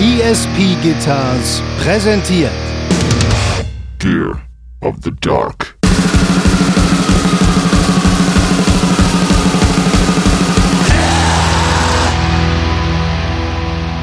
ESP 0.00 0.80
Guitars 0.80 1.60
präsentiert 1.82 2.52
Gear 3.98 4.40
of 4.80 4.94
the 5.02 5.10
Dark. 5.20 5.76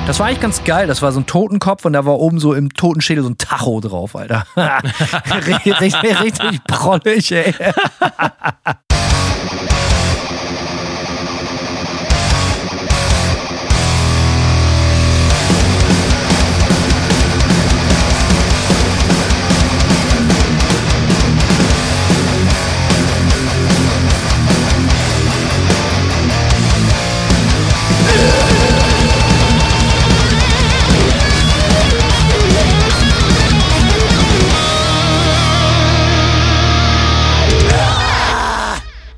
Das 0.05 0.19
war 0.19 0.27
eigentlich 0.27 0.41
ganz 0.41 0.65
geil. 0.65 0.87
Das 0.87 1.01
war 1.01 1.13
so 1.13 1.21
ein 1.21 1.27
Totenkopf 1.27 1.85
und 1.85 1.93
da 1.93 2.05
war 2.05 2.19
oben 2.19 2.39
so 2.41 2.53
im 2.53 2.73
Totenschädel 2.73 3.23
so 3.23 3.29
ein 3.29 3.37
Tacho 3.37 3.79
drauf, 3.79 4.17
Alter. 4.17 4.45
richtig, 5.47 5.79
richtig, 5.79 6.21
richtig 6.21 6.63
prollig, 6.65 7.31
ey. 7.31 7.55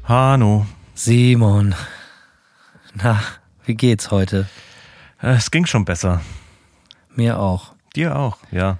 Hanno. 0.08 0.66
Simon. 0.94 1.76
Na, 2.96 3.22
wie 3.66 3.76
geht's 3.76 4.10
heute? 4.12 4.48
Äh, 5.22 5.34
Es 5.36 5.52
ging 5.52 5.66
schon 5.66 5.86
besser. 5.86 6.22
Mir 7.16 7.40
auch. 7.40 7.74
Dir 7.96 8.16
auch, 8.16 8.38
ja. 8.52 8.78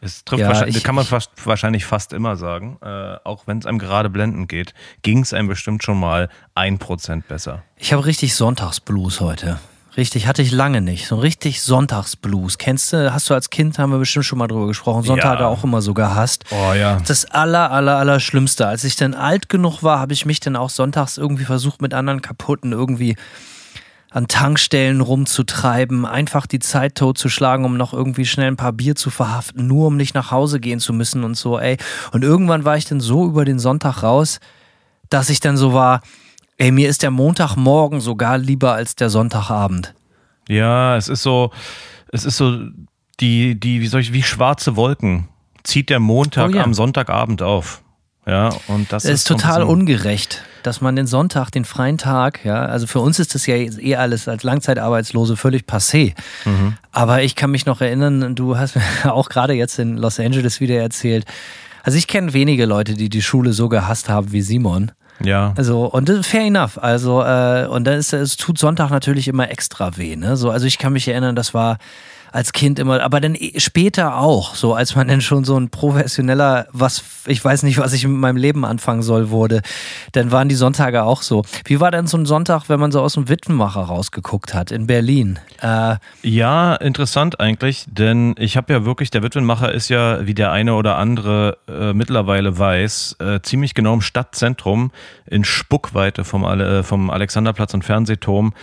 Es 0.00 0.24
trifft 0.24 0.40
Ja, 0.40 0.48
wahrscheinlich, 0.48 0.76
ich- 0.76 0.84
kann 0.84 0.94
man 0.94 1.04
fast, 1.06 1.30
wahrscheinlich 1.46 1.86
fast 1.86 2.12
immer 2.12 2.36
sagen. 2.36 2.78
Äh, 2.82 3.16
auch 3.24 3.46
wenn 3.46 3.58
es 3.58 3.66
einem 3.66 3.78
gerade 3.78 4.10
blenden 4.10 4.48
geht, 4.48 4.74
ging 5.02 5.20
es 5.20 5.32
einem 5.32 5.48
bestimmt 5.48 5.82
schon 5.82 5.98
mal 5.98 6.28
ein 6.54 6.78
Prozent 6.78 7.26
besser. 7.28 7.62
Ich 7.76 7.92
habe 7.92 8.04
richtig 8.04 8.34
Sonntagsblues 8.34 9.20
heute. 9.20 9.58
Richtig, 9.96 10.26
hatte 10.26 10.42
ich 10.42 10.50
lange 10.50 10.80
nicht. 10.80 11.06
So 11.06 11.16
richtig 11.16 11.62
Sonntagsblues. 11.62 12.58
Kennst 12.58 12.92
du, 12.92 13.12
hast 13.12 13.30
du 13.30 13.34
als 13.34 13.50
Kind, 13.50 13.78
haben 13.78 13.92
wir 13.92 13.98
bestimmt 13.98 14.24
schon 14.24 14.38
mal 14.38 14.48
drüber 14.48 14.66
gesprochen, 14.66 15.04
Sonntage 15.04 15.42
Ja. 15.42 15.48
auch 15.48 15.62
immer 15.62 15.82
so 15.82 15.94
gehasst. 15.94 16.44
Oh 16.50 16.72
ja. 16.72 17.00
Das 17.06 17.26
aller, 17.26 17.70
aller, 17.70 17.96
aller 17.96 18.18
Schlimmste. 18.18 18.66
Als 18.66 18.82
ich 18.82 18.96
dann 18.96 19.14
alt 19.14 19.48
genug 19.48 19.82
war, 19.82 20.00
habe 20.00 20.12
ich 20.12 20.26
mich 20.26 20.40
dann 20.40 20.56
auch 20.56 20.70
sonntags 20.70 21.16
irgendwie 21.16 21.44
versucht, 21.44 21.80
mit 21.80 21.94
anderen 21.94 22.22
kaputten 22.22 22.72
irgendwie 22.72 23.14
an 24.10 24.28
Tankstellen 24.28 25.00
rumzutreiben, 25.00 26.06
einfach 26.06 26.46
die 26.46 26.60
Zeit 26.60 26.94
totzuschlagen, 26.94 27.64
um 27.66 27.76
noch 27.76 27.92
irgendwie 27.92 28.26
schnell 28.26 28.46
ein 28.48 28.56
paar 28.56 28.72
Bier 28.72 28.94
zu 28.94 29.10
verhaften, 29.10 29.66
nur 29.66 29.88
um 29.88 29.96
nicht 29.96 30.14
nach 30.14 30.30
Hause 30.30 30.60
gehen 30.60 30.78
zu 30.78 30.92
müssen 30.92 31.24
und 31.24 31.36
so, 31.36 31.58
ey. 31.58 31.78
Und 32.12 32.22
irgendwann 32.22 32.64
war 32.64 32.76
ich 32.76 32.84
dann 32.84 33.00
so 33.00 33.26
über 33.26 33.44
den 33.44 33.58
Sonntag 33.58 34.02
raus, 34.04 34.38
dass 35.10 35.30
ich 35.30 35.40
dann 35.40 35.56
so 35.56 35.72
war, 35.72 36.00
ey, 36.58 36.70
mir 36.70 36.88
ist 36.88 37.02
der 37.02 37.10
Montagmorgen 37.10 38.00
sogar 38.00 38.38
lieber 38.38 38.72
als 38.74 38.96
der 38.96 39.10
Sonntagabend. 39.10 39.94
Ja, 40.48 40.96
es 40.96 41.08
ist 41.08 41.22
so, 41.22 41.50
es 42.12 42.24
ist 42.24 42.36
so, 42.36 42.58
die, 43.20 43.58
die, 43.58 43.80
wie 43.80 43.86
soll 43.86 44.00
ich, 44.00 44.12
wie 44.12 44.22
schwarze 44.22 44.76
Wolken 44.76 45.28
zieht 45.62 45.88
der 45.90 46.00
Montag 46.00 46.50
Oh 46.50 46.54
ja. 46.56 46.62
am 46.62 46.74
Sonntagabend 46.74 47.42
auf. 47.42 47.82
Ja, 48.26 48.50
und 48.68 48.90
das 48.90 49.04
Es 49.04 49.10
ist 49.10 49.20
ist 49.20 49.28
total 49.28 49.62
ungerecht, 49.64 50.42
dass 50.62 50.80
man 50.80 50.96
den 50.96 51.06
Sonntag, 51.06 51.50
den 51.50 51.66
freien 51.66 51.98
Tag, 51.98 52.42
ja, 52.44 52.64
also 52.64 52.86
für 52.86 53.00
uns 53.00 53.18
ist 53.18 53.34
das 53.34 53.46
ja 53.46 53.54
eh 53.54 53.96
alles 53.96 54.28
als 54.28 54.42
Langzeitarbeitslose 54.42 55.36
völlig 55.36 55.64
passé. 55.66 56.14
Mhm. 56.46 56.78
Aber 56.90 57.22
ich 57.22 57.36
kann 57.36 57.50
mich 57.50 57.66
noch 57.66 57.82
erinnern, 57.82 58.34
du 58.34 58.56
hast 58.56 58.76
mir 58.76 58.82
auch 59.12 59.28
gerade 59.28 59.52
jetzt 59.52 59.78
in 59.78 59.98
Los 59.98 60.18
Angeles 60.20 60.60
wieder 60.60 60.76
erzählt. 60.76 61.26
Also 61.82 61.98
ich 61.98 62.06
kenne 62.06 62.32
wenige 62.32 62.64
Leute, 62.64 62.94
die 62.94 63.10
die 63.10 63.20
Schule 63.20 63.52
so 63.52 63.68
gehasst 63.68 64.08
haben 64.08 64.32
wie 64.32 64.40
Simon. 64.40 64.92
Ja. 65.22 65.54
Also, 65.56 65.86
und 65.86 66.10
fair 66.24 66.42
enough. 66.42 66.78
Also, 66.82 67.22
äh, 67.22 67.66
und 67.66 67.84
dann 67.84 67.98
ist 67.98 68.12
es 68.12 68.36
tut 68.36 68.58
Sonntag 68.58 68.90
natürlich 68.90 69.28
immer 69.28 69.50
extra 69.50 69.96
weh, 69.96 70.16
ne? 70.16 70.36
So, 70.36 70.50
also 70.50 70.66
ich 70.66 70.78
kann 70.78 70.92
mich 70.92 71.08
erinnern, 71.08 71.36
das 71.36 71.54
war 71.54 71.78
als 72.34 72.52
Kind 72.52 72.80
immer, 72.80 73.00
aber 73.00 73.20
dann 73.20 73.36
eh- 73.36 73.60
später 73.60 74.16
auch, 74.16 74.56
so 74.56 74.74
als 74.74 74.96
man 74.96 75.06
dann 75.06 75.20
schon 75.20 75.44
so 75.44 75.56
ein 75.56 75.70
professioneller, 75.70 76.66
was, 76.72 77.04
ich 77.26 77.42
weiß 77.44 77.62
nicht, 77.62 77.78
was 77.78 77.92
ich 77.92 78.04
mit 78.08 78.16
meinem 78.16 78.36
Leben 78.36 78.64
anfangen 78.64 79.02
soll, 79.02 79.30
wurde, 79.30 79.62
dann 80.12 80.32
waren 80.32 80.48
die 80.48 80.56
Sonntage 80.56 81.04
auch 81.04 81.22
so. 81.22 81.44
Wie 81.64 81.78
war 81.78 81.92
denn 81.92 82.08
so 82.08 82.16
ein 82.18 82.26
Sonntag, 82.26 82.64
wenn 82.68 82.80
man 82.80 82.90
so 82.90 83.00
aus 83.00 83.14
dem 83.14 83.28
Witwenmacher 83.28 83.82
rausgeguckt 83.82 84.52
hat 84.52 84.72
in 84.72 84.88
Berlin? 84.88 85.38
Äh, 85.62 85.96
Ja, 86.22 86.74
interessant 86.74 87.38
eigentlich, 87.38 87.84
denn 87.86 88.34
ich 88.36 88.56
habe 88.56 88.72
ja 88.72 88.84
wirklich, 88.84 89.10
der 89.10 89.22
Witwenmacher 89.22 89.70
ist 89.72 89.88
ja, 89.88 90.26
wie 90.26 90.34
der 90.34 90.50
eine 90.50 90.74
oder 90.74 90.96
andere 90.98 91.58
äh, 91.68 91.92
mittlerweile 91.92 92.58
weiß, 92.58 93.16
äh, 93.20 93.40
ziemlich 93.42 93.74
genau 93.74 93.94
im 93.94 94.00
Stadtzentrum 94.00 94.90
in 95.26 95.44
Spuckweite 95.44 96.24
vom, 96.24 96.42
äh, 96.42 96.82
vom 96.82 97.10
Alexanderplatz 97.10 97.74
und 97.74 97.84
Fernsehturm. 97.84 98.54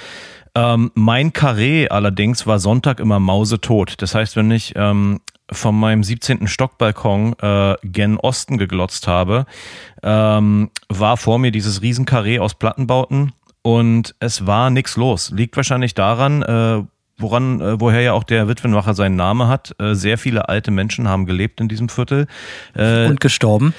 Ähm, 0.54 0.92
mein 0.96 1.34
Karree 1.34 1.88
allerdings 1.88 2.46
war 2.46 2.60
Sonntag 2.60 3.00
immer 3.00 3.20
mausetot. 3.20 3.96
Das 4.02 4.16
heißt, 4.16 4.36
wenn 4.36 4.52
ich 4.52 4.74
ähm, 4.76 5.22
von 5.52 5.78
meinem 5.80 6.04
17. 6.04 6.48
Stockbalkon 6.48 7.36
äh, 7.42 7.76
gen 7.84 8.18
Osten 8.18 8.58
geglotzt 8.58 9.08
habe, 9.08 9.46
ähm, 10.04 10.72
war 10.90 11.18
vor 11.18 11.40
mir 11.40 11.52
dieses 11.52 11.82
Riesenkarree 11.82 12.40
aus 12.40 12.56
Plattenbauten 12.56 13.34
und 13.62 14.16
es 14.20 14.46
war 14.46 14.70
nichts 14.70 14.98
los. 14.98 15.32
Liegt 15.32 15.56
wahrscheinlich 15.56 15.94
daran, 15.94 16.42
äh, 16.42 16.84
woran, 17.18 17.62
äh, 17.62 17.80
woher 17.80 18.02
ja 18.02 18.14
auch 18.14 18.24
der 18.24 18.48
Witwenmacher 18.48 18.94
seinen 18.94 19.16
Namen 19.16 19.48
hat. 19.48 19.76
Äh, 19.80 19.94
sehr 19.94 20.18
viele 20.18 20.50
alte 20.50 20.72
Menschen 20.72 21.08
haben 21.08 21.26
gelebt 21.26 21.62
in 21.62 21.68
diesem 21.68 21.90
Viertel. 21.90 22.28
Äh, 22.76 23.08
und 23.08 23.20
gestorben. 23.20 23.74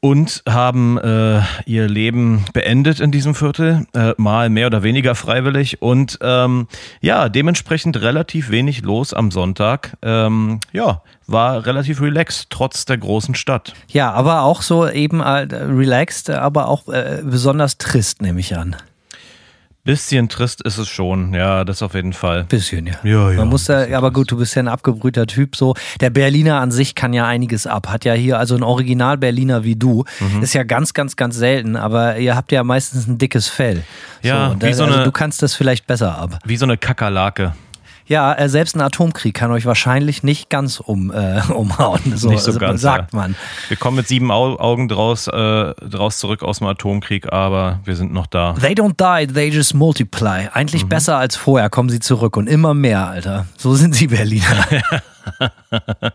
Und 0.00 0.42
haben 0.48 0.98
äh, 0.98 1.42
ihr 1.66 1.88
Leben 1.88 2.44
beendet 2.52 3.00
in 3.00 3.10
diesem 3.10 3.34
Viertel, 3.34 3.86
äh, 3.94 4.14
mal 4.16 4.48
mehr 4.48 4.66
oder 4.66 4.82
weniger 4.82 5.14
freiwillig 5.14 5.82
und 5.82 6.18
ähm, 6.22 6.68
ja, 7.00 7.28
dementsprechend 7.28 8.00
relativ 8.00 8.50
wenig 8.50 8.82
los 8.82 9.12
am 9.12 9.30
Sonntag. 9.30 9.96
Ähm, 10.02 10.60
ja, 10.72 11.02
war 11.26 11.66
relativ 11.66 12.00
relaxed, 12.00 12.48
trotz 12.50 12.86
der 12.86 12.98
großen 12.98 13.34
Stadt. 13.34 13.74
Ja, 13.88 14.10
aber 14.12 14.42
auch 14.42 14.62
so 14.62 14.88
eben 14.88 15.20
äh, 15.20 15.46
relaxed, 15.52 16.30
aber 16.30 16.68
auch 16.68 16.88
äh, 16.88 17.22
besonders 17.22 17.78
trist, 17.78 18.22
nehme 18.22 18.40
ich 18.40 18.56
an. 18.56 18.76
Bisschen 19.90 20.28
trist 20.28 20.60
ist 20.62 20.78
es 20.78 20.88
schon, 20.88 21.34
ja, 21.34 21.64
das 21.64 21.82
auf 21.82 21.94
jeden 21.94 22.12
Fall. 22.12 22.44
Bisschen, 22.44 22.86
ja. 22.86 22.94
Ja, 23.02 23.30
ja, 23.32 23.36
Man 23.38 23.48
muss 23.48 23.66
bisschen 23.66 23.92
aber 23.94 24.12
gut, 24.12 24.30
du 24.30 24.36
bist 24.36 24.54
ja 24.54 24.62
ein 24.62 24.68
abgebrühter 24.68 25.26
Typ 25.26 25.56
so. 25.56 25.74
Der 26.00 26.10
Berliner 26.10 26.60
an 26.60 26.70
sich 26.70 26.94
kann 26.94 27.12
ja 27.12 27.26
einiges 27.26 27.66
ab. 27.66 27.88
Hat 27.88 28.04
ja 28.04 28.12
hier, 28.12 28.38
also 28.38 28.54
ein 28.54 28.62
Original-Berliner 28.62 29.64
wie 29.64 29.74
du, 29.74 30.04
Mhm. 30.20 30.42
ist 30.42 30.54
ja 30.54 30.62
ganz, 30.62 30.94
ganz, 30.94 31.16
ganz 31.16 31.34
selten, 31.36 31.74
aber 31.74 32.18
ihr 32.18 32.36
habt 32.36 32.52
ja 32.52 32.62
meistens 32.62 33.08
ein 33.08 33.18
dickes 33.18 33.48
Fell. 33.48 33.82
Ja, 34.22 34.48
und 34.48 34.62
wie 34.62 34.68
da, 34.68 34.74
so 34.74 34.84
also 34.84 34.94
eine- 34.96 35.04
du 35.04 35.10
kannst 35.12 35.42
das 35.42 35.54
vielleicht 35.54 35.86
besser 35.88 36.16
ab. 36.16 36.38
Wie 36.44 36.56
so 36.56 36.66
eine 36.66 36.76
Kakerlake. 36.76 37.54
Ja, 38.10 38.32
äh, 38.34 38.48
selbst 38.48 38.74
ein 38.74 38.80
Atomkrieg 38.80 39.34
kann 39.34 39.52
euch 39.52 39.66
wahrscheinlich 39.66 40.24
nicht 40.24 40.50
ganz 40.50 40.80
um, 40.80 41.12
äh, 41.12 41.40
umhauen. 41.54 42.00
So, 42.16 42.30
Nicht 42.30 42.40
so 42.40 42.48
also, 42.48 42.58
ganz, 42.58 42.80
sagt 42.80 43.12
ja. 43.12 43.16
man. 43.16 43.36
Wir 43.68 43.76
kommen 43.76 43.98
mit 43.98 44.08
sieben 44.08 44.32
Au 44.32 44.58
Augen 44.58 44.88
draus, 44.88 45.28
äh, 45.28 45.30
draus 45.74 46.18
zurück 46.18 46.42
aus 46.42 46.58
dem 46.58 46.66
Atomkrieg, 46.66 47.32
aber 47.32 47.78
wir 47.84 47.94
sind 47.94 48.12
noch 48.12 48.26
da. 48.26 48.54
They 48.60 48.72
don't 48.72 48.96
die, 48.98 49.32
they 49.32 49.48
just 49.48 49.74
multiply. 49.74 50.48
Eigentlich 50.52 50.82
Mhm. 50.82 50.88
besser 50.88 51.18
als 51.18 51.36
vorher 51.36 51.70
kommen 51.70 51.88
sie 51.88 52.00
zurück 52.00 52.36
und 52.36 52.48
immer 52.48 52.74
mehr, 52.74 53.06
Alter. 53.06 53.46
So 53.56 53.74
sind 53.76 53.94
sie 53.94 54.08
Berliner. 54.08 54.66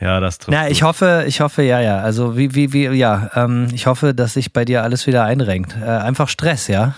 Ja, 0.00 0.18
das 0.18 0.38
trifft. 0.38 0.50
Na, 0.50 0.68
ich 0.68 0.80
gut. 0.80 0.88
hoffe, 0.88 1.24
ich 1.28 1.40
hoffe, 1.40 1.62
ja, 1.62 1.80
ja. 1.80 1.98
Also 2.00 2.36
wie, 2.36 2.54
wie, 2.54 2.72
wie, 2.72 2.86
ja, 2.88 3.30
ähm, 3.36 3.68
ich 3.72 3.86
hoffe, 3.86 4.12
dass 4.12 4.34
sich 4.34 4.52
bei 4.52 4.64
dir 4.64 4.82
alles 4.82 5.06
wieder 5.06 5.24
einrenkt. 5.24 5.76
Äh, 5.80 5.84
einfach 5.86 6.28
Stress, 6.28 6.66
ja. 6.66 6.94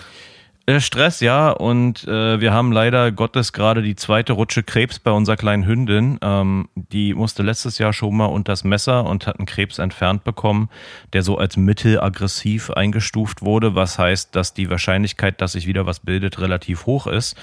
Äh, 0.67 0.81
Stress, 0.81 1.21
ja. 1.21 1.49
Und 1.49 2.05
äh, 2.07 2.41
wir 2.41 2.53
haben 2.53 2.73
leider 2.73 3.13
Gottes 3.13 3.53
gerade 3.53 3.81
die 3.81 3.95
zweite 3.95 4.33
Rutsche 4.33 4.63
Krebs 4.63 4.99
bei 4.99 5.11
unserer 5.11 5.37
kleinen 5.37 5.65
Hündin. 5.65 6.19
Ähm, 6.21 6.67
die 6.75 7.13
musste 7.13 7.41
letztes 7.41 7.77
Jahr 7.77 7.93
schon 7.93 8.17
mal 8.17 8.25
unter 8.25 8.51
das 8.51 8.65
Messer 8.65 9.05
und 9.05 9.27
hat 9.27 9.39
einen 9.39 9.45
Krebs 9.45 9.79
entfernt 9.79 10.25
bekommen, 10.25 10.69
der 11.13 11.23
so 11.23 11.37
als 11.37 11.55
mittelaggressiv 11.55 12.69
eingestuft 12.71 13.41
wurde, 13.43 13.75
was 13.75 13.97
heißt, 13.97 14.35
dass 14.35 14.53
die 14.53 14.69
Wahrscheinlichkeit, 14.69 15.39
dass 15.39 15.53
sich 15.53 15.67
wieder 15.67 15.85
was 15.85 16.01
bildet, 16.01 16.39
relativ 16.39 16.85
hoch 16.85 17.07
ist. 17.07 17.37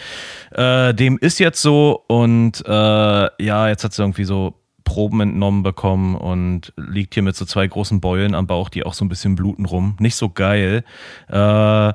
Äh, 0.51 0.93
dem 0.93 1.17
ist 1.17 1.39
jetzt 1.39 1.63
so 1.63 2.05
und 2.07 2.63
äh, 2.67 2.71
ja, 2.71 3.69
jetzt 3.69 3.85
hat 3.85 3.95
sie 3.95 4.03
irgendwie 4.03 4.25
so 4.25 4.61
Proben 4.85 5.23
entnommen 5.23 5.63
bekommen 5.63 6.15
und 6.15 6.75
liegt 6.77 7.15
hier 7.15 7.23
mit 7.23 7.37
so 7.37 7.47
zwei 7.47 7.67
großen 7.67 8.03
Beulen 8.03 8.35
am 8.35 8.47
Bauch, 8.47 8.69
die 8.69 8.85
auch 8.85 8.93
so 8.93 9.03
ein 9.03 9.09
bisschen 9.09 9.35
bluten 9.35 9.65
rum. 9.65 9.97
Nicht 9.99 10.17
so 10.17 10.29
geil. 10.29 10.85
Äh, 11.29 11.93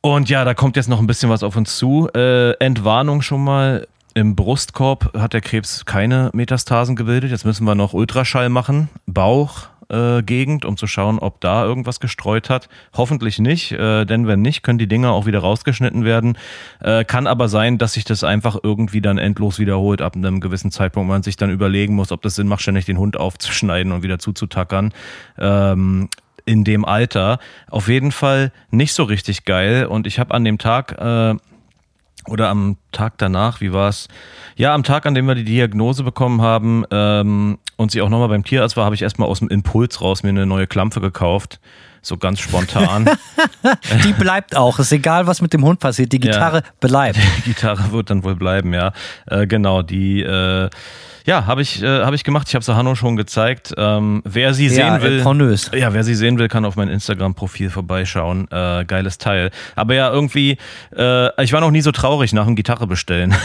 und 0.00 0.28
ja, 0.28 0.44
da 0.44 0.54
kommt 0.54 0.76
jetzt 0.76 0.88
noch 0.88 1.00
ein 1.00 1.06
bisschen 1.06 1.30
was 1.30 1.42
auf 1.42 1.56
uns 1.56 1.76
zu. 1.76 2.08
Äh, 2.14 2.52
Entwarnung 2.54 3.22
schon 3.22 3.42
mal. 3.42 3.86
Im 4.14 4.34
Brustkorb 4.34 5.16
hat 5.16 5.32
der 5.32 5.40
Krebs 5.40 5.84
keine 5.84 6.30
Metastasen 6.32 6.96
gebildet. 6.96 7.30
Jetzt 7.30 7.44
müssen 7.44 7.64
wir 7.64 7.74
noch 7.74 7.92
Ultraschall 7.92 8.48
machen. 8.48 8.88
Bauch 9.06 9.68
Baumgegend, 9.88 10.64
um 10.64 10.76
zu 10.76 10.86
schauen, 10.86 11.18
ob 11.18 11.40
da 11.40 11.64
irgendwas 11.64 12.00
gestreut 12.00 12.50
hat. 12.50 12.68
Hoffentlich 12.94 13.38
nicht, 13.38 13.72
äh, 13.72 14.04
denn 14.04 14.26
wenn 14.26 14.42
nicht, 14.42 14.62
können 14.62 14.78
die 14.78 14.86
Dinger 14.86 15.12
auch 15.12 15.26
wieder 15.26 15.38
rausgeschnitten 15.40 16.04
werden. 16.04 16.36
Äh, 16.80 17.04
kann 17.04 17.26
aber 17.26 17.48
sein, 17.48 17.78
dass 17.78 17.94
sich 17.94 18.04
das 18.04 18.24
einfach 18.24 18.58
irgendwie 18.62 19.00
dann 19.00 19.18
endlos 19.18 19.58
wiederholt 19.58 20.02
ab 20.02 20.14
einem 20.14 20.40
gewissen 20.40 20.70
Zeitpunkt. 20.70 21.08
Man 21.08 21.22
sich 21.22 21.36
dann 21.36 21.50
überlegen 21.50 21.94
muss, 21.94 22.12
ob 22.12 22.22
das 22.22 22.34
Sinn 22.34 22.48
macht, 22.48 22.62
ständig 22.62 22.84
den 22.84 22.98
Hund 22.98 23.16
aufzuschneiden 23.16 23.92
und 23.92 24.02
wieder 24.02 24.18
zuzutackern. 24.18 24.92
Ähm, 25.38 26.08
in 26.48 26.64
dem 26.64 26.84
Alter. 26.84 27.38
Auf 27.70 27.88
jeden 27.88 28.10
Fall 28.10 28.52
nicht 28.70 28.94
so 28.94 29.04
richtig 29.04 29.44
geil. 29.44 29.86
Und 29.86 30.06
ich 30.06 30.18
habe 30.18 30.34
an 30.34 30.44
dem 30.44 30.58
Tag 30.58 30.92
äh, 30.98 31.36
oder 32.26 32.48
am 32.48 32.76
Tag 32.90 33.14
danach, 33.18 33.60
wie 33.60 33.72
war 33.72 33.88
es? 33.88 34.08
Ja, 34.56 34.74
am 34.74 34.82
Tag, 34.82 35.06
an 35.06 35.14
dem 35.14 35.26
wir 35.26 35.34
die 35.34 35.44
Diagnose 35.44 36.02
bekommen 36.02 36.42
haben 36.42 36.84
ähm, 36.90 37.58
und 37.76 37.90
sie 37.90 38.02
auch 38.02 38.08
nochmal 38.08 38.28
beim 38.28 38.44
Tierarzt 38.44 38.76
war, 38.76 38.84
habe 38.84 38.94
ich 38.94 39.02
erstmal 39.02 39.28
aus 39.28 39.38
dem 39.38 39.48
Impuls 39.48 40.00
raus 40.00 40.22
mir 40.22 40.30
eine 40.30 40.46
neue 40.46 40.66
Klampfe 40.66 41.00
gekauft. 41.00 41.60
So 42.00 42.16
ganz 42.16 42.40
spontan. 42.40 43.10
die 44.04 44.12
bleibt 44.12 44.56
auch. 44.56 44.78
Ist 44.78 44.92
egal, 44.92 45.26
was 45.26 45.42
mit 45.42 45.52
dem 45.52 45.64
Hund 45.64 45.80
passiert. 45.80 46.12
Die 46.12 46.20
Gitarre 46.20 46.58
ja, 46.58 46.70
bleibt. 46.80 47.18
Die 47.38 47.42
Gitarre 47.42 47.92
wird 47.92 48.08
dann 48.10 48.24
wohl 48.24 48.36
bleiben, 48.36 48.72
ja. 48.72 48.92
Äh, 49.26 49.46
genau, 49.46 49.82
die 49.82 50.22
äh, 50.22 50.70
ja, 51.28 51.44
habe 51.44 51.60
ich, 51.60 51.82
äh, 51.82 52.04
hab 52.04 52.14
ich 52.14 52.24
gemacht. 52.24 52.48
Ich 52.48 52.54
habe 52.54 52.62
es 52.62 52.68
Hanno 52.68 52.94
schon 52.94 53.16
gezeigt. 53.16 53.74
Ähm, 53.76 54.22
wer 54.24 54.54
sie 54.54 54.70
sehen 54.70 54.86
ja, 54.86 55.02
will, 55.02 55.22
pornös. 55.22 55.70
ja, 55.74 55.92
wer 55.92 56.02
sie 56.02 56.14
sehen 56.14 56.38
will, 56.38 56.48
kann 56.48 56.64
auf 56.64 56.76
mein 56.76 56.88
Instagram-Profil 56.88 57.68
vorbeischauen. 57.68 58.48
Äh, 58.50 58.86
geiles 58.86 59.18
Teil. 59.18 59.50
Aber 59.76 59.92
ja, 59.94 60.10
irgendwie, 60.10 60.56
äh, 60.96 61.44
ich 61.44 61.52
war 61.52 61.60
noch 61.60 61.70
nie 61.70 61.82
so 61.82 61.92
traurig 61.92 62.32
nach 62.32 62.46
dem 62.46 62.56
Gitarre 62.56 62.86
bestellen. 62.86 63.34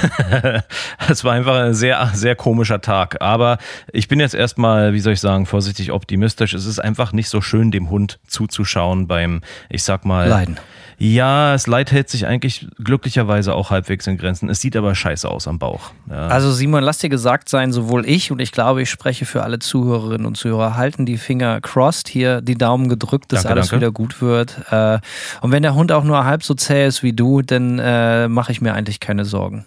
Es 1.10 1.26
war 1.26 1.34
einfach 1.34 1.56
ein 1.56 1.74
sehr, 1.74 2.12
sehr 2.14 2.36
komischer 2.36 2.80
Tag. 2.80 3.22
Aber 3.22 3.58
ich 3.92 4.08
bin 4.08 4.22
jetzt 4.22 4.34
erstmal, 4.34 4.94
wie 4.94 5.02
soll 5.02 5.14
ich 5.14 5.20
sagen, 5.20 5.46
vorsichtig 5.46 5.92
optimistisch. 5.92 6.54
Es 6.54 6.66
ist 6.66 6.80
einfach 6.80 7.12
nicht 7.12 7.28
so 7.28 7.42
schön, 7.42 7.72
dem 7.72 7.90
Hund 7.90 8.20
zuzuschauen 8.28 9.08
beim, 9.08 9.42
ich 9.70 9.84
sag 9.84 10.06
mal, 10.06 10.30
Leiden. 10.30 10.58
Ja, 10.98 11.54
das 11.54 11.68
Leid 11.68 11.92
hält 11.92 12.10
sich 12.10 12.26
eigentlich 12.28 12.68
glücklicherweise 12.84 13.54
auch 13.54 13.70
halbwegs 13.70 14.08
in 14.08 14.18
Grenzen. 14.18 14.50
Es 14.50 14.62
sieht 14.62 14.76
aber 14.76 14.96
scheiße 14.96 15.30
aus 15.30 15.48
am 15.48 15.60
Bauch. 15.60 15.92
Ja. 16.10 16.28
Also 16.28 16.52
Simon, 16.52 16.84
lass 16.84 17.00
dir 17.00 17.10
gesagt 17.10 17.50
sein, 17.50 17.72
sowohl 17.72 18.08
ich 18.08 18.32
und 18.32 18.40
ich 18.40 18.52
glaube, 18.52 18.82
ich 18.82 18.90
spreche 18.90 19.26
für 19.26 19.44
alle 19.44 19.60
Zuhörerinnen 19.60 20.26
und 20.26 20.38
Zuhörer, 20.38 20.76
halten 20.76 21.06
die 21.06 21.18
Finger 21.18 21.62
crossed, 21.62 22.08
hier 22.08 22.42
die 22.42 22.56
Daumen 22.56 22.90
gedrückt, 22.90 23.32
dass 23.32 23.44
danke, 23.44 23.54
alles 23.54 23.70
danke. 23.70 23.82
wieder 23.82 23.92
gut 23.92 24.22
wird. 24.22 24.58
Äh, 24.72 25.00
und 25.42 25.52
wenn 25.52 25.64
der 25.64 25.76
Hund 25.76 25.92
auch 25.92 26.04
nur 26.04 26.26
halb 26.26 26.44
so 26.44 26.54
zäh 26.54 26.86
ist 26.86 27.04
wie 27.04 27.14
du, 27.14 27.42
dann 27.42 27.80
äh, 27.80 28.28
mache 28.28 28.52
ich 28.52 28.62
mir 28.62 28.74
eigentlich 28.74 29.00
keine 29.00 29.26
Sorgen. 29.26 29.66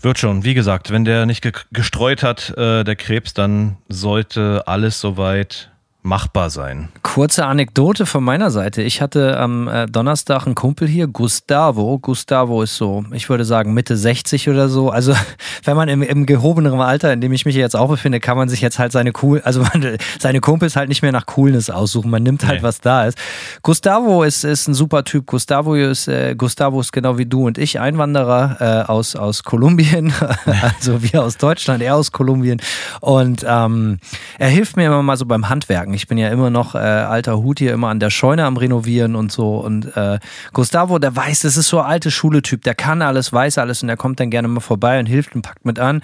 Wird 0.00 0.18
schon. 0.18 0.44
Wie 0.44 0.54
gesagt, 0.54 0.90
wenn 0.90 1.04
der 1.04 1.24
nicht 1.24 1.46
gestreut 1.72 2.22
hat, 2.22 2.50
äh, 2.58 2.84
der 2.84 2.96
Krebs, 2.96 3.32
dann 3.32 3.78
sollte 3.88 4.64
alles 4.66 5.00
soweit 5.00 5.70
machbar 6.04 6.50
sein. 6.50 6.90
Kurze 7.02 7.46
Anekdote 7.46 8.04
von 8.04 8.22
meiner 8.22 8.50
Seite. 8.50 8.82
Ich 8.82 9.00
hatte 9.00 9.38
am 9.38 9.68
äh, 9.68 9.86
Donnerstag 9.86 10.44
einen 10.44 10.54
Kumpel 10.54 10.86
hier, 10.86 11.06
Gustavo. 11.06 11.98
Gustavo 11.98 12.60
ist 12.60 12.76
so, 12.76 13.06
ich 13.12 13.30
würde 13.30 13.46
sagen 13.46 13.72
Mitte 13.72 13.96
60 13.96 14.50
oder 14.50 14.68
so. 14.68 14.90
Also 14.90 15.14
wenn 15.64 15.76
man 15.76 15.88
im, 15.88 16.02
im 16.02 16.26
gehobeneren 16.26 16.82
Alter, 16.82 17.10
in 17.10 17.22
dem 17.22 17.32
ich 17.32 17.46
mich 17.46 17.56
jetzt 17.56 17.74
auch 17.74 17.88
befinde, 17.88 18.20
kann 18.20 18.36
man 18.36 18.50
sich 18.50 18.60
jetzt 18.60 18.78
halt 18.78 18.92
seine 18.92 19.12
cool, 19.22 19.40
also 19.44 19.62
man, 19.62 19.96
seine 20.18 20.40
Kumpels 20.40 20.76
halt 20.76 20.90
nicht 20.90 21.00
mehr 21.00 21.10
nach 21.10 21.24
Coolness 21.24 21.70
aussuchen. 21.70 22.10
Man 22.10 22.22
nimmt 22.22 22.46
halt, 22.46 22.60
nee. 22.60 22.62
was 22.62 22.82
da 22.82 23.06
ist. 23.06 23.16
Gustavo 23.62 24.24
ist, 24.24 24.44
ist 24.44 24.68
ein 24.68 24.74
super 24.74 25.04
Typ. 25.04 25.24
Gustavo 25.24 25.74
ist, 25.74 26.06
äh, 26.08 26.34
Gustavo 26.36 26.80
ist 26.80 26.92
genau 26.92 27.16
wie 27.16 27.26
du 27.26 27.46
und 27.46 27.56
ich 27.56 27.80
Einwanderer 27.80 28.56
äh, 28.60 28.90
aus, 28.90 29.16
aus 29.16 29.42
Kolumbien. 29.42 30.12
also 30.44 31.02
wir 31.02 31.22
aus 31.22 31.38
Deutschland, 31.38 31.82
er 31.82 31.96
aus 31.96 32.12
Kolumbien. 32.12 32.60
Und 33.00 33.42
ähm, 33.48 34.00
er 34.38 34.48
hilft 34.48 34.76
mir 34.76 34.88
immer 34.88 35.02
mal 35.02 35.16
so 35.16 35.24
beim 35.24 35.48
Handwerken. 35.48 35.93
Ich 35.94 36.06
bin 36.06 36.18
ja 36.18 36.28
immer 36.28 36.50
noch 36.50 36.74
äh, 36.74 36.78
alter 36.78 37.38
Hut 37.38 37.58
hier, 37.58 37.72
immer 37.72 37.88
an 37.88 38.00
der 38.00 38.10
Scheune 38.10 38.44
am 38.44 38.56
Renovieren 38.56 39.16
und 39.16 39.32
so. 39.32 39.56
Und 39.56 39.96
äh, 39.96 40.18
Gustavo, 40.52 40.98
der 40.98 41.14
weiß, 41.14 41.40
das 41.40 41.56
ist 41.56 41.68
so 41.68 41.80
ein 41.80 41.86
alte 41.86 42.10
Schule-Typ, 42.10 42.62
der 42.62 42.74
kann 42.74 43.02
alles, 43.02 43.32
weiß 43.32 43.58
alles 43.58 43.82
und 43.82 43.88
der 43.88 43.96
kommt 43.96 44.20
dann 44.20 44.30
gerne 44.30 44.48
mal 44.48 44.60
vorbei 44.60 44.98
und 44.98 45.06
hilft 45.06 45.34
und 45.34 45.42
packt 45.42 45.64
mit 45.64 45.78
an. 45.78 46.02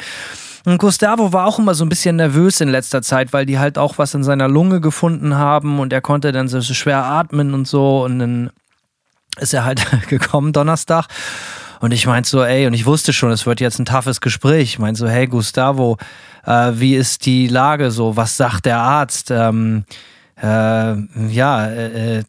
Und 0.64 0.78
Gustavo 0.78 1.32
war 1.32 1.46
auch 1.46 1.58
immer 1.58 1.74
so 1.74 1.84
ein 1.84 1.88
bisschen 1.88 2.16
nervös 2.16 2.60
in 2.60 2.68
letzter 2.68 3.02
Zeit, 3.02 3.32
weil 3.32 3.46
die 3.46 3.58
halt 3.58 3.78
auch 3.78 3.98
was 3.98 4.14
in 4.14 4.22
seiner 4.22 4.48
Lunge 4.48 4.80
gefunden 4.80 5.34
haben 5.36 5.78
und 5.78 5.92
er 5.92 6.00
konnte 6.00 6.32
dann 6.32 6.48
so 6.48 6.60
schwer 6.60 7.04
atmen 7.04 7.54
und 7.54 7.66
so. 7.66 8.04
Und 8.04 8.18
dann 8.18 8.50
ist 9.38 9.54
er 9.54 9.64
halt 9.64 9.86
gekommen 10.08 10.52
Donnerstag. 10.52 11.06
Und 11.80 11.92
ich 11.92 12.06
meinte 12.06 12.28
so, 12.28 12.44
ey, 12.44 12.66
und 12.66 12.74
ich 12.74 12.86
wusste 12.86 13.12
schon, 13.12 13.30
es 13.30 13.46
wird 13.46 13.60
jetzt 13.60 13.78
ein 13.78 13.86
toughes 13.86 14.20
Gespräch. 14.20 14.62
Ich 14.64 14.78
meinte 14.78 15.00
so, 15.00 15.08
hey 15.08 15.26
Gustavo, 15.26 15.96
äh, 16.44 16.72
wie 16.74 16.94
ist 16.94 17.24
die 17.24 17.48
Lage 17.48 17.90
so, 17.90 18.16
was 18.16 18.36
sagt 18.36 18.66
der 18.66 18.78
Arzt? 18.78 19.30
Ähm, 19.30 19.84
äh, 20.40 20.94
ja, 21.28 21.66
äh, 21.66 22.18
äh, 22.18 22.22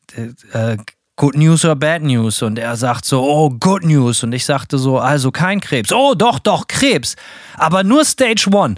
äh, 0.54 0.78
Good 1.18 1.36
News 1.36 1.66
oder 1.66 1.76
Bad 1.76 2.02
News? 2.02 2.42
Und 2.42 2.58
er 2.58 2.78
sagt 2.78 3.04
so, 3.04 3.22
oh, 3.22 3.50
Good 3.50 3.84
News. 3.84 4.24
Und 4.24 4.32
ich 4.32 4.46
sagte 4.46 4.78
so, 4.78 5.00
also 5.00 5.32
kein 5.32 5.60
Krebs. 5.60 5.92
Oh, 5.92 6.16
doch, 6.16 6.40
doch, 6.40 6.68
Krebs. 6.68 7.18
Aber 7.58 7.84
nur 7.84 8.06
Stage 8.06 8.50
One. 8.52 8.76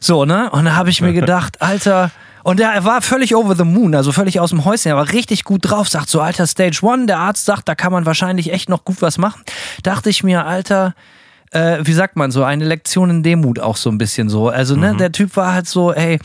So, 0.00 0.24
ne? 0.24 0.48
Und 0.50 0.66
da 0.66 0.76
habe 0.76 0.90
ich 0.90 1.00
mir 1.00 1.12
gedacht, 1.20 1.60
Alter, 1.60 2.12
und 2.46 2.60
er 2.60 2.84
war 2.84 3.02
völlig 3.02 3.34
over 3.34 3.56
the 3.56 3.64
moon, 3.64 3.92
also 3.96 4.12
völlig 4.12 4.38
aus 4.38 4.50
dem 4.50 4.64
Häuschen. 4.64 4.90
Er 4.90 4.96
war 4.96 5.12
richtig 5.12 5.42
gut 5.42 5.68
drauf, 5.68 5.88
sagt 5.88 6.08
so, 6.08 6.20
Alter, 6.20 6.46
Stage 6.46 6.78
One. 6.80 7.06
Der 7.06 7.18
Arzt 7.18 7.44
sagt, 7.44 7.68
da 7.68 7.74
kann 7.74 7.90
man 7.90 8.06
wahrscheinlich 8.06 8.52
echt 8.52 8.68
noch 8.68 8.84
gut 8.84 9.02
was 9.02 9.18
machen. 9.18 9.42
Dachte 9.82 10.10
ich 10.10 10.22
mir, 10.22 10.46
Alter, 10.46 10.94
äh, 11.50 11.78
wie 11.82 11.92
sagt 11.92 12.14
man 12.14 12.30
so, 12.30 12.44
eine 12.44 12.64
Lektion 12.64 13.10
in 13.10 13.22
Demut 13.24 13.58
auch 13.58 13.76
so 13.76 13.90
ein 13.90 13.98
bisschen 13.98 14.28
so. 14.28 14.48
Also, 14.48 14.76
ne, 14.76 14.92
mhm. 14.92 14.98
der 14.98 15.10
Typ 15.10 15.34
war 15.34 15.54
halt 15.54 15.66
so, 15.66 15.92
ey, 15.92 16.20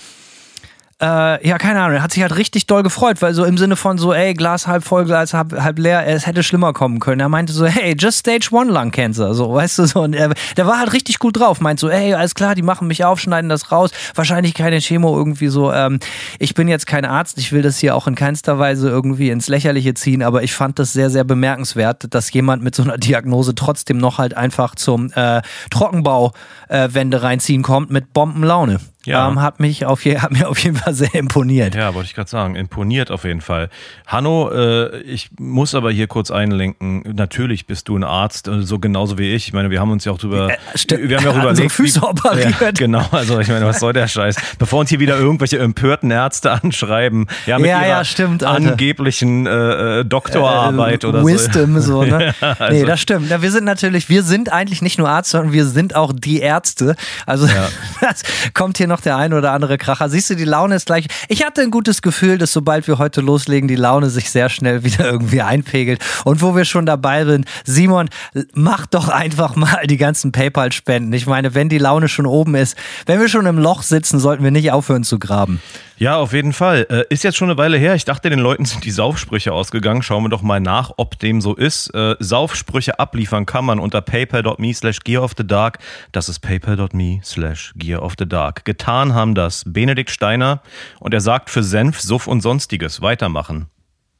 äh, 1.01 1.47
ja, 1.47 1.57
keine 1.57 1.81
Ahnung, 1.81 1.97
er 1.97 2.03
hat 2.03 2.13
sich 2.13 2.21
halt 2.21 2.35
richtig 2.37 2.67
doll 2.67 2.83
gefreut, 2.83 3.21
weil 3.21 3.33
so 3.33 3.43
im 3.43 3.57
Sinne 3.57 3.75
von 3.75 3.97
so, 3.97 4.13
ey, 4.13 4.35
Glas 4.35 4.67
halb 4.67 4.83
voll, 4.83 5.05
Glas 5.05 5.33
halb, 5.33 5.59
halb 5.59 5.79
leer, 5.79 6.05
es 6.05 6.27
hätte 6.27 6.43
schlimmer 6.43 6.73
kommen 6.73 6.99
können. 6.99 7.19
Er 7.19 7.29
meinte 7.29 7.53
so, 7.53 7.65
hey, 7.65 7.95
just 7.97 8.19
Stage 8.19 8.49
One 8.51 8.71
Lung 8.71 8.91
Cancer, 8.91 9.33
so, 9.33 9.51
weißt 9.51 9.79
du, 9.79 9.85
so. 9.87 10.01
Und 10.01 10.13
er, 10.13 10.31
der 10.57 10.67
war 10.67 10.77
halt 10.77 10.93
richtig 10.93 11.17
gut 11.17 11.39
drauf, 11.39 11.59
meint 11.59 11.79
so, 11.79 11.89
ey, 11.89 12.13
alles 12.13 12.35
klar, 12.35 12.53
die 12.53 12.61
machen 12.61 12.87
mich 12.87 13.03
auf, 13.03 13.19
schneiden 13.19 13.49
das 13.49 13.71
raus, 13.71 13.89
wahrscheinlich 14.13 14.53
keine 14.53 14.79
Chemo 14.79 15.17
irgendwie 15.17 15.47
so. 15.47 15.73
Ähm, 15.73 15.99
ich 16.37 16.53
bin 16.53 16.67
jetzt 16.67 16.85
kein 16.85 17.03
Arzt, 17.03 17.39
ich 17.39 17.51
will 17.51 17.63
das 17.63 17.79
hier 17.79 17.95
auch 17.95 18.05
in 18.05 18.13
keinster 18.13 18.59
Weise 18.59 18.87
irgendwie 18.87 19.31
ins 19.31 19.47
Lächerliche 19.47 19.95
ziehen, 19.95 20.21
aber 20.21 20.43
ich 20.43 20.53
fand 20.53 20.77
das 20.77 20.93
sehr, 20.93 21.09
sehr 21.09 21.23
bemerkenswert, 21.23 22.13
dass 22.13 22.31
jemand 22.31 22.61
mit 22.61 22.75
so 22.75 22.83
einer 22.83 22.99
Diagnose 22.99 23.55
trotzdem 23.55 23.97
noch 23.97 24.19
halt 24.19 24.37
einfach 24.37 24.75
zum 24.75 25.11
äh, 25.13 25.41
Trockenbauwände 25.71 27.17
äh, 27.17 27.19
reinziehen 27.19 27.63
kommt 27.63 27.89
mit 27.89 28.13
Bombenlaune. 28.13 28.79
Ja. 29.05 29.27
Ähm, 29.27 29.41
hat, 29.41 29.59
mich 29.59 29.85
auf 29.85 30.05
je, 30.05 30.17
hat 30.19 30.31
mir 30.31 30.47
auf 30.47 30.59
jeden 30.59 30.75
Fall 30.75 30.93
sehr 30.93 31.13
imponiert. 31.15 31.75
Ja, 31.75 31.93
wollte 31.93 32.07
ich 32.07 32.15
gerade 32.15 32.29
sagen. 32.29 32.55
Imponiert 32.55 33.11
auf 33.11 33.23
jeden 33.23 33.41
Fall. 33.41 33.69
Hanno, 34.05 34.51
äh, 34.51 35.01
ich 35.01 35.29
muss 35.39 35.73
aber 35.73 35.91
hier 35.91 36.07
kurz 36.07 36.29
einlenken. 36.29 37.03
Natürlich 37.15 37.65
bist 37.65 37.87
du 37.87 37.97
ein 37.97 38.03
Arzt, 38.03 38.47
äh, 38.47 38.61
so 38.61 38.79
genauso 38.79 39.17
wie 39.17 39.33
ich. 39.33 39.47
Ich 39.47 39.53
meine, 39.53 39.69
wir 39.69 39.79
haben 39.79 39.91
uns 39.91 40.05
ja 40.05 40.11
auch 40.11 40.19
drüber. 40.19 40.51
Äh, 40.51 41.09
wir 41.09 41.17
haben 41.17 41.25
ja 41.25 41.31
auch 41.31 41.35
überlegt. 41.35 41.71
Füße 41.71 42.01
operiert. 42.01 42.55
Ja, 42.59 42.71
genau, 42.71 43.05
also 43.11 43.39
ich 43.39 43.47
meine, 43.47 43.65
was 43.65 43.79
soll 43.79 43.93
der 43.93 44.07
Scheiß? 44.07 44.35
Bevor 44.59 44.81
uns 44.81 44.89
hier 44.89 44.99
wieder 44.99 45.17
irgendwelche 45.17 45.57
empörten 45.57 46.11
Ärzte 46.11 46.51
anschreiben. 46.63 47.27
Ja, 47.45 47.57
mit 47.57 47.69
ja, 47.69 47.85
ja 47.85 48.03
stimmt. 48.03 48.43
Angeblichen 48.43 49.47
äh, 49.47 49.99
äh 49.99 50.05
Doktorarbeit 50.05 51.03
äh, 51.03 51.07
oder 51.07 51.25
Wisdom, 51.25 51.79
so. 51.79 52.03
so 52.03 52.03
ne? 52.03 52.35
ja, 52.41 52.55
also. 52.59 52.73
Nee, 52.73 52.85
das 52.85 53.01
stimmt. 53.01 53.29
Ja, 53.29 53.41
wir 53.41 53.51
sind 53.51 53.63
natürlich, 53.63 54.09
wir 54.09 54.23
sind 54.23 54.51
eigentlich 54.51 54.81
nicht 54.81 54.99
nur 54.99 55.09
Arzt, 55.09 55.31
sondern 55.31 55.53
wir 55.53 55.65
sind 55.65 55.95
auch 55.95 56.13
die 56.13 56.39
Ärzte. 56.39 56.95
Also 57.25 57.47
ja. 57.47 57.67
das 58.01 58.23
kommt 58.53 58.77
hier 58.77 58.90
noch 58.91 59.01
der 59.01 59.17
ein 59.17 59.33
oder 59.33 59.51
andere 59.51 59.77
Kracher. 59.77 60.09
Siehst 60.09 60.29
du, 60.29 60.35
die 60.35 60.45
Laune 60.45 60.75
ist 60.75 60.85
gleich. 60.85 61.07
Ich 61.29 61.43
hatte 61.43 61.61
ein 61.61 61.71
gutes 61.71 62.01
Gefühl, 62.01 62.37
dass 62.37 62.53
sobald 62.53 62.87
wir 62.87 62.99
heute 62.99 63.21
loslegen, 63.21 63.67
die 63.67 63.75
Laune 63.75 64.09
sich 64.09 64.29
sehr 64.29 64.49
schnell 64.49 64.83
wieder 64.83 65.05
irgendwie 65.05 65.41
einpegelt. 65.41 66.01
Und 66.25 66.41
wo 66.41 66.55
wir 66.55 66.65
schon 66.65 66.85
dabei 66.85 67.25
sind, 67.25 67.45
Simon, 67.65 68.09
mach 68.53 68.85
doch 68.85 69.09
einfach 69.09 69.55
mal 69.55 69.87
die 69.87 69.97
ganzen 69.97 70.31
PayPal-Spenden. 70.31 71.11
Ich 71.13 71.25
meine, 71.25 71.55
wenn 71.55 71.69
die 71.69 71.79
Laune 71.79 72.07
schon 72.07 72.25
oben 72.25 72.55
ist, 72.55 72.77
wenn 73.05 73.19
wir 73.19 73.29
schon 73.29 73.45
im 73.45 73.57
Loch 73.57 73.81
sitzen, 73.81 74.19
sollten 74.19 74.43
wir 74.43 74.51
nicht 74.51 74.71
aufhören 74.71 75.03
zu 75.03 75.17
graben. 75.17 75.61
Ja, 76.01 76.17
auf 76.17 76.33
jeden 76.33 76.51
Fall. 76.51 76.87
Äh, 76.89 77.13
ist 77.13 77.23
jetzt 77.23 77.37
schon 77.37 77.51
eine 77.51 77.59
Weile 77.59 77.77
her. 77.77 77.93
Ich 77.93 78.05
dachte, 78.05 78.31
den 78.31 78.39
Leuten 78.39 78.65
sind 78.65 78.83
die 78.85 78.89
Saufsprüche 78.89 79.53
ausgegangen. 79.53 80.01
Schauen 80.01 80.23
wir 80.23 80.29
doch 80.29 80.41
mal 80.41 80.59
nach, 80.59 80.93
ob 80.97 81.19
dem 81.19 81.41
so 81.41 81.53
ist. 81.53 81.93
Äh, 81.93 82.15
Saufsprüche 82.17 82.99
abliefern 82.99 83.45
kann 83.45 83.65
man 83.65 83.77
unter 83.77 84.01
paypal.me 84.01 84.73
slash 84.73 85.01
gear 85.01 85.21
of 85.21 85.33
the 85.37 85.45
dark. 85.45 85.77
Das 86.11 86.27
ist 86.27 86.39
paypal.me 86.39 87.19
slash 87.23 87.71
gear 87.75 88.01
of 88.01 88.15
the 88.17 88.27
dark. 88.27 88.65
Getan 88.81 89.13
haben 89.13 89.35
das 89.35 89.61
Benedikt 89.67 90.09
Steiner 90.09 90.63
und 90.99 91.13
er 91.13 91.21
sagt 91.21 91.51
für 91.51 91.61
Senf, 91.61 92.01
Suff 92.01 92.25
und 92.25 92.41
Sonstiges 92.41 92.99
weitermachen. 92.99 93.67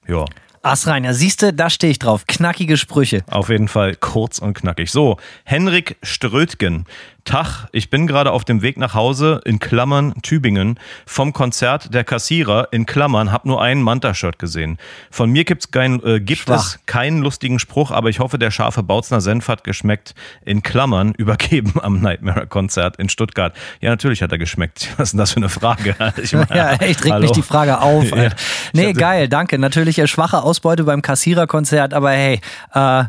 Ja. 0.08 0.25
Ass 0.62 0.86
rein. 0.86 1.03
Ja, 1.03 1.15
siehst 1.15 1.41
du, 1.41 1.51
da 1.51 1.72
stehe 1.72 1.89
ich 1.89 1.98
drauf. 1.98 2.27
Knackige 2.27 2.77
Sprüche. 2.77 3.24
Auf 3.32 3.50
jeden 3.50 3.68
Fall 3.68 3.96
kurz 3.96 4.38
und 4.38 4.53
knackig. 4.53 4.91
So, 4.91 5.18
Henrik 5.46 5.98
Strötgen. 6.03 6.86
Tag, 7.23 7.67
ich 7.71 7.89
bin 7.89 8.07
gerade 8.07 8.31
auf 8.31 8.45
dem 8.45 8.61
Weg 8.61 8.77
nach 8.77 8.95
Hause, 8.95 9.41
in 9.45 9.59
Klammern 9.59 10.13
Tübingen, 10.23 10.79
vom 11.05 11.33
Konzert 11.33 11.93
der 11.93 12.03
Kassierer, 12.03 12.69
in 12.71 12.85
Klammern, 12.85 13.31
hab 13.31 13.45
nur 13.45 13.61
ein 13.61 13.81
Manta-Shirt 13.81 14.39
gesehen. 14.39 14.77
Von 15.11 15.29
mir 15.29 15.43
gibt's 15.43 15.69
kein, 15.71 16.03
äh, 16.03 16.19
gibt 16.19 16.41
Schwach. 16.43 16.57
es 16.75 16.79
keinen 16.87 17.21
lustigen 17.21 17.59
Spruch, 17.59 17.91
aber 17.91 18.09
ich 18.09 18.19
hoffe, 18.19 18.39
der 18.39 18.49
scharfe 18.49 18.81
Bautzner 18.81 19.21
Senf 19.21 19.47
hat 19.47 19.63
geschmeckt, 19.63 20.15
in 20.45 20.63
Klammern, 20.63 21.13
übergeben 21.17 21.73
am 21.81 22.01
Nightmare-Konzert 22.01 22.97
in 22.97 23.07
Stuttgart. 23.09 23.55
Ja, 23.81 23.91
natürlich 23.91 24.23
hat 24.23 24.31
er 24.31 24.37
geschmeckt. 24.39 24.89
Was 24.97 25.09
ist 25.09 25.11
denn 25.13 25.19
das 25.19 25.31
für 25.31 25.37
eine 25.37 25.49
Frage? 25.49 25.95
Ich 26.21 26.33
meine, 26.33 26.47
Ja, 26.55 26.71
echt, 26.73 27.03
regt 27.03 27.13
hallo. 27.13 27.21
mich 27.23 27.31
die 27.31 27.41
Frage 27.41 27.79
auf. 27.81 28.05
Ja. 28.05 28.15
Alter. 28.15 28.35
Nee, 28.73 28.91
Ich 28.91 28.97
geil, 28.97 29.27
danke. 29.29 29.57
Natürlich 29.59 29.99
äh, 29.99 30.07
schwache 30.07 30.41
Ausbeute 30.43 30.83
beim 30.83 31.01
Kassiererkonzert, 31.01 31.93
aber 31.93 32.11
hey, 32.11 32.41
äh, 32.73 33.03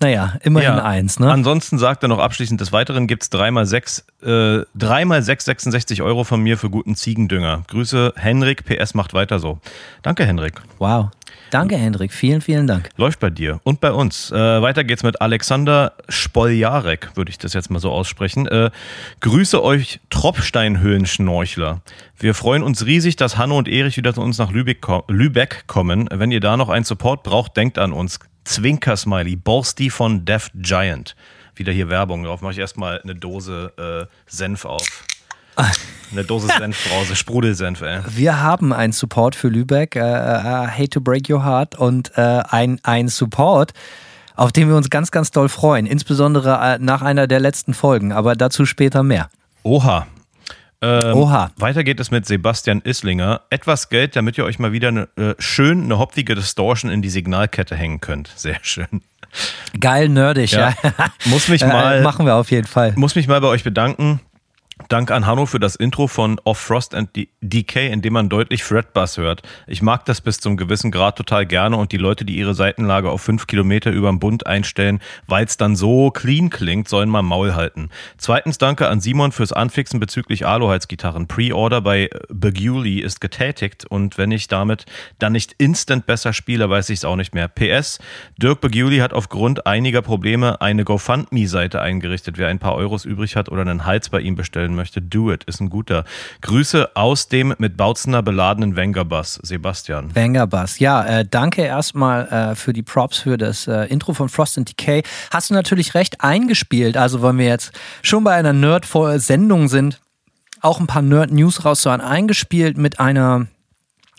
naja, 0.00 0.38
immerhin 0.42 0.78
eins, 0.78 1.20
ne? 1.20 1.30
Ansonsten 1.30 1.78
sagt 1.78 2.02
er 2.02 2.08
noch 2.08 2.18
abschließend, 2.18 2.60
des 2.60 2.72
Weiteren 2.72 3.06
gibt's 3.06 3.28
dreimal 3.28 3.66
sechs, 3.66 4.06
äh, 4.22 4.60
dreimal 4.74 5.22
sechs 5.22 5.44
66 5.44 6.00
Euro 6.00 6.24
von 6.24 6.40
mir 6.40 6.56
für 6.56 6.70
guten 6.70 6.96
Ziegendünger. 6.96 7.64
Grüße, 7.68 8.14
Henrik, 8.16 8.64
PS 8.64 8.94
macht 8.94 9.12
weiter 9.12 9.38
so. 9.38 9.58
Danke, 10.02 10.24
Henrik. 10.24 10.62
Wow. 10.78 11.10
Danke, 11.50 11.76
Hendrik. 11.76 12.12
Vielen, 12.12 12.40
vielen 12.40 12.66
Dank. 12.66 12.88
Läuft 12.96 13.20
bei 13.20 13.28
dir 13.28 13.60
und 13.64 13.80
bei 13.80 13.92
uns. 13.92 14.30
Äh, 14.30 14.62
weiter 14.62 14.84
geht's 14.84 15.02
mit 15.02 15.20
Alexander 15.20 15.92
Spoljarek, 16.08 17.16
würde 17.16 17.30
ich 17.30 17.38
das 17.38 17.52
jetzt 17.52 17.70
mal 17.70 17.80
so 17.80 17.90
aussprechen. 17.90 18.46
Äh, 18.46 18.70
grüße 19.20 19.62
euch 19.62 20.00
Tropfsteinhöhlenschnorchler. 20.10 21.82
Wir 22.18 22.34
freuen 22.34 22.62
uns 22.62 22.86
riesig, 22.86 23.16
dass 23.16 23.36
Hanno 23.36 23.58
und 23.58 23.68
Erich 23.68 23.96
wieder 23.96 24.14
zu 24.14 24.20
uns 24.20 24.38
nach 24.38 24.52
Lübeck, 24.52 24.86
Lübeck 25.08 25.64
kommen. 25.66 26.08
Wenn 26.10 26.30
ihr 26.30 26.40
da 26.40 26.56
noch 26.56 26.68
einen 26.68 26.84
Support 26.84 27.24
braucht, 27.24 27.56
denkt 27.56 27.78
an 27.78 27.92
uns. 27.92 28.20
Zwinker-Smiley, 28.44 29.36
Borsti 29.36 29.90
von 29.90 30.24
Def 30.24 30.50
Giant. 30.54 31.14
Wieder 31.54 31.72
hier 31.72 31.88
Werbung. 31.88 32.24
Darauf 32.24 32.40
mache 32.40 32.52
ich 32.52 32.58
erstmal 32.58 33.00
eine 33.02 33.14
Dose 33.14 34.08
äh, 34.08 34.14
Senf 34.26 34.64
auf. 34.64 35.04
Eine 36.12 36.24
Dose 36.24 36.48
Senfbrause, 36.48 37.14
Sprudelsenf, 37.14 37.82
ey. 37.82 38.00
Wir 38.08 38.42
haben 38.42 38.72
einen 38.72 38.92
Support 38.92 39.36
für 39.36 39.48
Lübeck, 39.48 39.94
äh, 39.94 40.00
äh, 40.00 40.66
Hate 40.66 40.88
to 40.88 41.00
Break 41.00 41.30
Your 41.30 41.44
Heart, 41.44 41.78
und 41.78 42.10
äh, 42.16 42.42
ein, 42.48 42.80
ein 42.82 43.06
Support, 43.06 43.72
auf 44.34 44.50
den 44.50 44.68
wir 44.68 44.76
uns 44.76 44.90
ganz, 44.90 45.12
ganz 45.12 45.30
doll 45.30 45.48
freuen. 45.48 45.86
Insbesondere 45.86 46.58
äh, 46.60 46.78
nach 46.80 47.02
einer 47.02 47.28
der 47.28 47.38
letzten 47.38 47.74
Folgen, 47.74 48.12
aber 48.12 48.34
dazu 48.34 48.66
später 48.66 49.04
mehr. 49.04 49.28
Oha. 49.62 50.06
Ähm, 50.82 51.14
Oha. 51.14 51.50
Weiter 51.56 51.84
geht 51.84 52.00
es 52.00 52.10
mit 52.10 52.26
Sebastian 52.26 52.80
Islinger. 52.82 53.42
Etwas 53.50 53.88
Geld, 53.90 54.16
damit 54.16 54.38
ihr 54.38 54.44
euch 54.44 54.58
mal 54.58 54.72
wieder 54.72 54.88
eine, 54.88 55.08
äh, 55.16 55.34
schön 55.38 55.84
eine 55.84 55.98
hopfige 55.98 56.34
Distortion 56.34 56.90
in 56.90 57.02
die 57.02 57.10
Signalkette 57.10 57.76
hängen 57.76 58.00
könnt. 58.00 58.30
Sehr 58.34 58.58
schön. 58.62 59.02
Geil 59.78 60.08
nerdig, 60.08 60.52
ja. 60.52 60.74
Ja. 60.82 60.90
Muss 61.26 61.48
mich 61.48 61.62
Äh, 61.62 61.66
mal- 61.66 62.02
machen 62.02 62.24
wir 62.26 62.34
auf 62.36 62.50
jeden 62.50 62.66
Fall. 62.66 62.94
Muss 62.96 63.14
mich 63.14 63.28
mal 63.28 63.40
bei 63.40 63.48
euch 63.48 63.62
bedanken. 63.62 64.20
Dank 64.90 65.12
an 65.12 65.24
Hanno 65.24 65.46
für 65.46 65.60
das 65.60 65.76
Intro 65.76 66.08
von 66.08 66.40
Off 66.42 66.58
Frost 66.58 66.96
and 66.96 67.10
Decay, 67.40 67.92
in 67.92 68.02
dem 68.02 68.12
man 68.12 68.28
deutlich 68.28 68.64
Fretbass 68.64 69.18
hört. 69.18 69.40
Ich 69.68 69.82
mag 69.82 70.04
das 70.04 70.20
bis 70.20 70.40
zum 70.40 70.56
gewissen 70.56 70.90
Grad 70.90 71.14
total 71.14 71.46
gerne 71.46 71.76
und 71.76 71.92
die 71.92 71.96
Leute, 71.96 72.24
die 72.24 72.36
ihre 72.36 72.56
Seitenlage 72.56 73.08
auf 73.08 73.22
fünf 73.22 73.46
Kilometer 73.46 73.92
überm 73.92 74.18
Bund 74.18 74.48
einstellen, 74.48 74.98
weil 75.28 75.44
es 75.44 75.56
dann 75.56 75.76
so 75.76 76.10
clean 76.10 76.50
klingt, 76.50 76.88
sollen 76.88 77.08
mal 77.08 77.22
Maul 77.22 77.54
halten. 77.54 77.88
Zweitens 78.18 78.58
danke 78.58 78.88
an 78.88 79.00
Simon 79.00 79.30
fürs 79.30 79.52
Anfixen 79.52 80.00
bezüglich 80.00 80.44
Aluheizgitarren. 80.44 81.28
Pre-Order 81.28 81.82
bei 81.82 82.10
Beguli 82.28 82.98
ist 82.98 83.20
getätigt 83.20 83.84
und 83.84 84.18
wenn 84.18 84.32
ich 84.32 84.48
damit 84.48 84.86
dann 85.20 85.34
nicht 85.34 85.54
instant 85.58 86.06
besser 86.06 86.32
spiele, 86.32 86.68
weiß 86.68 86.90
ich 86.90 86.98
es 86.98 87.04
auch 87.04 87.14
nicht 87.14 87.32
mehr. 87.32 87.46
PS, 87.46 88.00
Dirk 88.38 88.60
Beguli 88.60 88.98
hat 88.98 89.12
aufgrund 89.12 89.68
einiger 89.68 90.02
Probleme 90.02 90.60
eine 90.60 90.82
GoFundMe-Seite 90.82 91.80
eingerichtet. 91.80 92.38
Wer 92.38 92.48
ein 92.48 92.58
paar 92.58 92.74
Euros 92.74 93.04
übrig 93.04 93.36
hat 93.36 93.48
oder 93.50 93.60
einen 93.60 93.86
Hals 93.86 94.08
bei 94.08 94.18
ihm 94.20 94.34
bestellen 94.34 94.74
möchte, 94.74 94.79
do 94.84 95.32
it, 95.32 95.44
ist 95.44 95.60
ein 95.60 95.70
guter. 95.70 96.04
Grüße 96.40 96.96
aus 96.96 97.28
dem 97.28 97.54
mit 97.58 97.76
Bautzener 97.76 98.22
beladenen 98.22 98.76
Wengerbass, 98.76 99.40
Sebastian. 99.42 100.08
Banger-Bass. 100.08 100.78
Ja, 100.78 101.04
äh, 101.04 101.24
danke 101.28 101.62
erstmal 101.62 102.26
äh, 102.28 102.54
für 102.54 102.72
die 102.72 102.82
Props 102.82 103.18
für 103.18 103.36
das 103.36 103.66
äh, 103.66 103.84
Intro 103.84 104.14
von 104.14 104.28
Frost 104.28 104.58
and 104.58 104.68
Decay. 104.68 105.02
Hast 105.30 105.50
du 105.50 105.54
natürlich 105.54 105.94
recht 105.94 106.20
eingespielt. 106.20 106.96
Also, 106.96 107.22
wenn 107.22 107.38
wir 107.38 107.46
jetzt 107.46 107.72
schon 108.02 108.24
bei 108.24 108.34
einer 108.34 108.52
Nerd-Sendung 108.52 109.68
sind, 109.68 110.00
auch 110.60 110.80
ein 110.80 110.86
paar 110.86 111.02
Nerd-News 111.02 111.64
rauszuhauen. 111.64 112.00
Eingespielt 112.00 112.76
mit 112.76 113.00
einer 113.00 113.46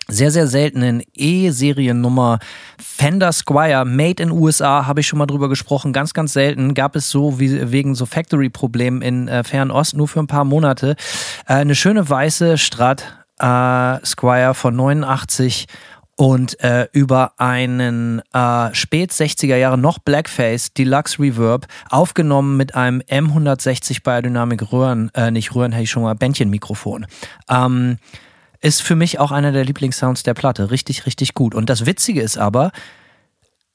sehr, 0.08 0.30
sehr 0.30 0.46
seltenen 0.46 1.02
E-Seriennummer 1.14 2.38
Fender 2.78 3.32
Squire, 3.32 3.84
made 3.84 4.22
in 4.22 4.30
USA, 4.30 4.86
habe 4.86 5.00
ich 5.00 5.06
schon 5.06 5.18
mal 5.18 5.26
drüber 5.26 5.48
gesprochen, 5.48 5.92
ganz, 5.92 6.12
ganz 6.12 6.32
selten. 6.32 6.74
Gab 6.74 6.96
es 6.96 7.10
so 7.10 7.38
wie 7.38 7.72
wegen 7.72 7.94
so 7.94 8.06
Factory-Problemen 8.06 9.02
in 9.02 9.28
äh, 9.28 9.44
Fernost 9.44 9.96
nur 9.96 10.08
für 10.08 10.20
ein 10.20 10.26
paar 10.26 10.44
Monate. 10.44 10.96
Äh, 11.46 11.54
eine 11.54 11.74
schöne 11.74 12.08
weiße 12.08 12.58
Strat 12.58 13.24
äh, 13.38 14.04
Squire 14.04 14.54
von 14.54 14.76
89 14.76 15.66
und 16.16 16.62
äh, 16.62 16.88
über 16.92 17.32
einen 17.38 18.20
äh, 18.32 18.74
spät 18.74 19.12
60er 19.12 19.56
Jahre 19.56 19.78
noch 19.78 19.98
Blackface 19.98 20.72
Deluxe 20.74 21.18
Reverb 21.18 21.66
aufgenommen 21.88 22.56
mit 22.56 22.74
einem 22.74 23.00
M160 23.00 24.02
Biodynamic 24.04 24.72
Röhren, 24.72 25.10
äh, 25.14 25.30
nicht 25.30 25.54
Röhren, 25.54 25.72
hätte 25.72 25.84
ich 25.84 25.90
schon 25.90 26.02
mal 26.02 26.14
Bändchenmikrofon. 26.14 27.06
Ähm, 27.48 27.98
ist 28.62 28.80
für 28.80 28.96
mich 28.96 29.18
auch 29.18 29.32
einer 29.32 29.52
der 29.52 29.64
Lieblingssounds 29.64 30.22
der 30.22 30.34
Platte. 30.34 30.70
Richtig, 30.70 31.04
richtig 31.04 31.34
gut. 31.34 31.54
Und 31.54 31.68
das 31.68 31.84
Witzige 31.84 32.22
ist 32.22 32.38
aber, 32.38 32.72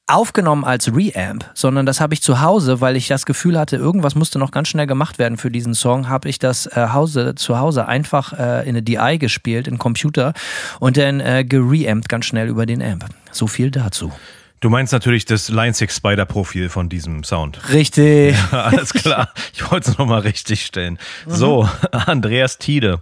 aufgenommen 0.07 0.63
als 0.63 0.95
Reamp, 0.95 1.45
sondern 1.53 1.85
das 1.85 1.99
habe 1.99 2.13
ich 2.13 2.21
zu 2.21 2.39
Hause, 2.39 2.79
weil 2.79 2.95
ich 2.95 3.09
das 3.09 3.25
Gefühl 3.25 3.59
hatte, 3.59 3.75
irgendwas 3.75 4.15
musste 4.15 4.39
noch 4.39 4.51
ganz 4.51 4.69
schnell 4.69 4.87
gemacht 4.87 5.19
werden 5.19 5.37
für 5.37 5.51
diesen 5.51 5.73
Song, 5.73 6.07
habe 6.07 6.29
ich 6.29 6.39
das 6.39 6.65
äh, 6.65 6.87
Hause, 6.93 7.35
zu 7.35 7.59
Hause 7.59 7.87
einfach 7.87 8.31
äh, 8.31 8.61
in 8.63 8.69
eine 8.69 8.81
DI 8.81 9.17
gespielt, 9.19 9.67
in 9.67 9.77
Computer 9.77 10.33
und 10.79 10.95
dann 10.95 11.19
äh, 11.19 11.43
gereamped 11.43 12.07
ganz 12.07 12.25
schnell 12.25 12.47
über 12.47 12.65
den 12.65 12.81
Amp. 12.81 13.05
So 13.31 13.47
viel 13.47 13.69
dazu. 13.69 14.13
Du 14.61 14.69
meinst 14.69 14.93
natürlich 14.93 15.25
das 15.25 15.49
Line 15.49 15.73
6 15.73 15.97
Spider 15.97 16.25
Profil 16.25 16.69
von 16.69 16.89
diesem 16.89 17.23
Sound. 17.23 17.59
Richtig. 17.73 18.35
Alles 18.51 18.93
klar. 18.93 19.31
Ich 19.53 19.69
wollte 19.69 19.91
es 19.91 19.97
nochmal 19.97 20.21
richtig 20.21 20.65
stellen. 20.65 20.97
So, 21.27 21.69
Andreas 21.91 22.57
Tiede. 22.57 23.01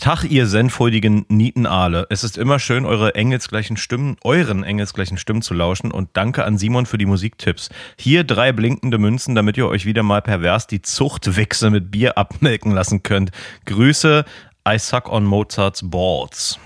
Tag, 0.00 0.24
ihr 0.24 0.46
senfhäutigen 0.46 1.26
Nietenaale. 1.28 2.06
Es 2.08 2.24
ist 2.24 2.38
immer 2.38 2.58
schön, 2.58 2.86
eure 2.86 3.14
engelsgleichen 3.14 3.76
Stimmen, 3.76 4.16
euren 4.24 4.64
engelsgleichen 4.64 5.18
Stimmen 5.18 5.42
zu 5.42 5.52
lauschen 5.52 5.90
und 5.90 6.08
danke 6.14 6.44
an 6.44 6.56
Simon 6.56 6.86
für 6.86 6.96
die 6.96 7.04
Musiktipps. 7.04 7.68
Hier 7.98 8.24
drei 8.24 8.52
blinkende 8.52 8.96
Münzen, 8.96 9.34
damit 9.34 9.58
ihr 9.58 9.68
euch 9.68 9.84
wieder 9.84 10.02
mal 10.02 10.22
pervers 10.22 10.66
die 10.66 10.80
Zuchtwichse 10.80 11.68
mit 11.68 11.90
Bier 11.90 12.16
abmelken 12.16 12.72
lassen 12.72 13.02
könnt. 13.02 13.32
Grüße, 13.66 14.24
I 14.66 14.78
suck 14.78 15.10
on 15.10 15.26
Mozarts 15.26 15.82
balls. 15.90 16.58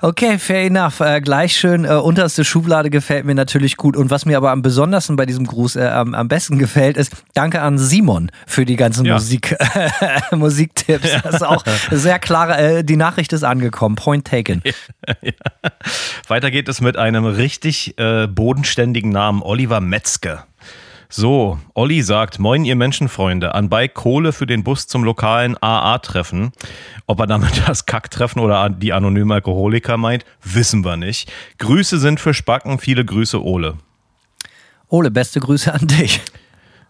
Okay, 0.00 0.38
fair 0.38 0.64
enough. 0.66 1.00
Äh, 1.00 1.20
gleich 1.20 1.56
schön 1.56 1.84
äh, 1.84 1.88
unterste 1.88 2.44
Schublade 2.44 2.88
gefällt 2.88 3.24
mir 3.24 3.34
natürlich 3.34 3.76
gut. 3.76 3.96
Und 3.96 4.10
was 4.10 4.26
mir 4.26 4.36
aber 4.36 4.50
am 4.50 4.62
besondersten 4.62 5.16
bei 5.16 5.26
diesem 5.26 5.46
Gruß 5.46 5.76
äh, 5.76 5.86
am, 5.88 6.14
am 6.14 6.28
besten 6.28 6.58
gefällt, 6.58 6.96
ist 6.96 7.12
Danke 7.34 7.60
an 7.62 7.78
Simon 7.78 8.30
für 8.46 8.64
die 8.64 8.76
ganzen 8.76 9.04
Ja. 9.04 9.14
Musik, 9.14 9.56
Musiktipps. 10.32 11.08
Das 11.28 11.34
ist 11.36 11.42
auch 11.42 11.64
sehr 11.90 12.18
klar. 12.18 12.58
Äh, 12.58 12.84
die 12.84 12.96
Nachricht 12.96 13.32
ist 13.32 13.42
angekommen. 13.42 13.96
Point 13.96 14.26
taken. 14.26 14.62
Weiter 16.28 16.50
geht 16.50 16.68
es 16.68 16.80
mit 16.80 16.96
einem 16.96 17.24
richtig 17.24 17.98
äh, 17.98 18.26
bodenständigen 18.26 19.10
Namen, 19.10 19.42
Oliver 19.42 19.80
Metzger. 19.80 20.47
So, 21.10 21.58
Olli 21.72 22.02
sagt, 22.02 22.38
moin 22.38 22.66
ihr 22.66 22.76
Menschenfreunde, 22.76 23.54
anbei 23.54 23.88
Kohle 23.88 24.34
für 24.34 24.44
den 24.44 24.62
Bus 24.62 24.86
zum 24.88 25.04
lokalen 25.04 25.56
AA-Treffen. 25.58 26.52
Ob 27.06 27.20
er 27.20 27.26
damit 27.26 27.62
das 27.66 27.86
Kacktreffen 27.86 28.42
oder 28.42 28.68
die 28.68 28.92
anonyme 28.92 29.34
Alkoholiker 29.34 29.96
meint, 29.96 30.26
wissen 30.42 30.84
wir 30.84 30.98
nicht. 30.98 31.32
Grüße 31.58 31.98
sind 31.98 32.20
für 32.20 32.34
Spacken, 32.34 32.78
viele 32.78 33.06
Grüße 33.06 33.42
Ole. 33.42 33.78
Ole, 34.88 35.10
beste 35.10 35.40
Grüße 35.40 35.72
an 35.72 35.86
dich. 35.86 36.20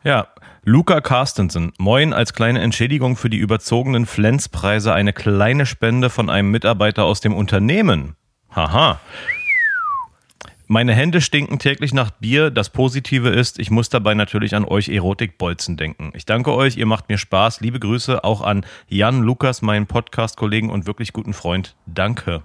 Ja, 0.02 0.26
Luca 0.64 1.00
Carstensen, 1.00 1.72
moin 1.78 2.12
als 2.12 2.32
kleine 2.32 2.60
Entschädigung 2.60 3.16
für 3.16 3.30
die 3.30 3.38
überzogenen 3.38 4.04
Flenspreise 4.04 4.92
eine 4.92 5.12
kleine 5.12 5.64
Spende 5.64 6.10
von 6.10 6.28
einem 6.28 6.50
Mitarbeiter 6.50 7.04
aus 7.04 7.20
dem 7.20 7.34
Unternehmen. 7.34 8.16
Haha. 8.50 8.98
Meine 10.70 10.92
Hände 10.92 11.22
stinken 11.22 11.58
täglich 11.58 11.94
nach 11.94 12.10
Bier. 12.10 12.50
Das 12.50 12.68
Positive 12.68 13.30
ist, 13.30 13.58
ich 13.58 13.70
muss 13.70 13.88
dabei 13.88 14.12
natürlich 14.12 14.54
an 14.54 14.66
euch 14.66 14.90
Erotikbolzen 14.90 15.78
denken. 15.78 16.12
Ich 16.14 16.26
danke 16.26 16.52
euch, 16.52 16.76
ihr 16.76 16.84
macht 16.84 17.08
mir 17.08 17.16
Spaß. 17.16 17.62
Liebe 17.62 17.80
Grüße 17.80 18.22
auch 18.22 18.42
an 18.42 18.66
Jan 18.86 19.22
Lukas, 19.22 19.62
meinen 19.62 19.86
Podcast-Kollegen 19.86 20.68
und 20.68 20.86
wirklich 20.86 21.14
guten 21.14 21.32
Freund. 21.32 21.74
Danke. 21.86 22.42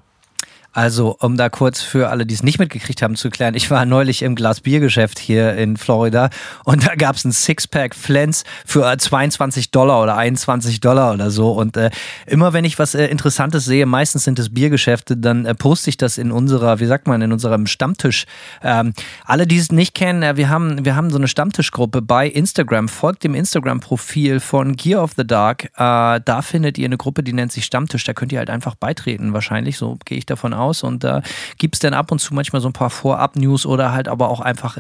Also, 0.74 1.16
um 1.20 1.38
da 1.38 1.50
kurz 1.50 1.82
für 1.82 2.10
alle, 2.10 2.26
die 2.26 2.34
es 2.34 2.42
nicht 2.42 2.58
mitgekriegt 2.58 3.04
haben, 3.04 3.16
zu 3.16 3.30
klären, 3.30 3.54
ich 3.54 3.70
war 3.70 3.86
neulich 3.86 4.24
im 4.24 4.34
Glas-Biergeschäft 4.34 5.20
hier 5.20 5.56
in 5.56 5.78
Florida 5.78 6.32
und 6.66 6.88
da 6.88 6.96
gab 6.96 7.16
es 7.16 7.26
ein 7.26 7.32
Sixpack 7.32 7.94
Flens 7.94 8.44
für 8.66 8.98
22 8.98 9.70
Dollar 9.70 10.02
oder 10.02 10.18
21 10.18 10.82
Dollar 10.82 11.14
oder 11.14 11.30
so. 11.30 11.52
Und 11.52 11.78
äh, 11.78 11.92
immer 12.26 12.54
wenn 12.54 12.66
ich 12.66 12.80
was 12.80 12.96
äh, 12.96 13.06
Interessantes 13.06 13.66
sehe, 13.66 13.86
meistens 13.86 14.24
sind 14.24 14.40
es 14.40 14.52
Biergeschäfte, 14.52 15.16
dann 15.16 15.46
äh, 15.46 15.54
poste 15.54 15.92
ich 15.92 15.98
das 15.98 16.18
in 16.18 16.32
unserer, 16.32 16.80
wie 16.80 16.88
sagt 16.88 17.06
man, 17.06 17.22
in 17.22 17.32
unserem 17.32 17.68
Stammtisch. 17.68 18.26
Ähm, 18.64 18.94
alle, 19.26 19.46
die 19.46 19.58
es 19.58 19.72
nicht 19.72 19.94
kennen, 19.94 20.24
äh, 20.24 20.38
wir, 20.38 20.50
haben, 20.50 20.84
wir 20.84 20.96
haben 20.96 21.12
so 21.12 21.18
eine 21.18 21.28
Stammtischgruppe 21.28 22.02
bei 22.02 22.28
Instagram. 22.28 22.90
Folgt 22.90 23.24
dem 23.24 23.36
Instagram-Profil 23.36 24.40
von 24.40 24.76
Gear 24.76 25.04
of 25.04 25.12
the 25.18 25.28
Dark. 25.28 25.66
Äh, 25.76 26.20
da 26.26 26.42
findet 26.42 26.80
ihr 26.80 26.86
eine 26.86 26.98
Gruppe, 26.98 27.22
die 27.22 27.34
nennt 27.34 27.52
sich 27.52 27.66
Stammtisch. 27.66 28.04
Da 28.06 28.14
könnt 28.14 28.32
ihr 28.32 28.40
halt 28.40 28.50
einfach 28.50 28.74
beitreten, 28.74 29.34
wahrscheinlich. 29.34 29.78
So 29.78 30.00
gehe 30.06 30.18
ich 30.18 30.26
davon 30.26 30.54
aus 30.54 30.63
aus 30.64 30.84
und 30.84 31.04
da 31.04 31.20
äh, 31.20 31.22
gibt 31.58 31.76
es 31.76 31.80
dann 31.80 31.94
ab 31.94 32.12
und 32.12 32.20
zu 32.20 32.34
manchmal 32.34 32.62
so 32.62 32.70
ein 32.70 32.74
paar 32.74 32.90
Vorab-News 32.90 33.66
oder 33.66 33.92
halt 33.92 34.08
aber 34.08 34.30
auch 34.30 34.40
einfach 34.40 34.78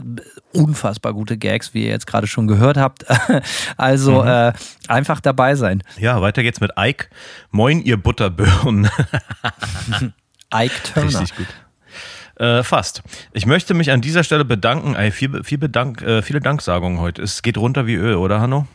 unfassbar 0.53 1.13
gute 1.13 1.37
Gags, 1.37 1.73
wie 1.73 1.83
ihr 1.83 1.89
jetzt 1.89 2.07
gerade 2.07 2.27
schon 2.27 2.47
gehört 2.47 2.77
habt. 2.77 3.05
also 3.77 4.21
mhm. 4.21 4.27
äh, 4.27 4.53
einfach 4.87 5.19
dabei 5.19 5.55
sein. 5.55 5.83
Ja, 5.97 6.21
weiter 6.21 6.43
geht's 6.43 6.59
mit 6.59 6.71
Ike. 6.77 7.07
Moin, 7.51 7.81
ihr 7.81 7.97
Butterbirnen. 7.97 8.89
Ike 10.53 10.83
Turner. 10.93 11.19
Richtig 11.19 11.35
gut. 11.35 11.47
Äh, 12.35 12.63
fast. 12.63 13.03
Ich 13.31 13.45
möchte 13.45 13.73
mich 13.73 13.91
an 13.91 14.01
dieser 14.01 14.23
Stelle 14.23 14.43
bedanken. 14.43 14.95
Ey, 14.95 15.11
viel, 15.11 15.43
viel 15.43 15.59
Bedank, 15.59 16.01
äh, 16.01 16.21
viele 16.21 16.39
Danksagungen 16.39 16.99
heute. 16.99 17.21
Es 17.21 17.43
geht 17.43 17.57
runter 17.57 17.85
wie 17.85 17.93
Öl, 17.93 18.15
oder 18.15 18.41
Hanno? 18.41 18.67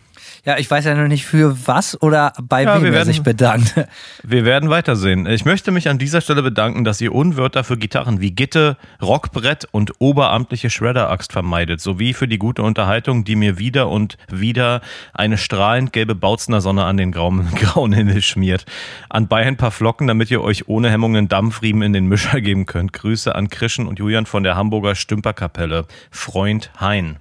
Ja, 0.48 0.56
ich 0.56 0.70
weiß 0.70 0.86
ja 0.86 0.94
noch 0.94 1.08
nicht 1.08 1.26
für 1.26 1.66
was 1.66 2.00
oder 2.00 2.32
bei 2.40 2.62
ja, 2.62 2.76
wem 2.76 2.86
er 2.86 2.92
werden, 2.92 3.06
sich 3.08 3.22
bedankt. 3.22 3.74
Wir 4.22 4.46
werden 4.46 4.70
weitersehen. 4.70 5.26
Ich 5.26 5.44
möchte 5.44 5.72
mich 5.72 5.90
an 5.90 5.98
dieser 5.98 6.22
Stelle 6.22 6.42
bedanken, 6.42 6.84
dass 6.84 7.02
ihr 7.02 7.14
Unwörter 7.14 7.64
für 7.64 7.76
Gitarren 7.76 8.22
wie 8.22 8.30
Gitte, 8.30 8.78
Rockbrett 9.02 9.68
und 9.72 9.92
oberamtliche 9.98 10.70
Shredder-Axt 10.70 11.34
vermeidet, 11.34 11.82
sowie 11.82 12.14
für 12.14 12.26
die 12.26 12.38
gute 12.38 12.62
Unterhaltung, 12.62 13.24
die 13.24 13.36
mir 13.36 13.58
wieder 13.58 13.90
und 13.90 14.16
wieder 14.32 14.80
eine 15.12 15.36
strahlend 15.36 15.92
gelbe 15.92 16.14
Bautzner 16.14 16.62
Sonne 16.62 16.84
an 16.84 16.96
den 16.96 17.12
grauen, 17.12 17.50
grauen 17.54 17.92
Himmel 17.92 18.22
schmiert. 18.22 18.64
Anbei 19.10 19.44
ein 19.44 19.58
paar 19.58 19.70
Flocken, 19.70 20.06
damit 20.06 20.30
ihr 20.30 20.40
euch 20.40 20.66
ohne 20.66 20.90
Hemmungen 20.90 21.28
Dampfriemen 21.28 21.82
in 21.82 21.92
den 21.92 22.06
Mischer 22.06 22.40
geben 22.40 22.64
könnt. 22.64 22.94
Grüße 22.94 23.34
an 23.34 23.50
Krischen 23.50 23.86
und 23.86 23.98
Julian 23.98 24.24
von 24.24 24.44
der 24.44 24.56
Hamburger 24.56 24.94
Stümperkapelle. 24.94 25.84
Freund 26.10 26.70
Hein. 26.80 27.18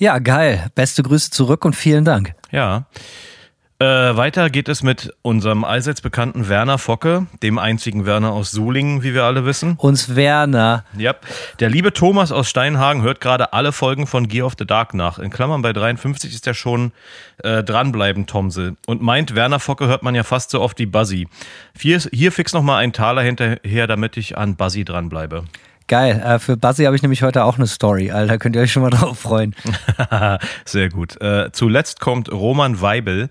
Ja, 0.00 0.18
geil. 0.18 0.70
Beste 0.74 1.02
Grüße 1.02 1.30
zurück 1.30 1.66
und 1.66 1.76
vielen 1.76 2.06
Dank. 2.06 2.32
Ja. 2.50 2.86
Äh, 3.78 3.84
weiter 3.84 4.48
geht 4.48 4.70
es 4.70 4.82
mit 4.82 5.12
unserem 5.20 5.62
allseits 5.62 6.00
bekannten 6.00 6.48
Werner 6.48 6.78
Focke, 6.78 7.26
dem 7.42 7.58
einzigen 7.58 8.06
Werner 8.06 8.32
aus 8.32 8.50
Sulingen, 8.50 9.02
wie 9.02 9.12
wir 9.12 9.24
alle 9.24 9.44
wissen. 9.44 9.74
Uns 9.76 10.16
Werner. 10.16 10.86
Ja. 10.96 11.16
Der 11.60 11.68
liebe 11.68 11.92
Thomas 11.92 12.32
aus 12.32 12.48
Steinhagen 12.48 13.02
hört 13.02 13.20
gerade 13.20 13.52
alle 13.52 13.72
Folgen 13.72 14.06
von 14.06 14.26
Gear 14.26 14.46
of 14.46 14.54
the 14.58 14.64
Dark 14.64 14.94
nach. 14.94 15.18
In 15.18 15.28
Klammern 15.28 15.60
bei 15.60 15.74
53 15.74 16.32
ist 16.32 16.46
er 16.46 16.54
schon 16.54 16.92
äh, 17.44 17.62
dranbleiben, 17.62 18.26
Tomsel. 18.26 18.76
Und 18.86 19.02
meint, 19.02 19.34
Werner 19.34 19.60
Focke 19.60 19.86
hört 19.86 20.02
man 20.02 20.14
ja 20.14 20.22
fast 20.22 20.50
so 20.50 20.62
oft 20.62 20.78
wie 20.78 20.86
Buzzy. 20.86 21.28
Hier, 21.78 21.98
hier 22.10 22.32
fix 22.32 22.54
nochmal 22.54 22.82
ein 22.82 22.94
Taler 22.94 23.20
hinterher, 23.20 23.86
damit 23.86 24.16
ich 24.16 24.38
an 24.38 24.56
Buzzy 24.56 24.86
dranbleibe. 24.86 25.44
Geil. 25.90 26.22
Äh, 26.24 26.38
für 26.38 26.56
Buzzy 26.56 26.84
habe 26.84 26.94
ich 26.94 27.02
nämlich 27.02 27.24
heute 27.24 27.42
auch 27.42 27.56
eine 27.56 27.66
Story, 27.66 28.12
Alter. 28.12 28.38
Könnt 28.38 28.54
ihr 28.54 28.62
euch 28.62 28.70
schon 28.70 28.84
mal 28.84 28.90
drauf 28.96 29.18
freuen. 29.18 29.56
Sehr 30.64 30.88
gut. 30.88 31.20
Äh, 31.20 31.50
zuletzt 31.50 31.98
kommt 31.98 32.30
Roman 32.30 32.80
Weibel. 32.80 33.28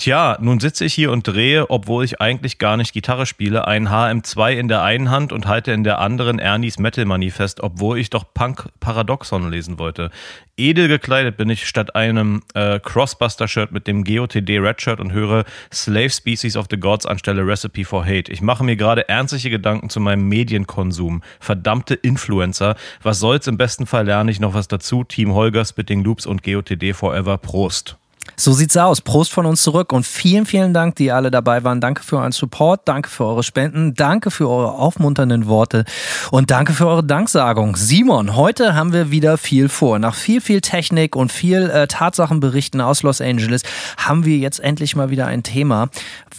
Tja, 0.00 0.38
nun 0.40 0.60
sitze 0.60 0.84
ich 0.84 0.94
hier 0.94 1.10
und 1.10 1.26
drehe, 1.26 1.70
obwohl 1.70 2.04
ich 2.04 2.20
eigentlich 2.20 2.58
gar 2.58 2.76
nicht 2.76 2.92
Gitarre 2.92 3.26
spiele, 3.26 3.66
ein 3.66 3.88
HM2 3.88 4.52
in 4.52 4.68
der 4.68 4.84
einen 4.84 5.10
Hand 5.10 5.32
und 5.32 5.48
halte 5.48 5.72
in 5.72 5.82
der 5.82 5.98
anderen 5.98 6.38
Ernies 6.38 6.78
Metal 6.78 7.04
Manifest, 7.04 7.60
obwohl 7.64 7.98
ich 7.98 8.08
doch 8.08 8.24
Punk 8.32 8.68
Paradoxon 8.78 9.50
lesen 9.50 9.80
wollte. 9.80 10.12
Edel 10.56 10.86
gekleidet 10.86 11.36
bin 11.36 11.50
ich 11.50 11.66
statt 11.66 11.96
einem 11.96 12.44
äh, 12.54 12.78
Crossbuster-Shirt 12.78 13.72
mit 13.72 13.88
dem 13.88 14.04
GOTD 14.04 14.60
Redshirt 14.60 15.00
und 15.00 15.10
höre 15.10 15.44
Slave 15.74 16.10
Species 16.10 16.56
of 16.56 16.66
the 16.70 16.78
Gods 16.78 17.04
anstelle 17.04 17.44
Recipe 17.44 17.84
for 17.84 18.04
Hate. 18.04 18.30
Ich 18.30 18.40
mache 18.40 18.62
mir 18.62 18.76
gerade 18.76 19.08
ernstliche 19.08 19.50
Gedanken 19.50 19.90
zu 19.90 19.98
meinem 19.98 20.28
Medienkonsum. 20.28 21.24
Verdammte 21.40 21.94
Influencer. 21.94 22.76
Was 23.02 23.18
soll's? 23.18 23.48
Im 23.48 23.56
besten 23.56 23.84
Fall 23.84 24.06
lerne 24.06 24.30
ich 24.30 24.38
noch 24.38 24.54
was 24.54 24.68
dazu. 24.68 25.02
Team 25.02 25.34
Holger, 25.34 25.64
Spitting 25.64 26.04
Loops 26.04 26.24
und 26.24 26.44
GOTD 26.44 26.92
Forever. 26.94 27.36
Prost. 27.36 27.98
So 28.40 28.52
sieht's 28.52 28.76
aus. 28.76 29.00
Prost 29.00 29.32
von 29.32 29.46
uns 29.46 29.64
zurück 29.64 29.92
und 29.92 30.06
vielen, 30.06 30.46
vielen 30.46 30.72
Dank, 30.72 30.94
die 30.94 31.10
alle 31.10 31.32
dabei 31.32 31.64
waren. 31.64 31.80
Danke 31.80 32.04
für 32.04 32.18
euren 32.18 32.30
Support, 32.30 32.82
danke 32.86 33.10
für 33.10 33.24
eure 33.24 33.42
Spenden, 33.42 33.94
danke 33.94 34.30
für 34.30 34.48
eure 34.48 34.74
aufmunternden 34.74 35.48
Worte 35.48 35.84
und 36.30 36.52
danke 36.52 36.72
für 36.72 36.86
eure 36.86 37.02
Danksagung. 37.02 37.74
Simon, 37.74 38.36
heute 38.36 38.76
haben 38.76 38.92
wir 38.92 39.10
wieder 39.10 39.38
viel 39.38 39.68
vor. 39.68 39.98
Nach 39.98 40.14
viel, 40.14 40.40
viel 40.40 40.60
Technik 40.60 41.16
und 41.16 41.32
viel 41.32 41.68
äh, 41.68 41.88
Tatsachenberichten 41.88 42.80
aus 42.80 43.02
Los 43.02 43.20
Angeles 43.20 43.62
haben 43.96 44.24
wir 44.24 44.36
jetzt 44.36 44.60
endlich 44.60 44.94
mal 44.94 45.10
wieder 45.10 45.26
ein 45.26 45.42
Thema, 45.42 45.88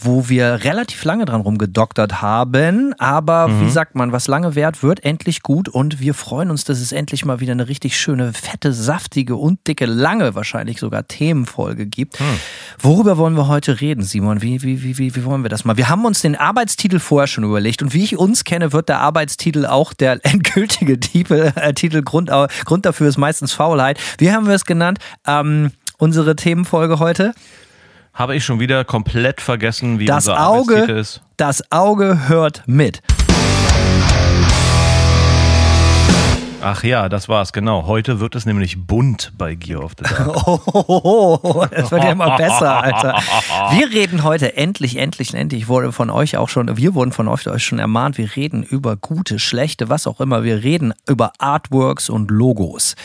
wo 0.02 0.30
wir 0.30 0.64
relativ 0.64 1.04
lange 1.04 1.26
dran 1.26 1.42
rumgedoktert 1.42 2.22
haben. 2.22 2.94
Aber 2.98 3.50
mhm. 3.50 3.66
wie 3.66 3.70
sagt 3.70 3.96
man, 3.96 4.14
was 4.14 4.30
lange 4.30 4.56
währt, 4.56 4.84
wird 4.84 5.04
endlich 5.04 5.44
gut 5.44 5.68
und 5.68 6.00
wir 6.00 6.14
freuen 6.14 6.50
uns, 6.50 6.64
dass 6.64 6.80
es 6.80 6.94
endlich 6.94 7.26
mal 7.26 7.42
wieder 7.42 7.52
eine 7.52 7.68
richtig 7.68 8.00
schöne, 8.00 8.32
fette, 8.32 8.72
saftige 8.72 9.36
und 9.36 9.68
dicke, 9.68 9.86
lange 9.86 10.34
wahrscheinlich 10.34 10.80
sogar 10.80 11.06
Themenfolge 11.06 11.89
gibt. 11.90 12.20
Hm. 12.20 12.40
Worüber 12.80 13.18
wollen 13.18 13.36
wir 13.36 13.48
heute 13.48 13.82
reden, 13.82 14.04
Simon? 14.04 14.42
Wie, 14.42 14.62
wie, 14.64 14.84
wie, 14.84 14.98
wie, 14.98 15.16
wie 15.16 15.26
wollen 15.26 15.44
wir 15.44 15.50
das 15.50 15.66
mal? 15.66 15.78
Wir 15.78 15.90
haben 15.90 16.06
uns 16.06 16.22
den 16.22 16.36
Arbeitstitel 16.36 17.00
vorher 17.00 17.28
schon 17.28 17.44
überlegt 17.44 17.82
und 17.82 17.94
wie 17.94 18.04
ich 18.04 18.18
uns 18.18 18.44
kenne, 18.44 18.74
wird 18.74 18.90
der 18.90 19.00
Arbeitstitel 19.00 19.66
auch 19.66 19.94
der 19.94 20.20
endgültige 20.24 21.00
Titel. 21.00 21.52
Äh, 21.56 21.74
Titel 21.74 22.02
Grund, 22.02 22.32
Grund 22.66 22.86
dafür 22.86 23.08
ist 23.08 23.18
meistens 23.18 23.54
Faulheit. 23.54 24.00
Wie 24.18 24.32
haben 24.32 24.48
wir 24.48 24.56
es 24.56 24.66
genannt? 24.66 25.00
Ähm, 25.28 25.72
unsere 25.98 26.36
Themenfolge 26.36 27.00
heute? 27.00 27.34
Habe 28.14 28.36
ich 28.36 28.44
schon 28.44 28.60
wieder 28.60 28.84
komplett 28.84 29.40
vergessen, 29.40 30.00
wie 30.00 30.06
das 30.06 30.28
unser 30.28 30.46
Auge, 30.46 30.74
Arbeitstitel 30.74 31.00
ist. 31.00 31.22
Das 31.38 31.72
Auge 31.72 32.28
hört 32.28 32.64
mit. 32.66 33.02
Ach 36.62 36.84
ja, 36.84 37.08
das 37.08 37.30
war's, 37.30 37.54
genau. 37.54 37.86
Heute 37.88 38.20
wird 38.20 38.36
es 38.36 38.46
nämlich 38.46 38.86
bunt 38.86 39.32
bei 39.38 39.56
Gear 39.56 39.82
of 39.84 39.94
the 39.98 40.04
Dark. 40.04 40.36
Oh, 41.02 41.66
das 41.72 41.92
wird 41.92 42.04
ja 42.04 42.12
immer 42.12 42.36
besser, 42.36 42.84
Alter. 42.84 43.22
Wir 43.72 43.90
reden 43.90 44.24
heute 44.24 44.58
endlich, 44.58 44.98
endlich, 44.98 45.34
endlich, 45.34 45.68
wurde 45.68 45.92
von 45.92 46.10
euch 46.10 46.38
auch 46.38 46.50
schon, 46.50 46.76
wir 46.78 46.96
wurden 46.96 47.12
von 47.12 47.28
euch 47.28 47.44
schon 47.64 47.80
ermahnt, 47.80 48.18
wir 48.18 48.36
reden 48.36 48.64
über 48.64 48.98
gute, 48.98 49.40
schlechte, 49.40 49.90
was 49.90 50.08
auch 50.08 50.20
immer. 50.20 50.44
Wir 50.44 50.64
reden 50.64 50.94
über 51.08 51.32
Artworks 51.38 52.10
und 52.10 52.30
Logos. 52.30 52.96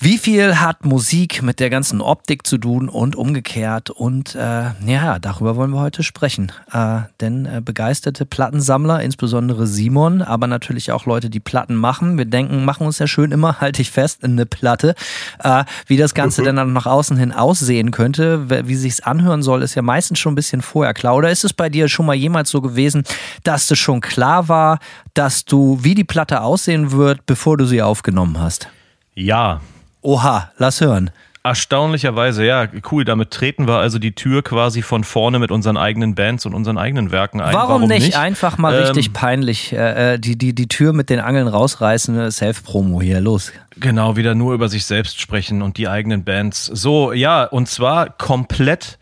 Wie 0.00 0.16
viel 0.16 0.60
hat 0.60 0.84
Musik 0.84 1.42
mit 1.42 1.58
der 1.58 1.70
ganzen 1.70 2.00
Optik 2.00 2.46
zu 2.46 2.56
tun 2.56 2.88
und 2.88 3.16
umgekehrt? 3.16 3.90
Und 3.90 4.36
äh, 4.36 4.70
ja, 4.86 5.18
darüber 5.18 5.56
wollen 5.56 5.72
wir 5.72 5.80
heute 5.80 6.04
sprechen. 6.04 6.52
Äh, 6.72 7.00
denn 7.20 7.46
äh, 7.46 7.60
begeisterte 7.60 8.24
Plattensammler, 8.24 9.02
insbesondere 9.02 9.66
Simon, 9.66 10.22
aber 10.22 10.46
natürlich 10.46 10.92
auch 10.92 11.04
Leute, 11.06 11.30
die 11.30 11.40
Platten 11.40 11.74
machen. 11.74 12.16
Wir 12.16 12.26
denken, 12.26 12.64
machen 12.64 12.77
uns 12.86 12.98
ja 12.98 13.06
schön 13.06 13.32
immer, 13.32 13.56
halte 13.60 13.82
ich 13.82 13.90
fest, 13.90 14.24
eine 14.24 14.46
Platte. 14.46 14.94
Äh, 15.42 15.64
wie 15.86 15.96
das 15.96 16.14
Ganze 16.14 16.42
mhm. 16.42 16.56
dann 16.56 16.72
nach 16.72 16.86
außen 16.86 17.16
hin 17.16 17.32
aussehen 17.32 17.90
könnte, 17.90 18.66
wie 18.66 18.76
sich's 18.76 19.00
anhören 19.00 19.42
soll, 19.42 19.62
ist 19.62 19.74
ja 19.74 19.82
meistens 19.82 20.18
schon 20.18 20.32
ein 20.32 20.36
bisschen 20.36 20.62
vorher 20.62 20.94
klar. 20.94 21.16
Oder 21.16 21.30
ist 21.30 21.44
es 21.44 21.52
bei 21.52 21.68
dir 21.68 21.88
schon 21.88 22.06
mal 22.06 22.14
jemals 22.14 22.50
so 22.50 22.60
gewesen, 22.60 23.04
dass 23.44 23.66
das 23.66 23.78
schon 23.78 24.00
klar 24.00 24.48
war, 24.48 24.78
dass 25.14 25.44
du, 25.44 25.78
wie 25.82 25.94
die 25.94 26.04
Platte 26.04 26.42
aussehen 26.42 26.92
wird, 26.92 27.26
bevor 27.26 27.56
du 27.56 27.64
sie 27.64 27.82
aufgenommen 27.82 28.38
hast? 28.40 28.68
Ja, 29.14 29.60
Oha, 30.00 30.52
lass 30.56 30.80
hören. 30.80 31.10
Erstaunlicherweise, 31.42 32.44
ja, 32.44 32.66
cool. 32.90 33.04
Damit 33.04 33.30
treten 33.30 33.66
wir 33.66 33.76
also 33.76 33.98
die 33.98 34.14
Tür 34.14 34.42
quasi 34.42 34.82
von 34.82 35.04
vorne 35.04 35.38
mit 35.38 35.50
unseren 35.50 35.76
eigenen 35.76 36.14
Bands 36.14 36.44
und 36.46 36.54
unseren 36.54 36.78
eigenen 36.78 37.10
Werken 37.10 37.40
ein. 37.40 37.54
Warum, 37.54 37.68
Warum 37.68 37.88
nicht? 37.88 38.06
nicht? 38.06 38.18
einfach 38.18 38.58
mal 38.58 38.74
ähm, 38.74 38.82
richtig 38.82 39.12
peinlich 39.12 39.72
äh, 39.72 40.14
äh, 40.14 40.18
die, 40.18 40.36
die, 40.36 40.54
die 40.54 40.68
Tür 40.68 40.92
mit 40.92 41.10
den 41.10 41.20
Angeln 41.20 41.48
rausreißen? 41.48 42.30
Self-Promo 42.30 43.00
hier, 43.00 43.20
los. 43.20 43.52
Genau, 43.76 44.16
wieder 44.16 44.34
nur 44.34 44.54
über 44.54 44.68
sich 44.68 44.84
selbst 44.84 45.20
sprechen 45.20 45.62
und 45.62 45.78
die 45.78 45.88
eigenen 45.88 46.24
Bands. 46.24 46.66
So, 46.66 47.12
ja, 47.12 47.44
und 47.44 47.68
zwar 47.68 48.10
komplett 48.10 48.98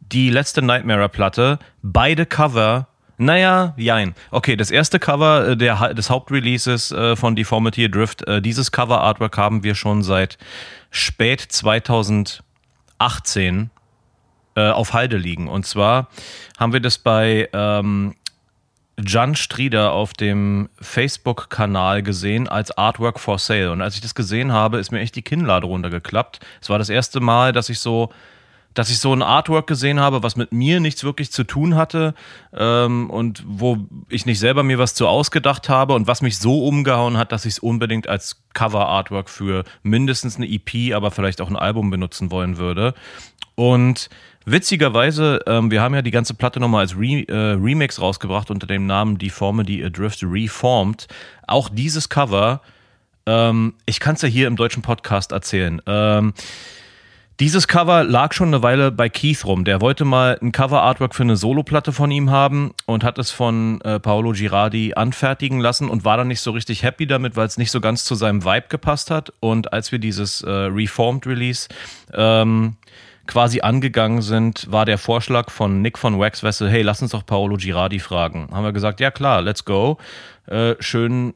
die 0.00 0.30
letzte 0.30 0.62
Nightmare-Platte, 0.62 1.58
beide 1.82 2.26
Cover 2.26 2.86
naja, 3.22 3.74
jein. 3.76 4.14
Okay, 4.30 4.56
das 4.56 4.70
erste 4.70 4.98
Cover 4.98 5.48
äh, 5.48 5.56
der, 5.56 5.92
des 5.92 6.08
Hauptreleases 6.08 6.90
äh, 6.90 7.16
von 7.16 7.36
Deformity 7.36 7.90
Drift, 7.90 8.26
äh, 8.26 8.40
dieses 8.40 8.72
Cover-Artwork 8.72 9.36
haben 9.36 9.62
wir 9.62 9.74
schon 9.74 10.02
seit 10.02 10.38
spät 10.90 11.40
2018 11.40 13.70
äh, 14.56 14.70
auf 14.70 14.92
Halde 14.92 15.16
liegen. 15.16 15.48
Und 15.48 15.66
zwar 15.66 16.08
haben 16.58 16.72
wir 16.72 16.80
das 16.80 16.98
bei 16.98 17.48
ähm, 17.52 18.14
Jan 18.98 19.34
Strieder 19.34 19.92
auf 19.92 20.12
dem 20.12 20.68
Facebook-Kanal 20.80 22.02
gesehen 22.02 22.48
als 22.48 22.76
Artwork 22.76 23.18
for 23.18 23.38
Sale. 23.38 23.72
Und 23.72 23.82
als 23.82 23.94
ich 23.94 24.00
das 24.00 24.14
gesehen 24.14 24.52
habe, 24.52 24.78
ist 24.78 24.90
mir 24.90 25.00
echt 25.00 25.16
die 25.16 25.22
Kinnlade 25.22 25.66
runtergeklappt. 25.66 26.40
Es 26.60 26.68
war 26.68 26.78
das 26.78 26.88
erste 26.88 27.20
Mal, 27.20 27.52
dass 27.52 27.68
ich 27.68 27.78
so 27.78 28.10
dass 28.74 28.90
ich 28.90 28.98
so 28.98 29.12
ein 29.12 29.22
Artwork 29.22 29.66
gesehen 29.66 30.00
habe, 30.00 30.22
was 30.22 30.36
mit 30.36 30.52
mir 30.52 30.80
nichts 30.80 31.02
wirklich 31.02 31.32
zu 31.32 31.44
tun 31.44 31.74
hatte 31.74 32.14
ähm, 32.56 33.10
und 33.10 33.42
wo 33.46 33.78
ich 34.08 34.26
nicht 34.26 34.38
selber 34.38 34.62
mir 34.62 34.78
was 34.78 34.94
zu 34.94 35.08
ausgedacht 35.08 35.68
habe 35.68 35.94
und 35.94 36.06
was 36.06 36.22
mich 36.22 36.38
so 36.38 36.64
umgehauen 36.64 37.16
hat, 37.16 37.32
dass 37.32 37.44
ich 37.44 37.54
es 37.54 37.58
unbedingt 37.58 38.08
als 38.08 38.42
Cover-Artwork 38.54 39.28
für 39.28 39.64
mindestens 39.82 40.36
eine 40.36 40.48
EP, 40.48 40.94
aber 40.94 41.10
vielleicht 41.10 41.40
auch 41.40 41.50
ein 41.50 41.56
Album 41.56 41.90
benutzen 41.90 42.30
wollen 42.30 42.58
würde. 42.58 42.94
Und 43.56 44.08
witzigerweise, 44.44 45.40
ähm, 45.46 45.70
wir 45.70 45.82
haben 45.82 45.94
ja 45.94 46.02
die 46.02 46.10
ganze 46.10 46.34
Platte 46.34 46.60
nochmal 46.60 46.82
als 46.82 46.96
Re 46.96 47.24
äh, 47.28 47.52
Remix 47.60 48.00
rausgebracht 48.00 48.50
unter 48.50 48.66
dem 48.66 48.86
Namen 48.86 49.18
Deformity 49.18 49.84
Adrift 49.84 50.22
Reformed. 50.22 51.08
Auch 51.46 51.68
dieses 51.68 52.08
Cover, 52.08 52.62
ähm, 53.26 53.74
ich 53.84 54.00
kann 54.00 54.14
es 54.14 54.22
ja 54.22 54.28
hier 54.28 54.46
im 54.46 54.56
deutschen 54.56 54.82
Podcast 54.82 55.32
erzählen. 55.32 55.82
Ähm, 55.86 56.34
dieses 57.40 57.66
Cover 57.66 58.04
lag 58.04 58.34
schon 58.34 58.48
eine 58.48 58.62
Weile 58.62 58.92
bei 58.92 59.08
Keith 59.08 59.46
rum. 59.46 59.64
Der 59.64 59.80
wollte 59.80 60.04
mal 60.04 60.38
ein 60.42 60.52
Cover-Artwork 60.52 61.14
für 61.14 61.22
eine 61.22 61.36
Soloplatte 61.36 61.90
von 61.90 62.10
ihm 62.10 62.30
haben 62.30 62.74
und 62.84 63.02
hat 63.02 63.18
es 63.18 63.30
von 63.30 63.80
äh, 63.80 63.98
Paolo 63.98 64.32
Girardi 64.32 64.92
anfertigen 64.94 65.58
lassen 65.58 65.88
und 65.88 66.04
war 66.04 66.18
dann 66.18 66.28
nicht 66.28 66.42
so 66.42 66.50
richtig 66.50 66.82
happy 66.82 67.06
damit, 67.06 67.36
weil 67.36 67.46
es 67.46 67.56
nicht 67.56 67.70
so 67.70 67.80
ganz 67.80 68.04
zu 68.04 68.14
seinem 68.14 68.44
Vibe 68.44 68.66
gepasst 68.68 69.10
hat. 69.10 69.32
Und 69.40 69.72
als 69.72 69.90
wir 69.90 69.98
dieses 69.98 70.42
äh, 70.42 70.50
Reformed 70.50 71.26
Release 71.26 71.68
ähm, 72.12 72.76
quasi 73.26 73.62
angegangen 73.62 74.20
sind, 74.20 74.70
war 74.70 74.84
der 74.84 74.98
Vorschlag 74.98 75.50
von 75.50 75.80
Nick 75.80 75.96
von 75.96 76.18
Wax 76.20 76.42
Vessel, 76.42 76.68
hey, 76.68 76.82
lass 76.82 77.00
uns 77.00 77.12
doch 77.12 77.24
Paolo 77.24 77.56
Girardi 77.56 78.00
fragen. 78.00 78.48
Haben 78.52 78.64
wir 78.64 78.72
gesagt, 78.72 79.00
ja 79.00 79.10
klar, 79.10 79.40
let's 79.40 79.64
go. 79.64 79.96
Äh, 80.46 80.74
schön 80.80 81.32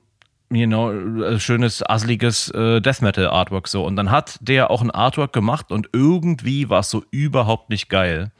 you 0.54 0.66
know, 0.66 0.92
äh, 0.92 1.38
schönes, 1.38 1.82
asseliges 1.82 2.50
äh, 2.50 2.80
Death 2.80 3.02
Metal 3.02 3.26
Artwork 3.26 3.68
so. 3.68 3.84
Und 3.84 3.96
dann 3.96 4.10
hat 4.10 4.38
der 4.40 4.70
auch 4.70 4.82
ein 4.82 4.90
Artwork 4.90 5.32
gemacht 5.32 5.70
und 5.70 5.88
irgendwie 5.92 6.68
war 6.68 6.80
es 6.80 6.90
so 6.90 7.04
überhaupt 7.10 7.70
nicht 7.70 7.88
geil. 7.88 8.30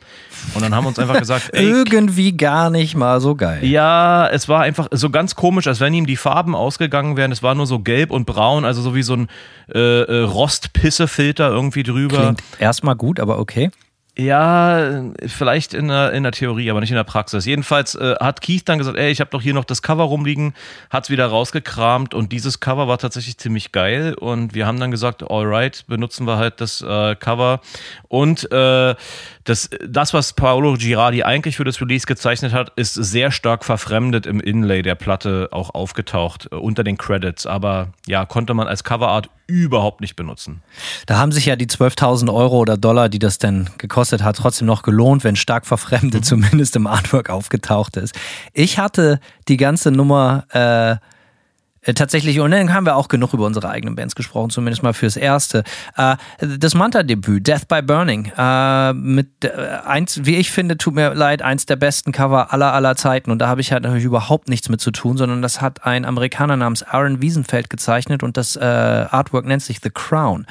Und 0.55 0.63
dann 0.63 0.75
haben 0.75 0.85
wir 0.85 0.89
uns 0.89 0.99
einfach 0.99 1.19
gesagt, 1.19 1.51
ey, 1.53 1.65
irgendwie 1.65 2.37
gar 2.37 2.71
nicht 2.71 2.97
mal 2.97 3.21
so 3.21 3.35
geil. 3.35 3.65
Ja, 3.65 4.29
es 4.29 4.49
war 4.49 4.63
einfach 4.63 4.89
so 4.91 5.11
ganz 5.11 5.35
komisch, 5.35 5.67
als 5.67 5.81
wenn 5.81 5.95
ihm 5.95 6.07
die 6.07 6.17
Farben 6.17 6.55
ausgegangen 6.55 7.17
wären. 7.17 7.33
Es 7.33 7.43
war 7.43 7.55
nur 7.55 7.67
so 7.67 7.81
gelb 7.81 8.11
und 8.11 8.27
braun, 8.27 8.65
also 8.65 8.83
so 8.83 8.95
wie 8.95 9.03
so 9.03 9.15
ein 9.15 9.29
äh, 9.73 9.79
äh 9.79 10.23
Rostpissefilter 10.23 11.49
irgendwie 11.49 11.83
drüber. 11.83 12.17
Klingt 12.17 12.43
erstmal 12.59 12.97
gut, 12.97 13.21
aber 13.21 13.39
okay. 13.39 13.71
Ja, 14.17 15.03
vielleicht 15.27 15.75
in 15.75 15.89
der, 15.89 16.13
in 16.13 16.23
der 16.23 16.31
Theorie, 16.31 16.71
aber 16.71 16.81
nicht 16.81 16.91
in 16.91 16.97
der 16.97 17.03
Praxis. 17.03 17.47
Jedenfalls 17.47 17.97
äh, 17.97 18.15
hat 18.21 18.41
Keith 18.41 18.63
dann 18.65 18.79
gesagt, 18.79 18.97
ey, 18.97 19.11
ich 19.11 19.21
habe 19.21 19.31
doch 19.31 19.43
hier 19.43 19.55
noch 19.55 19.65
das 19.65 19.83
Cover 19.83 20.05
rumliegen, 20.05 20.55
hat's 20.89 21.11
wieder 21.11 21.27
rausgekramt 21.27 22.15
und 22.15 22.31
dieses 22.31 22.61
Cover 22.61 22.87
war 22.87 22.99
tatsächlich 22.99 23.39
ziemlich 23.39 23.73
geil 23.73 24.15
und 24.15 24.55
wir 24.55 24.69
haben 24.69 24.79
dann 24.79 24.93
gesagt, 24.93 25.29
alright, 25.29 25.85
benutzen 25.89 26.29
wir 26.29 26.37
halt 26.37 26.61
das 26.61 26.81
äh, 26.81 27.17
Cover 27.17 27.61
und 28.07 28.53
äh, 28.53 28.95
das, 29.45 29.69
das, 29.87 30.15
was 30.15 30.33
Paolo 30.33 30.75
Girardi 30.75 31.23
eigentlich 31.23 31.57
für 31.57 31.65
das 31.65 31.81
Release 31.81 32.07
gezeichnet 32.07 32.53
hat, 32.53 32.73
ist 32.77 32.95
sehr 32.95 33.31
stark 33.31 33.65
verfremdet 33.65 34.27
im 34.27 34.41
Inlay 34.41 34.83
der 34.83 34.95
Platte 34.95 35.49
auch 35.53 35.75
aufgetaucht, 35.75 36.49
äh, 36.51 36.55
unter 36.57 36.83
den 36.83 36.97
Credits. 36.97 37.47
Aber 37.47 37.89
ja, 38.07 38.25
konnte 38.25 38.55
man 38.55 38.69
als 38.69 38.85
Coverart 38.85 39.29
überhaupt 39.47 40.01
nicht 40.01 40.17
benutzen. 40.17 40.63
Da 41.07 41.19
haben 41.19 41.31
sich 41.31 41.45
ja 41.45 41.57
die 41.57 41.67
12.000 41.67 42.33
Euro 42.33 42.59
oder 42.59 42.79
Dollar, 42.79 43.11
die 43.11 43.19
das 43.19 43.39
denn 43.39 43.69
gekostet 43.77 44.04
hat, 44.13 44.37
trotzdem 44.37 44.67
noch 44.67 44.83
gelohnt, 44.83 45.25
wenn 45.25 45.37
stark 45.37 45.67
verfremdet 45.67 46.21
mhm. 46.21 46.25
zumindest 46.25 46.77
im 46.77 46.87
Artwork 46.87 47.31
aufgetaucht 47.31 47.97
ist. 47.97 48.15
Ich 48.53 48.79
hatte 48.79 49.21
die 49.49 49.57
ganze 49.57 49.91
Nummer 49.91 50.45
äh, 50.51 50.97
äh, 51.85 51.95
tatsächlich, 51.95 52.41
und 52.41 52.51
dann 52.51 52.73
haben 52.73 52.87
wir 52.87 52.97
auch 52.97 53.09
genug 53.09 53.35
über 53.35 53.45
unsere 53.45 53.69
eigenen 53.69 53.95
Bands 53.95 54.15
gesprochen, 54.15 54.51
zumindest 54.51 54.83
mal 54.83 54.95
fürs 54.95 55.17
Erste. 55.17 55.65
Äh, 55.97 56.17
das 56.41 56.75
Manta-Debüt, 56.75 57.47
Death 57.47 57.69
by 57.69 57.83
Burning, 57.83 58.33
äh, 58.37 58.93
mit 58.95 59.29
eins, 59.85 60.21
wie 60.25 60.37
ich 60.37 60.51
finde, 60.51 60.79
tut 60.79 60.95
mir 60.95 61.15
leid, 61.15 61.43
eins 61.43 61.67
der 61.67 61.77
besten 61.77 62.13
Cover 62.13 62.53
aller 62.53 62.73
aller 62.73 62.97
Zeiten. 62.97 63.31
Und 63.31 63.39
da 63.39 63.49
habe 63.49 63.61
ich 63.61 63.73
halt 63.73 63.83
natürlich 63.83 64.05
überhaupt 64.05 64.49
nichts 64.49 64.69
mit 64.69 64.81
zu 64.81 64.91
tun, 64.91 65.17
sondern 65.17 65.43
das 65.43 65.61
hat 65.61 65.85
ein 65.85 66.05
Amerikaner 66.05 66.57
namens 66.57 66.83
Aaron 66.83 67.21
Wiesenfeld 67.21 67.69
gezeichnet 67.69 68.23
und 68.23 68.37
das 68.37 68.57
Artwork 68.57 69.47
nennt 69.47 69.63
sich 69.63 69.81
The 69.83 69.91
Crown. 69.91 70.47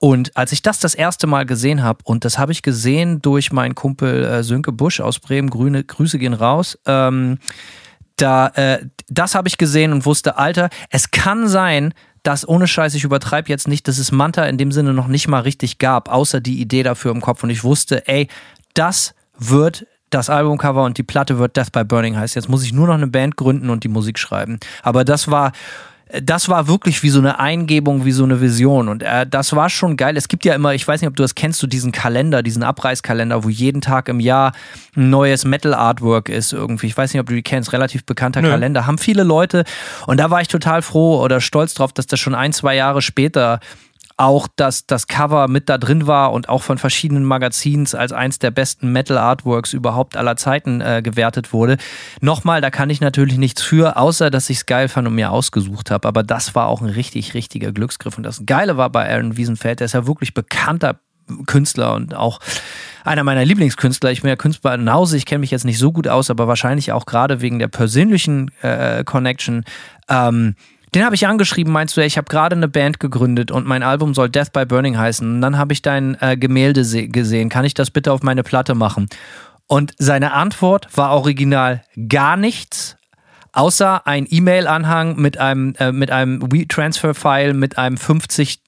Und 0.00 0.36
als 0.36 0.52
ich 0.52 0.62
das 0.62 0.78
das 0.78 0.94
erste 0.94 1.26
Mal 1.26 1.44
gesehen 1.44 1.82
habe, 1.82 2.00
und 2.04 2.24
das 2.24 2.38
habe 2.38 2.52
ich 2.52 2.62
gesehen 2.62 3.20
durch 3.20 3.52
meinen 3.52 3.74
Kumpel 3.74 4.42
Sönke 4.44 4.72
Busch 4.72 5.00
aus 5.00 5.18
Bremen, 5.18 5.50
Grüne, 5.50 5.82
Grüße 5.82 6.18
gehen 6.18 6.34
raus, 6.34 6.78
ähm, 6.86 7.38
da, 8.16 8.48
äh, 8.48 8.86
das 9.08 9.34
habe 9.34 9.48
ich 9.48 9.58
gesehen 9.58 9.92
und 9.92 10.04
wusste, 10.04 10.36
Alter, 10.36 10.70
es 10.90 11.10
kann 11.10 11.48
sein, 11.48 11.94
dass 12.22 12.46
ohne 12.48 12.66
Scheiß, 12.66 12.94
ich 12.94 13.04
übertreibe 13.04 13.48
jetzt 13.48 13.68
nicht, 13.68 13.88
dass 13.88 13.98
es 13.98 14.12
Manta 14.12 14.44
in 14.44 14.58
dem 14.58 14.72
Sinne 14.72 14.92
noch 14.92 15.06
nicht 15.06 15.28
mal 15.28 15.40
richtig 15.40 15.78
gab, 15.78 16.08
außer 16.10 16.40
die 16.40 16.60
Idee 16.60 16.82
dafür 16.82 17.12
im 17.12 17.20
Kopf. 17.20 17.42
Und 17.42 17.50
ich 17.50 17.64
wusste, 17.64 18.06
ey, 18.06 18.28
das 18.74 19.14
wird 19.38 19.86
das 20.10 20.30
Albumcover 20.30 20.84
und 20.84 20.98
die 20.98 21.02
Platte 21.02 21.38
wird 21.38 21.56
Death 21.56 21.72
by 21.72 21.84
Burning 21.84 22.16
heißt. 22.16 22.34
Jetzt 22.34 22.48
muss 22.48 22.64
ich 22.64 22.72
nur 22.72 22.86
noch 22.86 22.94
eine 22.94 23.06
Band 23.06 23.36
gründen 23.36 23.70
und 23.70 23.84
die 23.84 23.88
Musik 23.88 24.18
schreiben. 24.18 24.58
Aber 24.82 25.04
das 25.04 25.30
war 25.30 25.52
das 26.22 26.48
war 26.48 26.68
wirklich 26.68 27.02
wie 27.02 27.10
so 27.10 27.18
eine 27.18 27.38
Eingebung, 27.38 28.04
wie 28.04 28.12
so 28.12 28.24
eine 28.24 28.40
Vision. 28.40 28.88
Und 28.88 29.02
äh, 29.02 29.26
das 29.26 29.54
war 29.54 29.68
schon 29.68 29.96
geil. 29.96 30.16
Es 30.16 30.28
gibt 30.28 30.44
ja 30.44 30.54
immer, 30.54 30.74
ich 30.74 30.86
weiß 30.86 31.00
nicht, 31.00 31.08
ob 31.08 31.16
du 31.16 31.22
das 31.22 31.34
kennst, 31.34 31.62
du 31.62 31.66
diesen 31.66 31.92
Kalender, 31.92 32.42
diesen 32.42 32.62
Abreißkalender, 32.62 33.44
wo 33.44 33.48
jeden 33.48 33.80
Tag 33.80 34.08
im 34.08 34.20
Jahr 34.20 34.52
ein 34.96 35.10
neues 35.10 35.44
Metal-Artwork 35.44 36.28
ist 36.30 36.52
irgendwie. 36.52 36.86
Ich 36.86 36.96
weiß 36.96 37.12
nicht, 37.12 37.20
ob 37.20 37.26
du 37.26 37.34
die 37.34 37.42
kennst, 37.42 37.72
relativ 37.72 38.04
bekannter 38.04 38.40
Nö. 38.40 38.48
Kalender. 38.48 38.86
Haben 38.86 38.98
viele 38.98 39.22
Leute. 39.22 39.64
Und 40.06 40.18
da 40.18 40.30
war 40.30 40.40
ich 40.40 40.48
total 40.48 40.82
froh 40.82 41.22
oder 41.22 41.40
stolz 41.40 41.74
drauf, 41.74 41.92
dass 41.92 42.06
das 42.06 42.18
schon 42.18 42.34
ein, 42.34 42.52
zwei 42.52 42.74
Jahre 42.74 43.02
später 43.02 43.60
auch, 44.18 44.48
dass 44.56 44.86
das 44.86 45.06
Cover 45.06 45.48
mit 45.48 45.68
da 45.68 45.78
drin 45.78 46.06
war 46.06 46.32
und 46.32 46.48
auch 46.48 46.62
von 46.62 46.76
verschiedenen 46.76 47.24
Magazins 47.24 47.94
als 47.94 48.12
eins 48.12 48.38
der 48.38 48.50
besten 48.50 48.92
Metal-Artworks 48.92 49.72
überhaupt 49.72 50.16
aller 50.16 50.36
Zeiten 50.36 50.80
äh, 50.80 51.02
gewertet 51.02 51.52
wurde. 51.52 51.78
Nochmal, 52.20 52.60
da 52.60 52.70
kann 52.70 52.90
ich 52.90 53.00
natürlich 53.00 53.38
nichts 53.38 53.62
für, 53.62 53.96
außer 53.96 54.30
dass 54.30 54.50
ich 54.50 54.58
es 54.58 54.66
geil 54.66 54.88
fand 54.88 55.06
und 55.06 55.14
mir 55.14 55.30
ausgesucht 55.30 55.90
habe. 55.90 56.06
Aber 56.08 56.24
das 56.24 56.54
war 56.56 56.66
auch 56.66 56.80
ein 56.80 56.90
richtig, 56.90 57.34
richtiger 57.34 57.70
Glücksgriff. 57.72 58.16
Und 58.16 58.24
das 58.24 58.42
Geile 58.44 58.76
war 58.76 58.90
bei 58.90 59.08
Aaron 59.08 59.36
Wiesenfeld, 59.36 59.80
der 59.80 59.84
ist 59.86 59.94
ja 59.94 60.06
wirklich 60.06 60.34
bekannter 60.34 60.98
Künstler 61.46 61.94
und 61.94 62.14
auch 62.14 62.40
einer 63.04 63.22
meiner 63.22 63.44
Lieblingskünstler. 63.44 64.10
Ich 64.10 64.22
bin 64.22 64.30
ja 64.30 64.36
Künstler 64.36 64.74
in 64.74 64.92
Hause, 64.92 65.16
ich 65.16 65.26
kenne 65.26 65.40
mich 65.40 65.50
jetzt 65.50 65.64
nicht 65.64 65.78
so 65.78 65.92
gut 65.92 66.08
aus, 66.08 66.30
aber 66.30 66.48
wahrscheinlich 66.48 66.90
auch 66.92 67.06
gerade 67.06 67.40
wegen 67.40 67.58
der 67.58 67.68
persönlichen 67.68 68.50
äh, 68.62 69.04
Connection. 69.04 69.64
Ähm, 70.08 70.56
den 70.94 71.04
habe 71.04 71.14
ich 71.14 71.26
angeschrieben, 71.26 71.72
meinst 71.72 71.96
du, 71.96 72.04
ich 72.04 72.16
habe 72.16 72.28
gerade 72.28 72.56
eine 72.56 72.68
Band 72.68 73.00
gegründet 73.00 73.50
und 73.50 73.66
mein 73.66 73.82
Album 73.82 74.14
soll 74.14 74.28
Death 74.28 74.52
by 74.52 74.64
Burning 74.64 74.96
heißen. 74.96 75.36
Und 75.36 75.40
dann 75.40 75.58
habe 75.58 75.72
ich 75.72 75.82
dein 75.82 76.16
äh, 76.20 76.36
Gemälde 76.36 76.82
gesehen. 77.08 77.48
Kann 77.48 77.64
ich 77.64 77.74
das 77.74 77.90
bitte 77.90 78.12
auf 78.12 78.22
meine 78.22 78.42
Platte 78.42 78.74
machen? 78.74 79.08
Und 79.66 79.94
seine 79.98 80.32
Antwort 80.32 80.88
war 80.96 81.10
original 81.10 81.82
gar 82.08 82.36
nichts, 82.36 82.96
außer 83.52 84.06
ein 84.06 84.26
E-Mail-Anhang 84.28 85.16
mit 85.16 85.38
einem, 85.38 85.74
äh, 85.78 85.92
mit 85.92 86.10
einem 86.10 86.40
WeTransfer-File 86.50 87.52
mit 87.54 87.76
einem 87.76 87.96
50 87.96 88.60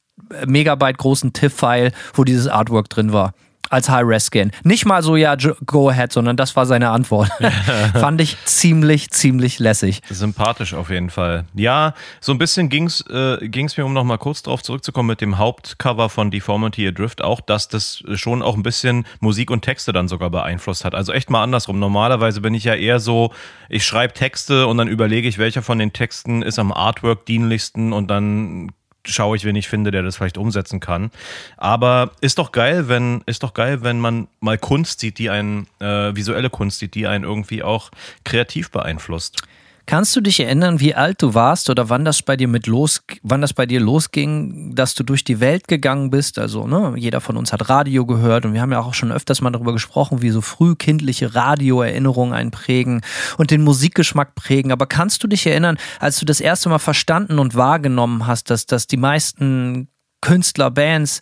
Megabyte 0.46 0.98
großen 0.98 1.32
TIFF-File, 1.32 1.92
wo 2.14 2.24
dieses 2.24 2.46
Artwork 2.46 2.88
drin 2.90 3.12
war 3.12 3.32
als 3.70 3.88
High-Res-Scan. 3.88 4.50
Nicht 4.64 4.84
mal 4.84 5.02
so, 5.02 5.16
ja, 5.16 5.36
go 5.64 5.88
ahead, 5.88 6.12
sondern 6.12 6.36
das 6.36 6.54
war 6.56 6.66
seine 6.66 6.90
Antwort. 6.90 7.30
Fand 7.94 8.20
ich 8.20 8.36
ziemlich, 8.44 9.10
ziemlich 9.10 9.58
lässig. 9.58 10.02
Sympathisch 10.10 10.74
auf 10.74 10.90
jeden 10.90 11.08
Fall. 11.08 11.44
Ja, 11.54 11.94
so 12.20 12.32
ein 12.32 12.38
bisschen 12.38 12.68
ging 12.68 12.86
es 12.86 13.00
äh, 13.08 13.48
ging's 13.48 13.76
mir, 13.76 13.86
um 13.86 13.92
nochmal 13.92 14.18
kurz 14.18 14.42
drauf 14.42 14.62
zurückzukommen, 14.62 15.06
mit 15.06 15.20
dem 15.20 15.38
Hauptcover 15.38 16.08
von 16.08 16.30
Deformity 16.30 16.86
Adrift 16.86 17.22
auch, 17.22 17.40
dass 17.40 17.68
das 17.68 18.02
schon 18.14 18.42
auch 18.42 18.56
ein 18.56 18.62
bisschen 18.62 19.06
Musik 19.20 19.50
und 19.50 19.62
Texte 19.62 19.92
dann 19.92 20.08
sogar 20.08 20.30
beeinflusst 20.30 20.84
hat. 20.84 20.94
Also 20.94 21.12
echt 21.12 21.30
mal 21.30 21.42
andersrum. 21.42 21.78
Normalerweise 21.78 22.40
bin 22.40 22.54
ich 22.54 22.64
ja 22.64 22.74
eher 22.74 22.98
so, 22.98 23.32
ich 23.68 23.86
schreibe 23.86 24.14
Texte 24.14 24.66
und 24.66 24.78
dann 24.78 24.88
überlege 24.88 25.28
ich, 25.28 25.38
welcher 25.38 25.62
von 25.62 25.78
den 25.78 25.92
Texten 25.92 26.42
ist 26.42 26.58
am 26.58 26.72
Artwork 26.72 27.24
dienlichsten 27.24 27.92
und 27.92 28.08
dann 28.08 28.72
schaue 29.06 29.36
ich, 29.36 29.44
wen 29.44 29.56
ich 29.56 29.68
finde, 29.68 29.90
der 29.90 30.02
das 30.02 30.16
vielleicht 30.16 30.38
umsetzen 30.38 30.80
kann. 30.80 31.10
Aber 31.56 32.12
ist 32.20 32.38
doch 32.38 32.52
geil, 32.52 32.88
wenn, 32.88 33.22
ist 33.26 33.42
doch 33.42 33.54
geil, 33.54 33.82
wenn 33.82 33.98
man 33.98 34.28
mal 34.40 34.58
Kunst 34.58 35.00
sieht, 35.00 35.18
die 35.18 35.30
einen, 35.30 35.66
äh, 35.80 36.14
visuelle 36.14 36.50
Kunst 36.50 36.78
sieht, 36.78 36.94
die 36.94 37.06
einen 37.06 37.24
irgendwie 37.24 37.62
auch 37.62 37.90
kreativ 38.24 38.70
beeinflusst. 38.70 39.42
Kannst 39.86 40.14
du 40.14 40.20
dich 40.20 40.40
erinnern, 40.40 40.80
wie 40.80 40.94
alt 40.94 41.22
du 41.22 41.34
warst 41.34 41.70
oder 41.70 41.88
wann 41.88 42.04
das 42.04 42.22
bei 42.22 42.36
dir 42.36 42.48
mit 42.48 42.66
los, 42.66 43.02
wann 43.22 43.40
das 43.40 43.52
bei 43.52 43.66
dir 43.66 43.80
losging, 43.80 44.74
dass 44.74 44.94
du 44.94 45.02
durch 45.02 45.24
die 45.24 45.40
Welt 45.40 45.68
gegangen 45.68 46.10
bist? 46.10 46.38
Also, 46.38 46.66
ne, 46.66 46.94
jeder 46.96 47.20
von 47.20 47.36
uns 47.36 47.52
hat 47.52 47.68
Radio 47.68 48.06
gehört 48.06 48.44
und 48.44 48.54
wir 48.54 48.60
haben 48.60 48.72
ja 48.72 48.80
auch 48.80 48.94
schon 48.94 49.12
öfters 49.12 49.40
mal 49.40 49.50
darüber 49.50 49.72
gesprochen, 49.72 50.22
wie 50.22 50.30
so 50.30 50.40
frühkindliche 50.40 51.34
Radioerinnerungen 51.34 52.34
einen 52.34 52.50
prägen 52.50 53.00
und 53.36 53.50
den 53.50 53.62
Musikgeschmack 53.62 54.34
prägen. 54.34 54.72
Aber 54.72 54.86
kannst 54.86 55.22
du 55.24 55.28
dich 55.28 55.46
erinnern, 55.46 55.76
als 55.98 56.18
du 56.18 56.24
das 56.24 56.40
erste 56.40 56.68
Mal 56.68 56.78
verstanden 56.78 57.38
und 57.38 57.54
wahrgenommen 57.54 58.26
hast, 58.26 58.50
dass, 58.50 58.66
dass 58.66 58.86
die 58.86 58.96
meisten 58.96 59.88
Künstler, 60.20 60.70
Bands 60.70 61.20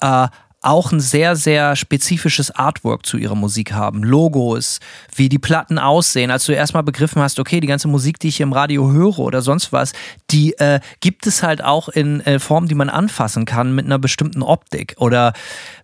äh, 0.00 0.28
auch 0.60 0.90
ein 0.90 1.00
sehr, 1.00 1.36
sehr 1.36 1.76
spezifisches 1.76 2.50
Artwork 2.50 3.06
zu 3.06 3.16
ihrer 3.16 3.36
Musik 3.36 3.72
haben. 3.72 4.02
Logos, 4.02 4.80
wie 5.14 5.28
die 5.28 5.38
Platten 5.38 5.78
aussehen. 5.78 6.30
Als 6.30 6.46
du 6.46 6.52
erstmal 6.52 6.82
begriffen 6.82 7.22
hast, 7.22 7.38
okay, 7.38 7.60
die 7.60 7.68
ganze 7.68 7.86
Musik, 7.86 8.18
die 8.18 8.28
ich 8.28 8.40
im 8.40 8.52
Radio 8.52 8.90
höre 8.90 9.20
oder 9.20 9.40
sonst 9.40 9.72
was, 9.72 9.92
die 10.30 10.54
äh, 10.58 10.80
gibt 11.00 11.26
es 11.26 11.42
halt 11.42 11.62
auch 11.62 11.88
in 11.88 12.20
äh, 12.22 12.38
Formen, 12.40 12.68
die 12.68 12.74
man 12.74 12.90
anfassen 12.90 13.44
kann 13.44 13.74
mit 13.74 13.86
einer 13.86 13.98
bestimmten 13.98 14.42
Optik. 14.42 14.96
Oder 14.98 15.32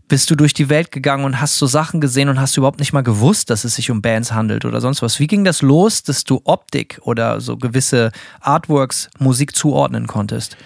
bist 0.08 0.30
du 0.30 0.34
durch 0.34 0.54
die 0.54 0.68
Welt 0.68 0.90
gegangen 0.90 1.24
und 1.24 1.40
hast 1.40 1.56
so 1.56 1.66
Sachen 1.66 2.00
gesehen 2.00 2.28
und 2.28 2.40
hast 2.40 2.56
überhaupt 2.56 2.80
nicht 2.80 2.92
mal 2.92 3.02
gewusst, 3.02 3.50
dass 3.50 3.64
es 3.64 3.76
sich 3.76 3.90
um 3.90 4.02
Bands 4.02 4.32
handelt 4.32 4.64
oder 4.64 4.80
sonst 4.80 5.02
was. 5.02 5.20
Wie 5.20 5.26
ging 5.26 5.44
das 5.44 5.62
los, 5.62 6.02
dass 6.02 6.24
du 6.24 6.40
Optik 6.44 7.00
oder 7.02 7.40
so 7.40 7.56
gewisse 7.56 8.10
Artworks 8.40 9.08
Musik 9.18 9.54
zuordnen 9.54 10.06
konntest? 10.06 10.56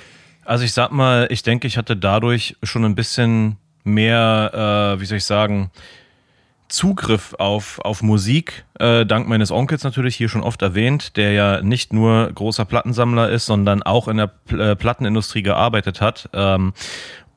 Also 0.45 0.65
ich 0.65 0.73
sag 0.73 0.93
mal, 0.93 1.27
ich 1.31 1.43
denke, 1.43 1.67
ich 1.67 1.77
hatte 1.77 1.95
dadurch 1.95 2.57
schon 2.63 2.85
ein 2.85 2.95
bisschen 2.95 3.59
mehr, 3.89 4.95
äh, 4.97 5.01
wie 5.01 5.05
soll 5.07 5.19
ich 5.19 5.25
sagen, 5.25 5.71
Zugriff 6.69 7.35
auf, 7.39 7.81
auf 7.81 8.03
Musik, 8.03 8.65
äh, 8.79 9.07
dank 9.07 9.27
meines 9.27 9.51
Onkels 9.51 9.85
natürlich 9.85 10.17
hier 10.17 10.29
schon 10.29 10.43
oft 10.43 10.61
erwähnt, 10.61 11.17
der 11.17 11.33
ja 11.33 11.63
nicht 11.63 11.93
nur 11.93 12.31
großer 12.33 12.67
Plattensammler 12.67 13.31
ist, 13.31 13.47
sondern 13.47 13.83
auch 13.83 14.07
in 14.07 14.19
der 14.19 14.27
Pl 14.27 14.61
äh, 14.61 14.77
Plattenindustrie 14.77 15.43
gearbeitet 15.43 16.01
hat. 16.01 16.29
Ähm, 16.35 16.75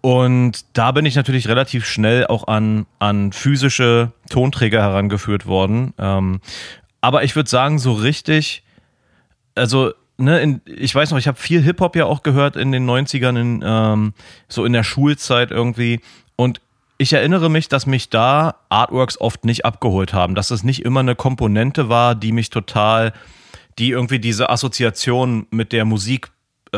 und 0.01 0.65
da 0.73 0.91
bin 0.91 1.05
ich 1.05 1.15
natürlich 1.15 1.47
relativ 1.47 1.85
schnell 1.85 2.25
auch 2.27 2.47
an, 2.47 2.87
an 2.99 3.31
physische 3.31 4.11
Tonträger 4.29 4.81
herangeführt 4.81 5.45
worden. 5.45 5.93
Ähm, 5.97 6.41
aber 7.01 7.23
ich 7.23 7.35
würde 7.35 7.49
sagen, 7.49 7.79
so 7.79 7.93
richtig, 7.93 8.63
also, 9.55 9.91
ne, 10.17 10.39
in, 10.41 10.61
ich 10.65 10.93
weiß 10.93 11.11
noch, 11.11 11.19
ich 11.19 11.27
habe 11.27 11.37
viel 11.37 11.61
Hip-Hop 11.61 11.95
ja 11.95 12.05
auch 12.05 12.23
gehört 12.23 12.55
in 12.55 12.71
den 12.71 12.89
90ern, 12.89 13.39
in, 13.39 13.63
ähm, 13.63 14.13
so 14.47 14.65
in 14.65 14.73
der 14.73 14.83
Schulzeit 14.83 15.51
irgendwie. 15.51 16.01
Und 16.35 16.61
ich 16.97 17.13
erinnere 17.13 17.49
mich, 17.49 17.67
dass 17.67 17.85
mich 17.85 18.09
da 18.09 18.55
Artworks 18.69 19.19
oft 19.19 19.43
nicht 19.45 19.65
abgeholt 19.65 20.13
haben, 20.13 20.35
dass 20.35 20.51
es 20.51 20.63
nicht 20.63 20.85
immer 20.85 20.99
eine 20.99 21.15
Komponente 21.15 21.89
war, 21.89 22.13
die 22.13 22.31
mich 22.31 22.49
total, 22.49 23.13
die 23.79 23.89
irgendwie 23.89 24.19
diese 24.19 24.49
Assoziation 24.49 25.47
mit 25.49 25.71
der 25.71 25.85
Musik 25.85 26.31
äh, 26.73 26.77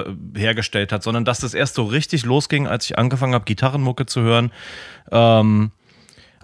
äh, 0.00 0.16
hergestellt 0.36 0.90
hat, 0.90 1.02
sondern 1.02 1.24
dass 1.24 1.40
das 1.40 1.54
erst 1.54 1.74
so 1.74 1.84
richtig 1.84 2.24
losging, 2.24 2.66
als 2.66 2.86
ich 2.86 2.98
angefangen 2.98 3.34
habe, 3.34 3.44
Gitarrenmucke 3.44 4.06
zu 4.06 4.22
hören. 4.22 4.50
Ähm, 5.12 5.70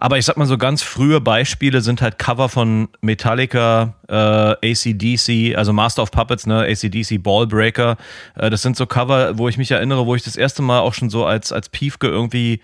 aber 0.05 0.19
ich 0.19 0.27
sag 0.27 0.37
mal 0.37 0.45
so 0.45 0.59
ganz 0.59 0.83
frühe 0.83 1.19
Beispiele 1.19 1.81
sind 1.81 2.03
halt 2.03 2.19
Cover 2.19 2.51
von 2.51 2.91
Metallica, 3.01 3.95
äh, 4.07 4.13
ACDC, 4.13 5.57
also 5.57 5.73
Master 5.73 6.03
of 6.03 6.11
Puppets, 6.11 6.47
ne, 6.47 6.67
ACDC 6.69 7.23
Ballbreaker. 7.23 7.97
Äh, 8.35 8.51
das 8.51 8.61
sind 8.61 8.77
so 8.77 8.85
Cover, 8.85 9.39
wo 9.39 9.49
ich 9.49 9.57
mich 9.57 9.71
erinnere, 9.71 10.05
wo 10.05 10.15
ich 10.15 10.23
das 10.23 10.37
erste 10.37 10.61
Mal 10.61 10.81
auch 10.81 10.93
schon 10.93 11.09
so 11.09 11.25
als, 11.25 11.53
als 11.53 11.71
Piefke 11.71 12.07
irgendwie 12.07 12.61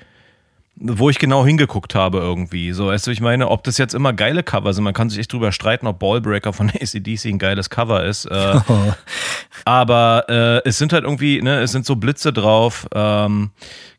wo 0.83 1.11
ich 1.11 1.19
genau 1.19 1.45
hingeguckt 1.45 1.95
habe 1.95 2.19
irgendwie. 2.19 2.73
So, 2.73 2.87
weißt 2.87 3.07
du, 3.07 3.11
ich 3.11 3.21
meine, 3.21 3.49
ob 3.49 3.63
das 3.65 3.77
jetzt 3.77 3.95
immer 3.95 4.15
geile 4.15 4.43
Cover 4.43 4.73
sind, 4.73 4.83
man 4.83 4.95
kann 4.95 5.11
sich 5.11 5.19
echt 5.19 5.33
drüber 5.33 5.53
streiten, 5.53 5.87
ob 5.87 5.99
Ballbreaker 5.99 6.55
von 6.55 6.71
ACDC 6.75 7.27
ein 7.27 7.39
geiles 7.39 7.69
Cover 7.69 8.05
ist. 8.05 8.25
Äh, 8.25 8.61
oh. 8.69 8.93
Aber 9.67 10.25
äh, 10.29 10.69
es 10.69 10.79
sind 10.79 10.95
halt 10.95 11.05
irgendwie, 11.05 11.43
ne, 11.43 11.61
es 11.61 11.73
sind 11.73 11.85
so 11.85 11.97
Blitze 11.97 12.33
drauf. 12.33 12.87
Ähm, 12.95 13.51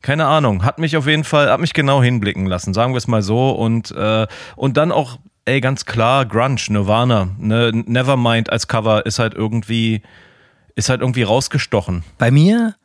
keine 0.01 0.25
Ahnung, 0.25 0.65
hat 0.65 0.79
mich 0.79 0.97
auf 0.97 1.05
jeden 1.05 1.23
Fall, 1.23 1.51
hat 1.51 1.59
mich 1.59 1.73
genau 1.73 2.01
hinblicken 2.01 2.47
lassen, 2.47 2.73
sagen 2.73 2.93
wir 2.93 2.97
es 2.97 3.07
mal 3.07 3.21
so. 3.21 3.51
Und, 3.51 3.91
äh, 3.91 4.25
und 4.55 4.75
dann 4.75 4.91
auch, 4.91 5.19
ey, 5.45 5.61
ganz 5.61 5.85
klar, 5.85 6.25
Grunge, 6.25 6.61
Nirvana, 6.69 7.29
ne, 7.37 7.71
Nevermind 7.73 8.51
als 8.51 8.67
Cover 8.67 9.05
ist 9.05 9.19
halt 9.19 9.35
irgendwie, 9.35 10.01
ist 10.73 10.89
halt 10.89 11.01
irgendwie 11.01 11.23
rausgestochen. 11.23 12.03
Bei 12.17 12.31
mir 12.31 12.75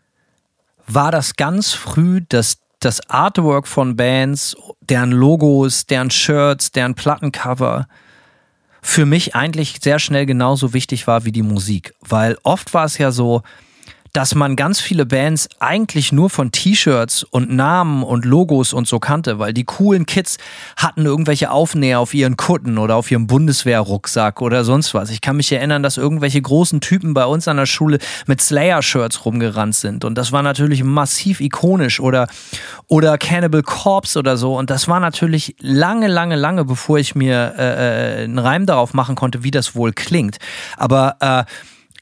war 0.87 1.11
das 1.11 1.37
ganz 1.37 1.72
früh 1.72 2.20
das 2.28 2.59
das 2.87 3.11
Artwork 3.11 3.66
von 3.66 3.96
Bands, 3.96 4.57
deren 4.81 5.11
Logos, 5.11 5.87
deren 5.87 6.11
Shirts, 6.11 6.70
deren 6.70 6.94
Plattencover 6.94 7.88
für 8.81 9.05
mich 9.05 9.35
eigentlich 9.35 9.79
sehr 9.83 9.99
schnell 9.99 10.25
genauso 10.25 10.72
wichtig 10.72 11.09
war 11.09 11.25
wie 11.25 11.33
die 11.33 11.42
Musik. 11.42 11.94
Weil 12.01 12.38
oft 12.44 12.72
war 12.75 12.85
es 12.85 12.99
ja 12.99 13.11
so, 13.11 13.42
dass 14.16 14.35
man 14.35 14.57
ganz 14.57 14.81
viele 14.81 15.05
Bands 15.05 15.46
eigentlich 15.59 16.11
nur 16.11 16.31
von 16.31 16.50
T-Shirts 16.50 17.22
und 17.22 17.50
Namen 17.50 18.02
und 18.02 18.24
Logos 18.24 18.72
und 18.72 18.88
so 18.88 18.98
kannte, 18.98 19.38
weil 19.38 19.52
die 19.52 19.64
coolen 19.64 20.07
Kids 20.07 20.38
hatten 20.79 21.05
irgendwelche 21.05 21.50
Aufnäher 21.50 22.00
auf 22.00 22.14
ihren 22.14 22.38
Kutten 22.38 22.79
oder 22.79 22.96
auf 22.96 23.11
ihrem 23.11 23.26
Bundeswehrrucksack 23.26 24.40
oder 24.40 24.64
sonst 24.64 24.94
was. 24.94 25.11
Ich 25.11 25.20
kann 25.20 25.37
mich 25.37 25.52
erinnern, 25.52 25.83
dass 25.83 25.98
irgendwelche 25.98 26.40
großen 26.40 26.81
Typen 26.81 27.12
bei 27.12 27.26
uns 27.26 27.46
an 27.46 27.59
der 27.59 27.66
Schule 27.66 27.98
mit 28.26 28.40
Slayer-Shirts 28.40 29.26
rumgerannt 29.26 29.74
sind 29.74 30.02
und 30.02 30.16
das 30.16 30.33
war 30.33 30.42
natürlich 30.42 30.83
massiv 30.83 31.42
ikonisch 31.42 32.00
oder, 32.00 32.26
oder 32.87 33.18
Cannibal 33.18 33.62
Corpse 33.62 34.18
oder 34.18 34.38
so 34.38 34.57
und 34.57 34.70
das 34.70 34.88
war 34.88 34.98
natürlich 34.98 35.57
lange, 35.61 36.07
lange, 36.07 36.37
lange, 36.37 36.64
bevor 36.64 36.98
ich 36.98 37.14
mir 37.14 37.52
äh, 37.59 38.20
äh 38.20 38.24
einen 38.24 38.38
Reim 38.38 38.64
darauf 38.64 38.94
machen 38.94 39.14
konnte, 39.14 39.44
wie 39.44 39.50
das 39.50 39.74
wohl 39.74 39.92
klingt. 39.92 40.38
Aber 40.79 41.16
äh, 41.20 41.44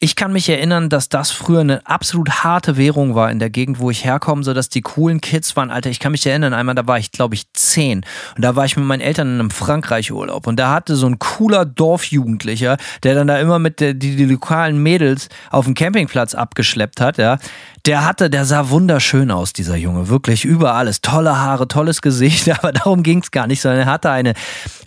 ich 0.04 0.16
kann 0.16 0.34
mich 0.34 0.50
erinnern, 0.50 0.90
dass 0.90 1.08
das 1.08 1.30
früher 1.30 1.60
eine 1.60 1.86
absolut 1.86 2.44
harte 2.44 2.76
Währung 2.76 3.14
war 3.14 3.30
in 3.30 3.38
der 3.38 3.48
Gegend, 3.48 3.78
wo 3.78 3.90
ich 3.90 4.04
herkomme, 4.04 4.44
so 4.44 4.52
dass 4.52 4.68
die 4.68 4.82
coolen 4.82 5.22
Kids 5.22 5.56
waren. 5.56 5.70
Alter, 5.70 5.88
ich 5.88 5.98
kann 5.98 6.12
mich 6.12 6.26
erinnern, 6.26 6.52
einmal, 6.52 6.74
da 6.74 6.86
war 6.86 6.98
ich, 6.98 7.10
glaube 7.10 7.34
ich, 7.34 7.50
zehn. 7.54 8.04
Und 8.36 8.44
da 8.44 8.54
war 8.54 8.66
ich 8.66 8.76
mit 8.76 8.84
meinen 8.84 9.00
Eltern 9.00 9.28
in 9.28 9.40
einem 9.40 9.50
Frankreich-Urlaub. 9.50 10.46
Und 10.46 10.56
da 10.56 10.72
hatte 10.72 10.94
so 10.94 11.06
ein 11.06 11.18
cooler 11.18 11.64
Dorfjugendlicher, 11.64 12.76
der 13.02 13.14
dann 13.14 13.28
da 13.28 13.38
immer 13.38 13.58
mit 13.58 13.80
der, 13.80 13.94
die, 13.94 14.14
die 14.14 14.26
lokalen 14.26 14.76
Mädels 14.76 15.30
auf 15.50 15.64
dem 15.64 15.72
Campingplatz 15.72 16.34
abgeschleppt 16.34 17.00
hat, 17.00 17.16
ja. 17.16 17.38
Der 17.86 18.04
hatte, 18.04 18.28
der 18.28 18.44
sah 18.44 18.68
wunderschön 18.68 19.30
aus, 19.30 19.54
dieser 19.54 19.76
Junge. 19.76 20.08
Wirklich 20.10 20.44
über 20.44 20.74
alles. 20.74 21.00
Tolle 21.00 21.38
Haare, 21.38 21.66
tolles 21.66 22.02
Gesicht. 22.02 22.50
Aber 22.58 22.72
darum 22.72 23.02
ging 23.02 23.22
es 23.22 23.30
gar 23.30 23.46
nicht, 23.46 23.62
sondern 23.62 23.80
er 23.80 23.86
hatte 23.86 24.10
eine, 24.10 24.34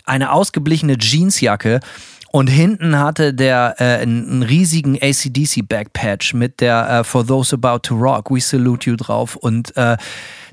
eine 0.04 0.30
ausgeblichene 0.30 0.96
Jeansjacke 0.96 1.80
und 2.30 2.48
hinten 2.48 2.98
hatte 2.98 3.32
der 3.32 3.76
äh, 3.78 4.02
einen, 4.02 4.42
riesigen 4.42 4.98
ACDC 5.00 5.66
Backpatch 5.66 6.34
mit 6.34 6.60
der 6.60 6.88
äh, 6.88 7.04
For 7.04 7.26
Those 7.26 7.54
About 7.54 7.80
to 7.84 7.94
Rock, 7.94 8.30
We 8.30 8.40
Salute 8.40 8.90
You 8.90 8.96
drauf. 8.96 9.36
Und 9.36 9.76
äh, 9.76 9.96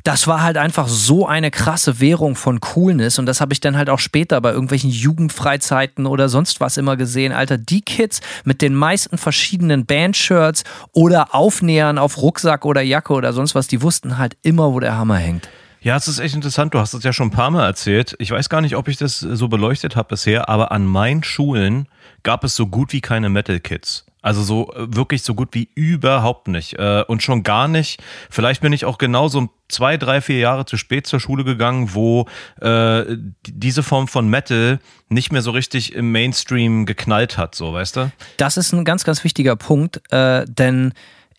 das 0.03 0.27
war 0.27 0.43
halt 0.43 0.55
einfach 0.55 0.87
so 0.87 1.27
eine 1.27 1.51
krasse 1.51 1.99
Währung 1.99 2.35
von 2.35 2.59
Coolness. 2.61 3.19
Und 3.19 3.25
das 3.25 3.41
habe 3.41 3.53
ich 3.53 3.59
dann 3.59 3.75
halt 3.75 3.89
auch 3.89 3.99
später 3.99 4.39
bei 4.39 4.51
irgendwelchen 4.51 4.91
Jugendfreizeiten 4.91 6.05
oder 6.05 6.29
sonst 6.29 6.61
was 6.61 6.77
immer 6.77 6.95
gesehen. 6.95 7.33
Alter, 7.33 7.57
die 7.57 7.81
Kids 7.81 8.21
mit 8.43 8.61
den 8.61 8.75
meisten 8.75 9.17
verschiedenen 9.17 9.85
Bandshirts 9.85 10.63
oder 10.93 11.33
Aufnähern 11.33 11.97
auf 11.97 12.21
Rucksack 12.21 12.65
oder 12.65 12.81
Jacke 12.81 13.13
oder 13.13 13.33
sonst 13.33 13.55
was, 13.55 13.67
die 13.67 13.81
wussten 13.81 14.17
halt 14.17 14.37
immer, 14.43 14.71
wo 14.73 14.79
der 14.79 14.95
Hammer 14.95 15.17
hängt. 15.17 15.49
Ja, 15.85 15.95
es 15.95 16.07
ist 16.07 16.17
echt 16.17 16.33
interessant. 16.33 16.73
Du 16.73 16.79
hast 16.79 16.95
es 16.95 17.03
ja 17.03 17.13
schon 17.13 17.27
ein 17.27 17.31
paar 17.31 17.51
Mal 17.51 17.63
erzählt. 17.63 18.15
Ich 18.17 18.31
weiß 18.31 18.49
gar 18.49 18.59
nicht, 18.59 18.75
ob 18.75 18.87
ich 18.87 18.97
das 18.97 19.19
so 19.19 19.47
beleuchtet 19.47 19.95
habe 19.95 20.09
bisher, 20.09 20.49
aber 20.49 20.71
an 20.71 20.87
meinen 20.87 21.23
Schulen 21.23 21.87
gab 22.23 22.43
es 22.43 22.55
so 22.55 22.65
gut 22.65 22.91
wie 22.91 23.01
keine 23.01 23.29
Metal 23.29 23.59
Kids. 23.59 24.03
Also 24.23 24.41
so 24.41 24.73
äh, 24.73 24.95
wirklich 24.95 25.21
so 25.21 25.35
gut 25.35 25.49
wie 25.51 25.69
überhaupt 25.75 26.47
nicht. 26.47 26.79
Äh, 26.79 27.03
und 27.07 27.21
schon 27.21 27.43
gar 27.43 27.67
nicht. 27.67 28.01
Vielleicht 28.31 28.61
bin 28.61 28.73
ich 28.73 28.83
auch 28.85 28.97
genauso 28.97 29.49
zwei, 29.69 29.97
drei, 29.97 30.21
vier 30.21 30.39
Jahre 30.39 30.65
zu 30.65 30.77
spät 30.77 31.05
zur 31.05 31.19
Schule 31.19 31.43
gegangen, 31.43 31.93
wo 31.93 32.25
äh, 32.61 33.03
diese 33.45 33.83
Form 33.83 34.07
von 34.07 34.27
Metal 34.27 34.79
nicht 35.09 35.31
mehr 35.31 35.43
so 35.43 35.51
richtig 35.51 35.93
im 35.93 36.11
Mainstream 36.11 36.87
geknallt 36.87 37.37
hat, 37.37 37.53
so 37.53 37.73
weißt 37.73 37.97
du? 37.97 38.11
Das 38.37 38.57
ist 38.57 38.73
ein 38.73 38.85
ganz, 38.85 39.03
ganz 39.03 39.23
wichtiger 39.23 39.55
Punkt, 39.55 40.01
äh, 40.11 40.45
denn 40.47 40.93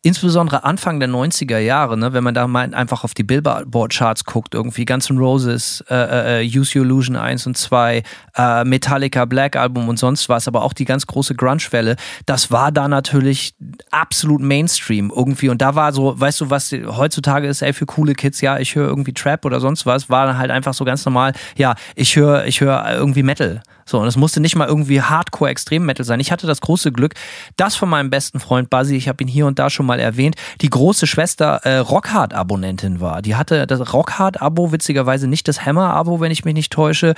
insbesondere 0.06 0.62
Anfang 0.62 1.00
der 1.00 1.08
90er 1.08 1.58
Jahre, 1.58 1.98
ne, 1.98 2.12
wenn 2.12 2.22
man 2.22 2.32
da 2.32 2.46
mal 2.46 2.72
einfach 2.72 3.02
auf 3.02 3.12
die 3.12 3.24
Billboard-Charts 3.24 4.24
guckt, 4.24 4.54
irgendwie 4.54 4.84
Guns 4.84 5.10
N' 5.10 5.18
Roses, 5.18 5.84
äh, 5.90 6.44
äh, 6.44 6.46
Use 6.46 6.78
Your 6.78 6.84
Illusion 6.84 7.16
1 7.16 7.44
und 7.48 7.56
2, 7.56 8.04
äh, 8.36 8.64
Metallica 8.64 9.24
Black 9.24 9.56
Album 9.56 9.88
und 9.88 9.98
sonst 9.98 10.28
was, 10.28 10.46
aber 10.46 10.62
auch 10.62 10.74
die 10.74 10.84
ganz 10.84 11.08
große 11.08 11.34
Grunge-Welle, 11.34 11.96
das 12.24 12.52
war 12.52 12.70
da 12.70 12.86
natürlich 12.86 13.54
absolut 13.90 14.42
Mainstream 14.42 15.12
irgendwie. 15.14 15.48
Und 15.48 15.60
da 15.60 15.74
war 15.74 15.92
so, 15.92 16.18
weißt 16.20 16.42
du, 16.42 16.50
was 16.50 16.70
heutzutage 16.70 17.48
ist, 17.48 17.62
ey, 17.62 17.72
für 17.72 17.86
coole 17.86 18.14
Kids, 18.14 18.40
ja, 18.40 18.60
ich 18.60 18.76
höre 18.76 18.86
irgendwie 18.86 19.12
Trap 19.12 19.44
oder 19.44 19.58
sonst 19.58 19.86
was, 19.86 20.08
war 20.08 20.26
dann 20.26 20.38
halt 20.38 20.52
einfach 20.52 20.74
so 20.74 20.84
ganz 20.84 21.04
normal, 21.04 21.32
ja, 21.56 21.74
ich 21.96 22.14
höre 22.14 22.44
ich 22.44 22.60
hör 22.60 22.88
irgendwie 22.92 23.24
Metal. 23.24 23.60
So, 23.86 24.00
und 24.00 24.08
es 24.08 24.16
musste 24.16 24.40
nicht 24.40 24.56
mal 24.56 24.66
irgendwie 24.66 25.00
Hardcore-Extrem-Metal 25.00 26.04
sein. 26.04 26.18
Ich 26.20 26.32
hatte 26.32 26.46
das 26.46 26.60
große 26.60 26.90
Glück, 26.90 27.14
dass 27.56 27.76
von 27.76 27.88
meinem 27.88 28.10
besten 28.10 28.40
Freund 28.40 28.68
Buzzy, 28.68 28.96
ich 28.96 29.08
habe 29.08 29.22
ihn 29.22 29.28
hier 29.28 29.46
und 29.46 29.58
da 29.58 29.70
schon 29.70 29.86
mal 29.86 30.00
erwähnt, 30.00 30.34
die 30.60 30.68
große 30.68 31.06
Schwester 31.06 31.60
äh, 31.64 31.78
Rockhard-Abonnentin 31.78 33.00
war. 33.00 33.22
Die 33.22 33.36
hatte 33.36 33.66
das 33.66 33.92
Rockhard-Abo, 33.92 34.72
witzigerweise 34.72 35.28
nicht 35.28 35.46
das 35.46 35.64
Hammer-Abo, 35.64 36.20
wenn 36.20 36.32
ich 36.32 36.44
mich 36.44 36.54
nicht 36.54 36.72
täusche. 36.72 37.14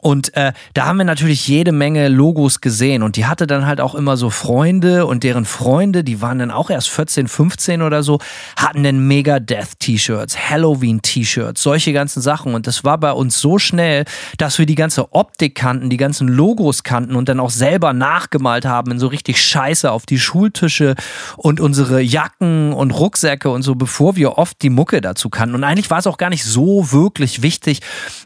Und 0.00 0.34
äh, 0.36 0.52
da 0.74 0.86
haben 0.86 0.98
wir 0.98 1.04
natürlich 1.04 1.48
jede 1.48 1.72
Menge 1.72 2.08
Logos 2.08 2.60
gesehen. 2.60 3.02
Und 3.02 3.16
die 3.16 3.26
hatte 3.26 3.46
dann 3.46 3.66
halt 3.66 3.80
auch 3.80 3.94
immer 3.94 4.16
so 4.16 4.30
Freunde 4.30 5.06
und 5.06 5.24
deren 5.24 5.44
Freunde, 5.44 6.04
die 6.04 6.20
waren 6.20 6.38
dann 6.38 6.50
auch 6.50 6.70
erst 6.70 6.88
14, 6.90 7.28
15 7.28 7.82
oder 7.82 8.02
so, 8.02 8.20
hatten 8.56 8.84
dann 8.84 9.06
Megadeth-T-Shirts, 9.06 10.50
Halloween-T-Shirts, 10.50 11.62
solche 11.62 11.92
ganzen 11.92 12.22
Sachen. 12.22 12.54
Und 12.54 12.66
das 12.66 12.84
war 12.84 12.98
bei 12.98 13.12
uns 13.12 13.40
so 13.40 13.58
schnell, 13.58 14.04
dass 14.38 14.58
wir 14.58 14.66
die 14.66 14.76
ganze 14.76 15.12
Optik 15.12 15.54
kannten, 15.54 15.90
die 15.90 15.96
ganzen 15.96 16.28
Logos 16.28 16.84
kannten 16.84 17.16
und 17.16 17.28
dann 17.28 17.40
auch 17.40 17.50
selber 17.50 17.92
nachgemalt 17.92 18.66
haben 18.66 18.92
in 18.92 18.98
so 18.98 19.08
richtig 19.08 19.42
Scheiße 19.42 19.90
auf 19.90 20.06
die 20.06 20.18
Schultische 20.18 20.94
und 21.36 21.60
unsere 21.60 22.00
Jacken 22.00 22.72
und 22.72 22.92
Rucksäcke 22.92 23.50
und 23.50 23.62
so, 23.62 23.74
bevor 23.74 24.16
wir 24.16 24.38
oft 24.38 24.62
die 24.62 24.70
Mucke 24.70 25.00
dazu 25.00 25.28
kannten. 25.28 25.56
Und 25.56 25.64
eigentlich 25.64 25.90
war 25.90 25.98
es 25.98 26.06
auch 26.06 26.18
gar 26.18 26.30
nicht 26.30 26.44
so 26.44 26.92
wirklich 26.92 27.42
wichtig, 27.42 27.80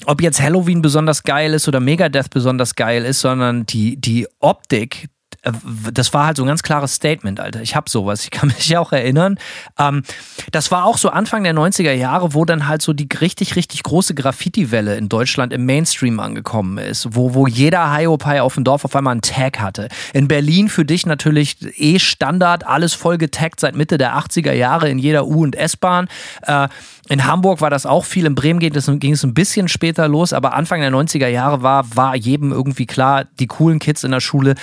ob 0.07 0.21
jetzt 0.21 0.41
Halloween 0.41 0.83
besonders 0.83 1.23
geil 1.23 1.55
ist 1.55 1.62
ist 1.63 1.69
oder 1.69 1.81
Megadeth 1.81 2.31
besonders 2.31 2.75
geil 2.75 3.05
ist, 3.05 3.21
sondern 3.21 3.67
die, 3.67 3.97
die 3.97 4.27
Optik, 4.41 5.09
äh, 5.43 5.53
das 5.93 6.13
war 6.13 6.27
halt 6.27 6.37
so 6.37 6.43
ein 6.43 6.49
ganz 6.49 6.63
klares 6.63 6.95
Statement, 6.95 7.39
Alter. 7.39 7.63
Ich 7.63 7.77
hab 7.77 7.89
sowas. 7.89 8.25
Ich 8.25 8.31
kann 8.31 8.49
mich 8.57 8.77
auch 8.77 8.93
erinnern. 8.93 9.39
Ähm, 9.79 10.03
das 10.51 10.71
war 10.71 10.85
auch 10.85 10.99
so 10.99 11.11
Anfang 11.11 11.45
der 11.45 11.55
90er 11.55 11.93
Jahre, 11.93 12.35
wo 12.35 12.45
dann 12.45 12.67
halt 12.67 12.83
so 12.83 12.93
die 12.93 13.09
richtig, 13.21 13.55
richtig 13.55 13.83
große 13.85 14.15
Graffiti-Welle 14.15 14.97
in 14.97 15.09
Deutschland 15.09 15.53
im 15.53 15.65
Mainstream 15.65 16.19
angekommen 16.19 16.79
ist, 16.79 17.15
wo, 17.15 17.35
wo 17.35 17.47
jeder 17.47 17.95
Hiopai 17.95 18.43
auf 18.43 18.55
dem 18.55 18.65
Dorf 18.65 18.85
auf 18.85 18.97
einmal 18.97 19.13
einen 19.13 19.23
Tag 19.23 19.61
hatte. 19.61 19.89
In 20.13 20.27
Berlin 20.27 20.69
für 20.69 20.85
dich 20.85 21.07
natürlich 21.07 21.57
eh 21.81 21.99
Standard, 21.99 22.67
alles 22.67 22.95
voll 22.95 23.19
getaggt 23.19 23.61
seit 23.61 23.77
Mitte 23.77 23.99
der 23.99 24.17
80er 24.17 24.53
Jahre 24.53 24.89
in 24.89 24.99
jeder 24.99 25.27
U- 25.27 25.43
und 25.43 25.55
S-Bahn. 25.55 26.09
Äh, 26.43 26.69
in 27.09 27.25
Hamburg 27.27 27.61
war 27.61 27.71
das 27.71 27.85
auch 27.85 28.05
viel, 28.05 28.27
in 28.27 28.35
Bremen 28.35 28.61
ging 28.61 28.75
es, 28.75 28.87
ging 28.87 29.17
ein 29.21 29.35
bisschen 29.35 29.69
später 29.69 30.07
los, 30.07 30.33
aber 30.33 30.55
Anfang 30.55 30.81
der 30.81 30.93
90er 30.93 31.27
Jahre 31.27 31.63
war, 31.63 31.97
war 31.97 32.15
jedem 32.15 32.53
irgendwie 32.53 32.87
klar, 32.87 33.25
die 33.25 33.49
coolen 33.49 33.81
Kids 33.81 34.05
in 34.05 34.13
der 34.13 34.21
Schule, 34.21 34.55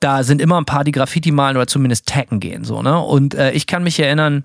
da 0.00 0.24
sind 0.24 0.42
immer 0.42 0.60
ein 0.60 0.64
paar, 0.64 0.82
die 0.82 0.92
Graffiti 0.92 1.30
malen 1.30 1.56
oder 1.56 1.68
zumindest 1.68 2.08
taggen 2.08 2.40
gehen. 2.40 2.64
So, 2.64 2.82
ne? 2.82 2.98
Und 2.98 3.34
äh, 3.34 3.52
ich 3.52 3.66
kann 3.68 3.84
mich 3.84 4.00
erinnern, 4.00 4.44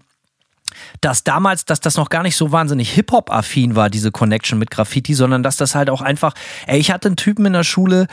dass 1.02 1.24
damals, 1.24 1.66
dass 1.66 1.80
das 1.80 1.98
noch 1.98 2.10
gar 2.10 2.24
nicht 2.24 2.36
so 2.36 2.52
wahnsinnig 2.52 2.92
Hip-Hop-affin 2.92 3.76
war, 3.76 3.90
diese 3.90 4.12
Connection 4.12 4.60
mit 4.60 4.70
Graffiti, 4.70 5.14
sondern 5.14 5.44
dass 5.44 5.58
das 5.58 5.76
halt 5.76 5.90
auch 5.90 6.02
einfach, 6.02 6.34
ey, 6.68 6.80
ich 6.80 6.92
hatte 6.92 7.08
einen 7.08 7.16
Typen 7.16 7.46
in 7.46 7.54
der 7.54 7.64
Schule, 7.64 8.08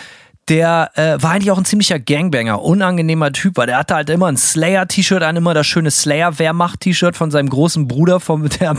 der 0.48 0.90
äh, 0.94 1.20
war 1.20 1.32
eigentlich 1.32 1.50
auch 1.50 1.59
ein 1.59 1.64
ziemlicher 1.64 1.98
Gangbanger, 1.98 2.62
unangenehmer 2.62 3.32
Typ, 3.32 3.56
weil 3.56 3.66
der 3.66 3.78
hatte 3.78 3.96
halt 3.96 4.11
immer 4.11 4.26
ein 4.26 4.37
Slayer-T-Shirt 4.37 5.22
an, 5.22 5.35
immer 5.35 5.54
das 5.54 5.66
schöne 5.66 5.90
Slayer-Wehrmacht-T-Shirt 5.90 7.16
von 7.16 7.32
seinem 7.32 7.48
großen 7.48 7.88
Bruder, 7.88 8.20
vom, 8.20 8.48
der, 8.61 8.76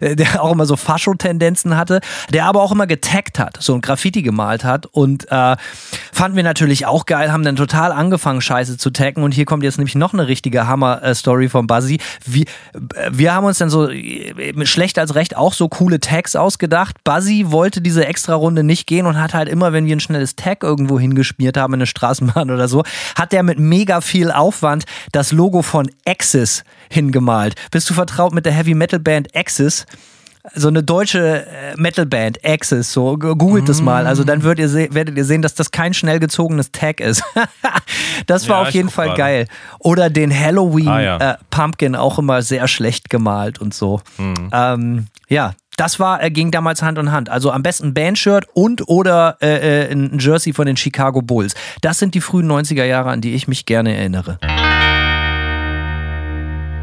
der 0.00 0.42
auch 0.42 0.52
immer 0.52 0.64
so 0.64 0.76
Fascho-Tendenzen 0.76 1.76
hatte, 1.76 2.00
der 2.32 2.46
aber 2.46 2.62
auch 2.62 2.70
immer 2.70 2.86
getaggt 2.86 3.40
hat, 3.40 3.58
so 3.60 3.74
ein 3.74 3.80
Graffiti 3.80 4.22
gemalt 4.22 4.62
hat 4.62 4.86
und 4.86 5.30
äh, 5.30 5.56
fanden 6.12 6.36
wir 6.36 6.44
natürlich 6.44 6.86
auch 6.86 7.04
geil, 7.04 7.32
haben 7.32 7.42
dann 7.42 7.56
total 7.56 7.90
angefangen, 7.90 8.40
Scheiße 8.40 8.78
zu 8.78 8.90
taggen 8.90 9.24
und 9.24 9.32
hier 9.34 9.44
kommt 9.44 9.64
jetzt 9.64 9.78
nämlich 9.78 9.96
noch 9.96 10.12
eine 10.12 10.28
richtige 10.28 10.68
Hammer-Story 10.68 11.48
von 11.48 11.66
Buzzy. 11.66 11.98
Wir, 12.26 12.44
wir 13.10 13.34
haben 13.34 13.44
uns 13.44 13.58
dann 13.58 13.70
so 13.70 13.90
äh, 13.90 14.66
schlecht 14.66 15.00
als 15.00 15.16
recht 15.16 15.36
auch 15.36 15.52
so 15.52 15.68
coole 15.68 15.98
Tags 15.98 16.36
ausgedacht. 16.36 17.02
Buzzy 17.02 17.46
wollte 17.48 17.80
diese 17.80 18.06
Extra-Runde 18.06 18.62
nicht 18.62 18.86
gehen 18.86 19.06
und 19.06 19.20
hat 19.20 19.34
halt 19.34 19.48
immer, 19.48 19.72
wenn 19.72 19.86
wir 19.86 19.96
ein 19.96 20.00
schnelles 20.00 20.36
Tag 20.36 20.62
irgendwo 20.62 21.00
hin 21.00 21.07
hingeschmiert 21.08 21.56
haben 21.56 21.74
in 21.74 21.80
eine 21.80 21.86
Straßenbahn 21.86 22.50
oder 22.50 22.68
so, 22.68 22.84
hat 23.16 23.32
der 23.32 23.42
mit 23.42 23.58
mega 23.58 24.00
viel 24.00 24.30
Aufwand 24.30 24.84
das 25.12 25.32
Logo 25.32 25.62
von 25.62 25.90
Axis 26.06 26.64
hingemalt. 26.90 27.54
Bist 27.70 27.90
du 27.90 27.94
vertraut 27.94 28.34
mit 28.34 28.46
der 28.46 28.52
Heavy 28.52 28.74
Metal 28.74 29.00
Band 29.00 29.34
Axis? 29.34 29.86
so 30.54 30.68
eine 30.68 30.82
deutsche 30.82 31.46
äh, 31.46 31.74
Metalband, 31.76 32.44
Axis, 32.44 32.92
so 32.92 33.16
googelt 33.16 33.64
mm. 33.64 33.66
das 33.66 33.82
mal. 33.82 34.06
Also 34.06 34.24
dann 34.24 34.42
werdet 34.42 34.72
ihr, 34.72 34.94
werdet 34.94 35.16
ihr 35.16 35.24
sehen, 35.24 35.42
dass 35.42 35.54
das 35.54 35.70
kein 35.70 35.94
schnell 35.94 36.20
gezogenes 36.20 36.72
Tag 36.72 37.00
ist. 37.00 37.22
das 38.26 38.48
war 38.48 38.62
ja, 38.62 38.68
auf 38.68 38.70
jeden 38.70 38.90
Fall 38.90 39.14
geil. 39.14 39.46
Oder 39.78 40.10
den 40.10 40.36
Halloween 40.36 40.88
ah, 40.88 41.00
ja. 41.00 41.16
äh, 41.32 41.36
Pumpkin 41.50 41.94
auch 41.94 42.18
immer 42.18 42.42
sehr 42.42 42.68
schlecht 42.68 43.10
gemalt 43.10 43.60
und 43.60 43.74
so. 43.74 44.00
Mm. 44.16 44.34
Ähm, 44.52 45.06
ja, 45.28 45.54
das 45.78 46.00
war, 46.00 46.22
äh, 46.22 46.30
ging 46.30 46.50
damals 46.50 46.82
Hand 46.82 46.98
in 46.98 47.12
Hand. 47.12 47.30
Also 47.30 47.50
am 47.52 47.62
besten 47.62 47.94
Bandshirt 47.94 48.46
und 48.52 48.88
oder 48.88 49.38
äh, 49.40 49.86
äh, 49.86 49.92
ein 49.92 50.18
Jersey 50.18 50.52
von 50.52 50.66
den 50.66 50.76
Chicago 50.76 51.22
Bulls. 51.22 51.54
Das 51.80 51.98
sind 51.98 52.14
die 52.14 52.20
frühen 52.20 52.50
90er 52.50 52.84
Jahre, 52.84 53.10
an 53.10 53.20
die 53.20 53.34
ich 53.34 53.48
mich 53.48 53.64
gerne 53.64 53.96
erinnere. 53.96 54.38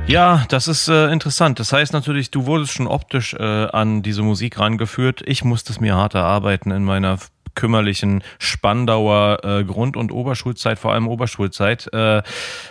Ja, 0.07 0.45
das 0.49 0.67
ist 0.67 0.87
äh, 0.87 1.11
interessant. 1.11 1.59
Das 1.59 1.73
heißt 1.73 1.91
natürlich, 1.91 2.31
du 2.31 2.45
wurdest 2.45 2.73
schon 2.73 2.87
optisch 2.87 3.33
äh, 3.33 3.43
an 3.43 4.01
diese 4.01 4.21
Musik 4.21 4.59
rangeführt. 4.59 5.21
Ich 5.25 5.43
musste 5.43 5.73
es 5.73 5.79
mir 5.79 5.95
hart 5.95 6.13
erarbeiten 6.13 6.71
in 6.71 6.83
meiner 6.83 7.17
kümmerlichen 7.55 8.23
Spandauer 8.39 9.39
äh, 9.43 9.63
Grund- 9.63 9.97
und 9.97 10.11
Oberschulzeit, 10.11 10.77
vor 10.77 10.93
allem 10.93 11.07
Oberschulzeit. 11.07 11.91
Äh, 11.93 12.21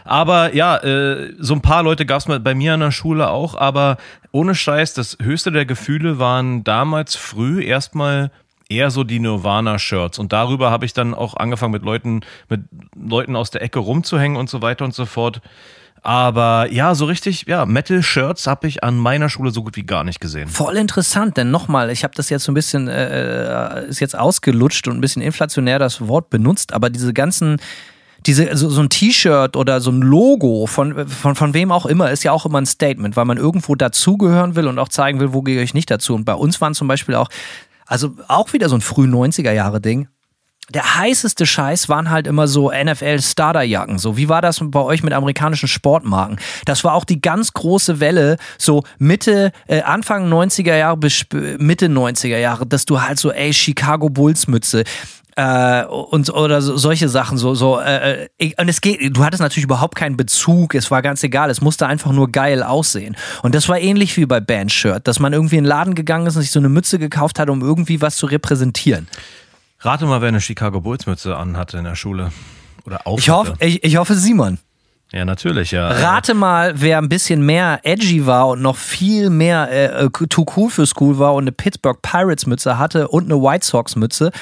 aber 0.04 0.54
ja, 0.54 0.76
äh, 0.76 1.32
so 1.38 1.54
ein 1.54 1.62
paar 1.62 1.82
Leute 1.82 2.06
gab 2.06 2.18
es 2.18 2.42
bei 2.42 2.54
mir 2.54 2.74
an 2.74 2.80
der 2.80 2.90
Schule 2.90 3.30
auch, 3.30 3.54
aber 3.56 3.96
ohne 4.32 4.54
Scheiß, 4.54 4.94
das 4.94 5.18
höchste 5.22 5.52
der 5.52 5.66
Gefühle 5.66 6.18
waren 6.18 6.64
damals 6.64 7.16
früh 7.16 7.62
erstmal 7.62 8.30
eher 8.68 8.90
so 8.90 9.04
die 9.04 9.20
Nirvana-Shirts. 9.20 10.18
Und 10.18 10.32
darüber 10.32 10.70
habe 10.70 10.84
ich 10.86 10.92
dann 10.92 11.14
auch 11.14 11.34
angefangen, 11.36 11.72
mit 11.72 11.82
Leuten, 11.82 12.20
mit 12.48 12.62
Leuten 12.96 13.36
aus 13.36 13.50
der 13.50 13.62
Ecke 13.62 13.78
rumzuhängen 13.78 14.36
und 14.36 14.48
so 14.48 14.62
weiter 14.62 14.84
und 14.84 14.94
so 14.94 15.06
fort. 15.06 15.40
Aber 16.04 16.70
ja, 16.70 16.94
so 16.94 17.06
richtig, 17.06 17.46
ja, 17.46 17.64
Metal-Shirts 17.64 18.46
habe 18.46 18.68
ich 18.68 18.84
an 18.84 18.98
meiner 18.98 19.30
Schule 19.30 19.50
so 19.50 19.62
gut 19.62 19.74
wie 19.74 19.84
gar 19.84 20.04
nicht 20.04 20.20
gesehen. 20.20 20.48
Voll 20.48 20.76
interessant, 20.76 21.38
denn 21.38 21.50
nochmal, 21.50 21.88
ich 21.88 22.04
habe 22.04 22.12
das 22.14 22.28
jetzt 22.28 22.44
so 22.44 22.52
ein 22.52 22.54
bisschen, 22.54 22.88
äh, 22.88 23.80
äh, 23.80 23.88
ist 23.88 24.00
jetzt 24.00 24.16
ausgelutscht 24.16 24.86
und 24.86 24.98
ein 24.98 25.00
bisschen 25.00 25.22
inflationär 25.22 25.78
das 25.78 26.06
Wort 26.06 26.28
benutzt, 26.28 26.74
aber 26.74 26.90
diese 26.90 27.14
ganzen 27.14 27.56
diese, 28.26 28.54
so, 28.56 28.68
so 28.68 28.82
ein 28.82 28.90
T-Shirt 28.90 29.56
oder 29.56 29.80
so 29.80 29.90
ein 29.90 30.00
Logo 30.00 30.66
von, 30.66 31.08
von, 31.08 31.34
von 31.34 31.54
wem 31.54 31.72
auch 31.72 31.86
immer 31.86 32.10
ist 32.10 32.22
ja 32.22 32.32
auch 32.32 32.46
immer 32.46 32.58
ein 32.58 32.66
Statement, 32.66 33.16
weil 33.16 33.24
man 33.24 33.36
irgendwo 33.36 33.74
dazugehören 33.74 34.56
will 34.56 34.66
und 34.66 34.78
auch 34.78 34.88
zeigen 34.88 35.20
will, 35.20 35.32
wo 35.32 35.42
gehe 35.42 35.62
ich 35.62 35.74
nicht 35.74 35.90
dazu. 35.90 36.14
Und 36.14 36.24
bei 36.24 36.34
uns 36.34 36.60
waren 36.60 36.74
zum 36.74 36.88
Beispiel 36.88 37.14
auch, 37.14 37.28
also 37.86 38.12
auch 38.28 38.52
wieder 38.52 38.68
so 38.68 38.76
ein 38.76 38.80
früh 38.80 39.06
90er 39.06 39.52
Jahre 39.52 39.80
Ding, 39.80 40.08
der 40.70 40.96
heißeste 40.96 41.46
Scheiß 41.46 41.88
waren 41.88 42.10
halt 42.10 42.26
immer 42.26 42.48
so 42.48 42.70
NFL-Starterjacken. 42.70 43.98
So, 43.98 44.16
wie 44.16 44.28
war 44.28 44.40
das 44.40 44.60
bei 44.62 44.80
euch 44.80 45.02
mit 45.02 45.12
amerikanischen 45.12 45.68
Sportmarken? 45.68 46.38
Das 46.64 46.84
war 46.84 46.94
auch 46.94 47.04
die 47.04 47.20
ganz 47.20 47.52
große 47.52 48.00
Welle, 48.00 48.38
so 48.58 48.82
Mitte, 48.98 49.52
äh, 49.66 49.82
Anfang 49.82 50.32
90er 50.32 50.76
Jahre 50.76 50.96
bis 50.96 51.26
Mitte 51.58 51.86
90er 51.86 52.38
Jahre, 52.38 52.66
dass 52.66 52.86
du 52.86 53.02
halt 53.02 53.18
so, 53.18 53.30
ey, 53.30 53.52
Chicago 53.52 54.08
Bulls 54.08 54.46
Mütze, 54.46 54.84
äh, 55.36 55.84
und 55.84 56.30
oder 56.30 56.62
so, 56.62 56.76
solche 56.76 57.08
Sachen 57.08 57.38
so 57.38 57.54
so 57.54 57.80
äh, 57.80 58.28
äh 58.38 58.52
und 58.56 58.68
es 58.68 58.80
geht 58.80 59.16
du 59.16 59.24
hattest 59.24 59.42
natürlich 59.42 59.64
überhaupt 59.64 59.96
keinen 59.96 60.16
Bezug 60.16 60.76
es 60.76 60.92
war 60.92 61.02
ganz 61.02 61.24
egal 61.24 61.50
es 61.50 61.60
musste 61.60 61.88
einfach 61.88 62.12
nur 62.12 62.30
geil 62.30 62.62
aussehen 62.62 63.16
und 63.42 63.54
das 63.54 63.68
war 63.68 63.80
ähnlich 63.80 64.16
wie 64.16 64.26
bei 64.26 64.38
Bandshirt 64.40 65.08
dass 65.08 65.18
man 65.18 65.32
irgendwie 65.32 65.56
in 65.56 65.64
den 65.64 65.68
Laden 65.68 65.96
gegangen 65.96 66.28
ist 66.28 66.36
und 66.36 66.42
sich 66.42 66.52
so 66.52 66.60
eine 66.60 66.68
Mütze 66.68 67.00
gekauft 67.00 67.40
hat 67.40 67.50
um 67.50 67.62
irgendwie 67.62 68.00
was 68.00 68.16
zu 68.16 68.26
repräsentieren 68.26 69.08
Rate 69.84 70.06
mal, 70.06 70.22
wer 70.22 70.28
eine 70.28 70.40
Chicago 70.40 70.80
Bulls 70.80 71.04
Mütze 71.04 71.36
anhatte 71.36 71.76
in 71.76 71.84
der 71.84 71.94
Schule. 71.94 72.32
Oder 72.86 73.06
auf. 73.06 73.20
Ich 73.20 73.28
hoffe, 73.28 73.54
ich, 73.60 73.84
ich 73.84 73.96
hoffe 73.96 74.14
Simon. 74.14 74.58
Ja, 75.12 75.24
natürlich, 75.24 75.70
ja. 75.70 75.86
Rate 75.86 76.34
mal, 76.34 76.72
wer 76.74 76.98
ein 76.98 77.08
bisschen 77.08 77.46
mehr 77.46 77.78
edgy 77.84 78.26
war 78.26 78.48
und 78.48 78.62
noch 78.62 78.76
viel 78.76 79.30
mehr 79.30 79.70
äh, 79.70 80.06
äh 80.06 80.10
too 80.10 80.44
cool 80.56 80.70
für 80.70 80.86
School 80.86 81.20
war 81.20 81.34
und 81.34 81.44
eine 81.44 81.52
Pittsburgh 81.52 82.02
Pirates 82.02 82.46
Mütze 82.46 82.78
hatte 82.78 83.06
und 83.06 83.30
eine 83.30 83.40
White 83.40 83.64
Sox 83.64 83.94
Mütze 83.94 84.32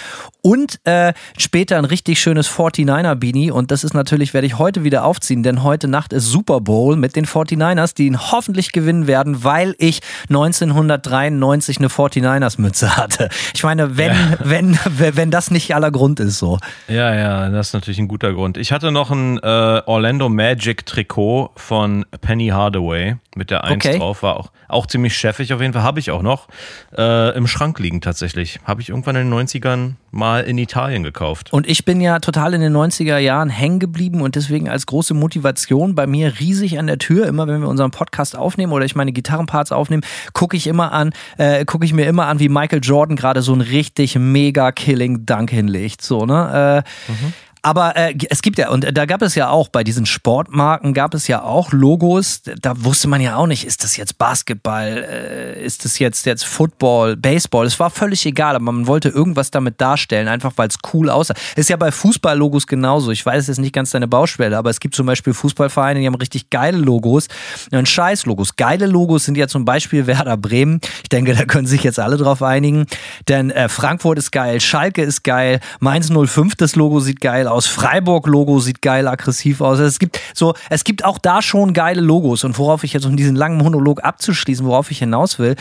und 0.40 0.80
äh, 0.84 1.12
später 1.36 1.76
ein 1.76 1.84
richtig 1.84 2.20
schönes 2.20 2.50
49er 2.50 3.14
Beanie 3.16 3.50
und 3.50 3.70
das 3.70 3.84
ist 3.84 3.92
natürlich, 3.92 4.32
werde 4.32 4.46
ich 4.46 4.56
heute 4.56 4.82
wieder 4.82 5.04
aufziehen, 5.04 5.42
denn 5.42 5.62
heute 5.62 5.88
Nacht 5.88 6.14
ist 6.14 6.26
Super 6.26 6.62
Bowl 6.62 6.96
mit 6.96 7.16
den 7.16 7.26
49ers, 7.26 7.94
die 7.94 8.06
ihn 8.06 8.18
hoffentlich 8.18 8.72
gewinnen 8.72 9.06
werden, 9.06 9.44
weil 9.44 9.74
ich 9.78 10.00
1993 10.30 11.78
eine 11.78 11.88
49ers 11.88 12.60
Mütze 12.60 12.96
hatte. 12.96 13.28
Ich 13.54 13.62
meine, 13.62 13.98
wenn, 13.98 14.12
ja. 14.12 14.36
wenn, 14.40 14.78
wenn 14.96 15.30
das 15.30 15.50
nicht 15.50 15.74
aller 15.74 15.90
Grund 15.90 16.18
ist 16.18 16.38
so. 16.38 16.58
Ja, 16.88 17.14
ja, 17.14 17.50
das 17.50 17.68
ist 17.68 17.74
natürlich 17.74 17.98
ein 17.98 18.08
guter 18.08 18.32
Grund. 18.32 18.56
Ich 18.56 18.72
hatte 18.72 18.90
noch 18.90 19.10
ein 19.10 19.38
äh, 19.38 19.82
Orlando 19.84 20.30
Magic 20.30 20.51
Magic 20.52 20.84
Trikot 20.84 21.50
von 21.56 22.04
Penny 22.20 22.48
Hardaway 22.48 23.16
mit 23.34 23.50
der 23.50 23.64
1 23.64 23.76
okay. 23.76 23.96
drauf. 23.96 24.22
War 24.22 24.36
auch, 24.36 24.52
auch 24.68 24.86
ziemlich 24.86 25.16
chefig 25.16 25.54
auf 25.54 25.62
jeden 25.62 25.72
Fall. 25.72 25.82
Habe 25.82 25.98
ich 25.98 26.10
auch 26.10 26.20
noch 26.20 26.48
äh, 26.94 27.34
im 27.34 27.46
Schrank 27.46 27.78
liegen 27.78 28.02
tatsächlich. 28.02 28.60
Habe 28.64 28.82
ich 28.82 28.90
irgendwann 28.90 29.16
in 29.16 29.30
den 29.30 29.48
90ern 29.48 29.94
mal 30.10 30.44
in 30.44 30.58
Italien 30.58 31.04
gekauft. 31.04 31.54
Und 31.54 31.66
ich 31.66 31.86
bin 31.86 32.02
ja 32.02 32.18
total 32.18 32.52
in 32.52 32.60
den 32.60 32.76
90er 32.76 33.16
Jahren 33.16 33.48
hängen 33.48 33.78
geblieben 33.78 34.20
und 34.20 34.36
deswegen 34.36 34.68
als 34.68 34.84
große 34.84 35.14
Motivation 35.14 35.94
bei 35.94 36.06
mir 36.06 36.38
riesig 36.38 36.78
an 36.78 36.86
der 36.86 36.98
Tür. 36.98 37.26
Immer 37.26 37.48
wenn 37.48 37.62
wir 37.62 37.68
unseren 37.68 37.90
Podcast 37.90 38.36
aufnehmen 38.36 38.74
oder 38.74 38.84
ich 38.84 38.94
meine 38.94 39.12
Gitarrenparts 39.12 39.72
aufnehme, 39.72 40.02
gucke 40.34 40.54
ich 40.58 40.66
immer 40.66 40.92
an, 40.92 41.14
äh, 41.38 41.64
gucke 41.64 41.86
ich 41.86 41.94
mir 41.94 42.04
immer 42.04 42.26
an, 42.26 42.40
wie 42.40 42.50
Michael 42.50 42.80
Jordan 42.82 43.16
gerade 43.16 43.40
so 43.40 43.52
einen 43.52 43.62
richtig 43.62 44.16
mega 44.16 44.70
Killing 44.70 45.24
Dunk 45.24 45.50
hinlegt. 45.50 46.02
So, 46.02 46.26
ne? 46.26 46.84
Äh, 47.08 47.10
mhm. 47.10 47.32
Aber 47.62 47.96
äh, 47.96 48.14
es 48.28 48.42
gibt 48.42 48.58
ja, 48.58 48.70
und 48.70 48.96
da 48.96 49.06
gab 49.06 49.22
es 49.22 49.36
ja 49.36 49.48
auch, 49.48 49.68
bei 49.68 49.84
diesen 49.84 50.04
Sportmarken 50.04 50.94
gab 50.94 51.14
es 51.14 51.28
ja 51.28 51.42
auch 51.42 51.70
Logos, 51.72 52.42
da 52.60 52.74
wusste 52.82 53.06
man 53.06 53.20
ja 53.20 53.36
auch 53.36 53.46
nicht, 53.46 53.64
ist 53.64 53.84
das 53.84 53.96
jetzt 53.96 54.18
Basketball, 54.18 55.06
äh, 55.08 55.64
ist 55.64 55.84
das 55.84 56.00
jetzt, 56.00 56.26
jetzt 56.26 56.44
Football, 56.44 57.16
Baseball, 57.16 57.64
es 57.64 57.78
war 57.78 57.90
völlig 57.90 58.26
egal, 58.26 58.56
aber 58.56 58.72
man 58.72 58.88
wollte 58.88 59.10
irgendwas 59.10 59.52
damit 59.52 59.80
darstellen, 59.80 60.26
einfach 60.26 60.52
weil 60.56 60.68
es 60.68 60.78
cool 60.92 61.08
aussah. 61.08 61.34
Ist 61.54 61.70
ja 61.70 61.76
bei 61.76 61.92
Fußballlogos 61.92 62.66
genauso, 62.66 63.12
ich 63.12 63.24
weiß, 63.24 63.44
es 63.44 63.48
ist 63.50 63.58
nicht 63.58 63.74
ganz 63.74 63.90
deine 63.90 64.08
Baustelle, 64.08 64.58
aber 64.58 64.70
es 64.70 64.80
gibt 64.80 64.96
zum 64.96 65.06
Beispiel 65.06 65.32
Fußballvereine, 65.32 66.00
die 66.00 66.06
haben 66.06 66.16
richtig 66.16 66.50
geile 66.50 66.78
Logos, 66.78 67.28
und 67.70 67.88
Scheiß-Logos. 67.88 68.56
Geile 68.56 68.86
Logos 68.86 69.24
sind 69.24 69.36
ja 69.36 69.46
zum 69.46 69.64
Beispiel 69.64 70.08
Werder 70.08 70.36
Bremen, 70.36 70.80
ich 71.04 71.10
denke, 71.10 71.32
da 71.34 71.44
können 71.44 71.68
sich 71.68 71.84
jetzt 71.84 72.00
alle 72.00 72.16
drauf 72.16 72.42
einigen, 72.42 72.86
denn 73.28 73.52
äh, 73.52 73.68
Frankfurt 73.68 74.18
ist 74.18 74.32
geil, 74.32 74.60
Schalke 74.60 75.02
ist 75.02 75.22
geil, 75.22 75.60
Mainz 75.78 76.10
05, 76.12 76.56
das 76.56 76.74
Logo 76.74 76.98
sieht 76.98 77.20
geil 77.20 77.46
aus. 77.46 77.51
Freiburg-Logo 77.60 78.60
sieht 78.60 78.82
geil 78.82 79.08
aggressiv 79.08 79.60
aus. 79.60 79.78
Es 79.78 79.98
gibt 79.98 80.20
so, 80.34 80.54
es 80.70 80.84
gibt 80.84 81.04
auch 81.04 81.18
da 81.18 81.42
schon 81.42 81.72
geile 81.72 82.00
Logos. 82.00 82.44
Und 82.44 82.58
worauf 82.58 82.84
ich 82.84 82.92
jetzt, 82.92 83.06
um 83.06 83.16
diesen 83.16 83.36
langen 83.36 83.58
Monolog 83.58 84.02
abzuschließen, 84.02 84.66
worauf 84.66 84.90
ich 84.90 84.98
hinaus 84.98 85.38
will, 85.38 85.56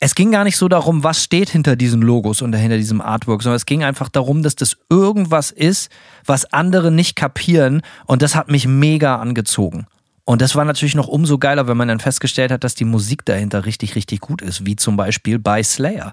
es 0.00 0.14
ging 0.14 0.30
gar 0.30 0.44
nicht 0.44 0.56
so 0.56 0.68
darum, 0.68 1.02
was 1.02 1.24
steht 1.24 1.50
hinter 1.50 1.74
diesen 1.74 2.02
Logos 2.02 2.40
und 2.40 2.54
hinter 2.54 2.76
diesem 2.76 3.00
Artwork, 3.00 3.42
sondern 3.42 3.56
es 3.56 3.66
ging 3.66 3.82
einfach 3.82 4.08
darum, 4.08 4.44
dass 4.44 4.54
das 4.54 4.76
irgendwas 4.88 5.50
ist, 5.50 5.90
was 6.24 6.52
andere 6.52 6.92
nicht 6.92 7.16
kapieren. 7.16 7.82
Und 8.06 8.22
das 8.22 8.36
hat 8.36 8.48
mich 8.48 8.68
mega 8.68 9.16
angezogen. 9.16 9.86
Und 10.24 10.40
das 10.40 10.54
war 10.54 10.64
natürlich 10.64 10.94
noch 10.94 11.08
umso 11.08 11.38
geiler, 11.38 11.66
wenn 11.68 11.76
man 11.76 11.88
dann 11.88 12.00
festgestellt 12.00 12.52
hat, 12.52 12.62
dass 12.62 12.74
die 12.74 12.84
Musik 12.84 13.24
dahinter 13.24 13.64
richtig, 13.64 13.96
richtig 13.96 14.20
gut 14.20 14.42
ist, 14.42 14.66
wie 14.66 14.76
zum 14.76 14.96
Beispiel 14.96 15.38
bei 15.38 15.62
Slayer. 15.62 16.12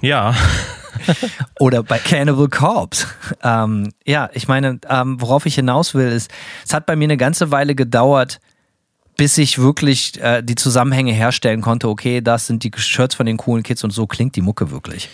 Ja. 0.00 0.34
Oder 1.58 1.82
bei 1.82 1.98
Cannibal 1.98 2.48
Corpse. 2.48 3.06
Ähm, 3.42 3.92
ja, 4.06 4.30
ich 4.32 4.48
meine, 4.48 4.78
ähm, 4.88 5.20
worauf 5.20 5.46
ich 5.46 5.54
hinaus 5.54 5.94
will, 5.94 6.08
ist, 6.08 6.30
es 6.64 6.72
hat 6.72 6.86
bei 6.86 6.96
mir 6.96 7.04
eine 7.04 7.16
ganze 7.16 7.50
Weile 7.50 7.74
gedauert, 7.74 8.40
bis 9.16 9.36
ich 9.38 9.58
wirklich 9.58 10.20
äh, 10.20 10.42
die 10.42 10.54
Zusammenhänge 10.54 11.12
herstellen 11.12 11.60
konnte. 11.60 11.88
Okay, 11.88 12.20
das 12.20 12.46
sind 12.46 12.64
die 12.64 12.70
Shirts 12.76 13.14
von 13.14 13.26
den 13.26 13.36
coolen 13.36 13.62
Kids 13.62 13.84
und 13.84 13.90
so 13.90 14.06
klingt 14.06 14.36
die 14.36 14.40
Mucke 14.40 14.70
wirklich. 14.70 15.08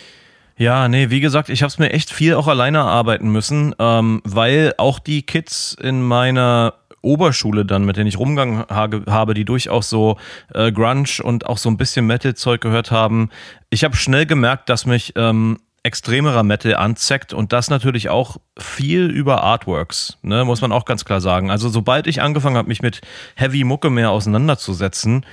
Ja, 0.57 0.87
nee, 0.87 1.11
wie 1.11 1.19
gesagt, 1.19 1.49
ich 1.49 1.61
habe 1.61 1.67
es 1.67 1.77
mir 1.77 1.91
echt 1.91 2.11
viel 2.11 2.33
auch 2.33 2.47
alleine 2.47 2.81
arbeiten 2.81 3.29
müssen, 3.29 3.75
ähm, 3.77 4.21
weil 4.23 4.73
auch 4.77 4.97
die 4.97 5.21
Kids 5.21 5.77
in 5.79 6.01
meiner 6.01 6.73
Oberschule 7.01 7.65
dann, 7.65 7.85
mit 7.85 7.97
denen 7.97 8.07
ich 8.07 8.17
rumgegangen 8.17 8.65
habe, 8.69 9.33
die 9.33 9.45
durchaus 9.45 9.89
so 9.89 10.17
äh, 10.53 10.71
Grunge 10.71 11.21
und 11.23 11.45
auch 11.45 11.57
so 11.57 11.69
ein 11.69 11.77
bisschen 11.77 12.07
Metal-Zeug 12.07 12.59
gehört 12.59 12.91
haben. 12.91 13.29
Ich 13.69 13.83
habe 13.83 13.95
schnell 13.95 14.25
gemerkt, 14.25 14.69
dass 14.69 14.85
mich 14.85 15.13
ähm, 15.15 15.59
extremerer 15.87 16.43
Metal 16.43 16.75
anzeckt 16.75 17.33
und 17.33 17.53
das 17.53 17.69
natürlich 17.69 18.09
auch 18.09 18.37
viel 18.59 19.05
über 19.09 19.41
Artworks, 19.41 20.17
ne, 20.21 20.43
muss 20.43 20.59
man 20.61 20.73
auch 20.73 20.83
ganz 20.83 21.05
klar 21.05 21.21
sagen. 21.21 21.49
Also 21.49 21.69
sobald 21.69 22.07
ich 22.07 22.21
angefangen 22.21 22.57
habe, 22.57 22.67
mich 22.67 22.81
mit 22.81 22.99
Heavy 23.35 23.63
Mucke 23.63 23.89
mehr 23.89 24.11
auseinanderzusetzen, 24.11 25.25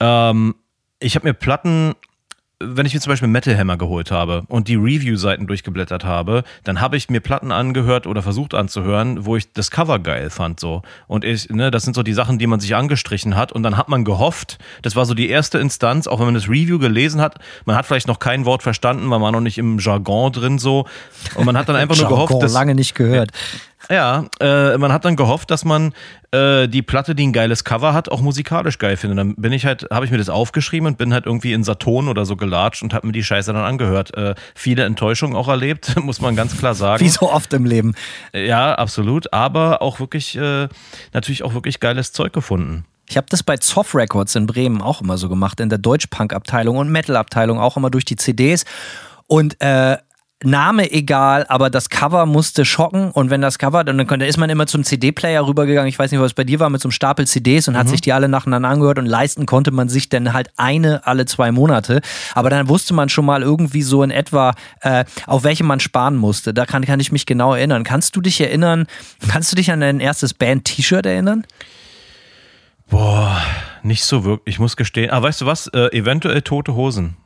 ähm, 0.00 0.54
ich 1.00 1.16
habe 1.16 1.26
mir 1.26 1.34
Platten 1.34 1.94
wenn 2.62 2.86
ich 2.86 2.94
mir 2.94 3.00
zum 3.00 3.10
Beispiel 3.10 3.28
Metal 3.28 3.56
Hammer 3.56 3.76
geholt 3.76 4.10
habe 4.10 4.44
und 4.48 4.68
die 4.68 4.74
Review-Seiten 4.74 5.46
durchgeblättert 5.46 6.04
habe, 6.04 6.44
dann 6.64 6.80
habe 6.80 6.96
ich 6.96 7.10
mir 7.10 7.20
Platten 7.20 7.52
angehört 7.52 8.06
oder 8.06 8.22
versucht 8.22 8.54
anzuhören, 8.54 9.24
wo 9.24 9.36
ich 9.36 9.52
das 9.52 9.70
Cover 9.70 9.98
geil 9.98 10.30
fand 10.30 10.60
so. 10.60 10.82
Und 11.06 11.24
ich, 11.24 11.50
ne, 11.50 11.70
das 11.70 11.84
sind 11.84 11.94
so 11.94 12.02
die 12.02 12.12
Sachen, 12.12 12.38
die 12.38 12.46
man 12.46 12.60
sich 12.60 12.74
angestrichen 12.74 13.36
hat 13.36 13.52
und 13.52 13.62
dann 13.62 13.76
hat 13.76 13.88
man 13.88 14.04
gehofft, 14.04 14.58
das 14.82 14.96
war 14.96 15.04
so 15.04 15.14
die 15.14 15.28
erste 15.28 15.58
Instanz, 15.58 16.06
auch 16.06 16.18
wenn 16.18 16.26
man 16.26 16.34
das 16.34 16.48
Review 16.48 16.78
gelesen 16.78 17.20
hat, 17.20 17.38
man 17.64 17.76
hat 17.76 17.86
vielleicht 17.86 18.08
noch 18.08 18.18
kein 18.18 18.44
Wort 18.44 18.62
verstanden, 18.62 19.06
man 19.06 19.20
war 19.20 19.32
noch 19.32 19.40
nicht 19.40 19.58
im 19.58 19.78
Jargon 19.78 20.32
drin 20.32 20.58
so 20.58 20.86
und 21.34 21.44
man 21.44 21.56
hat 21.56 21.68
dann 21.68 21.76
einfach 21.76 21.96
nur 21.96 22.08
gehofft, 22.08 22.42
dass 22.42 22.52
lange 22.52 22.74
nicht 22.74 22.94
gehört. 22.94 23.30
Ja, 23.92 24.24
äh, 24.40 24.78
man 24.78 24.90
hat 24.90 25.04
dann 25.04 25.16
gehofft, 25.16 25.50
dass 25.50 25.66
man 25.66 25.92
äh, 26.30 26.66
die 26.66 26.80
Platte, 26.80 27.14
die 27.14 27.26
ein 27.26 27.34
geiles 27.34 27.62
Cover 27.62 27.92
hat, 27.92 28.08
auch 28.08 28.22
musikalisch 28.22 28.78
geil 28.78 28.96
findet. 28.96 29.18
Dann 29.18 29.34
bin 29.34 29.52
ich 29.52 29.66
halt, 29.66 29.86
habe 29.90 30.06
ich 30.06 30.10
mir 30.10 30.16
das 30.16 30.30
aufgeschrieben 30.30 30.86
und 30.86 30.96
bin 30.96 31.12
halt 31.12 31.26
irgendwie 31.26 31.52
in 31.52 31.62
Saturn 31.62 32.08
oder 32.08 32.24
so 32.24 32.36
gelatscht 32.36 32.82
und 32.82 32.94
habe 32.94 33.06
mir 33.06 33.12
die 33.12 33.22
Scheiße 33.22 33.52
dann 33.52 33.62
angehört. 33.62 34.16
Äh, 34.16 34.34
viele 34.54 34.84
Enttäuschungen 34.84 35.36
auch 35.36 35.48
erlebt, 35.48 35.94
muss 36.02 36.22
man 36.22 36.34
ganz 36.36 36.56
klar 36.56 36.74
sagen. 36.74 37.04
Wie 37.04 37.10
so 37.10 37.30
oft 37.30 37.52
im 37.52 37.66
Leben. 37.66 37.94
Ja, 38.32 38.74
absolut. 38.76 39.30
Aber 39.34 39.82
auch 39.82 40.00
wirklich, 40.00 40.38
äh, 40.38 40.68
natürlich 41.12 41.42
auch 41.42 41.52
wirklich 41.52 41.78
geiles 41.78 42.12
Zeug 42.12 42.32
gefunden. 42.32 42.86
Ich 43.10 43.18
habe 43.18 43.26
das 43.28 43.42
bei 43.42 43.58
Zoff 43.58 43.94
Records 43.94 44.34
in 44.36 44.46
Bremen 44.46 44.80
auch 44.80 45.02
immer 45.02 45.18
so 45.18 45.28
gemacht, 45.28 45.60
in 45.60 45.68
der 45.68 45.76
Deutsch-Punk-Abteilung 45.76 46.78
und 46.78 46.88
Metal-Abteilung 46.90 47.60
auch 47.60 47.76
immer 47.76 47.90
durch 47.90 48.06
die 48.06 48.16
CDs. 48.16 48.64
Und 49.26 49.60
äh, 49.60 49.98
Name 50.44 50.90
egal, 50.92 51.46
aber 51.48 51.70
das 51.70 51.88
Cover 51.88 52.26
musste 52.26 52.64
schocken 52.64 53.10
und 53.10 53.30
wenn 53.30 53.40
das 53.40 53.58
Cover, 53.58 53.84
dann, 53.84 53.98
dann 53.98 54.20
ist 54.20 54.38
man 54.38 54.50
immer 54.50 54.66
zum 54.66 54.84
CD-Player 54.84 55.46
rübergegangen, 55.46 55.88
ich 55.88 55.98
weiß 55.98 56.10
nicht, 56.10 56.20
was 56.20 56.34
bei 56.34 56.44
dir 56.44 56.60
war, 56.60 56.70
mit 56.70 56.80
so 56.80 56.88
einem 56.88 56.92
Stapel 56.92 57.26
CDs 57.26 57.68
und 57.68 57.74
mhm. 57.74 57.78
hat 57.78 57.88
sich 57.88 58.00
die 58.00 58.12
alle 58.12 58.28
nacheinander 58.28 58.68
angehört 58.68 58.98
und 58.98 59.06
leisten 59.06 59.46
konnte 59.46 59.70
man 59.70 59.88
sich 59.88 60.08
dann 60.08 60.32
halt 60.32 60.50
eine 60.56 61.06
alle 61.06 61.26
zwei 61.26 61.52
Monate, 61.52 62.00
aber 62.34 62.50
dann 62.50 62.68
wusste 62.68 62.94
man 62.94 63.08
schon 63.08 63.24
mal 63.24 63.42
irgendwie 63.42 63.82
so 63.82 64.02
in 64.02 64.10
etwa, 64.10 64.54
äh, 64.80 65.04
auf 65.26 65.44
welche 65.44 65.64
man 65.64 65.80
sparen 65.80 66.16
musste. 66.16 66.54
Da 66.54 66.66
kann, 66.66 66.84
kann 66.84 67.00
ich 67.00 67.12
mich 67.12 67.26
genau 67.26 67.54
erinnern. 67.54 67.84
Kannst 67.84 68.16
du 68.16 68.20
dich 68.20 68.40
erinnern, 68.40 68.86
kannst 69.28 69.52
du 69.52 69.56
dich 69.56 69.70
an 69.70 69.80
dein 69.80 70.00
erstes 70.00 70.34
Band-T-Shirt 70.34 71.06
erinnern? 71.06 71.46
Boah, 72.88 73.40
nicht 73.82 74.04
so 74.04 74.24
wirklich, 74.24 74.54
ich 74.54 74.60
muss 74.60 74.76
gestehen. 74.76 75.10
Ah, 75.10 75.22
weißt 75.22 75.40
du 75.40 75.46
was, 75.46 75.66
äh, 75.68 75.88
eventuell 75.96 76.42
Tote 76.42 76.74
Hosen. 76.74 77.16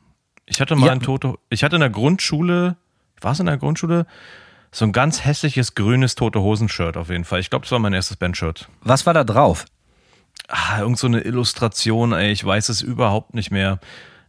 Ich 0.45 0.61
hatte 0.61 0.75
mal 0.75 0.87
ja. 0.87 0.91
ein 0.93 1.01
Tote, 1.01 1.35
ich 1.49 1.63
hatte 1.63 1.75
in 1.75 1.81
der 1.81 1.89
Grundschule 1.89 2.77
war 3.21 3.31
es 3.31 3.39
in 3.39 3.45
der 3.45 3.57
Grundschule? 3.57 4.05
So 4.71 4.85
ein 4.85 4.91
ganz 4.91 5.23
hässliches 5.23 5.75
grünes 5.75 6.15
Tote 6.15 6.41
Hosen-Shirt 6.41 6.97
auf 6.97 7.09
jeden 7.09 7.23
Fall. 7.23 7.39
Ich 7.39 7.49
glaube, 7.49 7.63
das 7.63 7.71
war 7.71 7.79
mein 7.79 7.93
erstes 7.93 8.17
Bandshirt. 8.17 8.67
Was 8.81 9.05
war 9.05 9.13
da 9.13 9.23
drauf? 9.23 9.65
Ah, 10.47 10.79
irgend 10.79 10.97
so 10.97 11.07
eine 11.07 11.21
Illustration, 11.21 12.13
ey, 12.13 12.31
ich 12.31 12.45
weiß 12.45 12.69
es 12.69 12.81
überhaupt 12.81 13.33
nicht 13.33 13.51
mehr. 13.51 13.79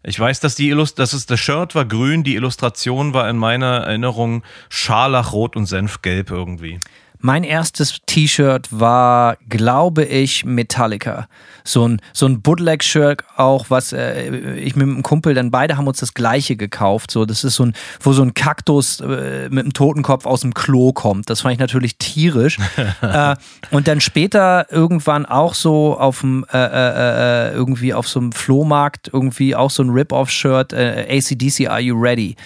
Ich 0.02 0.18
weiß, 0.18 0.40
dass 0.40 0.54
die 0.54 0.68
Illust 0.68 0.98
dass 0.98 1.12
es, 1.12 1.26
das 1.26 1.40
Shirt 1.40 1.74
war 1.74 1.84
grün, 1.84 2.22
die 2.22 2.36
Illustration 2.36 3.14
war 3.14 3.28
in 3.28 3.36
meiner 3.36 3.78
Erinnerung 3.78 4.42
scharlachrot 4.68 5.56
und 5.56 5.66
senfgelb 5.66 6.30
irgendwie. 6.30 6.78
Mein 7.20 7.42
erstes 7.42 7.98
T-Shirt 8.06 8.68
war, 8.70 9.36
glaube 9.48 10.04
ich, 10.04 10.44
Metallica. 10.44 11.26
So 11.64 11.86
ein, 11.86 12.00
so 12.12 12.26
ein 12.26 12.42
Bootleg-Shirt 12.42 13.24
auch, 13.36 13.66
was 13.70 13.92
äh, 13.92 14.56
ich 14.56 14.76
mit 14.76 14.84
einem 14.84 15.02
Kumpel, 15.02 15.34
dann 15.34 15.50
beide 15.50 15.76
haben 15.76 15.86
uns 15.88 15.98
das 15.98 16.14
gleiche 16.14 16.56
gekauft. 16.56 17.10
So, 17.10 17.24
das 17.24 17.44
ist 17.44 17.56
so 17.56 17.66
ein, 17.66 17.74
wo 18.00 18.12
so 18.12 18.22
ein 18.22 18.34
Kaktus 18.34 19.00
äh, 19.00 19.48
mit 19.50 19.64
einem 19.64 19.72
Totenkopf 19.72 20.26
aus 20.26 20.42
dem 20.42 20.54
Klo 20.54 20.92
kommt. 20.92 21.28
Das 21.28 21.40
fand 21.40 21.54
ich 21.54 21.58
natürlich 21.58 21.98
tierisch. 21.98 22.58
äh, 23.02 23.34
und 23.70 23.88
dann 23.88 24.00
später 24.00 24.66
irgendwann 24.70 25.26
auch 25.26 25.54
so 25.54 25.98
auf 25.98 26.20
dem, 26.20 26.44
äh, 26.52 26.56
äh, 26.56 27.48
äh, 27.48 27.52
irgendwie 27.52 27.94
auf 27.94 28.08
so 28.08 28.20
einem 28.20 28.32
Flohmarkt, 28.32 29.10
irgendwie 29.12 29.56
auch 29.56 29.70
so 29.70 29.82
ein 29.82 29.90
Rip-Off-Shirt, 29.90 30.72
ACDC, 30.72 31.68
Are 31.68 31.80
You 31.80 32.00
Ready? 32.00 32.36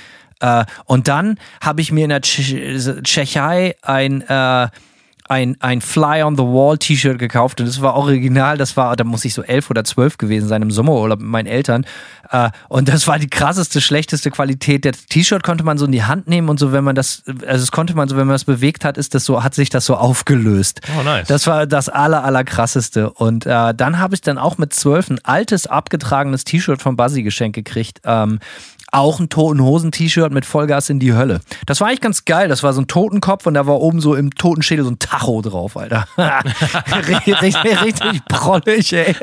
Äh, 0.43 0.65
und 0.85 1.09
dann 1.09 1.39
habe 1.63 1.81
ich 1.81 1.93
mir 1.93 2.05
in 2.05 2.11
der 2.11 2.21
Tschechei 2.21 3.77
ein 3.83 4.21
äh, 4.23 4.69
ein, 5.33 5.57
ein 5.61 5.81
Fly 5.81 6.23
on 6.23 6.37
the 6.37 6.43
Wall 6.43 6.77
T-Shirt 6.77 7.19
gekauft 7.19 7.61
und 7.61 7.67
das 7.67 7.81
war 7.81 7.95
original, 7.95 8.59
das 8.59 8.77
war, 8.77 8.95
da 8.97 9.05
muss 9.05 9.25
ich 9.25 9.33
so 9.33 9.43
elf 9.43 9.71
oder 9.71 9.83
zwölf 9.85 10.19
gewesen 10.19 10.49
sein 10.49 10.63
im 10.63 10.71
Sommerurlaub 10.71 11.21
mit 11.21 11.29
meinen 11.29 11.47
Eltern. 11.47 11.87
Äh, 12.31 12.51
und 12.69 12.89
das 12.89 13.07
war 13.07 13.19
die 13.19 13.31
krasseste, 13.31 13.81
schlechteste 13.81 14.31
Qualität. 14.31 14.85
Das 14.85 15.07
T-Shirt 15.07 15.43
konnte 15.43 15.65
man 15.65 15.79
so 15.79 15.87
in 15.87 15.93
die 15.93 16.05
Hand 16.05 16.29
nehmen 16.29 16.49
und 16.49 16.59
so, 16.59 16.73
wenn 16.73 16.85
man 16.85 16.95
das, 16.95 17.23
also 17.47 17.63
es 17.63 17.73
konnte 17.73 17.95
man 17.95 18.09
so, 18.09 18.17
wenn 18.17 18.27
man 18.27 18.35
das 18.35 18.45
bewegt 18.45 18.85
hat, 18.85 18.99
ist 18.99 19.15
das 19.15 19.25
so, 19.25 19.43
hat 19.43 19.55
sich 19.55 19.71
das 19.71 19.87
so 19.87 19.97
aufgelöst. 19.97 20.81
Oh, 20.99 21.03
nice. 21.03 21.29
Das 21.29 21.47
war 21.47 21.67
das 21.67 21.89
aller, 21.89 22.25
aller 22.25 22.45
krasseste. 22.45 23.11
Und 23.11 23.47
äh, 23.47 23.75
dann 23.75 23.99
habe 23.99 24.15
ich 24.15 24.21
dann 24.21 24.39
auch 24.39 24.59
mit 24.59 24.75
zwölf 24.75 25.09
ein 25.09 25.21
altes, 25.25 25.67
abgetragenes 25.67 26.45
T-Shirt 26.45 26.83
von 26.83 26.97
Buzzy 26.97 27.23
geschenkt 27.23 27.55
gekriegt. 27.55 28.01
Ähm, 28.05 28.39
auch 28.93 29.19
ein 29.19 29.31
Toten 29.31 29.63
Hosen-T-Shirt 29.63 30.33
mit 30.33 30.45
Vollgas 30.45 30.91
in 30.91 31.01
die 31.01 31.15
Hölle. 31.15 31.41
Das 31.67 31.81
war 31.81 31.89
eigentlich 31.89 32.03
ganz 32.03 32.25
geil. 32.27 32.49
Das 32.49 32.63
war 32.63 32.75
so 32.75 32.83
ein 32.83 32.87
Totenkopf 32.87 33.47
und 33.47 33.55
da 33.55 33.67
war 33.67 33.81
oben 33.81 34.01
so 34.01 34.15
im 34.15 34.35
Totenschädel 34.35 34.85
so 34.85 34.91
ein 34.91 34.99
Tacho 34.99 35.41
drauf, 35.41 35.77
Alter. 35.77 36.07
richtig, 37.27 37.57
richtig 37.83 38.25
prollig, 38.27 38.93
ey. 38.93 39.17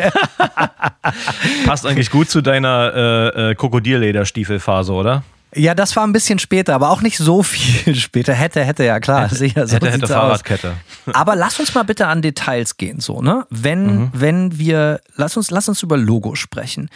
Passt 1.66 1.86
eigentlich 1.86 2.10
gut 2.10 2.30
zu 2.30 2.42
deiner 2.42 2.94
äh, 2.94 3.52
äh, 3.52 3.56
Krokodillederstiefelphase, 3.56 4.92
oder? 4.92 5.24
Ja, 5.56 5.74
das 5.74 5.96
war 5.96 6.06
ein 6.06 6.14
bisschen 6.14 6.38
später, 6.38 6.76
aber 6.76 6.90
auch 6.90 7.02
nicht 7.02 7.18
so 7.18 7.42
viel 7.42 7.96
später. 8.00 8.34
Hätte, 8.34 8.64
hätte, 8.64 8.84
ja 8.84 9.00
klar. 9.00 9.24
Hätte, 9.24 9.36
sicher, 9.36 9.68
so 9.68 9.76
hätte, 9.76 9.92
hätte 9.92 10.08
Fahrradkette. 10.08 10.74
Aber 11.14 11.36
lass 11.36 11.60
uns 11.60 11.74
mal 11.74 11.84
bitte 11.84 12.08
an 12.08 12.22
Details 12.22 12.78
gehen, 12.78 13.00
so, 13.00 13.22
ne? 13.22 13.46
Wenn, 13.50 13.86
mhm. 13.86 14.12
wenn 14.14 14.58
wir, 14.60 15.02
lass 15.16 15.38
uns, 15.38 15.50
lass 15.50 15.68
uns 15.68 15.82
über 15.82 15.98
Logo 15.98 16.36
sprechen. 16.36 16.90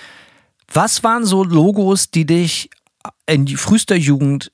Was 0.74 1.04
waren 1.04 1.26
so 1.26 1.44
Logos, 1.44 2.10
die 2.10 2.26
dich 2.26 2.70
in 3.28 3.48
frühester 3.48 3.96
Jugend 3.96 4.52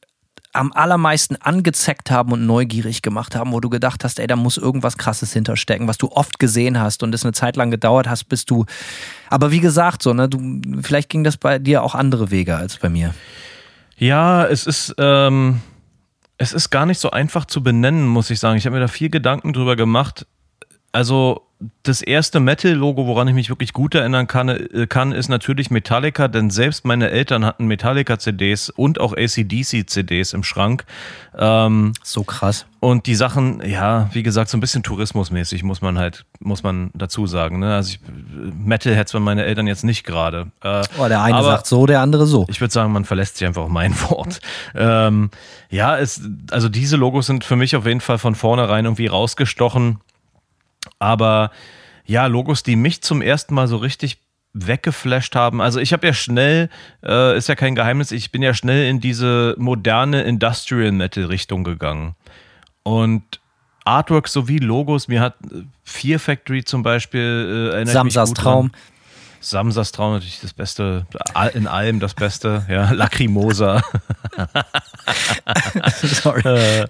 am 0.52 0.74
allermeisten 0.74 1.36
angezeckt 1.36 2.10
haben 2.10 2.32
und 2.32 2.46
neugierig 2.46 3.02
gemacht 3.02 3.36
haben, 3.36 3.52
wo 3.52 3.60
du 3.60 3.70
gedacht 3.70 4.04
hast, 4.04 4.20
ey, 4.20 4.28
da 4.28 4.36
muss 4.36 4.58
irgendwas 4.58 4.98
krasses 4.98 5.32
hinterstecken, 5.32 5.88
was 5.88 5.98
du 6.00 6.12
oft 6.12 6.40
gesehen 6.40 6.80
hast 6.80 7.04
und 7.04 7.14
es 7.14 7.24
eine 7.24 7.34
Zeit 7.34 7.56
lang 7.56 7.70
gedauert 7.70 8.10
hast, 8.10 8.26
bis 8.26 8.46
du. 8.46 8.66
Aber 9.30 9.52
wie 9.52 9.60
gesagt, 9.60 10.02
so, 10.02 10.14
ne, 10.14 10.28
du, 10.28 10.62
vielleicht 10.82 11.10
ging 11.10 11.24
das 11.24 11.38
bei 11.38 11.60
dir 11.60 11.84
auch 11.84 11.94
andere 11.94 12.32
Wege 12.32 12.58
als 12.58 12.78
bei 12.78 12.90
mir. 12.90 13.14
Ja, 13.98 14.46
es 14.46 14.66
ist, 14.66 14.96
ähm, 14.98 15.62
Es 16.42 16.54
ist 16.54 16.70
gar 16.70 16.86
nicht 16.86 17.00
so 17.00 17.12
einfach 17.12 17.46
zu 17.46 17.62
benennen, 17.62 18.08
muss 18.08 18.30
ich 18.30 18.40
sagen. 18.40 18.58
Ich 18.58 18.66
habe 18.66 18.76
mir 18.76 18.80
da 18.80 18.88
viel 18.88 19.10
Gedanken 19.10 19.52
drüber 19.52 19.76
gemacht. 19.76 20.26
Also 20.92 21.44
das 21.84 22.02
erste 22.02 22.40
Metal-Logo, 22.40 23.06
woran 23.06 23.28
ich 23.28 23.34
mich 23.34 23.50
wirklich 23.50 23.74
gut 23.74 23.94
erinnern 23.94 24.28
kann, 24.28 24.48
äh, 24.48 24.88
kann, 24.88 25.12
ist 25.12 25.28
natürlich 25.28 25.70
Metallica, 25.70 26.30
denn 26.30 26.50
selbst 26.50 26.86
meine 26.86 27.10
Eltern 27.10 27.46
hatten 27.46 27.66
Metallica-CDs 27.66 28.70
und 28.70 29.02
auch 29.02 29.14
ACDC-CDs 29.14 30.34
im 30.34 30.44
Schrank. 30.44 30.86
Ähm, 31.38 31.92
so 32.02 32.24
krass. 32.24 32.66
Und 32.80 33.08
die 33.08 33.16
Sachen, 33.16 33.62
ja, 33.68 34.10
wie 34.14 34.24
gesagt, 34.24 34.50
so 34.50 34.58
ein 34.58 34.62
bisschen 34.62 34.84
tourismusmäßig, 34.84 35.64
muss 35.64 35.82
man 35.82 35.98
halt, 36.00 36.26
muss 36.40 36.64
man 36.64 36.92
dazu 36.94 37.28
sagen. 37.28 37.60
Ne? 37.60 37.76
Also 37.76 37.96
ich, 37.96 38.00
Metal 38.58 38.96
hätte 38.96 39.12
zwar 39.12 39.22
meine 39.22 39.44
Eltern 39.44 39.68
jetzt 39.68 39.84
nicht 39.84 40.06
gerade. 40.06 40.48
Äh, 40.64 40.84
oh, 40.98 41.08
der 41.10 41.22
eine 41.22 41.44
sagt 41.44 41.68
so, 41.68 41.86
der 41.86 42.00
andere 42.00 42.26
so. 42.26 42.46
Ich 42.48 42.62
würde 42.62 42.74
sagen, 42.74 42.94
man 42.94 43.04
verlässt 43.04 43.36
sich 43.36 43.46
einfach 43.46 43.64
auf 43.64 43.70
mein 43.70 43.94
Wort. 44.10 44.40
Ähm, 44.76 45.30
ja, 45.70 45.98
es, 45.98 46.22
also 46.52 46.70
diese 46.70 46.96
Logos 46.96 47.26
sind 47.26 47.44
für 47.44 47.58
mich 47.58 47.76
auf 47.76 47.86
jeden 47.86 48.02
Fall 48.02 48.18
von 48.18 48.34
vornherein 48.34 48.86
irgendwie 48.86 49.08
rausgestochen 49.08 50.00
aber 51.00 51.52
ja, 52.06 52.26
Logos, 52.26 52.64
die 52.64 52.76
mich 52.76 53.02
zum 53.02 53.22
ersten 53.22 53.54
Mal 53.54 53.68
so 53.68 53.78
richtig 53.78 54.18
weggeflasht 54.54 55.36
haben. 55.36 55.62
Also 55.62 55.80
ich 55.80 55.94
habe 55.94 56.08
ja 56.08 56.14
schnell, 56.14 56.70
äh, 57.04 57.38
ist 57.38 57.50
ja 57.50 57.56
kein 57.56 57.76
Geheimnis, 57.76 58.12
ich 58.12 58.32
bin 58.32 58.42
ja 58.42 58.54
schnell 58.54 58.90
in 58.90 59.00
diese 59.00 59.56
moderne 59.58 60.24
Industrial 60.24 60.92
Metal 60.92 61.26
Richtung 61.26 61.64
gegangen. 61.64 62.16
Und 62.84 63.40
Artwork 63.86 64.28
sowie 64.28 64.58
Logos, 64.58 65.08
mir 65.08 65.22
hat 65.22 65.36
Fear 65.84 66.20
Factory 66.20 66.64
zum 66.64 66.84
Beispiel 66.84 67.70
äh, 67.72 67.76
erinnert 67.76 67.94
Samsas 67.94 68.34
Traum. 68.34 68.72
Dran. 68.72 68.82
Samsas 69.42 69.92
Traum 69.92 70.14
natürlich 70.14 70.42
das 70.42 70.54
Beste, 70.54 71.06
in 71.54 71.68
allem 71.68 72.00
das 72.00 72.14
Beste, 72.14 72.66
ja, 72.70 72.92
Lacrimosa. 72.92 73.82
Sorry. 76.02 76.42
Äh, 76.42 76.88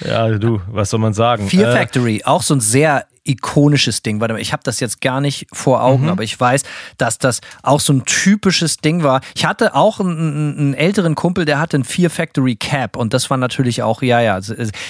ja, 0.00 0.30
du, 0.38 0.60
was 0.68 0.90
soll 0.90 1.00
man 1.00 1.14
sagen? 1.14 1.48
Fear 1.48 1.70
äh, 1.70 1.76
Factory, 1.76 2.22
auch 2.24 2.42
so 2.42 2.54
ein 2.54 2.60
sehr 2.60 3.06
ikonisches 3.24 4.02
Ding. 4.02 4.20
Warte 4.20 4.34
mal, 4.34 4.40
ich 4.40 4.52
habe 4.52 4.62
das 4.64 4.80
jetzt 4.80 5.00
gar 5.00 5.20
nicht 5.20 5.46
vor 5.52 5.82
Augen, 5.82 6.04
mhm. 6.04 6.10
aber 6.10 6.22
ich 6.22 6.38
weiß, 6.38 6.62
dass 6.98 7.18
das 7.18 7.40
auch 7.62 7.80
so 7.80 7.92
ein 7.92 8.04
typisches 8.04 8.76
Ding 8.76 9.02
war. 9.02 9.22
Ich 9.34 9.46
hatte 9.46 9.74
auch 9.74 9.98
einen, 9.98 10.58
einen, 10.58 10.74
älteren 10.74 11.14
Kumpel, 11.14 11.46
der 11.46 11.58
hatte 11.58 11.78
ein 11.78 11.84
Fear 11.84 12.10
Factory 12.10 12.56
Cap 12.56 12.96
und 12.96 13.14
das 13.14 13.30
war 13.30 13.38
natürlich 13.38 13.82
auch, 13.82 14.02
ja, 14.02 14.20
ja, 14.20 14.38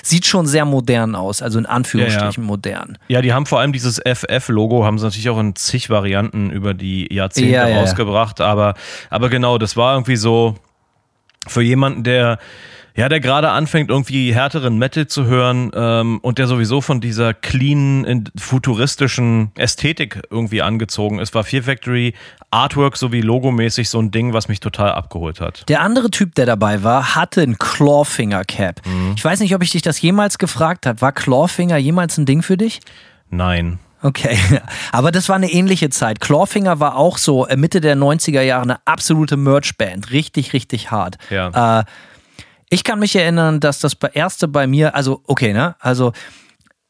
sieht 0.03 0.27
schon 0.27 0.47
sehr 0.47 0.65
modern 0.65 1.15
aus, 1.15 1.43
also 1.43 1.59
in 1.59 1.67
Anführungsstrichen 1.67 2.43
ja, 2.43 2.47
ja. 2.47 2.47
modern. 2.47 2.99
Ja, 3.09 3.23
die 3.23 3.33
haben 3.33 3.47
vor 3.47 3.61
allem 3.61 3.73
dieses 3.73 4.01
FF-Logo, 4.05 4.85
haben 4.85 4.99
sie 4.99 5.05
natürlich 5.05 5.31
auch 5.31 5.39
in 5.39 5.55
zig 5.55 5.89
Varianten 5.89 6.51
über 6.51 6.75
die 6.75 7.13
Jahrzehnte 7.15 7.53
ja, 7.53 7.67
rausgebracht, 7.67 8.41
aber, 8.41 8.75
aber 9.11 9.29
genau, 9.29 9.59
das 9.59 9.77
war 9.77 9.95
irgendwie 9.95 10.17
so 10.17 10.57
für 11.47 11.63
jemanden, 11.63 12.03
der 12.03 12.39
ja, 12.97 13.09
der 13.09 13.19
gerade 13.19 13.51
anfängt, 13.51 13.91
irgendwie 13.91 14.33
härteren 14.33 14.79
Metal 14.79 15.09
zu 15.09 15.25
hören 15.27 15.73
ähm, 15.75 16.21
und 16.23 16.39
der 16.39 16.47
sowieso 16.47 16.81
von 16.81 17.01
dieser 17.01 17.35
clean, 17.35 18.31
futuristischen 18.37 19.51
Ästhetik 19.57 20.23
irgendwie 20.31 20.63
angezogen 20.63 21.19
ist, 21.19 21.35
war 21.35 21.43
Fear 21.43 21.65
Factory 21.65 22.15
Artwork 22.53 22.97
sowie 22.97 23.21
logomäßig 23.21 23.89
so 23.89 23.99
ein 23.99 24.13
Ding, 24.13 24.33
was 24.33 24.47
mich 24.47 24.61
total 24.61 24.93
abgeholt 24.93 25.41
hat. 25.41 25.69
Der 25.69 25.81
andere 25.81 26.11
Typ, 26.11 26.37
der 26.37 26.47
dabei 26.47 26.85
war, 26.85 27.17
hatte 27.17 27.43
ein 27.43 27.59
Clawfinger 27.59 28.45
Cap. 28.45 28.81
Mhm. 28.87 29.15
Ich 29.17 29.25
weiß 29.25 29.41
nicht, 29.41 29.57
ob 29.57 29.63
ich 29.65 29.71
dich 29.71 29.83
das 29.83 30.01
jemals 30.01 30.39
gefragt 30.39 30.87
habe. 30.87 31.01
War 31.01 31.11
Clawfinger 31.11 31.77
jemals 31.79 32.17
ein 32.17 32.27
Ding 32.27 32.43
für 32.43 32.57
dich? 32.57 32.81
Nein. 33.29 33.81
Okay, 34.03 34.39
aber 34.93 35.11
das 35.11 35.29
war 35.29 35.35
eine 35.35 35.51
ähnliche 35.51 35.91
Zeit. 35.91 36.21
Clawfinger 36.21 36.79
war 36.79 36.97
auch 36.97 37.19
so 37.19 37.47
äh, 37.47 37.57
Mitte 37.57 37.81
der 37.81 37.97
90er 37.97 38.43
Jahre 38.43 38.63
eine 38.63 38.79
absolute 38.85 39.37
Merch-Band. 39.37 40.13
Richtig, 40.13 40.53
richtig 40.53 40.93
hart. 40.93 41.17
Ja. 41.31 41.81
Äh, 41.81 41.85
ich 42.75 42.83
kann 42.83 42.99
mich 42.99 43.15
erinnern, 43.15 43.61
dass 43.61 43.79
das 43.79 43.97
erste 44.15 44.49
bei 44.49 44.67
mir, 44.67 44.97
also 44.97 45.23
okay, 45.29 45.53
ne? 45.53 45.77
Also 45.79 46.13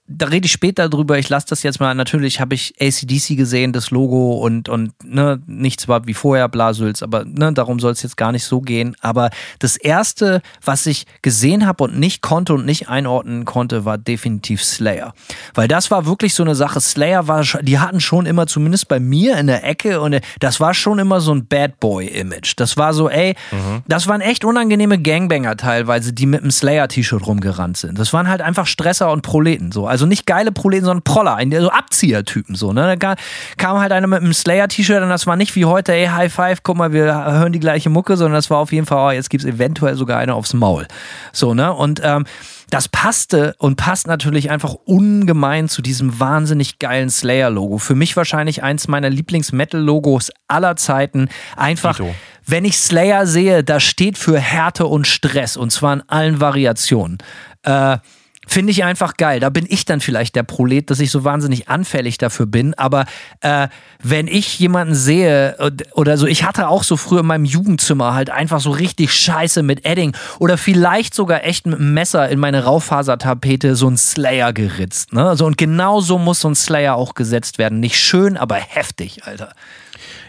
da 0.06 0.26
rede 0.26 0.44
ich 0.44 0.52
später 0.52 0.90
drüber. 0.90 1.18
Ich 1.18 1.30
lasse 1.30 1.46
das 1.48 1.62
jetzt 1.62 1.80
mal. 1.80 1.94
Natürlich 1.94 2.38
habe 2.38 2.54
ich 2.54 2.74
ACDC 2.78 3.36
gesehen, 3.36 3.72
das 3.72 3.90
Logo 3.90 4.34
und, 4.34 4.68
und 4.68 4.92
ne, 5.02 5.40
nichts 5.46 5.88
war 5.88 6.06
wie 6.06 6.12
vorher, 6.12 6.48
Blasülz, 6.48 7.02
aber 7.02 7.24
ne, 7.24 7.54
darum 7.54 7.80
soll 7.80 7.92
es 7.92 8.02
jetzt 8.02 8.18
gar 8.18 8.30
nicht 8.30 8.44
so 8.44 8.60
gehen. 8.60 8.96
Aber 9.00 9.30
das 9.60 9.76
erste, 9.76 10.42
was 10.62 10.84
ich 10.84 11.06
gesehen 11.22 11.66
habe 11.66 11.84
und 11.84 11.98
nicht 11.98 12.20
konnte 12.20 12.52
und 12.52 12.66
nicht 12.66 12.90
einordnen 12.90 13.46
konnte, 13.46 13.86
war 13.86 13.96
definitiv 13.96 14.62
Slayer. 14.62 15.14
Weil 15.54 15.68
das 15.68 15.90
war 15.90 16.04
wirklich 16.04 16.34
so 16.34 16.42
eine 16.42 16.54
Sache. 16.54 16.82
Slayer 16.82 17.26
war, 17.26 17.42
die 17.62 17.78
hatten 17.78 18.00
schon 18.00 18.26
immer, 18.26 18.46
zumindest 18.46 18.88
bei 18.88 19.00
mir 19.00 19.38
in 19.38 19.46
der 19.46 19.64
Ecke, 19.64 20.02
und 20.02 20.20
das 20.38 20.60
war 20.60 20.74
schon 20.74 20.98
immer 20.98 21.22
so 21.22 21.32
ein 21.34 21.46
Bad 21.46 21.80
Boy-Image. 21.80 22.54
Das 22.56 22.76
war 22.76 22.92
so, 22.92 23.08
ey, 23.08 23.36
mhm. 23.50 23.82
das 23.88 24.06
waren 24.06 24.20
echt 24.20 24.44
unangenehme 24.44 25.00
Gangbanger 25.00 25.56
teilweise, 25.56 26.12
die 26.12 26.26
mit 26.26 26.42
einem 26.42 26.50
Slayer-T-Shirt 26.50 27.26
rumgerannt 27.26 27.78
sind. 27.78 27.98
Das 27.98 28.12
waren 28.12 28.28
halt 28.28 28.42
einfach 28.42 28.66
Stresser 28.66 29.10
und 29.10 29.22
Proleten. 29.22 29.72
So. 29.72 29.93
Also 29.94 30.06
nicht 30.06 30.26
geile 30.26 30.50
Proleten, 30.50 30.86
sondern 30.86 31.04
Proller, 31.04 31.38
so 31.60 31.70
Abziehertypen 31.70 32.56
so. 32.56 32.72
Ne? 32.72 32.96
Da 32.98 33.14
kam 33.58 33.78
halt 33.78 33.92
einer 33.92 34.08
mit 34.08 34.22
einem 34.22 34.34
Slayer-T-Shirt 34.34 35.00
und 35.00 35.08
das 35.08 35.28
war 35.28 35.36
nicht 35.36 35.54
wie 35.54 35.66
heute, 35.66 35.92
ey, 35.92 36.06
High 36.06 36.34
Five, 36.34 36.64
guck 36.64 36.76
mal, 36.76 36.92
wir 36.92 37.04
hören 37.04 37.52
die 37.52 37.60
gleiche 37.60 37.90
Mucke, 37.90 38.16
sondern 38.16 38.34
das 38.34 38.50
war 38.50 38.58
auf 38.58 38.72
jeden 38.72 38.86
Fall, 38.86 38.98
oh, 38.98 39.10
jetzt 39.12 39.30
gibt 39.30 39.44
es 39.44 39.48
eventuell 39.48 39.94
sogar 39.94 40.18
eine 40.18 40.34
aufs 40.34 40.52
Maul. 40.52 40.88
So, 41.32 41.54
ne? 41.54 41.72
Und 41.72 42.00
ähm, 42.02 42.24
das 42.70 42.88
passte 42.88 43.54
und 43.58 43.76
passt 43.76 44.08
natürlich 44.08 44.50
einfach 44.50 44.74
ungemein 44.84 45.68
zu 45.68 45.80
diesem 45.80 46.18
wahnsinnig 46.18 46.80
geilen 46.80 47.08
Slayer-Logo. 47.08 47.78
Für 47.78 47.94
mich 47.94 48.16
wahrscheinlich 48.16 48.64
eins 48.64 48.88
meiner 48.88 49.10
Lieblings-Metal-Logos 49.10 50.32
aller 50.48 50.74
Zeiten. 50.74 51.28
Einfach, 51.56 51.98
Tito. 51.98 52.12
wenn 52.44 52.64
ich 52.64 52.78
Slayer 52.78 53.28
sehe, 53.28 53.62
das 53.62 53.84
steht 53.84 54.18
für 54.18 54.40
Härte 54.40 54.86
und 54.86 55.06
Stress 55.06 55.56
und 55.56 55.70
zwar 55.70 55.92
in 55.92 56.02
allen 56.08 56.40
Variationen. 56.40 57.18
Äh, 57.62 57.98
Finde 58.46 58.70
ich 58.70 58.84
einfach 58.84 59.16
geil. 59.16 59.40
Da 59.40 59.50
bin 59.50 59.66
ich 59.68 59.84
dann 59.84 60.00
vielleicht 60.00 60.36
der 60.36 60.42
Prolet, 60.42 60.90
dass 60.90 61.00
ich 61.00 61.10
so 61.10 61.24
wahnsinnig 61.24 61.68
anfällig 61.68 62.18
dafür 62.18 62.46
bin. 62.46 62.74
Aber 62.74 63.06
äh, 63.40 63.68
wenn 64.02 64.26
ich 64.26 64.58
jemanden 64.58 64.94
sehe 64.94 65.56
oder 65.92 66.16
so, 66.16 66.26
ich 66.26 66.44
hatte 66.44 66.68
auch 66.68 66.82
so 66.82 66.96
früher 66.96 67.20
in 67.20 67.26
meinem 67.26 67.44
Jugendzimmer 67.44 68.14
halt 68.14 68.30
einfach 68.30 68.60
so 68.60 68.70
richtig 68.70 69.12
Scheiße 69.12 69.62
mit 69.62 69.84
Edding 69.86 70.16
oder 70.38 70.58
vielleicht 70.58 71.14
sogar 71.14 71.44
echt 71.44 71.66
mit 71.66 71.76
einem 71.76 71.94
Messer 71.94 72.28
in 72.28 72.38
meine 72.38 72.64
Raufasertapete 72.64 73.76
so 73.76 73.88
ein 73.88 73.96
Slayer 73.96 74.52
geritzt. 74.52 75.12
Ne? 75.12 75.36
So, 75.36 75.46
und 75.46 75.56
genau 75.56 76.00
so 76.00 76.18
muss 76.18 76.40
so 76.40 76.48
ein 76.48 76.54
Slayer 76.54 76.96
auch 76.96 77.14
gesetzt 77.14 77.58
werden. 77.58 77.80
Nicht 77.80 77.96
schön, 77.96 78.36
aber 78.36 78.56
heftig, 78.56 79.24
Alter. 79.24 79.52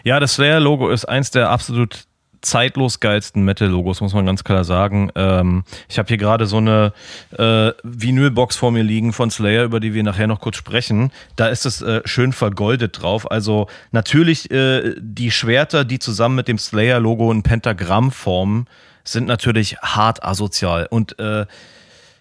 Ja, 0.04 0.20
das 0.20 0.34
Slayer-Logo 0.34 0.90
ist 0.90 1.04
eins 1.04 1.30
der 1.30 1.50
absolut 1.50 2.04
zeitlos 2.40 3.00
geilsten 3.00 3.44
Metal-Logos, 3.44 4.00
muss 4.00 4.14
man 4.14 4.26
ganz 4.26 4.44
klar 4.44 4.64
sagen. 4.64 5.10
Ähm, 5.14 5.64
ich 5.88 5.98
habe 5.98 6.08
hier 6.08 6.16
gerade 6.16 6.46
so 6.46 6.58
eine 6.58 6.92
äh, 7.36 7.72
Vinylbox 7.82 8.56
vor 8.56 8.72
mir 8.72 8.82
liegen 8.82 9.12
von 9.12 9.30
Slayer, 9.30 9.64
über 9.64 9.80
die 9.80 9.94
wir 9.94 10.02
nachher 10.02 10.26
noch 10.26 10.40
kurz 10.40 10.56
sprechen. 10.56 11.12
Da 11.36 11.48
ist 11.48 11.66
es 11.66 11.82
äh, 11.82 12.02
schön 12.04 12.32
vergoldet 12.32 13.02
drauf. 13.02 13.30
Also 13.30 13.68
natürlich 13.92 14.50
äh, 14.50 14.94
die 14.98 15.30
Schwerter, 15.30 15.84
die 15.84 15.98
zusammen 15.98 16.36
mit 16.36 16.48
dem 16.48 16.58
Slayer-Logo 16.58 17.30
ein 17.32 17.42
Pentagramm 17.42 18.10
formen, 18.10 18.66
sind 19.04 19.26
natürlich 19.26 19.78
hart 19.78 20.24
asozial. 20.24 20.86
Und 20.90 21.18
äh, 21.18 21.46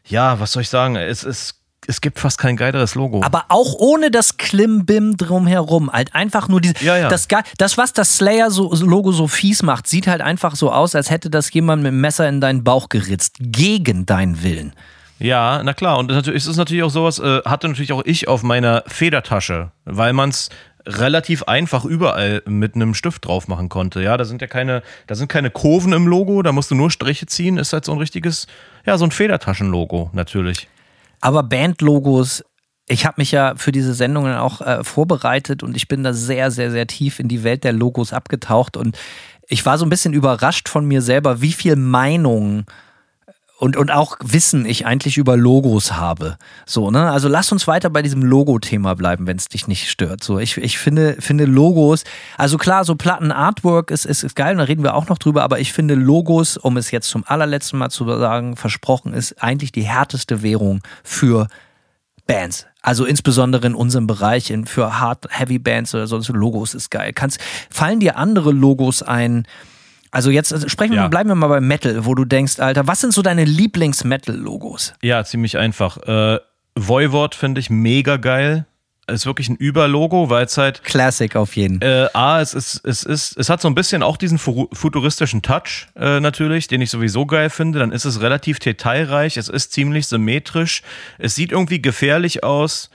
ja, 0.08 0.40
was 0.40 0.52
soll 0.52 0.62
ich 0.62 0.70
sagen? 0.70 0.96
Es 0.96 1.24
ist 1.24 1.55
es 1.88 2.02
gibt 2.02 2.20
fast 2.20 2.38
kein 2.38 2.56
geileres 2.58 2.96
Logo. 2.96 3.22
Aber 3.24 3.46
auch 3.50 3.74
ohne 3.78 4.12
das 4.12 4.38
Klimbim 4.38 5.18
drumherum. 5.18 5.92
Halt 5.92 6.14
einfach 6.16 6.48
nur 6.48 6.62
diese. 6.62 6.76
Ja, 6.82 6.98
ja. 6.98 7.10
Das, 7.10 7.28
das, 7.58 7.78
was 7.78 7.94
das 7.94 8.18
Slayer-Logo 8.18 9.12
so 9.12 9.28
fies 9.28 9.64
macht, 9.64 9.88
sieht 9.88 10.08
halt 10.08 10.22
einfach 10.22 10.56
so 10.56 10.72
aus, 10.72 10.96
als 10.96 11.10
hätte 11.10 11.30
das 11.30 11.52
jemand 11.54 11.84
mit 11.84 11.92
dem 11.92 12.02
Messer 12.02 12.28
in 12.28 12.42
deinen 12.42 12.64
Bauch 12.64 12.90
geritzt. 12.90 13.36
Gegen 13.40 14.06
deinen 14.06 14.44
Willen. 14.44 14.74
Ja, 15.20 15.62
na 15.64 15.74
klar. 15.74 15.98
Und 15.98 16.10
natürlich 16.10 16.44
ist 16.44 16.48
es 16.48 16.58
natürlich 16.58 16.84
auch 16.84 16.90
sowas, 16.90 17.20
äh, 17.20 17.42
hatte 17.46 17.68
natürlich 17.68 17.94
auch 17.94 18.04
ich 18.06 18.28
auf 18.28 18.44
meiner 18.44 18.84
Federtasche, 18.88 19.72
weil 19.86 20.14
man 20.14 20.30
es 20.30 20.50
relativ 20.88 21.44
einfach 21.44 21.86
überall 21.86 22.44
mit 22.46 22.76
einem 22.76 22.94
Stift 22.94 23.26
drauf 23.26 23.48
machen 23.48 23.70
konnte. 23.70 24.02
Ja, 24.02 24.18
da 24.18 24.26
sind 24.26 24.42
ja 24.42 24.48
keine, 24.48 24.84
da 25.08 25.16
sind 25.16 25.28
keine 25.28 25.50
Kurven 25.50 25.94
im 25.94 26.08
Logo, 26.08 26.44
da 26.44 26.52
musst 26.52 26.70
du 26.70 26.76
nur 26.76 26.92
Striche 26.92 27.26
ziehen, 27.26 27.58
ist 27.58 27.74
halt 27.74 27.86
so 27.86 27.92
ein 27.92 27.98
richtiges, 27.98 28.48
ja, 28.86 28.98
so 28.98 29.06
ein 29.06 29.12
Federtaschenlogo 29.12 30.12
natürlich. 30.14 30.68
Aber 31.26 31.42
Bandlogos, 31.42 32.44
ich 32.88 33.08
habe 33.08 33.16
mich 33.18 33.32
ja 33.32 33.56
für 33.56 33.72
diese 33.72 33.96
Sendungen 33.96 34.36
auch 34.36 34.62
äh, 34.62 34.84
vorbereitet 34.84 35.64
und 35.64 35.76
ich 35.76 35.88
bin 35.88 36.04
da 36.04 36.14
sehr, 36.14 36.52
sehr, 36.52 36.70
sehr 36.70 36.86
tief 36.86 37.20
in 37.20 37.28
die 37.28 37.44
Welt 37.44 37.64
der 37.64 37.74
Logos 37.74 38.14
abgetaucht 38.14 38.78
und 38.78 38.96
ich 39.48 39.66
war 39.66 39.80
so 39.80 39.88
ein 39.88 39.90
bisschen 39.90 40.14
überrascht 40.14 40.70
von 40.70 40.86
mir 40.86 41.02
selber, 41.02 41.42
wie 41.42 41.54
viel 41.54 41.78
Meinung 41.78 42.66
und, 43.58 43.78
und 43.78 43.90
auch 43.90 44.18
Wissen 44.22 44.66
ich 44.66 44.86
eigentlich 44.86 45.18
über 45.18 45.38
Logos 45.38 45.94
habe. 45.94 46.38
So, 46.66 46.92
ne? 46.92 47.10
Also 47.12 47.30
lass 47.30 47.52
uns 47.52 47.68
weiter 47.68 47.90
bei 47.90 48.02
diesem 48.02 48.22
Logo-Thema 48.22 48.96
bleiben, 48.96 49.28
wenn 49.28 49.38
es 49.38 49.48
dich 49.48 49.68
nicht 49.68 49.90
stört. 49.90 50.24
So, 50.24 50.40
ich, 50.40 50.58
ich 50.58 50.78
finde, 50.78 51.16
finde 51.20 51.46
Logos, 51.46 52.04
also 52.38 52.58
klar, 52.58 52.84
so 52.84 52.96
Platten-Artwork 52.96 53.92
ist, 53.92 54.06
ist, 54.06 54.24
ist 54.24 54.36
geil, 54.36 54.58
da 54.58 54.64
reden 54.64 54.84
wir 54.84 54.94
auch 54.94 55.08
noch 55.08 55.18
drüber, 55.18 55.44
aber 55.44 55.60
ich 55.60 55.72
finde 55.72 55.96
Logos, 55.96 56.58
um 56.58 56.76
es 56.76 56.92
jetzt 56.92 57.10
zum 57.10 57.24
allerletzten 57.26 57.80
Mal 57.80 57.90
zu 57.90 58.06
sagen, 58.06 58.58
versprochen, 58.58 59.14
ist 59.14 59.42
eigentlich 59.42 59.72
die 59.72 59.84
härteste 59.84 60.42
Währung 60.42 60.82
für 61.04 61.48
Bands. 62.28 62.66
Also 62.82 63.06
insbesondere 63.06 63.68
in 63.68 63.76
unserem 63.76 64.06
Bereich, 64.06 64.52
in, 64.52 64.66
für 64.66 65.00
Hard, 65.00 65.28
Heavy 65.30 65.60
Bands 65.60 65.96
oder 65.96 66.08
sonst 66.08 66.28
Logos 66.30 66.74
ist 66.74 66.92
geil. 66.92 67.14
Kannst, 67.14 67.40
fallen 67.70 68.00
dir 68.00 68.18
andere 68.18 68.52
Logos 68.52 69.02
ein, 69.02 69.48
Also 70.16 70.32
jetzt 70.32 70.52
äh, 70.52 70.70
sprechen 70.70 70.94
wir, 70.94 71.02
Ja. 71.02 71.08
bleiben 71.10 71.30
wir 71.30 71.36
mal 71.36 71.48
bei 71.48 71.62
Metal, 71.62 72.06
wo 72.06 72.16
du 72.16 72.26
denkst, 72.26 72.60
Alter, 72.60 72.88
was 72.88 73.02
sind 73.02 73.14
so 73.14 73.22
deine 73.22 73.44
Lieblings-Metal-Logos? 73.44 74.94
Ja, 75.02 75.24
ziemlich 75.24 75.58
einfach. 75.58 75.98
Äh, 76.08 76.40
Voivod 76.76 77.36
finde 77.36 77.60
ich 77.60 77.70
mega 77.70 78.18
geil. 78.18 78.66
Ist 79.08 79.28
wirklich 79.28 79.50
ein 79.50 79.56
Überlogo, 79.58 80.32
weil 80.32 80.46
es 80.46 80.58
halt 80.58 80.84
Classic 80.84 81.36
auf 81.36 81.56
jeden. 81.56 81.80
Äh, 81.82 82.08
A, 82.14 82.42
es 82.42 82.56
ist, 82.56 82.82
es 82.86 83.04
ist, 83.04 83.38
es 83.38 83.50
hat 83.50 83.62
so 83.62 83.68
ein 83.68 83.76
bisschen 83.76 84.02
auch 84.02 84.18
diesen 84.18 84.40
fu- 84.40 84.68
futuristischen 84.74 85.44
Touch 85.44 85.88
äh, 85.96 86.20
natürlich, 86.20 86.68
den 86.68 86.82
ich 86.82 86.90
sowieso 86.90 87.28
geil 87.28 87.52
finde. 87.52 87.78
Dann 87.80 87.92
ist 87.92 88.06
es 88.06 88.20
relativ 88.22 88.58
detailreich, 88.58 89.38
es 89.38 89.48
ist 89.48 89.74
ziemlich 89.74 90.08
symmetrisch, 90.08 90.82
es 91.20 91.36
sieht 91.36 91.52
irgendwie 91.52 91.82
gefährlich 91.84 92.44
aus. 92.44 92.90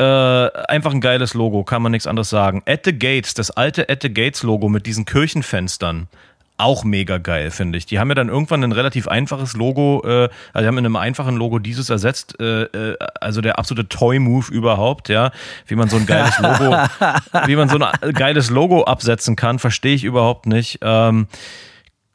Äh, 0.00 0.04
einfach 0.04 0.92
ein 0.92 1.00
geiles 1.00 1.34
Logo, 1.34 1.62
kann 1.62 1.82
man 1.82 1.92
nichts 1.92 2.08
anderes 2.08 2.30
sagen. 2.30 2.62
At 2.66 2.80
the 2.84 2.98
Gates, 2.98 3.34
das 3.34 3.52
alte 3.52 3.88
At 3.88 4.02
the 4.02 4.12
Gates 4.12 4.42
Logo 4.42 4.68
mit 4.68 4.86
diesen 4.86 5.04
Kirchenfenstern. 5.04 6.08
Auch 6.56 6.84
mega 6.84 7.18
geil, 7.18 7.50
finde 7.50 7.78
ich. 7.78 7.86
Die 7.86 7.98
haben 7.98 8.08
ja 8.10 8.14
dann 8.14 8.28
irgendwann 8.28 8.62
ein 8.62 8.70
relativ 8.70 9.08
einfaches 9.08 9.54
Logo, 9.54 10.02
äh, 10.04 10.28
also 10.52 10.62
die 10.62 10.66
haben 10.66 10.78
in 10.78 10.86
einem 10.86 10.94
einfachen 10.94 11.34
Logo 11.34 11.58
dieses 11.58 11.90
ersetzt, 11.90 12.38
äh, 12.38 12.62
äh, 12.62 12.96
also 13.20 13.40
der 13.40 13.58
absolute 13.58 13.88
Toy-Move 13.88 14.52
überhaupt, 14.52 15.08
ja. 15.08 15.32
Wie 15.66 15.74
man 15.74 15.88
so 15.88 15.96
ein 15.96 16.06
geiles 16.06 16.38
Logo, 16.38 16.76
wie 17.46 17.56
man 17.56 17.68
so 17.68 17.78
ein 17.78 18.12
geiles 18.12 18.50
Logo 18.50 18.84
absetzen 18.84 19.34
kann, 19.34 19.58
verstehe 19.58 19.96
ich 19.96 20.04
überhaupt 20.04 20.46
nicht. 20.46 20.78
Ähm, 20.82 21.26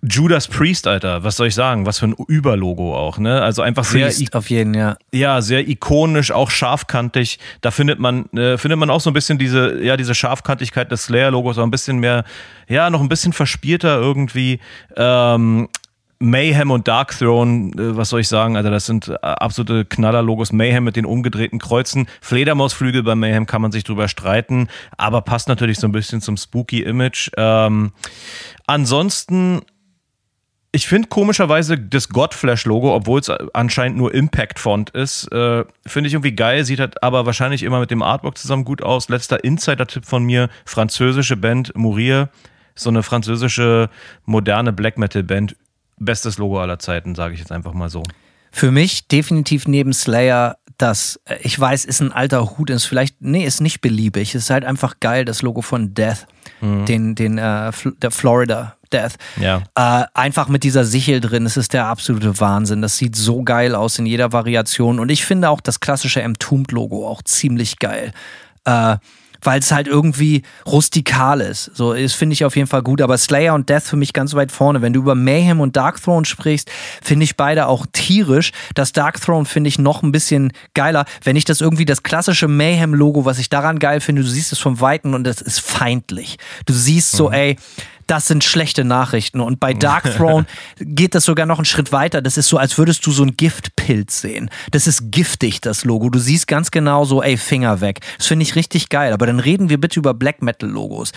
Judas 0.02 0.48
Priest, 0.48 0.88
Alter, 0.88 1.24
was 1.24 1.36
soll 1.36 1.48
ich 1.48 1.56
sagen? 1.56 1.86
Was 1.86 2.00
für 2.00 2.08
ein 2.08 2.16
Überlogo 2.28 2.96
auch, 2.96 3.18
ne? 3.18 3.42
Also 3.42 3.62
einfach 3.62 3.84
sehr 3.84 4.08
Priest 4.08 4.36
auf 4.36 4.50
jeden, 4.50 4.74
ja. 4.74 4.98
ja, 5.12 5.42
sehr 5.42 5.68
ikonisch, 5.68 6.32
auch 6.32 6.50
scharfkantig. 6.50 7.40
Da 7.62 7.72
findet 7.72 8.00
man, 8.00 8.26
äh, 8.32 8.58
findet 8.58 8.80
man 8.80 8.90
auch 8.90 9.02
so 9.02 9.10
ein 9.10 9.14
bisschen 9.14 9.38
diese, 9.38 9.82
ja, 9.84 9.98
diese 9.98 10.16
Scharfkantigkeit 10.16 10.92
des 10.92 11.06
Slayer-Logos, 11.06 11.58
aber 11.58 11.68
ein 11.68 11.72
bisschen 11.72 12.00
mehr, 12.00 12.24
ja, 12.68 12.90
noch 12.90 13.02
ein 13.02 13.10
bisschen 13.10 13.34
verspielter 13.34 13.98
irgendwie. 13.98 14.60
Ähm, 14.96 15.68
Mayhem 16.20 16.72
und 16.72 16.88
Dark 16.88 17.18
Throne, 17.18 17.72
äh, 17.72 17.96
was 17.96 18.10
soll 18.10 18.20
ich 18.20 18.28
sagen? 18.28 18.58
Also, 18.58 18.70
das 18.70 18.86
sind 18.86 19.08
äh, 19.08 19.16
absolute 19.22 19.86
Knaller-Logos. 19.86 20.52
Mayhem 20.52 20.84
mit 20.84 20.98
den 20.98 21.06
umgedrehten 21.06 21.60
Kreuzen. 21.60 22.08
Fledermausflügel 22.22 23.04
bei 23.04 23.16
Mayhem 23.16 23.46
kann 23.46 23.62
man 23.62 23.72
sich 23.72 23.86
drüber 23.86 24.08
streiten, 24.10 24.68
aber 24.98 25.22
passt 25.22 25.48
natürlich 25.48 25.80
so 25.80 25.88
ein 25.88 25.94
bisschen 25.94 26.22
zum 26.22 26.36
Spooky-Image. 26.36 27.32
Ähm, 27.38 27.92
ansonsten 28.68 29.62
ich 30.72 30.88
finde 30.88 31.08
komischerweise 31.08 31.78
das 31.78 32.10
Godflash-Logo, 32.10 32.94
obwohl 32.94 33.20
es 33.20 33.30
anscheinend 33.30 33.98
nur 33.98 34.14
Impact-Font 34.14 34.92
ist, 34.92 35.32
äh, 35.32 35.66
finde 35.86 36.08
ich 36.08 36.14
irgendwie 36.14 36.36
geil, 36.36 36.64
sieht 36.64 36.80
halt 36.80 37.02
aber 37.02 37.26
wahrscheinlich 37.26 37.64
immer 37.64 37.80
mit 37.80 37.90
dem 37.90 38.04
Artwork 38.04 38.38
zusammen 38.38 38.66
gut 38.66 38.84
aus. 38.84 39.10
Letzter 39.10 39.44
Insider-Tipp 39.44 40.06
von 40.06 40.24
mir, 40.24 40.50
französische 40.66 41.38
Band 41.38 41.76
Mourir, 41.76 42.30
so 42.76 42.90
eine 42.90 43.02
französische 43.02 43.90
moderne 44.26 44.72
Black 44.72 44.98
Metal-Band. 44.98 45.56
Bestes 45.98 46.38
Logo 46.38 46.62
aller 46.62 46.80
Zeiten, 46.80 47.16
sage 47.16 47.34
ich 47.34 47.40
jetzt 47.40 47.52
einfach 47.52 47.74
mal 47.74 47.90
so. 47.90 48.04
Für 48.52 48.72
mich 48.72 49.08
definitiv 49.08 49.68
neben 49.68 49.92
Slayer 49.92 50.58
das, 50.78 51.20
äh, 51.26 51.38
ich 51.42 51.60
weiß, 51.60 51.84
ist 51.86 52.00
ein 52.00 52.12
alter 52.12 52.58
Hut, 52.58 52.70
ist 52.70 52.86
vielleicht, 52.86 53.22
nee, 53.22 53.44
ist 53.44 53.60
nicht 53.60 53.82
beliebig. 53.82 54.34
Ist 54.36 54.50
halt 54.50 54.66
einfach 54.66 55.00
geil, 55.00 55.26
das 55.26 55.42
Logo 55.42 55.62
von 55.62 55.94
Death, 55.94 56.26
den, 56.62 57.16
den, 57.16 57.38
äh, 57.38 57.72
der 58.02 58.12
Florida 58.12 58.76
Death. 58.92 59.14
Ja. 59.40 59.64
Äh, 59.76 60.06
einfach 60.14 60.48
mit 60.48 60.64
dieser 60.64 60.86
Sichel 60.86 61.22
drin, 61.22 61.46
es 61.46 61.58
ist 61.58 61.74
der 61.74 61.86
absolute 61.86 62.40
Wahnsinn. 62.40 62.82
Das 62.82 62.98
sieht 62.98 63.16
so 63.16 63.44
geil 63.44 63.76
aus 63.76 64.00
in 64.00 64.06
jeder 64.06 64.32
Variation. 64.32 65.00
Und 65.00 65.10
ich 65.10 65.26
finde 65.26 65.50
auch 65.50 65.62
das 65.62 65.80
klassische 65.80 66.22
Entombed-Logo 66.22 67.08
auch 67.08 67.22
ziemlich 67.24 67.80
geil. 67.80 68.14
Äh, 68.66 68.98
weil 69.42 69.60
es 69.60 69.72
halt 69.72 69.88
irgendwie 69.88 70.44
rustikal 70.66 71.42
ist. 71.42 71.72
So, 71.74 71.94
das 71.94 72.14
finde 72.14 72.34
ich 72.34 72.46
auf 72.46 72.56
jeden 72.56 72.68
Fall 72.68 72.84
gut. 72.84 73.02
Aber 73.02 73.18
Slayer 73.18 73.54
und 73.54 73.70
Death 73.70 73.84
für 73.84 73.96
mich 73.96 74.14
ganz 74.14 74.34
weit 74.34 74.52
vorne. 74.52 74.82
Wenn 74.82 74.94
du 74.94 75.00
über 75.00 75.16
Mayhem 75.16 75.62
und 75.62 75.76
Dark 75.76 76.02
Throne 76.02 76.26
sprichst, 76.26 76.70
finde 77.02 77.24
ich 77.24 77.38
beide 77.38 77.68
auch 77.68 77.86
tierisch. 77.92 78.52
Das 78.76 78.92
Dark 78.92 79.22
Throne 79.22 79.46
finde 79.46 79.70
ich 79.70 79.80
noch 79.80 80.04
ein 80.04 80.12
bisschen 80.12 80.52
geiler. 80.74 81.06
Wenn 81.24 81.36
ich 81.36 81.46
das 81.46 81.62
irgendwie 81.62 81.86
das 81.86 82.04
klassische 82.04 82.48
Mayhem-Logo, 82.48 83.26
was 83.26 83.40
ich 83.40 83.50
daran 83.50 83.80
geil 83.80 84.02
finde, 84.02 84.24
du 84.24 84.28
siehst 84.28 84.52
es 84.52 84.60
vom 84.60 84.82
Weiten 84.82 85.14
und 85.14 85.26
es 85.26 85.42
ist 85.42 85.60
feindlich. 85.60 86.38
Du 86.66 86.74
siehst 86.74 87.12
so, 87.12 87.32
ey, 87.32 87.56
das 88.10 88.28
sind 88.28 88.44
schlechte 88.44 88.84
Nachrichten. 88.84 89.40
Und 89.40 89.60
bei 89.60 89.74
Dark 89.74 90.04
Throne 90.18 90.46
geht 90.80 91.16
das 91.16 91.26
sogar 91.26 91.46
noch 91.46 91.60
einen 91.60 91.66
Schritt 91.66 91.92
weiter. 91.92 92.22
Das 92.22 92.38
ist 92.38 92.48
so, 92.48 92.58
als 92.58 92.78
würdest 92.78 93.06
du 93.06 93.12
so 93.12 93.24
einen 93.24 93.38
Giftpilz 93.38 94.22
sehen. 94.22 94.50
Das 94.72 94.88
ist 94.88 95.12
giftig, 95.12 95.62
das 95.62 95.86
Logo. 95.86 96.10
Du 96.10 96.20
siehst 96.20 96.48
ganz 96.48 96.72
genau 96.72 97.06
so, 97.06 97.22
ey, 97.22 97.38
Finger 97.38 97.82
weg. 97.82 98.00
Das 98.18 98.28
finde 98.28 98.44
ich 98.44 98.56
richtig 98.56 98.90
geil. 98.90 99.14
Aber 99.14 99.28
dann 99.28 99.40
reden 99.40 99.70
wir 99.70 99.80
bitte 99.80 100.00
über 100.00 100.14
Black 100.14 100.42
Metal 100.42 100.70
Logos. 100.70 101.12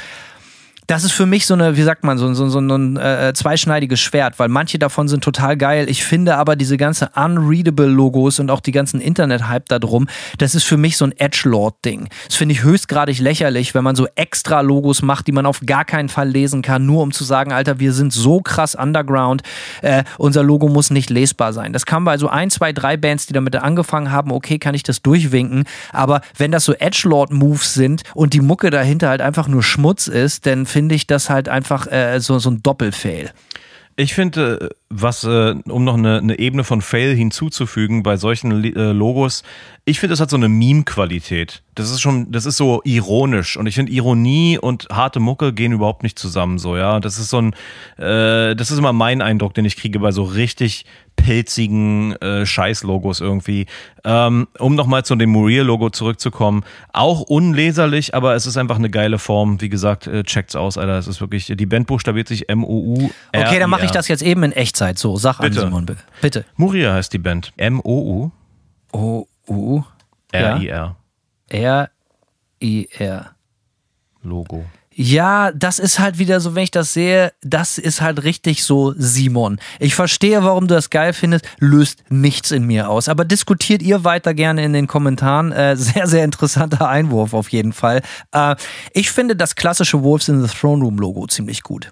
Das 0.93 1.05
ist 1.05 1.13
für 1.13 1.25
mich 1.25 1.47
so 1.47 1.55
eine, 1.55 1.79
wie 1.79 1.83
sagt 1.85 2.05
man, 2.05 2.19
so, 2.19 2.35
so, 2.35 2.51
so 2.51 2.59
ein 2.59 2.99
äh, 2.99 3.33
zweischneidiges 3.35 3.99
Schwert, 3.99 4.39
weil 4.39 4.51
manche 4.51 4.79
davon 4.79 5.09
sind 5.09 5.25
total 5.25 5.57
geil. 5.57 5.89
Ich 5.89 6.05
finde 6.05 6.37
aber 6.37 6.55
diese 6.55 6.77
ganze 6.77 7.09
unreadable 7.15 7.87
Logos 7.87 8.39
und 8.39 8.51
auch 8.51 8.61
die 8.61 8.73
ganzen 8.73 9.01
Internet-Hype 9.01 9.71
da 9.71 9.79
drum, 9.79 10.07
das 10.37 10.55
ist 10.55 10.65
für 10.65 10.77
mich 10.77 10.99
so 10.99 11.07
ein 11.07 11.13
Edgelord-Ding. 11.17 12.11
Das 12.27 12.37
finde 12.37 12.53
ich 12.53 12.63
höchstgradig 12.63 13.21
lächerlich, 13.21 13.75
wenn 13.75 13.83
man 13.83 13.97
so 13.97 14.07
extra 14.17 14.61
Logos 14.61 15.01
macht, 15.01 15.29
die 15.29 15.33
man 15.33 15.47
auf 15.47 15.61
gar 15.65 15.87
keinen 15.87 16.11
Fall 16.11 16.29
lesen 16.29 16.61
kann, 16.61 16.85
nur 16.85 17.03
um 17.03 17.11
zu 17.11 17.25
sagen, 17.25 17.55
Alter, 17.55 17.81
wir 17.81 17.95
sind 17.95 18.13
so 18.13 18.43
krass 18.43 18.75
underground, 18.75 19.43
äh, 19.81 20.05
unser 20.19 20.43
Logo 20.43 20.69
muss 20.69 20.91
nicht 20.91 21.09
lesbar 21.09 21.55
sein. 21.55 21.73
Das 21.73 21.87
kann 21.87 22.05
bei 22.05 22.19
so 22.19 22.29
ein, 22.29 22.51
zwei, 22.51 22.75
drei 22.75 22.99
Bands, 22.99 23.25
die 23.25 23.33
damit 23.33 23.57
angefangen 23.57 24.13
haben, 24.13 24.31
okay, 24.31 24.59
kann 24.59 24.75
ich 24.75 24.83
das 24.83 25.01
durchwinken, 25.01 25.65
aber 25.91 26.21
wenn 26.37 26.53
das 26.53 26.67
so 26.67 26.75
Edgelord-Moves 26.75 27.73
sind 27.73 28.03
und 28.13 28.35
die 28.35 28.43
Mucke 28.43 28.69
dahinter 28.69 29.09
halt 29.09 29.23
einfach 29.23 29.49
nur 29.49 29.63
Schmutz 29.63 30.07
ist, 30.07 30.45
dann 30.45 30.67
finde 30.67 30.82
ich 30.91 31.07
das 31.07 31.31
halt 31.31 31.49
einfach 31.49 31.87
äh, 31.87 32.19
so, 32.21 32.39
so 32.39 32.51
ein 32.51 32.63
Doppelfail. 32.63 33.33
Ich 33.97 34.15
finde, 34.15 34.59
äh, 34.61 34.69
was, 34.89 35.25
äh, 35.25 35.55
um 35.69 35.85
noch 35.85 35.97
eine, 35.97 36.19
eine 36.19 36.39
Ebene 36.39 36.65
von 36.65 36.81
Fail 36.81 37.15
hinzuzufügen 37.15 38.03
bei 38.03 38.17
solchen 38.17 38.65
äh, 38.65 38.93
Logos, 38.93 39.43
ich 39.85 40.01
finde, 40.01 40.13
das 40.13 40.21
hat 40.21 40.31
so 40.31 40.37
eine 40.37 40.49
Meme-Qualität. 40.49 41.63
Das 41.75 41.91
ist 41.91 42.01
schon, 42.01 42.33
das 42.33 42.47
ist 42.47 42.57
so 42.57 42.81
ironisch. 42.85 43.57
Und 43.57 43.67
ich 43.67 43.75
finde, 43.75 43.93
Ironie 43.93 44.59
und 44.59 44.89
harte 44.91 45.21
Mucke 45.21 45.53
gehen 45.53 45.73
überhaupt 45.73 46.03
nicht 46.03 46.19
zusammen 46.19 46.59
so, 46.59 46.77
ja. 46.77 47.01
Das 47.01 47.19
ist 47.19 47.29
so 47.29 47.39
ein, 47.39 47.53
äh, 47.99 48.57
das 48.57 48.71
ist 48.71 48.79
immer 48.79 48.93
mein 48.93 49.21
Eindruck, 49.21 49.55
den 49.55 49.67
ich 49.67 49.77
kriege 49.77 49.99
bei 49.99 50.13
so 50.13 50.23
richtig 50.23 50.87
pilzigen 51.17 52.13
äh, 52.17 52.45
Scheiß-Logos 52.45 53.21
irgendwie. 53.21 53.67
Ähm, 54.05 54.49
um 54.59 54.75
nochmal 54.75 55.05
zu 55.05 55.15
dem 55.15 55.31
Muriel-Logo 55.31 55.91
zurückzukommen. 55.91 56.65
Auch 56.93 57.21
unleserlich, 57.21 58.15
aber 58.15 58.35
es 58.35 58.47
ist 58.47 58.57
einfach 58.57 58.77
eine 58.77 58.91
geile 58.91 59.19
Form. 59.19 59.61
Wie 59.61 59.69
gesagt, 59.69 60.07
äh, 60.07 60.25
checkt's 60.25 60.57
aus, 60.57 60.79
Alter. 60.79 60.99
Es 60.99 61.07
ist 61.07 61.21
wirklich, 61.21 61.47
die 61.47 61.67
Band 61.67 61.87
buchstabiert 61.87 62.29
sich 62.29 62.49
M-O-U. 62.49 63.11
Okay, 63.35 63.59
dann 63.59 63.71
mache 63.71 63.85
ich 63.85 63.91
das 63.91 64.09
jetzt 64.09 64.23
eben 64.23 64.43
in 64.43 64.53
Echtzeit. 64.53 64.99
So, 64.99 65.17
sag 65.17 65.39
an, 65.41 65.51
Bitte. 65.51 65.61
Simon, 65.61 65.87
bitte. 65.87 66.03
Bitte. 66.21 66.45
Muria 66.57 66.95
heißt 66.95 67.13
die 67.13 67.19
Band. 67.19 67.53
M-O-U. 67.57 68.31
O, 68.93 69.27
U, 69.49 69.83
R-I-R. 70.33 70.97
R, 71.49 71.91
I, 72.61 72.89
R. 72.99 73.35
Logo. 74.23 74.65
Ja, 74.95 75.53
das 75.53 75.79
ist 75.79 75.99
halt 75.99 76.19
wieder 76.19 76.41
so, 76.41 76.55
wenn 76.55 76.65
ich 76.65 76.71
das 76.71 76.93
sehe, 76.93 77.33
das 77.43 77.79
ist 77.79 78.01
halt 78.01 78.23
richtig 78.25 78.63
so 78.65 78.95
Simon. 78.97 79.59
Ich 79.79 79.95
verstehe, 79.95 80.45
warum 80.45 80.69
du 80.69 80.75
das 80.75 80.91
geil 80.91 81.13
findest, 81.13 81.47
löst 81.59 82.05
nichts 82.11 82.51
in 82.51 82.65
mir 82.65 82.89
aus. 82.91 83.09
Aber 83.09 83.25
diskutiert 83.25 83.83
ihr 83.83 84.05
weiter 84.05 84.35
gerne 84.35 84.65
in 84.65 84.73
den 84.73 84.87
Kommentaren. 84.87 85.53
Äh, 85.53 85.77
sehr, 85.83 86.07
sehr 86.07 86.25
interessanter 86.25 86.89
Einwurf 86.89 87.33
auf 87.35 87.49
jeden 87.51 87.73
Fall. 87.73 88.03
Äh, 88.33 88.57
ich 88.93 89.11
finde 89.11 89.37
das 89.37 89.55
klassische 89.55 90.03
Wolves 90.03 90.29
in 90.29 90.43
the 90.47 90.49
Throne 90.55 90.85
Room 90.85 90.99
Logo 90.99 91.27
ziemlich 91.27 91.63
gut. 91.63 91.91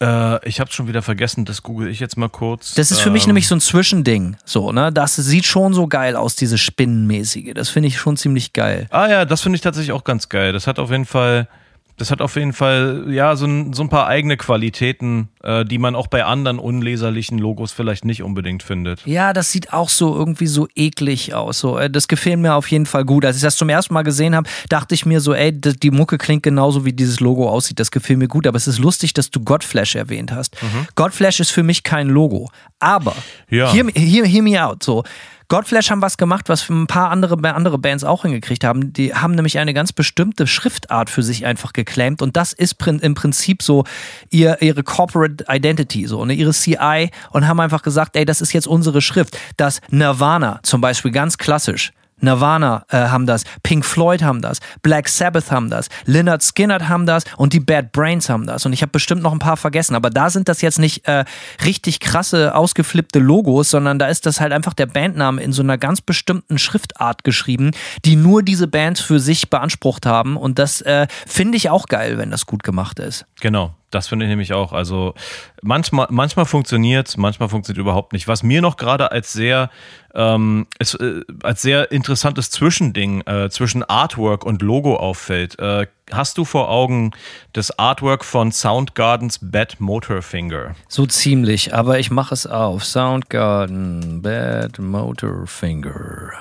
Äh, 0.00 0.46
ich 0.46 0.60
hab's 0.60 0.74
schon 0.74 0.88
wieder 0.88 1.00
vergessen, 1.02 1.46
das 1.46 1.62
google 1.62 1.88
ich 1.88 2.00
jetzt 2.00 2.16
mal 2.18 2.28
kurz. 2.28 2.74
Das 2.74 2.90
ist 2.90 3.00
für 3.00 3.10
mich 3.10 3.22
Ähm, 3.24 3.28
nämlich 3.28 3.48
so 3.48 3.56
ein 3.56 3.60
Zwischending. 3.60 4.36
So, 4.44 4.70
ne? 4.70 4.92
Das 4.92 5.16
sieht 5.16 5.46
schon 5.46 5.72
so 5.72 5.86
geil 5.86 6.16
aus, 6.16 6.36
diese 6.36 6.58
Spinnenmäßige. 6.58 7.54
Das 7.54 7.70
finde 7.70 7.88
ich 7.88 7.98
schon 7.98 8.16
ziemlich 8.16 8.52
geil. 8.52 8.86
Ah 8.90 9.08
ja, 9.08 9.24
das 9.24 9.40
finde 9.40 9.56
ich 9.56 9.62
tatsächlich 9.62 9.92
auch 9.92 10.04
ganz 10.04 10.28
geil. 10.28 10.52
Das 10.52 10.66
hat 10.66 10.78
auf 10.78 10.90
jeden 10.90 11.06
Fall, 11.06 11.48
das 11.96 12.10
hat 12.10 12.20
auf 12.20 12.36
jeden 12.36 12.52
Fall, 12.52 13.06
ja, 13.08 13.36
so 13.36 13.46
ein, 13.46 13.72
so 13.72 13.82
ein 13.82 13.88
paar 13.88 14.06
eigene 14.06 14.36
Qualitäten, 14.36 15.28
äh, 15.42 15.64
die 15.64 15.78
man 15.78 15.94
auch 15.94 16.08
bei 16.08 16.24
anderen 16.24 16.58
unleserlichen 16.58 17.38
Logos 17.38 17.72
vielleicht 17.72 18.04
nicht 18.04 18.22
unbedingt 18.22 18.62
findet. 18.62 19.06
Ja, 19.06 19.32
das 19.32 19.50
sieht 19.52 19.72
auch 19.72 19.88
so 19.88 20.14
irgendwie 20.14 20.46
so 20.46 20.68
eklig 20.74 21.34
aus. 21.34 21.58
So, 21.60 21.78
äh, 21.78 21.88
das 21.90 22.08
gefiel 22.08 22.36
mir 22.36 22.54
auf 22.54 22.70
jeden 22.70 22.86
Fall 22.86 23.04
gut. 23.04 23.24
Als 23.24 23.36
ich 23.36 23.42
das 23.42 23.56
zum 23.56 23.68
ersten 23.68 23.94
Mal 23.94 24.02
gesehen 24.02 24.34
habe, 24.36 24.48
dachte 24.68 24.94
ich 24.94 25.06
mir 25.06 25.20
so, 25.20 25.32
ey, 25.34 25.52
die 25.52 25.90
Mucke 25.90 26.18
klingt 26.18 26.42
genauso 26.42 26.84
wie 26.84 26.92
dieses 26.92 27.20
Logo 27.20 27.48
aussieht. 27.48 27.80
Das 27.80 27.90
gefiel 27.90 28.16
mir 28.16 28.28
gut. 28.28 28.46
Aber 28.46 28.56
es 28.56 28.66
ist 28.68 28.78
lustig, 28.78 29.14
dass 29.14 29.30
du 29.30 29.40
Godflash 29.40 29.94
erwähnt 29.96 30.32
hast. 30.32 30.56
Godflash 30.96 31.40
ist 31.40 31.50
für 31.50 31.62
mich 31.62 31.82
kein 31.82 32.08
Logo. 32.08 32.50
Aber 32.78 33.14
Ja. 33.48 33.72
hear, 33.72 33.84
me- 33.84 33.92
hear, 33.94 34.26
hear 34.26 34.42
me 34.42 34.62
out. 34.62 34.82
So. 34.82 35.02
Godflash 35.48 35.90
haben 35.90 36.02
was 36.02 36.16
gemacht, 36.16 36.48
was 36.48 36.68
ein 36.68 36.86
paar 36.86 37.10
andere, 37.10 37.36
andere 37.54 37.78
Bands 37.78 38.02
auch 38.02 38.22
hingekriegt 38.22 38.64
haben. 38.64 38.92
Die 38.92 39.14
haben 39.14 39.34
nämlich 39.34 39.58
eine 39.58 39.74
ganz 39.74 39.92
bestimmte 39.92 40.46
Schriftart 40.46 41.08
für 41.08 41.22
sich 41.22 41.46
einfach 41.46 41.72
geclaimt 41.72 42.20
und 42.22 42.36
das 42.36 42.52
ist 42.52 42.76
im 42.86 43.14
Prinzip 43.14 43.62
so 43.62 43.84
ihr, 44.30 44.60
ihre 44.60 44.82
Corporate 44.82 45.44
Identity, 45.48 46.06
so, 46.06 46.24
ne, 46.24 46.34
ihre 46.34 46.52
CI 46.52 47.10
und 47.30 47.46
haben 47.46 47.60
einfach 47.60 47.82
gesagt, 47.82 48.16
ey, 48.16 48.24
das 48.24 48.40
ist 48.40 48.52
jetzt 48.52 48.66
unsere 48.66 49.00
Schrift. 49.00 49.38
Das 49.56 49.80
Nirvana 49.90 50.60
zum 50.62 50.80
Beispiel, 50.80 51.12
ganz 51.12 51.38
klassisch, 51.38 51.92
Nirvana 52.20 52.84
äh, 52.88 52.96
haben 52.96 53.26
das, 53.26 53.44
Pink 53.62 53.84
Floyd 53.84 54.22
haben 54.22 54.40
das, 54.40 54.58
Black 54.82 55.08
Sabbath 55.08 55.50
haben 55.50 55.70
das, 55.70 55.88
Lynyrd 56.06 56.42
Skynyrd 56.42 56.88
haben 56.88 57.06
das 57.06 57.24
und 57.36 57.52
die 57.52 57.60
Bad 57.60 57.92
Brains 57.92 58.28
haben 58.28 58.46
das. 58.46 58.64
Und 58.64 58.72
ich 58.72 58.82
habe 58.82 58.92
bestimmt 58.92 59.22
noch 59.22 59.32
ein 59.32 59.38
paar 59.38 59.56
vergessen, 59.56 59.94
aber 59.94 60.10
da 60.10 60.30
sind 60.30 60.48
das 60.48 60.62
jetzt 60.62 60.78
nicht 60.78 61.06
äh, 61.06 61.24
richtig 61.64 62.00
krasse, 62.00 62.54
ausgeflippte 62.54 63.18
Logos, 63.18 63.70
sondern 63.70 63.98
da 63.98 64.08
ist 64.08 64.26
das 64.26 64.40
halt 64.40 64.52
einfach 64.52 64.74
der 64.74 64.86
Bandname 64.86 65.42
in 65.42 65.52
so 65.52 65.62
einer 65.62 65.78
ganz 65.78 66.00
bestimmten 66.00 66.58
Schriftart 66.58 67.24
geschrieben, 67.24 67.72
die 68.04 68.16
nur 68.16 68.42
diese 68.42 68.66
Bands 68.66 69.00
für 69.00 69.20
sich 69.20 69.50
beansprucht 69.50 70.06
haben. 70.06 70.36
Und 70.36 70.58
das 70.58 70.80
äh, 70.82 71.06
finde 71.26 71.56
ich 71.56 71.70
auch 71.70 71.86
geil, 71.86 72.18
wenn 72.18 72.30
das 72.30 72.46
gut 72.46 72.62
gemacht 72.62 72.98
ist. 72.98 73.26
Genau, 73.40 73.74
das 73.96 74.08
finde 74.08 74.26
ich 74.26 74.28
nämlich 74.28 74.52
auch. 74.52 74.72
Also 74.72 75.14
manchmal, 75.62 76.06
manchmal 76.10 76.44
funktioniert 76.44 77.08
es, 77.08 77.16
manchmal 77.16 77.48
funktioniert 77.48 77.80
überhaupt 77.80 78.12
nicht. 78.12 78.28
Was 78.28 78.42
mir 78.42 78.60
noch 78.60 78.76
gerade 78.76 79.10
als 79.10 79.32
sehr, 79.32 79.70
ähm, 80.14 80.66
ist, 80.78 80.94
äh, 80.94 81.22
als 81.42 81.62
sehr 81.62 81.90
interessantes 81.90 82.50
Zwischending 82.50 83.22
äh, 83.22 83.48
zwischen 83.48 83.82
Artwork 83.82 84.44
und 84.44 84.60
Logo 84.60 84.96
auffällt. 84.96 85.58
Äh, 85.58 85.86
hast 86.12 86.36
du 86.36 86.44
vor 86.44 86.68
Augen 86.68 87.12
das 87.54 87.78
Artwork 87.78 88.24
von 88.24 88.52
Soundgardens 88.52 89.38
Bad 89.40 89.80
Motorfinger? 89.80 90.74
So 90.88 91.06
ziemlich, 91.06 91.74
aber 91.74 91.98
ich 91.98 92.10
mache 92.10 92.34
es 92.34 92.46
auf. 92.46 92.84
Soundgarden, 92.84 94.20
Bad 94.20 94.78
Motorfinger. 94.78 96.32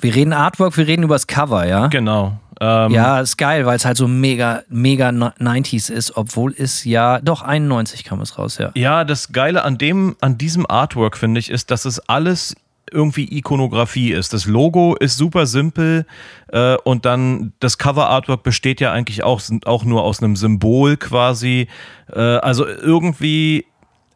Wir 0.00 0.14
reden 0.14 0.32
Artwork, 0.32 0.76
wir 0.76 0.86
reden 0.86 1.04
über 1.04 1.14
das 1.14 1.26
Cover, 1.26 1.66
ja? 1.66 1.86
Genau. 1.86 2.38
Ähm, 2.60 2.92
ja, 2.92 3.20
ist 3.20 3.36
geil, 3.36 3.66
weil 3.66 3.76
es 3.76 3.84
halt 3.84 3.96
so 3.96 4.08
mega, 4.08 4.62
mega 4.68 5.08
90s 5.08 5.90
ist, 5.90 6.16
obwohl 6.16 6.54
es 6.56 6.84
ja, 6.84 7.20
doch 7.20 7.42
91 7.42 8.04
kam 8.04 8.20
es 8.20 8.38
raus, 8.38 8.58
ja. 8.58 8.70
Ja, 8.74 9.04
das 9.04 9.32
Geile 9.32 9.64
an 9.64 9.78
dem, 9.78 10.16
an 10.20 10.38
diesem 10.38 10.68
Artwork, 10.68 11.16
finde 11.16 11.40
ich, 11.40 11.50
ist, 11.50 11.70
dass 11.70 11.84
es 11.84 12.00
alles 12.08 12.54
irgendwie 12.92 13.36
Ikonografie 13.36 14.12
ist. 14.12 14.32
Das 14.32 14.46
Logo 14.46 14.94
ist 14.94 15.16
super 15.16 15.46
simpel 15.46 16.06
äh, 16.48 16.76
und 16.84 17.04
dann 17.04 17.52
das 17.60 17.78
Cover-Artwork 17.78 18.42
besteht 18.42 18.80
ja 18.80 18.92
eigentlich 18.92 19.24
auch, 19.24 19.40
auch 19.64 19.84
nur 19.84 20.02
aus 20.02 20.22
einem 20.22 20.36
Symbol 20.36 20.96
quasi. 20.96 21.68
Äh, 22.12 22.20
also 22.20 22.66
irgendwie 22.66 23.66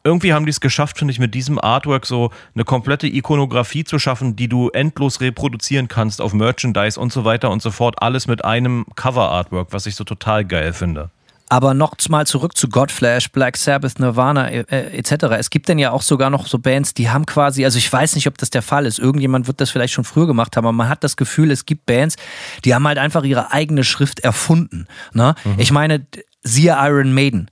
irgendwie 0.03 0.33
haben 0.33 0.45
die 0.45 0.51
es 0.51 0.61
geschafft, 0.61 0.97
finde 0.97 1.11
ich, 1.11 1.19
mit 1.19 1.33
diesem 1.33 1.59
Artwork 1.59 2.05
so 2.05 2.31
eine 2.55 2.63
komplette 2.63 3.07
Ikonografie 3.07 3.83
zu 3.83 3.99
schaffen, 3.99 4.35
die 4.35 4.47
du 4.47 4.69
endlos 4.69 5.21
reproduzieren 5.21 5.87
kannst 5.87 6.21
auf 6.21 6.33
Merchandise 6.33 6.99
und 6.99 7.11
so 7.11 7.25
weiter 7.25 7.49
und 7.49 7.61
so 7.61 7.71
fort. 7.71 8.01
Alles 8.01 8.27
mit 8.27 8.45
einem 8.45 8.85
Cover-Artwork, 8.95 9.67
was 9.71 9.85
ich 9.85 9.95
so 9.95 10.03
total 10.03 10.45
geil 10.45 10.73
finde. 10.73 11.09
Aber 11.51 11.73
noch 11.73 11.95
mal 12.09 12.27
zurück 12.27 12.55
zu 12.55 12.69
Godflash, 12.69 13.31
Black 13.31 13.57
Sabbath, 13.57 13.99
Nirvana 13.99 14.49
äh, 14.49 14.95
etc. 14.95 15.25
Es 15.39 15.49
gibt 15.49 15.67
denn 15.67 15.79
ja 15.79 15.89
auch 15.91 16.03
sogar 16.03 16.29
noch 16.29 16.45
so 16.45 16.59
Bands, 16.59 16.93
die 16.93 17.09
haben 17.09 17.25
quasi, 17.25 17.65
also 17.65 17.79
ich 17.79 17.91
weiß 17.91 18.13
nicht, 18.13 18.27
ob 18.27 18.37
das 18.37 18.51
der 18.51 18.61
Fall 18.61 18.85
ist. 18.85 18.99
Irgendjemand 18.99 19.47
wird 19.47 19.59
das 19.59 19.71
vielleicht 19.71 19.93
schon 19.93 20.03
früher 20.03 20.27
gemacht 20.27 20.55
haben, 20.55 20.65
aber 20.65 20.73
man 20.73 20.89
hat 20.89 21.03
das 21.03 21.17
Gefühl, 21.17 21.49
es 21.49 21.65
gibt 21.65 21.87
Bands, 21.87 22.17
die 22.65 22.75
haben 22.75 22.87
halt 22.87 22.99
einfach 22.99 23.23
ihre 23.23 23.51
eigene 23.51 23.83
Schrift 23.83 24.19
erfunden. 24.19 24.85
Ne? 25.13 25.33
Mhm. 25.43 25.55
Ich 25.57 25.71
meine, 25.71 26.05
siehe 26.43 26.77
Iron 26.79 27.13
Maiden 27.13 27.49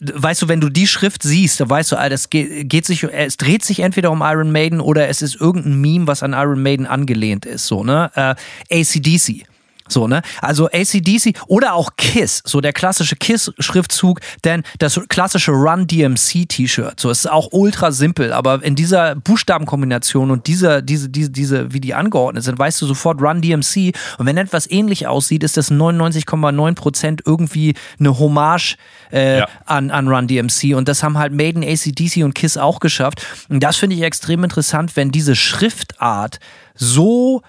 weißt 0.00 0.42
du, 0.42 0.48
wenn 0.48 0.60
du 0.60 0.68
die 0.68 0.86
Schrift 0.86 1.22
siehst, 1.22 1.60
dann 1.60 1.70
weißt 1.70 1.92
du, 1.92 1.96
ah, 1.96 2.08
das 2.08 2.30
geht, 2.30 2.68
geht, 2.68 2.86
sich, 2.86 3.04
es 3.04 3.36
dreht 3.36 3.64
sich 3.64 3.80
entweder 3.80 4.10
um 4.10 4.22
Iron 4.22 4.52
Maiden 4.52 4.80
oder 4.80 5.08
es 5.08 5.22
ist 5.22 5.40
irgendein 5.40 5.80
Meme, 5.80 6.06
was 6.06 6.22
an 6.22 6.32
Iron 6.32 6.62
Maiden 6.62 6.86
angelehnt 6.86 7.46
ist, 7.46 7.66
so, 7.66 7.84
ne? 7.84 8.10
Äh, 8.14 8.80
ACDC. 8.80 9.46
So, 9.88 10.08
ne? 10.08 10.22
Also 10.40 10.66
ACDC 10.66 11.34
oder 11.46 11.74
auch 11.74 11.90
KISS, 11.96 12.42
so 12.44 12.60
der 12.60 12.72
klassische 12.72 13.16
KISS-Schriftzug, 13.16 14.20
denn 14.44 14.62
das 14.78 15.00
klassische 15.08 15.52
Run 15.52 15.86
DMC-T-Shirt, 15.86 17.00
so 17.00 17.10
ist 17.10 17.30
auch 17.30 17.48
ultra 17.52 17.92
simpel, 17.92 18.32
aber 18.32 18.62
in 18.62 18.74
dieser 18.74 19.14
Buchstabenkombination 19.14 20.30
und 20.30 20.46
dieser, 20.46 20.82
diese, 20.82 21.08
diese, 21.08 21.30
diese, 21.30 21.72
wie 21.72 21.80
die 21.80 21.94
angeordnet 21.94 22.44
sind, 22.44 22.58
weißt 22.58 22.80
du 22.82 22.86
sofort 22.86 23.20
Run 23.20 23.40
DMC. 23.40 23.94
Und 24.18 24.26
wenn 24.26 24.36
etwas 24.36 24.70
ähnlich 24.70 25.06
aussieht, 25.06 25.42
ist 25.42 25.56
das 25.56 25.70
99,9% 25.70 27.20
irgendwie 27.24 27.74
eine 27.98 28.18
Hommage 28.18 28.76
äh, 29.12 29.38
ja. 29.38 29.48
an, 29.66 29.90
an 29.90 30.08
Run 30.08 30.26
DMC. 30.26 30.74
Und 30.74 30.88
das 30.88 31.02
haben 31.02 31.18
halt 31.18 31.32
Maiden, 31.32 31.62
ACDC 31.62 32.24
und 32.24 32.34
KISS 32.34 32.56
auch 32.56 32.80
geschafft. 32.80 33.26
Und 33.48 33.62
das 33.62 33.76
finde 33.76 33.96
ich 33.96 34.02
extrem 34.02 34.44
interessant, 34.44 34.96
wenn 34.96 35.10
diese 35.10 35.36
Schriftart 35.36 36.38
so 36.74 37.42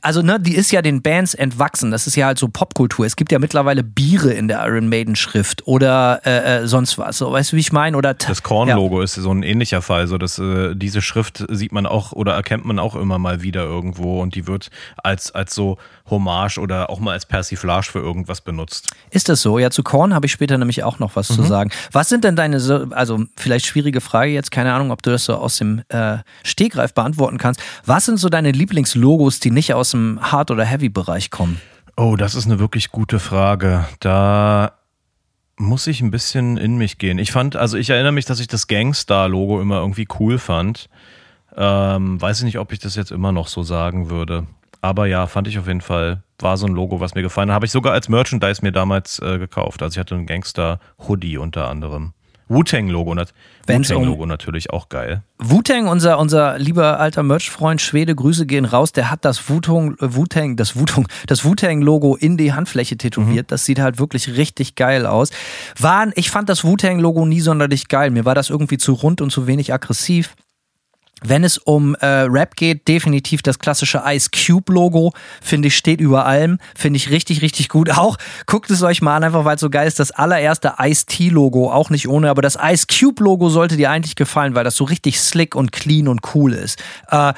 also 0.00 0.22
ne, 0.22 0.40
die 0.40 0.54
ist 0.54 0.70
ja 0.70 0.82
den 0.82 1.02
Bands 1.02 1.34
entwachsen. 1.34 1.90
Das 1.90 2.06
ist 2.06 2.16
ja 2.16 2.26
halt 2.26 2.38
so 2.38 2.48
Popkultur. 2.48 3.06
Es 3.06 3.16
gibt 3.16 3.32
ja 3.32 3.38
mittlerweile 3.38 3.82
Biere 3.82 4.32
in 4.32 4.48
der 4.48 4.64
Iron 4.66 4.88
Maiden 4.88 5.16
Schrift 5.16 5.66
oder 5.66 6.20
äh, 6.24 6.62
äh, 6.62 6.66
sonst 6.66 6.98
was. 6.98 7.18
So, 7.18 7.32
weißt 7.32 7.52
du, 7.52 7.56
wie 7.56 7.60
ich 7.60 7.72
meine? 7.72 7.96
Oder 7.96 8.14
das 8.14 8.42
Korn-Logo 8.42 8.98
ja. 8.98 9.04
ist 9.04 9.14
so 9.14 9.32
ein 9.32 9.42
ähnlicher 9.42 9.82
Fall. 9.82 10.06
So, 10.06 10.18
dass 10.18 10.38
äh, 10.38 10.74
diese 10.74 11.02
Schrift 11.02 11.44
sieht 11.48 11.72
man 11.72 11.86
auch 11.86 12.12
oder 12.12 12.34
erkennt 12.34 12.64
man 12.64 12.78
auch 12.78 12.96
immer 12.96 13.18
mal 13.18 13.42
wieder 13.42 13.64
irgendwo 13.64 14.20
und 14.20 14.34
die 14.34 14.46
wird 14.46 14.70
als 14.96 15.32
als 15.32 15.54
so 15.54 15.78
Hommage 16.08 16.58
oder 16.58 16.90
auch 16.90 17.00
mal 17.00 17.12
als 17.12 17.26
Persiflage 17.26 17.86
für 17.86 17.98
irgendwas 17.98 18.40
benutzt. 18.40 18.94
Ist 19.10 19.28
das 19.28 19.42
so? 19.42 19.58
Ja, 19.58 19.70
zu 19.70 19.82
Korn 19.82 20.14
habe 20.14 20.26
ich 20.26 20.32
später 20.32 20.58
nämlich 20.58 20.82
auch 20.84 20.98
noch 20.98 21.16
was 21.16 21.30
mhm. 21.30 21.34
zu 21.34 21.42
sagen. 21.44 21.70
Was 21.92 22.08
sind 22.08 22.24
denn 22.24 22.36
deine, 22.36 22.88
also 22.90 23.24
vielleicht 23.36 23.66
schwierige 23.66 24.00
Frage 24.00 24.32
jetzt, 24.32 24.50
keine 24.50 24.72
Ahnung, 24.72 24.90
ob 24.90 25.02
du 25.02 25.10
das 25.10 25.24
so 25.24 25.36
aus 25.36 25.56
dem 25.56 25.82
äh, 25.88 26.18
Stegreif 26.42 26.94
beantworten 26.94 27.38
kannst. 27.38 27.60
Was 27.84 28.06
sind 28.06 28.18
so 28.18 28.28
deine 28.28 28.50
Lieblingslogos, 28.50 29.40
die 29.40 29.50
nicht 29.50 29.74
aus 29.74 29.92
dem 29.92 30.20
Hard- 30.20 30.50
oder 30.50 30.64
Heavy-Bereich 30.64 31.30
kommen? 31.30 31.60
Oh, 31.96 32.16
das 32.16 32.34
ist 32.34 32.46
eine 32.46 32.58
wirklich 32.58 32.90
gute 32.90 33.18
Frage. 33.18 33.86
Da 34.00 34.72
muss 35.56 35.86
ich 35.86 36.00
ein 36.00 36.10
bisschen 36.10 36.56
in 36.56 36.76
mich 36.76 36.98
gehen. 36.98 37.18
Ich 37.18 37.32
fand, 37.32 37.56
also 37.56 37.76
ich 37.76 37.90
erinnere 37.90 38.12
mich, 38.12 38.24
dass 38.24 38.40
ich 38.40 38.48
das 38.48 38.66
Gangstar-Logo 38.66 39.60
immer 39.60 39.78
irgendwie 39.78 40.08
cool 40.18 40.38
fand. 40.38 40.88
Ähm, 41.54 42.20
weiß 42.20 42.38
ich 42.38 42.44
nicht, 42.44 42.58
ob 42.58 42.72
ich 42.72 42.78
das 42.78 42.96
jetzt 42.96 43.12
immer 43.12 43.32
noch 43.32 43.46
so 43.46 43.62
sagen 43.62 44.10
würde. 44.10 44.46
Aber 44.82 45.06
ja, 45.06 45.26
fand 45.28 45.48
ich 45.48 45.58
auf 45.58 45.68
jeden 45.68 45.80
Fall, 45.80 46.22
war 46.40 46.56
so 46.56 46.66
ein 46.66 46.74
Logo, 46.74 47.00
was 47.00 47.14
mir 47.14 47.22
gefallen 47.22 47.50
hat. 47.50 47.54
Habe 47.54 47.66
ich 47.66 47.72
sogar 47.72 47.92
als 47.92 48.08
Merchandise 48.08 48.62
mir 48.62 48.72
damals 48.72 49.20
äh, 49.20 49.38
gekauft. 49.38 49.80
Also 49.82 49.94
ich 49.94 50.00
hatte 50.00 50.16
einen 50.16 50.26
Gangster-Hoodie 50.26 51.38
unter 51.38 51.68
anderem. 51.68 52.12
Wu-Tang-Logo, 52.48 53.16
Wu-Tang-Logo 53.66 54.22
um 54.24 54.28
natürlich 54.28 54.70
auch 54.70 54.88
geil. 54.88 55.22
Wu-Tang, 55.38 55.86
unser, 55.88 56.18
unser 56.18 56.58
lieber 56.58 56.98
alter 56.98 57.22
Merch-Freund 57.22 57.80
Schwede, 57.80 58.14
Grüße 58.14 58.44
gehen 58.44 58.64
raus, 58.64 58.92
der 58.92 59.10
hat 59.10 59.24
das 59.24 59.48
Wu-Tang, 59.48 59.96
Wu-Tang, 60.00 60.56
das 60.56 60.76
Wu-Tang, 60.76 61.08
das 61.26 61.44
Wu-Tang-Logo 61.44 62.16
in 62.16 62.36
die 62.36 62.52
Handfläche 62.52 62.96
tätowiert. 62.96 63.46
Mhm. 63.46 63.48
Das 63.48 63.64
sieht 63.64 63.78
halt 63.78 63.98
wirklich 63.98 64.36
richtig 64.36 64.74
geil 64.74 65.06
aus. 65.06 65.30
War, 65.78 66.08
ich 66.14 66.30
fand 66.30 66.48
das 66.48 66.64
Wu-Tang-Logo 66.64 67.24
nie 67.24 67.40
sonderlich 67.40 67.88
geil. 67.88 68.10
Mir 68.10 68.24
war 68.24 68.34
das 68.34 68.50
irgendwie 68.50 68.78
zu 68.78 68.92
rund 68.92 69.20
und 69.20 69.30
zu 69.30 69.46
wenig 69.46 69.72
aggressiv. 69.72 70.34
Wenn 71.24 71.44
es 71.44 71.58
um 71.58 71.94
äh, 71.96 72.06
Rap 72.06 72.56
geht, 72.56 72.88
definitiv 72.88 73.42
das 73.42 73.58
klassische 73.58 74.02
Ice 74.06 74.30
Cube 74.30 74.72
Logo, 74.72 75.12
finde 75.40 75.68
ich, 75.68 75.76
steht 75.76 76.00
über 76.00 76.26
allem. 76.26 76.58
Finde 76.74 76.96
ich 76.96 77.10
richtig, 77.10 77.42
richtig 77.42 77.68
gut. 77.68 77.90
Auch 77.96 78.16
guckt 78.46 78.70
es 78.70 78.82
euch 78.82 79.02
mal 79.02 79.16
an, 79.16 79.24
einfach 79.24 79.44
weil 79.44 79.56
es 79.56 79.60
so 79.60 79.70
geil 79.70 79.86
ist. 79.86 80.00
Das 80.00 80.10
allererste 80.10 80.74
Ice 80.80 81.06
T 81.06 81.28
Logo, 81.28 81.70
auch 81.70 81.90
nicht 81.90 82.08
ohne, 82.08 82.30
aber 82.30 82.42
das 82.42 82.58
Ice 82.60 82.86
Cube 82.86 83.22
Logo 83.22 83.48
sollte 83.48 83.76
dir 83.76 83.90
eigentlich 83.90 84.16
gefallen, 84.16 84.54
weil 84.54 84.64
das 84.64 84.76
so 84.76 84.84
richtig 84.84 85.20
slick 85.20 85.54
und 85.54 85.72
clean 85.72 86.08
und 86.08 86.20
cool 86.34 86.52
ist. 86.52 86.82
Äh, 87.08 87.32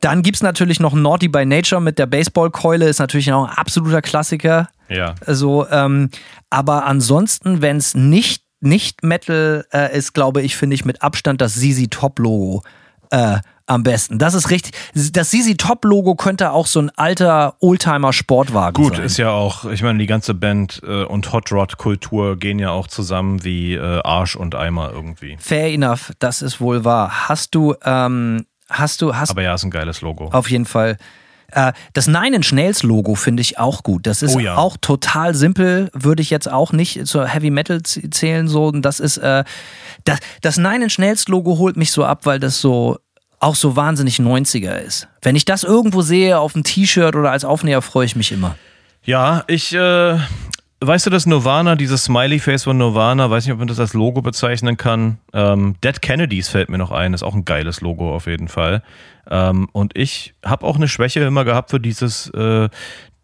dann 0.00 0.22
gibt 0.22 0.36
es 0.36 0.42
natürlich 0.42 0.80
noch 0.80 0.94
Naughty 0.94 1.28
by 1.28 1.44
Nature 1.44 1.80
mit 1.80 1.98
der 1.98 2.06
Baseballkeule, 2.06 2.88
ist 2.88 2.98
natürlich 2.98 3.32
auch 3.32 3.48
ein 3.48 3.56
absoluter 3.56 4.02
Klassiker. 4.02 4.68
Ja. 4.88 5.14
Also, 5.26 5.66
ähm, 5.70 6.10
aber 6.50 6.86
ansonsten, 6.86 7.62
wenn 7.62 7.76
es 7.76 7.94
nicht 7.94 8.42
nicht 8.60 9.04
Metal 9.04 9.64
äh, 9.72 9.96
ist, 9.96 10.14
glaube 10.14 10.42
ich, 10.42 10.56
finde 10.56 10.74
ich 10.74 10.84
mit 10.84 11.02
Abstand 11.02 11.40
das 11.40 11.54
ZZ 11.54 11.90
Top 11.90 12.18
Logo 12.18 12.64
äh, 13.10 13.38
am 13.68 13.82
besten. 13.82 14.18
Das 14.18 14.34
ist 14.34 14.50
richtig. 14.50 14.72
Das 14.94 15.30
Sisi 15.30 15.56
Top 15.56 15.84
Logo 15.84 16.14
könnte 16.14 16.52
auch 16.52 16.66
so 16.66 16.80
ein 16.80 16.90
alter 16.96 17.54
Oldtimer 17.60 18.12
Sportwagen 18.12 18.74
Gut, 18.74 18.94
sein. 18.94 19.02
Gut, 19.02 19.06
ist 19.06 19.18
ja 19.18 19.30
auch, 19.30 19.66
ich 19.66 19.82
meine, 19.82 19.98
die 19.98 20.06
ganze 20.06 20.34
Band 20.34 20.80
äh, 20.86 21.04
und 21.04 21.32
Hot 21.32 21.52
Rod 21.52 21.76
Kultur 21.76 22.36
gehen 22.36 22.58
ja 22.58 22.70
auch 22.70 22.88
zusammen 22.88 23.44
wie 23.44 23.74
äh, 23.74 24.00
Arsch 24.02 24.36
und 24.36 24.54
Eimer 24.54 24.90
irgendwie. 24.92 25.36
Fair 25.38 25.68
enough, 25.72 26.12
das 26.18 26.42
ist 26.42 26.60
wohl 26.60 26.84
wahr. 26.84 27.28
Hast 27.28 27.54
du, 27.54 27.74
ähm, 27.84 28.46
hast 28.70 29.02
du, 29.02 29.14
hast 29.14 29.30
Aber 29.30 29.42
ja, 29.42 29.54
ist 29.54 29.64
ein 29.64 29.70
geiles 29.70 30.00
Logo. 30.00 30.30
Auf 30.32 30.50
jeden 30.50 30.66
Fall. 30.66 30.96
Äh, 31.52 31.72
das 31.94 32.06
Nine 32.06 32.36
Inch 32.36 32.52
Nails 32.52 32.82
Logo 32.82 33.14
finde 33.14 33.40
ich 33.40 33.58
auch 33.58 33.82
gut. 33.82 34.06
Das 34.06 34.22
ist 34.22 34.36
oh 34.36 34.38
ja. 34.38 34.56
auch 34.56 34.76
total 34.80 35.34
simpel, 35.34 35.90
würde 35.92 36.22
ich 36.22 36.30
jetzt 36.30 36.50
auch 36.50 36.72
nicht 36.72 37.06
zur 37.06 37.26
Heavy 37.26 37.50
Metal 37.50 37.82
zählen. 37.82 38.48
So, 38.48 38.70
das 38.70 39.00
ist 39.00 39.18
äh, 39.18 39.44
das, 40.04 40.18
das 40.42 40.58
Nine 40.58 40.84
Inch 40.84 40.98
Nails 40.98 41.28
Logo 41.28 41.58
holt 41.58 41.76
mich 41.76 41.92
so 41.92 42.04
ab, 42.04 42.20
weil 42.24 42.38
das 42.38 42.60
so 42.60 42.98
auch 43.40 43.54
so 43.54 43.76
wahnsinnig 43.76 44.18
90er 44.18 44.78
ist. 44.78 45.08
Wenn 45.22 45.36
ich 45.36 45.44
das 45.44 45.62
irgendwo 45.62 46.02
sehe 46.02 46.38
auf 46.38 46.54
einem 46.54 46.64
T-Shirt 46.64 47.14
oder 47.14 47.30
als 47.30 47.44
Aufnäher, 47.44 47.82
freue 47.82 48.04
ich 48.04 48.16
mich 48.16 48.32
immer. 48.32 48.56
Ja, 49.04 49.44
ich, 49.46 49.72
äh, 49.74 50.18
weißt 50.80 51.06
du, 51.06 51.10
das 51.10 51.24
Nirvana, 51.24 51.76
dieses 51.76 52.04
Smiley-Face 52.04 52.64
von 52.64 52.76
Nirvana, 52.76 53.30
weiß 53.30 53.44
nicht, 53.44 53.52
ob 53.52 53.58
man 53.60 53.68
das 53.68 53.78
als 53.78 53.94
Logo 53.94 54.22
bezeichnen 54.22 54.76
kann. 54.76 55.18
Ähm, 55.32 55.76
Dead 55.84 56.02
Kennedys 56.02 56.48
fällt 56.48 56.68
mir 56.68 56.78
noch 56.78 56.90
ein, 56.90 57.14
ist 57.14 57.22
auch 57.22 57.34
ein 57.34 57.44
geiles 57.44 57.80
Logo 57.80 58.14
auf 58.14 58.26
jeden 58.26 58.48
Fall. 58.48 58.82
Ähm, 59.30 59.68
und 59.72 59.96
ich 59.96 60.34
habe 60.44 60.66
auch 60.66 60.76
eine 60.76 60.88
Schwäche 60.88 61.20
immer 61.20 61.44
gehabt 61.44 61.70
für 61.70 61.80
dieses, 61.80 62.30
äh, 62.30 62.68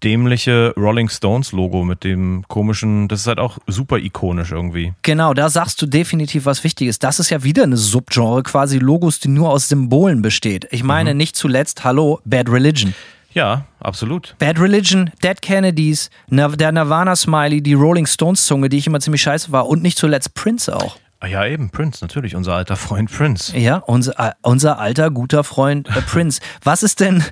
dämliche 0.04 0.74
Rolling 0.76 1.08
Stones 1.08 1.52
Logo 1.52 1.82
mit 1.82 2.04
dem 2.04 2.44
komischen, 2.48 3.08
das 3.08 3.22
ist 3.22 3.26
halt 3.26 3.38
auch 3.38 3.58
super 3.66 3.96
ikonisch 3.96 4.52
irgendwie. 4.52 4.92
Genau, 5.02 5.32
da 5.32 5.48
sagst 5.48 5.80
du 5.80 5.86
definitiv 5.86 6.44
was 6.44 6.62
Wichtiges. 6.62 6.98
Das 6.98 7.18
ist 7.18 7.30
ja 7.30 7.42
wieder 7.42 7.62
eine 7.62 7.78
Subgenre, 7.78 8.42
quasi 8.42 8.78
Logos, 8.78 9.18
die 9.18 9.28
nur 9.28 9.50
aus 9.50 9.68
Symbolen 9.68 10.20
besteht. 10.20 10.68
Ich 10.70 10.82
meine 10.82 11.12
mhm. 11.12 11.16
nicht 11.16 11.36
zuletzt, 11.36 11.84
hallo, 11.84 12.20
Bad 12.24 12.50
Religion. 12.50 12.94
Ja, 13.32 13.64
absolut. 13.80 14.36
Bad 14.38 14.60
Religion, 14.60 15.10
Dead 15.22 15.40
Kennedys, 15.42 16.10
der 16.28 16.72
Nirvana-Smiley, 16.72 17.62
die 17.62 17.74
Rolling 17.74 18.06
Stones-Zunge, 18.06 18.68
die 18.68 18.78
ich 18.78 18.86
immer 18.86 19.00
ziemlich 19.00 19.22
scheiße 19.22 19.50
war 19.50 19.66
und 19.66 19.82
nicht 19.82 19.98
zuletzt 19.98 20.34
Prince 20.34 20.74
auch. 20.76 20.98
Ah 21.24 21.26
ja, 21.26 21.46
eben, 21.46 21.70
Prince, 21.70 22.04
natürlich, 22.04 22.36
unser 22.36 22.52
alter 22.52 22.76
Freund 22.76 23.10
Prince. 23.10 23.56
Ja, 23.56 23.78
unser, 23.78 24.12
äh, 24.18 24.32
unser 24.42 24.78
alter, 24.78 25.10
guter 25.10 25.42
Freund 25.42 25.88
äh, 25.88 26.02
Prince. 26.02 26.42
Was 26.62 26.82
ist 26.82 27.00
denn, 27.00 27.24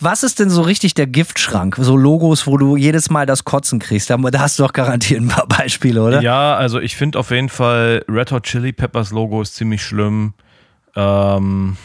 was 0.00 0.22
ist 0.22 0.38
denn 0.38 0.48
so 0.48 0.62
richtig 0.62 0.94
der 0.94 1.06
Giftschrank? 1.06 1.76
So 1.78 1.94
Logos, 1.94 2.46
wo 2.46 2.56
du 2.56 2.78
jedes 2.78 3.10
Mal 3.10 3.26
das 3.26 3.44
Kotzen 3.44 3.80
kriegst. 3.80 4.08
Da, 4.08 4.16
da 4.16 4.40
hast 4.40 4.58
du 4.58 4.62
doch 4.62 4.72
garantiert 4.72 5.20
ein 5.20 5.28
paar 5.28 5.46
Beispiele, 5.46 6.02
oder? 6.02 6.22
Ja, 6.22 6.56
also 6.56 6.80
ich 6.80 6.96
finde 6.96 7.18
auf 7.18 7.30
jeden 7.30 7.50
Fall 7.50 8.02
Red 8.08 8.32
Hot 8.32 8.44
Chili 8.44 8.72
Peppers 8.72 9.10
Logo 9.10 9.42
ist 9.42 9.56
ziemlich 9.56 9.82
schlimm. 9.82 10.32
Ähm, 10.96 11.76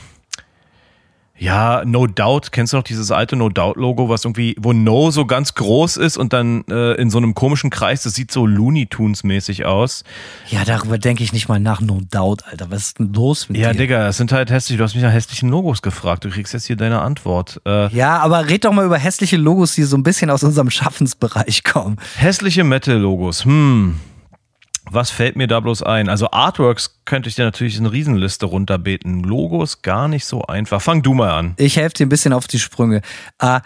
ja, 1.39 1.83
No 1.85 2.05
Doubt, 2.05 2.51
kennst 2.51 2.73
du 2.73 2.77
noch 2.77 2.83
dieses 2.83 3.11
alte 3.11 3.35
No 3.35 3.49
Doubt-Logo, 3.49 4.09
was 4.09 4.25
irgendwie, 4.25 4.55
wo 4.59 4.73
No 4.73 5.09
so 5.09 5.25
ganz 5.25 5.55
groß 5.55 5.97
ist 5.97 6.17
und 6.17 6.33
dann 6.33 6.63
äh, 6.69 6.93
in 6.95 7.09
so 7.09 7.17
einem 7.17 7.33
komischen 7.33 7.69
Kreis, 7.69 8.03
das 8.03 8.13
sieht 8.13 8.31
so 8.31 8.45
Looney 8.45 8.87
Tunes-mäßig 8.87 9.65
aus. 9.65 10.03
Ja, 10.49 10.65
darüber 10.65 10.97
denke 10.97 11.23
ich 11.23 11.31
nicht 11.33 11.47
mal 11.47 11.59
nach, 11.59 11.81
No 11.81 12.01
Doubt, 12.11 12.43
Alter. 12.51 12.69
Was 12.69 12.83
ist 12.87 12.99
denn 12.99 13.13
los 13.13 13.49
mit 13.49 13.57
Ja, 13.57 13.71
dir? 13.71 13.79
Digga, 13.79 13.99
das 14.03 14.17
sind 14.17 14.31
halt 14.31 14.51
hässlich, 14.51 14.77
du 14.77 14.83
hast 14.83 14.93
mich 14.95 15.03
nach 15.03 15.13
hässlichen 15.13 15.49
Logos 15.49 15.81
gefragt, 15.81 16.25
du 16.25 16.29
kriegst 16.29 16.53
jetzt 16.53 16.65
hier 16.67 16.75
deine 16.75 17.01
Antwort. 17.01 17.61
Äh, 17.65 17.87
Ja, 17.95 18.19
aber 18.19 18.49
red 18.49 18.65
doch 18.65 18.73
mal 18.73 18.85
über 18.85 18.97
hässliche 18.97 19.37
Logos, 19.37 19.75
die 19.75 19.83
so 19.83 19.95
ein 19.97 20.03
bisschen 20.03 20.29
aus 20.29 20.43
unserem 20.43 20.69
Schaffensbereich 20.69 21.63
kommen. 21.63 21.97
hässliche 22.17 22.63
Metal-Logos, 22.65 23.45
hm. 23.45 23.95
Was 24.91 25.11
fällt 25.11 25.35
mir 25.35 25.47
da 25.47 25.59
bloß 25.59 25.83
ein? 25.83 26.09
Also 26.09 26.31
Artworks 26.31 26.99
könnte 27.05 27.29
ich 27.29 27.35
dir 27.35 27.45
natürlich 27.45 27.77
eine 27.79 27.91
Riesenliste 27.91 28.45
runterbeten. 28.45 29.23
Logos 29.23 29.81
gar 29.81 30.07
nicht 30.07 30.25
so 30.25 30.43
einfach. 30.43 30.81
Fang 30.81 31.03
du 31.03 31.13
mal 31.13 31.31
an. 31.31 31.53
Ich 31.57 31.77
helfe 31.77 31.95
dir 31.95 32.05
ein 32.05 32.09
bisschen 32.09 32.33
auf 32.33 32.47
die 32.47 32.59
Sprünge. 32.59 33.01
Äh, 33.39 33.61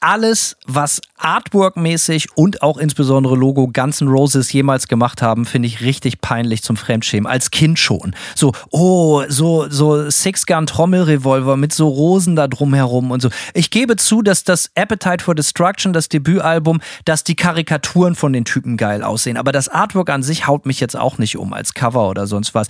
alles, 0.00 0.56
was 0.66 1.00
Artwork-mäßig 1.18 2.28
und 2.34 2.62
auch 2.62 2.78
insbesondere 2.78 3.34
Logo 3.34 3.68
Guns 3.72 4.00
N' 4.00 4.08
Roses 4.08 4.52
jemals 4.52 4.86
gemacht 4.86 5.22
haben, 5.22 5.44
finde 5.44 5.66
ich 5.66 5.80
richtig 5.80 6.20
peinlich 6.20 6.62
zum 6.62 6.76
Fremdschämen. 6.76 7.30
Als 7.30 7.50
Kind 7.50 7.78
schon. 7.78 8.14
So, 8.34 8.52
oh, 8.70 9.24
so, 9.28 9.68
so 9.68 10.08
Six-Gun-Trommelrevolver 10.08 11.56
mit 11.56 11.72
so 11.72 11.88
Rosen 11.88 12.36
da 12.36 12.46
drumherum 12.46 13.10
und 13.10 13.20
so. 13.20 13.30
Ich 13.54 13.70
gebe 13.70 13.96
zu, 13.96 14.22
dass 14.22 14.44
das 14.44 14.70
Appetite 14.76 15.24
for 15.24 15.34
Destruction, 15.34 15.92
das 15.92 16.08
Debütalbum, 16.08 16.80
dass 17.04 17.24
die 17.24 17.36
Karikaturen 17.36 18.14
von 18.14 18.32
den 18.32 18.44
Typen 18.44 18.76
geil 18.76 19.02
aussehen. 19.02 19.36
Aber 19.36 19.52
das 19.52 19.68
Artwork 19.68 20.10
an 20.10 20.22
sich 20.22 20.46
haut 20.46 20.66
mich 20.66 20.78
jetzt 20.78 20.96
auch 20.96 21.18
nicht 21.18 21.36
um 21.36 21.52
als 21.52 21.74
Cover 21.74 22.08
oder 22.08 22.26
sonst 22.26 22.54
was. 22.54 22.68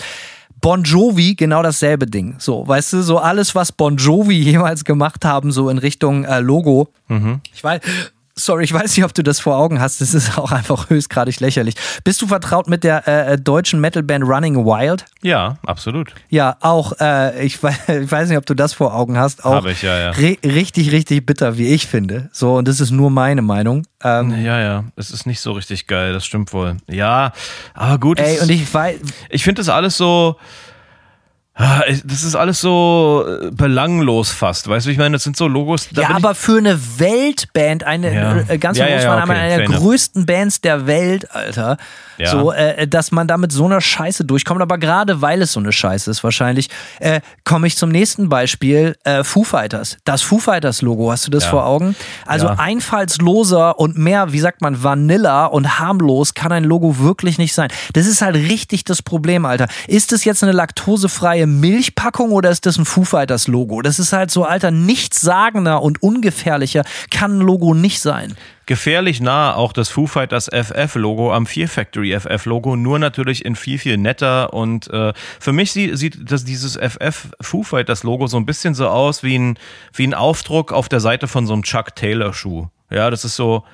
Bon 0.60 0.82
Jovi 0.82 1.34
genau 1.34 1.62
dasselbe 1.62 2.06
Ding. 2.06 2.34
So, 2.38 2.66
weißt 2.66 2.94
du, 2.94 3.02
so 3.02 3.18
alles, 3.18 3.54
was 3.54 3.72
Bon 3.72 3.96
Jovi 3.96 4.38
jemals 4.42 4.84
gemacht 4.84 5.24
haben, 5.24 5.52
so 5.52 5.68
in 5.70 5.78
Richtung 5.78 6.24
äh, 6.24 6.40
Logo. 6.40 6.88
Ich 7.54 7.62
weiß. 7.62 7.80
Sorry, 8.38 8.62
ich 8.64 8.72
weiß 8.72 8.96
nicht, 8.96 9.04
ob 9.04 9.12
du 9.14 9.22
das 9.24 9.40
vor 9.40 9.56
Augen 9.56 9.80
hast. 9.80 10.00
Das 10.00 10.14
ist 10.14 10.38
auch 10.38 10.52
einfach 10.52 10.88
höchstgradig 10.90 11.40
lächerlich. 11.40 11.74
Bist 12.04 12.22
du 12.22 12.28
vertraut 12.28 12.68
mit 12.68 12.84
der 12.84 13.06
äh, 13.08 13.36
deutschen 13.36 13.80
Metalband 13.80 14.24
Running 14.24 14.64
Wild? 14.64 15.04
Ja, 15.22 15.56
absolut. 15.66 16.12
Ja, 16.30 16.56
auch, 16.60 16.92
äh, 17.00 17.44
ich, 17.44 17.60
weiß, 17.62 17.74
ich 18.02 18.10
weiß 18.12 18.28
nicht, 18.28 18.38
ob 18.38 18.46
du 18.46 18.54
das 18.54 18.72
vor 18.72 18.94
Augen 18.94 19.18
hast. 19.18 19.44
Auch 19.44 19.54
Habe 19.54 19.72
ich, 19.72 19.82
ja, 19.82 19.98
ja. 19.98 20.10
ri- 20.12 20.38
richtig, 20.44 20.92
richtig 20.92 21.26
bitter, 21.26 21.58
wie 21.58 21.66
ich 21.66 21.86
finde. 21.88 22.28
So, 22.32 22.54
und 22.56 22.68
das 22.68 22.78
ist 22.80 22.92
nur 22.92 23.10
meine 23.10 23.42
Meinung. 23.42 23.82
Ähm, 24.04 24.30
Ja, 24.44 24.60
ja, 24.60 24.84
es 24.94 25.10
ist 25.10 25.26
nicht 25.26 25.40
so 25.40 25.52
richtig 25.52 25.88
geil, 25.88 26.12
das 26.12 26.24
stimmt 26.24 26.52
wohl. 26.52 26.76
Ja, 26.88 27.32
aber 27.74 27.98
gut. 27.98 28.20
ey, 28.20 28.38
und 28.38 28.48
ich 28.50 28.72
weiß, 28.72 28.98
ich 29.30 29.42
finde 29.42 29.60
das 29.60 29.68
alles 29.68 29.96
so. 29.96 30.36
Ah, 31.58 31.82
Das 32.04 32.22
ist 32.22 32.34
alles 32.34 32.60
so 32.60 33.24
äh, 33.26 33.50
belanglos 33.50 34.30
fast, 34.30 34.68
weißt 34.68 34.86
du? 34.86 34.90
Ich 34.90 34.98
meine, 34.98 35.16
das 35.16 35.24
sind 35.24 35.36
so 35.36 35.46
Logos. 35.46 35.88
da 35.92 36.02
ja, 36.02 36.10
aber 36.10 36.34
für 36.34 36.58
eine 36.58 36.78
Weltband, 36.98 37.84
eine 37.84 38.14
Ja. 38.14 38.36
äh, 38.48 38.58
ganz 38.58 38.78
Ja, 38.78 38.86
ja, 38.86 39.00
ja, 39.00 39.22
okay, 39.22 39.32
einer 39.32 39.56
der 39.58 39.66
größten 39.66 40.24
Bands 40.26 40.60
der 40.60 40.86
Welt, 40.86 41.34
Alter. 41.34 41.76
Ja. 42.18 42.30
So, 42.30 42.52
äh, 42.52 42.88
dass 42.88 43.12
man 43.12 43.28
da 43.28 43.38
mit 43.38 43.52
so 43.52 43.64
einer 43.64 43.80
Scheiße 43.80 44.24
durchkommt, 44.24 44.60
aber 44.60 44.78
gerade 44.78 45.22
weil 45.22 45.42
es 45.42 45.52
so 45.52 45.60
eine 45.60 45.72
Scheiße 45.72 46.10
ist, 46.10 46.24
wahrscheinlich, 46.24 46.68
äh, 46.98 47.20
komme 47.44 47.68
ich 47.68 47.76
zum 47.76 47.90
nächsten 47.90 48.28
Beispiel: 48.28 48.96
äh, 49.04 49.22
Foo 49.22 49.44
Fighters. 49.44 49.98
Das 50.04 50.22
Foo 50.22 50.38
Fighters 50.38 50.82
Logo, 50.82 51.12
hast 51.12 51.26
du 51.26 51.30
das 51.30 51.44
vor 51.44 51.64
Augen? 51.64 51.94
Also 52.26 52.48
einfallsloser 52.48 53.78
und 53.78 53.96
mehr, 53.96 54.32
wie 54.32 54.40
sagt 54.40 54.62
man, 54.62 54.82
Vanilla 54.82 55.46
und 55.46 55.78
harmlos 55.78 56.34
kann 56.34 56.52
ein 56.52 56.64
Logo 56.64 56.98
wirklich 56.98 57.38
nicht 57.38 57.54
sein. 57.54 57.70
Das 57.92 58.06
ist 58.06 58.20
halt 58.20 58.36
richtig 58.36 58.84
das 58.84 59.02
Problem, 59.02 59.46
Alter. 59.46 59.68
Ist 59.86 60.12
es 60.12 60.24
jetzt 60.24 60.42
eine 60.42 60.52
laktosefreie 60.52 61.46
Milchpackung 61.48 62.30
oder 62.32 62.50
ist 62.50 62.66
das 62.66 62.78
ein 62.78 62.84
Foo 62.84 63.04
Fighters 63.04 63.48
Logo? 63.48 63.82
Das 63.82 63.98
ist 63.98 64.12
halt 64.12 64.30
so, 64.30 64.44
Alter, 64.44 64.70
nichtssagender 64.70 65.82
und 65.82 66.02
ungefährlicher 66.02 66.84
kann 67.10 67.38
ein 67.38 67.40
Logo 67.40 67.74
nicht 67.74 68.00
sein. 68.00 68.34
gefährlich 68.66 69.20
nah 69.20 69.54
auch 69.54 69.72
das 69.72 69.88
Foo 69.88 70.06
Fighters 70.06 70.48
FF-Logo 70.52 71.32
am 71.32 71.46
Fear 71.46 71.68
Factory 71.68 72.12
FF-Logo, 72.18 72.76
nur 72.76 72.98
natürlich 72.98 73.44
in 73.44 73.56
viel, 73.56 73.78
viel 73.78 73.96
netter. 73.96 74.52
Und 74.52 74.88
äh, 74.90 75.12
für 75.40 75.52
mich 75.52 75.72
sie, 75.72 75.96
sieht 75.96 76.30
das, 76.30 76.44
dieses 76.44 76.76
FF 76.76 77.28
Foo 77.40 77.62
Fighters-Logo 77.62 78.26
so 78.26 78.36
ein 78.36 78.44
bisschen 78.46 78.74
so 78.74 78.88
aus 78.88 79.22
wie 79.22 79.38
ein, 79.38 79.58
wie 79.94 80.06
ein 80.06 80.14
Aufdruck 80.14 80.72
auf 80.72 80.88
der 80.88 81.00
Seite 81.00 81.28
von 81.28 81.46
so 81.46 81.54
einem 81.54 81.62
Chuck 81.62 81.96
Taylor-Schuh. 81.96 82.66
Ja, 82.90 83.10
das 83.10 83.24
ist 83.24 83.36
so. 83.36 83.64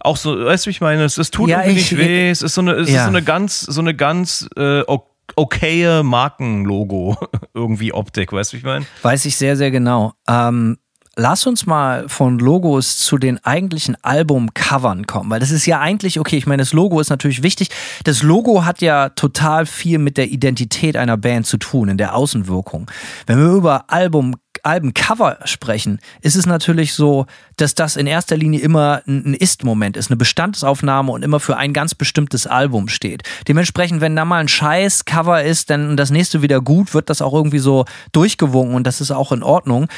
Auch 0.00 0.16
so, 0.16 0.44
weißt 0.44 0.64
du, 0.66 0.70
ich 0.70 0.80
meine, 0.80 1.02
es, 1.04 1.18
es 1.18 1.30
tut 1.32 1.48
Ja, 1.50 1.62
irgendwie 1.62 1.80
ich- 1.80 1.90
nicht 1.92 2.00
weh, 2.00 2.30
es 2.30 2.40
ist 2.42 2.54
so 2.54 2.60
eine, 2.60 2.72
es 2.74 2.88
Ja. 2.88 2.98
ist 3.00 3.02
so 3.04 3.08
eine 3.08 3.22
ganz, 3.22 3.60
so 3.62 3.80
eine 3.80 3.94
ganz 3.94 4.48
äh, 4.56 4.82
o- 4.86 5.02
okaye 5.36 6.02
Markenlogo, 6.02 7.16
irgendwie 7.54 7.92
Optik, 7.92 8.32
weißt 8.32 8.52
du, 8.52 8.54
wie 8.54 8.58
ich 8.58 8.64
meine? 8.64 8.86
Weiß 9.02 9.24
ich 9.24 9.36
sehr, 9.36 9.56
sehr 9.56 9.70
genau. 9.70 10.12
Ähm, 10.28 10.78
lass 11.18 11.46
uns 11.46 11.66
mal 11.66 12.08
von 12.08 12.38
Logos 12.38 12.96
zu 12.98 13.18
den 13.18 13.44
eigentlichen 13.44 13.96
Albumcovern 14.02 15.06
kommen, 15.06 15.30
weil 15.30 15.40
das 15.40 15.50
ist 15.50 15.66
ja 15.66 15.80
eigentlich, 15.80 16.18
okay, 16.20 16.36
ich 16.36 16.46
meine, 16.46 16.62
das 16.62 16.72
Logo 16.72 17.00
ist 17.00 17.10
natürlich 17.10 17.42
wichtig. 17.42 17.70
Das 18.04 18.22
Logo 18.22 18.64
hat 18.64 18.80
ja 18.80 19.10
total 19.10 19.66
viel 19.66 19.98
mit 19.98 20.16
der 20.16 20.28
Identität 20.28 20.96
einer 20.96 21.16
Band 21.16 21.46
zu 21.46 21.58
tun, 21.58 21.88
in 21.88 21.98
der 21.98 22.14
Außenwirkung. 22.14 22.90
Wenn 23.26 23.38
wir 23.38 23.52
über 23.52 23.90
Album 23.90 24.36
Albencover 24.64 25.38
sprechen, 25.44 26.00
ist 26.20 26.36
es 26.36 26.46
natürlich 26.46 26.94
so, 26.94 27.26
dass 27.56 27.74
das 27.74 27.96
in 27.96 28.06
erster 28.06 28.36
Linie 28.36 28.60
immer 28.60 29.02
ein 29.06 29.34
Ist-Moment 29.34 29.96
ist, 29.96 30.10
eine 30.10 30.16
Bestandsaufnahme 30.16 31.12
und 31.12 31.22
immer 31.22 31.40
für 31.40 31.56
ein 31.56 31.72
ganz 31.72 31.94
bestimmtes 31.94 32.46
Album 32.46 32.88
steht. 32.88 33.22
Dementsprechend, 33.46 34.00
wenn 34.00 34.16
da 34.16 34.24
mal 34.24 34.38
ein 34.38 34.48
scheiß 34.48 35.04
Cover 35.04 35.42
ist, 35.42 35.70
dann 35.70 35.96
das 35.96 36.10
nächste 36.10 36.42
wieder 36.42 36.60
gut, 36.60 36.94
wird 36.94 37.10
das 37.10 37.22
auch 37.22 37.34
irgendwie 37.34 37.58
so 37.58 37.84
durchgewunken 38.12 38.74
und 38.74 38.86
das 38.86 39.00
ist 39.00 39.10
auch 39.10 39.32
in 39.32 39.42
Ordnung. 39.42 39.88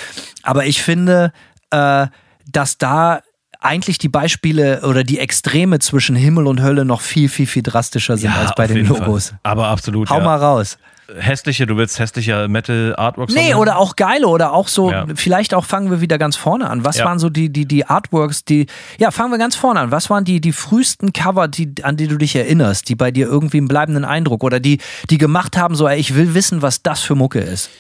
Aber 0.43 0.67
ich 0.67 0.83
finde, 0.83 1.33
äh, 1.71 2.07
dass 2.51 2.79
da 2.79 3.21
eigentlich 3.61 3.99
die 3.99 4.09
Beispiele 4.09 4.81
oder 4.83 5.05
die 5.05 5.19
Extreme 5.19 5.79
zwischen 5.79 6.17
Himmel 6.17 6.47
und 6.47 6.63
Hölle 6.63 6.85
noch 6.85 7.03
viel, 7.03 7.29
viel, 7.29 7.47
viel 7.47 7.63
drastischer 7.63 8.17
sind 8.17 8.35
als 8.35 8.55
bei 8.55 8.67
den 8.67 8.87
Logos. 8.87 9.29
Fall. 9.29 9.39
Aber 9.43 9.69
absolut. 9.69 10.09
Hau 10.09 10.19
ja. 10.19 10.25
mal 10.25 10.37
raus. 10.37 10.79
Hässliche, 11.19 11.67
du 11.67 11.77
willst 11.77 11.99
hässliche 11.99 12.47
Metal-Artworks 12.49 13.35
Nee, 13.35 13.53
haben? 13.53 13.61
oder 13.61 13.79
auch 13.79 13.97
geile 13.97 14.27
oder 14.29 14.53
auch 14.53 14.69
so, 14.69 14.91
Ja. 14.91 15.07
vielleicht 15.15 15.55
auch 15.55 15.65
fangen 15.65 15.91
wir 15.91 16.01
wieder 16.01 16.19
ganz 16.19 16.37
vorne 16.37 16.69
an. 16.71 16.85
Was 16.85 16.99
Ja. 16.99 17.05
waren 17.07 17.19
so 17.19 17.29
die, 17.31 17.51
die, 17.53 17.67
die 17.67 17.87
Artworks, 17.87 18.45
die, 18.45 18.67
ja, 18.99 19.11
fangen 19.11 19.31
wir 19.33 19.39
ganz 19.39 19.57
vorne 19.57 19.81
an. 19.81 19.91
Was 19.91 20.11
waren 20.11 20.25
die, 20.25 20.41
die 20.41 20.53
frühesten 20.53 21.13
Cover, 21.13 21.49
die, 21.49 21.73
an 21.83 21.97
die 21.97 22.07
du 22.09 22.17
dich 22.17 22.37
erinnerst, 22.37 22.89
die 22.89 22.95
bei 22.95 23.11
dir 23.11 23.27
irgendwie 23.27 23.59
einen 23.59 23.69
bleibenden 23.69 24.05
Eindruck 24.05 24.45
oder 24.45 24.61
die, 24.61 24.79
die 25.11 25.19
gemacht 25.19 25.57
haben, 25.57 25.75
so, 25.75 25.89
ey, 25.89 25.99
ich 25.99 26.15
will 26.15 26.35
wissen, 26.35 26.63
was 26.63 26.83
das 26.83 27.01
für 27.01 27.15
Mucke 27.15 27.41
ist? 27.41 27.71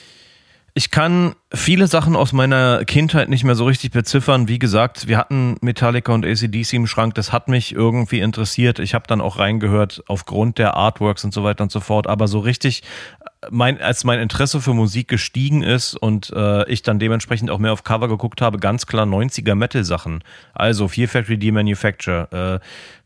Ich 0.74 0.92
kann 0.92 1.34
viele 1.52 1.88
Sachen 1.88 2.14
aus 2.14 2.32
meiner 2.32 2.84
Kindheit 2.84 3.28
nicht 3.28 3.42
mehr 3.42 3.56
so 3.56 3.64
richtig 3.64 3.90
beziffern. 3.90 4.46
Wie 4.46 4.60
gesagt, 4.60 5.08
wir 5.08 5.18
hatten 5.18 5.56
Metallica 5.62 6.12
und 6.12 6.24
ACDC 6.24 6.74
im 6.74 6.86
Schrank. 6.86 7.16
Das 7.16 7.32
hat 7.32 7.48
mich 7.48 7.74
irgendwie 7.74 8.20
interessiert. 8.20 8.78
Ich 8.78 8.94
habe 8.94 9.04
dann 9.08 9.20
auch 9.20 9.38
reingehört 9.38 10.04
aufgrund 10.06 10.58
der 10.58 10.74
Artworks 10.74 11.24
und 11.24 11.34
so 11.34 11.42
weiter 11.42 11.64
und 11.64 11.72
so 11.72 11.80
fort. 11.80 12.06
Aber 12.06 12.28
so 12.28 12.38
richtig, 12.38 12.82
äh, 13.42 13.48
mein, 13.50 13.80
als 13.80 14.04
mein 14.04 14.20
Interesse 14.20 14.60
für 14.60 14.72
Musik 14.72 15.08
gestiegen 15.08 15.62
ist 15.64 15.96
und 15.96 16.30
äh, 16.30 16.68
ich 16.70 16.82
dann 16.82 17.00
dementsprechend 17.00 17.50
auch 17.50 17.58
mehr 17.58 17.72
auf 17.72 17.82
Cover 17.82 18.06
geguckt 18.06 18.40
habe, 18.40 18.58
ganz 18.58 18.86
klar 18.86 19.06
90er 19.06 19.56
Metal-Sachen. 19.56 20.22
Also 20.54 20.86
Fear 20.86 21.08
Factory 21.08 21.36
Demanufacture, 21.36 22.60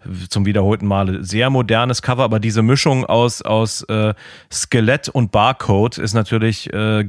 äh, 0.04 0.28
zum 0.28 0.44
wiederholten 0.44 0.86
Male. 0.86 1.24
Sehr 1.24 1.48
modernes 1.48 2.02
Cover, 2.02 2.24
aber 2.24 2.40
diese 2.40 2.62
Mischung 2.62 3.06
aus, 3.06 3.40
aus 3.40 3.84
äh, 3.84 4.12
Skelett 4.52 5.08
und 5.08 5.32
Barcode 5.32 5.96
ist 5.96 6.12
natürlich 6.12 6.70
äh, 6.70 7.08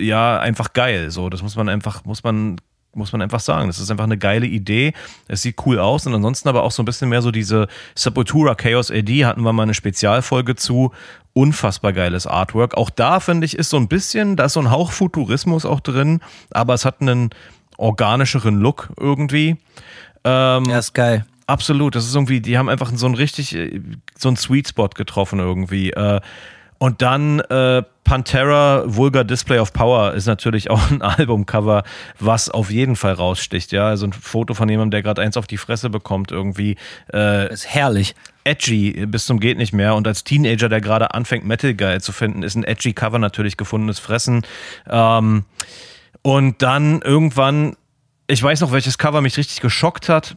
ja 0.00 0.38
einfach 0.40 0.72
geil. 0.72 1.10
So, 1.10 1.28
das 1.30 1.42
muss 1.42 1.56
man 1.56 1.68
einfach, 1.68 2.04
muss 2.04 2.22
man, 2.22 2.56
muss 2.94 3.12
man 3.12 3.22
einfach 3.22 3.40
sagen. 3.40 3.66
Das 3.66 3.78
ist 3.78 3.90
einfach 3.90 4.04
eine 4.04 4.18
geile 4.18 4.46
Idee. 4.46 4.92
Es 5.28 5.42
sieht 5.42 5.56
cool 5.66 5.78
aus 5.78 6.06
und 6.06 6.14
ansonsten 6.14 6.48
aber 6.48 6.62
auch 6.62 6.70
so 6.72 6.82
ein 6.82 6.86
bisschen 6.86 7.08
mehr 7.08 7.22
so 7.22 7.30
diese 7.30 7.68
Sepultura 7.94 8.54
Chaos 8.54 8.90
AD 8.90 9.24
hatten 9.24 9.42
wir 9.42 9.52
mal 9.52 9.64
eine 9.64 9.74
Spezialfolge 9.74 10.56
zu. 10.56 10.92
Unfassbar 11.34 11.92
geiles 11.92 12.26
Artwork. 12.26 12.74
Auch 12.76 12.88
da 12.88 13.20
finde 13.20 13.44
ich 13.44 13.58
ist 13.58 13.68
so 13.70 13.76
ein 13.76 13.88
bisschen, 13.88 14.36
da 14.36 14.46
ist 14.46 14.54
so 14.54 14.60
ein 14.60 14.70
Hauch 14.70 14.92
Futurismus 14.92 15.66
auch 15.66 15.80
drin, 15.80 16.20
aber 16.50 16.72
es 16.72 16.86
hat 16.86 17.02
einen 17.02 17.30
organischeren 17.76 18.58
Look 18.58 18.88
irgendwie. 18.98 19.56
Ähm, 20.24 20.64
Ja, 20.64 20.78
ist 20.78 20.94
geil. 20.94 21.26
Absolut, 21.46 21.94
das 21.94 22.06
ist 22.06 22.14
irgendwie, 22.14 22.40
die 22.40 22.56
haben 22.58 22.68
einfach 22.68 22.90
so 22.94 23.06
einen 23.06 23.14
richtig, 23.14 23.54
äh, 23.54 23.80
so 24.16 24.28
einen 24.28 24.36
Sweet 24.36 24.68
Spot 24.68 24.88
getroffen 24.88 25.38
irgendwie. 25.38 25.90
Äh, 25.90 26.20
Und 26.78 27.02
dann 27.02 27.40
äh, 27.40 27.82
Pantera 28.06 28.84
Vulgar 28.86 29.24
Display 29.24 29.58
of 29.58 29.72
Power 29.72 30.14
ist 30.14 30.26
natürlich 30.26 30.70
auch 30.70 30.90
ein 30.90 31.02
Albumcover, 31.02 31.82
was 32.20 32.48
auf 32.48 32.70
jeden 32.70 32.96
Fall 32.96 33.12
raussticht. 33.12 33.72
Ja, 33.72 33.88
also 33.88 34.06
ein 34.06 34.12
Foto 34.12 34.54
von 34.54 34.68
jemandem, 34.68 34.92
der 34.92 35.02
gerade 35.02 35.20
eins 35.20 35.36
auf 35.36 35.48
die 35.48 35.58
Fresse 35.58 35.90
bekommt, 35.90 36.30
irgendwie. 36.30 36.76
Äh, 37.12 37.52
ist 37.52 37.66
herrlich. 37.66 38.14
Edgy 38.44 39.06
bis 39.06 39.26
zum 39.26 39.40
geht 39.40 39.58
nicht 39.58 39.72
mehr. 39.72 39.96
Und 39.96 40.06
als 40.06 40.22
Teenager, 40.22 40.68
der 40.68 40.80
gerade 40.80 41.14
anfängt, 41.14 41.44
Metal 41.44 41.74
geil 41.74 42.00
zu 42.00 42.12
finden, 42.12 42.44
ist 42.44 42.54
ein 42.54 42.62
edgy 42.62 42.92
Cover 42.92 43.18
natürlich 43.18 43.56
gefundenes 43.56 43.98
Fressen. 43.98 44.46
Ähm, 44.88 45.44
und 46.22 46.62
dann 46.62 47.02
irgendwann, 47.02 47.76
ich 48.28 48.40
weiß 48.40 48.60
noch, 48.60 48.70
welches 48.70 48.98
Cover 48.98 49.20
mich 49.20 49.36
richtig 49.36 49.60
geschockt 49.60 50.08
hat 50.08 50.36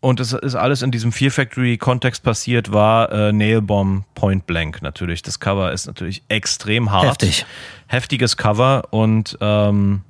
und 0.00 0.20
es 0.20 0.32
ist 0.32 0.54
alles 0.54 0.82
in 0.82 0.90
diesem 0.90 1.12
Fear 1.12 1.30
Factory-Kontext 1.30 2.22
passiert, 2.22 2.72
war 2.72 3.10
äh, 3.10 3.32
Nailbomb 3.32 4.04
Point 4.14 4.46
Blank 4.46 4.82
natürlich. 4.82 5.22
Das 5.22 5.40
Cover 5.40 5.72
ist 5.72 5.86
natürlich 5.86 6.22
extrem 6.28 6.90
hart. 6.90 7.06
Heftig. 7.06 7.46
Heftiges 7.86 8.36
Cover 8.36 8.84
und 8.90 9.36
ähm, 9.40 10.02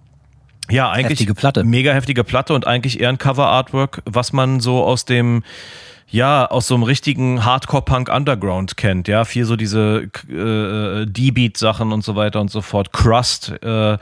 ja, 0.68 0.90
eigentlich 0.90 1.20
heftige 1.20 1.34
Platte. 1.34 1.64
mega 1.64 1.92
heftige 1.92 2.24
Platte 2.24 2.54
und 2.54 2.66
eigentlich 2.66 3.00
eher 3.00 3.08
ein 3.08 3.18
Cover-Artwork, 3.18 4.02
was 4.04 4.32
man 4.32 4.60
so 4.60 4.82
aus 4.84 5.04
dem 5.04 5.44
ja, 6.08 6.46
aus 6.46 6.68
so 6.68 6.74
einem 6.74 6.84
richtigen 6.84 7.44
Hardcore-Punk-Underground 7.44 8.76
kennt, 8.76 9.08
ja, 9.08 9.24
viel 9.24 9.44
so 9.44 9.56
diese 9.56 10.08
äh, 10.28 11.04
D-Beat-Sachen 11.04 11.92
und 11.92 12.04
so 12.04 12.14
weiter 12.14 12.40
und 12.40 12.50
so 12.50 12.60
fort, 12.60 12.92
Crust, 12.92 13.52
äh, 13.62 13.98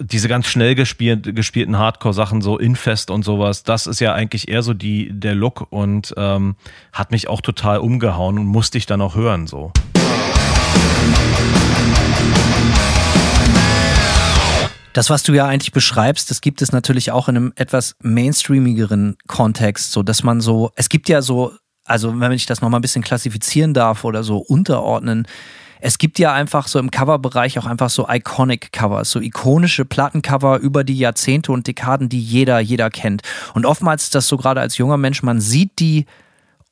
diese 0.00 0.28
ganz 0.28 0.46
schnell 0.46 0.74
gespielt, 0.74 1.34
gespielten 1.34 1.78
Hardcore-Sachen, 1.78 2.40
so 2.40 2.58
Infest 2.58 3.10
und 3.10 3.24
sowas, 3.24 3.62
das 3.62 3.86
ist 3.86 4.00
ja 4.00 4.14
eigentlich 4.14 4.48
eher 4.48 4.62
so 4.62 4.74
die, 4.74 5.10
der 5.12 5.34
Look 5.34 5.66
und 5.70 6.14
ähm, 6.16 6.56
hat 6.92 7.10
mich 7.10 7.28
auch 7.28 7.40
total 7.40 7.78
umgehauen 7.78 8.38
und 8.38 8.46
musste 8.46 8.78
ich 8.78 8.86
dann 8.86 9.00
auch 9.00 9.14
hören, 9.14 9.46
so. 9.46 9.72
Das, 14.92 15.10
was 15.10 15.24
du 15.24 15.32
ja 15.32 15.46
eigentlich 15.46 15.72
beschreibst, 15.72 16.30
das 16.30 16.40
gibt 16.40 16.62
es 16.62 16.70
natürlich 16.70 17.10
auch 17.10 17.28
in 17.28 17.36
einem 17.36 17.52
etwas 17.56 17.96
mainstreamigeren 18.00 19.16
Kontext, 19.26 19.90
so 19.90 20.04
dass 20.04 20.22
man 20.22 20.40
so, 20.40 20.70
es 20.76 20.88
gibt 20.88 21.08
ja 21.08 21.20
so, 21.20 21.52
also 21.84 22.20
wenn 22.20 22.30
ich 22.30 22.46
das 22.46 22.60
nochmal 22.60 22.78
ein 22.78 22.82
bisschen 22.82 23.02
klassifizieren 23.02 23.74
darf 23.74 24.04
oder 24.04 24.22
so 24.22 24.38
unterordnen, 24.38 25.26
es 25.84 25.98
gibt 25.98 26.18
ja 26.18 26.32
einfach 26.32 26.66
so 26.66 26.78
im 26.78 26.90
Coverbereich 26.90 27.58
auch 27.58 27.66
einfach 27.66 27.90
so 27.90 28.08
iconic 28.08 28.72
Covers, 28.72 29.10
so 29.10 29.20
ikonische 29.20 29.84
Plattencover 29.84 30.58
über 30.60 30.82
die 30.82 30.96
Jahrzehnte 30.96 31.52
und 31.52 31.66
Dekaden, 31.66 32.08
die 32.08 32.22
jeder, 32.22 32.58
jeder 32.58 32.88
kennt. 32.88 33.20
Und 33.52 33.66
oftmals 33.66 34.04
ist 34.04 34.14
das 34.14 34.26
so 34.26 34.38
gerade 34.38 34.62
als 34.62 34.78
junger 34.78 34.96
Mensch, 34.96 35.22
man 35.22 35.42
sieht 35.42 35.78
die 35.80 36.06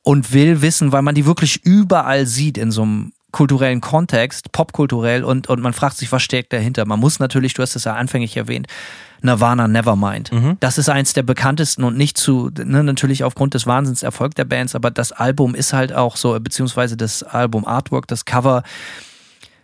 und 0.01 0.33
will 0.33 0.63
wissen, 0.63 0.91
weil 0.91 1.03
man 1.03 1.13
die 1.13 1.27
wirklich 1.27 1.63
überall 1.63 2.25
sieht 2.25 2.57
in 2.57 2.71
so 2.71 2.81
einem 2.81 3.13
kulturellen 3.33 3.81
Kontext, 3.81 4.51
popkulturell 4.53 5.23
und, 5.25 5.49
und 5.49 5.59
man 5.59 5.73
fragt 5.73 5.97
sich, 5.97 6.11
was 6.11 6.21
steckt 6.21 6.53
dahinter. 6.53 6.85
Man 6.85 6.99
muss 6.99 7.19
natürlich, 7.19 7.53
du 7.55 7.63
hast 7.63 7.75
es 7.75 7.83
ja 7.83 7.95
anfänglich 7.95 8.37
erwähnt, 8.37 8.67
Nirvana 9.21 9.67
Nevermind. 9.67 10.31
Mhm. 10.31 10.57
Das 10.59 10.77
ist 10.77 10.87
eins 10.87 11.13
der 11.13 11.23
bekanntesten 11.23 11.83
und 11.83 11.97
nicht 11.97 12.17
zu, 12.17 12.51
ne, 12.63 12.83
natürlich 12.83 13.23
aufgrund 13.23 13.55
des 13.55 13.65
Wahnsinnserfolgs 13.65 14.35
der 14.35 14.45
Bands, 14.45 14.75
aber 14.75 14.91
das 14.91 15.11
Album 15.11 15.55
ist 15.55 15.73
halt 15.73 15.93
auch 15.93 16.15
so, 16.15 16.39
beziehungsweise 16.39 16.95
das 16.95 17.23
Album 17.23 17.65
Artwork, 17.65 18.07
das 18.07 18.23
Cover, 18.25 18.61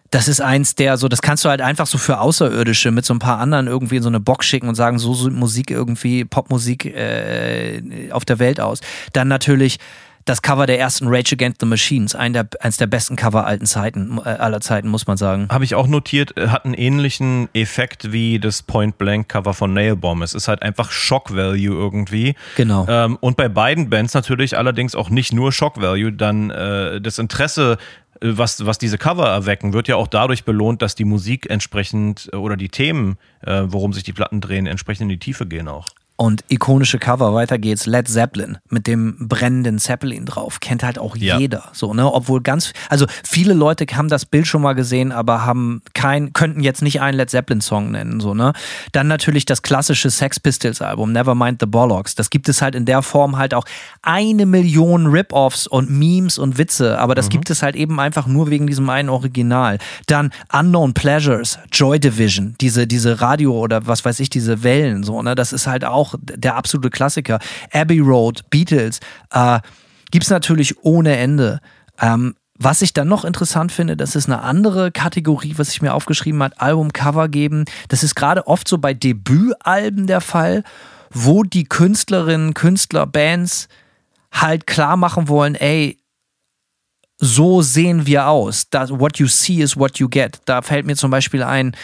das 0.09 0.27
ist 0.27 0.41
eins 0.41 0.73
der, 0.73 0.97
so, 0.97 1.07
das 1.07 1.21
kannst 1.21 1.45
du 1.45 1.49
halt 1.49 1.61
einfach 1.61 1.85
so 1.85 1.99
für 1.99 2.19
Außerirdische 2.19 2.89
mit 2.89 3.05
so 3.05 3.13
ein 3.13 3.19
paar 3.19 3.37
anderen 3.37 3.67
irgendwie 3.67 3.97
in 3.97 4.03
so 4.03 4.09
eine 4.09 4.19
Box 4.19 4.47
schicken 4.47 4.67
und 4.67 4.73
sagen, 4.73 4.97
so 4.97 5.13
sieht 5.13 5.33
Musik 5.33 5.69
irgendwie, 5.69 6.25
Popmusik 6.25 6.85
äh, 6.85 8.09
auf 8.11 8.25
der 8.25 8.39
Welt 8.39 8.59
aus. 8.59 8.81
Dann 9.13 9.27
natürlich 9.27 9.77
das 10.29 10.43
Cover 10.43 10.67
der 10.67 10.79
ersten 10.79 11.07
Rage 11.07 11.33
Against 11.33 11.59
the 11.59 11.65
Machines, 11.65 12.13
ein 12.13 12.33
der, 12.33 12.47
eins 12.59 12.77
der 12.77 12.85
besten 12.85 13.15
Cover 13.15 13.47
alten 13.47 13.65
Zeiten, 13.65 14.19
äh, 14.23 14.29
aller 14.29 14.61
Zeiten, 14.61 14.87
muss 14.87 15.07
man 15.07 15.17
sagen. 15.17 15.47
Habe 15.49 15.63
ich 15.63 15.73
auch 15.73 15.87
notiert, 15.87 16.37
äh, 16.37 16.49
hat 16.49 16.65
einen 16.65 16.75
ähnlichen 16.75 17.49
Effekt 17.53 18.11
wie 18.11 18.39
das 18.39 18.61
Point 18.61 18.99
Blank 18.99 19.27
Cover 19.27 19.55
von 19.55 19.73
Nailbomb. 19.73 20.21
Es 20.21 20.35
ist 20.35 20.47
halt 20.47 20.61
einfach 20.61 20.91
Shock 20.91 21.35
Value 21.35 21.75
irgendwie. 21.75 22.35
Genau. 22.55 22.85
Ähm, 22.87 23.17
und 23.19 23.37
bei 23.37 23.49
beiden 23.49 23.89
Bands 23.89 24.13
natürlich 24.13 24.55
allerdings 24.55 24.93
auch 24.93 25.09
nicht 25.09 25.33
nur 25.33 25.51
Shock 25.51 25.81
Value, 25.81 26.13
dann 26.13 26.51
äh, 26.51 27.01
das 27.01 27.17
Interesse 27.17 27.77
äh, 28.21 28.27
was, 28.37 28.63
was 28.65 28.77
diese 28.77 28.99
Cover 28.99 29.27
erwecken, 29.27 29.73
wird 29.73 29.87
ja 29.87 29.95
auch 29.95 30.07
dadurch 30.07 30.43
belohnt, 30.43 30.83
dass 30.83 30.93
die 30.93 31.05
Musik 31.05 31.49
entsprechend 31.49 32.29
oder 32.35 32.55
die 32.55 32.69
Themen, 32.69 33.17
äh, 33.41 33.63
worum 33.65 33.93
sich 33.93 34.03
die 34.03 34.13
Platten 34.13 34.41
drehen, 34.41 34.67
entsprechend 34.67 35.03
in 35.03 35.09
die 35.09 35.19
Tiefe 35.19 35.47
gehen 35.47 35.67
auch. 35.67 35.87
Und 36.21 36.43
ikonische 36.49 36.99
Cover, 36.99 37.33
weiter 37.33 37.57
geht's, 37.57 37.85
Led 37.85 38.09
Zeppelin 38.09 38.57
mit 38.67 38.87
dem 38.87 39.15
brennenden 39.29 39.79
Zeppelin 39.79 40.25
drauf. 40.25 40.59
Kennt 40.59 40.83
halt 40.83 40.99
auch 40.99 41.15
ja. 41.15 41.37
jeder. 41.37 41.69
So, 41.71 41.93
ne? 41.93 42.11
Obwohl 42.11 42.41
ganz, 42.41 42.73
also 42.89 43.05
viele 43.23 43.53
Leute 43.53 43.85
haben 43.95 44.09
das 44.09 44.25
Bild 44.25 44.45
schon 44.45 44.61
mal 44.61 44.73
gesehen, 44.73 45.13
aber 45.13 45.45
haben 45.45 45.81
kein, 45.93 46.33
könnten 46.33 46.61
jetzt 46.61 46.81
nicht 46.81 46.99
einen 46.99 47.15
Led 47.15 47.29
Zeppelin-Song 47.29 47.91
nennen. 47.91 48.19
So, 48.19 48.33
ne? 48.33 48.51
Dann 48.91 49.07
natürlich 49.07 49.45
das 49.45 49.61
klassische 49.61 50.09
Sex 50.09 50.41
Pistols-Album, 50.41 51.13
Nevermind 51.13 51.61
the 51.61 51.67
Bollocks. 51.67 52.15
Das 52.15 52.29
gibt 52.29 52.49
es 52.49 52.61
halt 52.61 52.75
in 52.75 52.83
der 52.83 53.01
Form 53.01 53.37
halt 53.37 53.53
auch 53.53 53.63
eine 54.01 54.45
Million 54.45 55.05
Rip-Offs 55.05 55.67
und 55.67 55.89
Memes 55.89 56.37
und 56.37 56.57
Witze, 56.57 56.99
aber 56.99 57.15
das 57.15 57.27
mhm. 57.27 57.29
gibt 57.29 57.49
es 57.49 57.63
halt 57.63 57.77
eben 57.77 57.97
einfach 57.97 58.27
nur 58.27 58.49
wegen 58.49 58.67
diesem 58.67 58.89
einen 58.89 59.07
Original. 59.07 59.77
Dann 60.07 60.31
Unknown 60.51 60.93
Pleasures, 60.93 61.59
Joy 61.71 61.97
Division, 61.97 62.55
diese, 62.59 62.87
diese 62.87 63.21
Radio 63.21 63.57
oder 63.57 63.87
was 63.87 64.03
weiß 64.03 64.19
ich, 64.19 64.29
diese 64.29 64.63
Wellen, 64.63 65.03
so, 65.03 65.21
ne? 65.21 65.33
Das 65.33 65.53
ist 65.53 65.65
halt 65.65 65.85
auch 65.85 66.08
auch 66.09 66.15
der 66.21 66.55
absolute 66.55 66.89
Klassiker. 66.89 67.39
Abbey 67.71 67.99
Road, 67.99 68.49
Beatles, 68.49 68.99
äh, 69.31 69.59
gibt 70.11 70.25
es 70.25 70.29
natürlich 70.29 70.83
ohne 70.83 71.17
Ende. 71.17 71.59
Ähm, 71.99 72.35
was 72.61 72.81
ich 72.81 72.91
dann 72.91 73.07
noch 73.07 73.23
interessant 73.23 73.71
finde, 73.71 73.95
das 73.95 74.15
ist 74.15 74.25
eine 74.25 74.41
andere 74.41 74.91
Kategorie, 74.91 75.53
was 75.57 75.69
ich 75.69 75.81
mir 75.81 75.93
aufgeschrieben 75.93 76.43
habe, 76.43 76.59
Albumcover 76.59 77.29
geben. 77.29 77.63
Das 77.87 78.03
ist 78.03 78.15
gerade 78.15 78.47
oft 78.47 78.67
so 78.67 78.77
bei 78.77 78.93
Debütalben 78.93 80.07
der 80.07 80.19
Fall, 80.19 80.63
wo 81.09 81.43
die 81.43 81.63
Künstlerinnen, 81.63 82.53
Künstler, 82.53 83.05
Bands 83.05 83.69
halt 84.31 84.67
klar 84.67 84.97
machen 84.97 85.29
wollen, 85.29 85.55
ey, 85.55 85.97
so 87.17 87.61
sehen 87.61 88.05
wir 88.05 88.27
aus. 88.27 88.69
Das, 88.69 88.91
what 88.91 89.17
you 89.19 89.27
see 89.27 89.61
is 89.61 89.77
what 89.77 89.99
you 89.99 90.09
get. 90.09 90.39
Da 90.45 90.61
fällt 90.61 90.85
mir 90.85 90.95
zum 90.95 91.11
Beispiel 91.11 91.43
ein, 91.43 91.75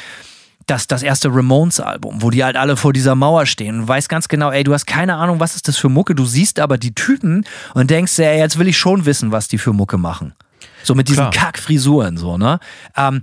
das, 0.65 0.87
das 0.87 1.03
erste 1.03 1.29
Ramones-Album, 1.29 2.21
wo 2.21 2.29
die 2.29 2.43
halt 2.43 2.55
alle 2.55 2.77
vor 2.77 2.93
dieser 2.93 3.15
Mauer 3.15 3.45
stehen 3.45 3.81
und 3.81 3.87
weißt 3.87 4.09
ganz 4.09 4.27
genau, 4.27 4.51
ey, 4.51 4.63
du 4.63 4.73
hast 4.73 4.87
keine 4.87 5.15
Ahnung, 5.15 5.39
was 5.39 5.55
ist 5.55 5.67
das 5.67 5.77
für 5.77 5.89
Mucke, 5.89 6.15
du 6.15 6.25
siehst 6.25 6.59
aber 6.59 6.77
die 6.77 6.95
Typen 6.95 7.45
und 7.73 7.89
denkst, 7.91 8.17
ey, 8.19 8.39
jetzt 8.39 8.57
will 8.57 8.67
ich 8.67 8.77
schon 8.77 9.05
wissen, 9.05 9.31
was 9.31 9.47
die 9.47 9.57
für 9.57 9.73
Mucke 9.73 9.97
machen. 9.97 10.33
So 10.83 10.95
mit 10.95 11.07
diesen 11.07 11.29
Kackfrisuren, 11.31 12.17
so, 12.17 12.37
ne? 12.37 12.59
Ähm, 12.95 13.21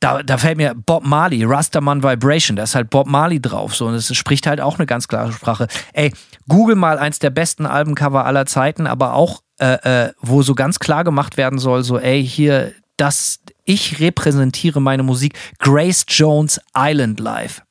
da, 0.00 0.22
da 0.22 0.38
fällt 0.38 0.58
mir 0.58 0.74
Bob 0.74 1.04
Marley, 1.04 1.44
Rastaman 1.44 2.02
Vibration, 2.02 2.56
da 2.56 2.62
ist 2.62 2.74
halt 2.74 2.88
Bob 2.88 3.08
Marley 3.08 3.40
drauf, 3.40 3.74
so, 3.74 3.86
und 3.86 3.94
es 3.94 4.14
spricht 4.16 4.46
halt 4.46 4.60
auch 4.60 4.78
eine 4.78 4.86
ganz 4.86 5.08
klare 5.08 5.32
Sprache. 5.32 5.66
Ey, 5.92 6.12
google 6.46 6.76
mal 6.76 6.98
eins 6.98 7.18
der 7.18 7.30
besten 7.30 7.66
Albencover 7.66 8.24
aller 8.24 8.46
Zeiten, 8.46 8.86
aber 8.86 9.14
auch, 9.14 9.40
äh, 9.58 10.06
äh, 10.06 10.12
wo 10.20 10.42
so 10.42 10.54
ganz 10.54 10.78
klar 10.78 11.02
gemacht 11.02 11.36
werden 11.36 11.58
soll, 11.58 11.82
so, 11.82 11.98
ey, 11.98 12.24
hier, 12.24 12.72
das, 12.96 13.40
ich 13.68 14.00
repräsentiere 14.00 14.80
meine 14.80 15.02
Musik. 15.02 15.38
Grace 15.58 16.04
Jones 16.08 16.60
Island 16.76 17.20
Live. 17.20 17.62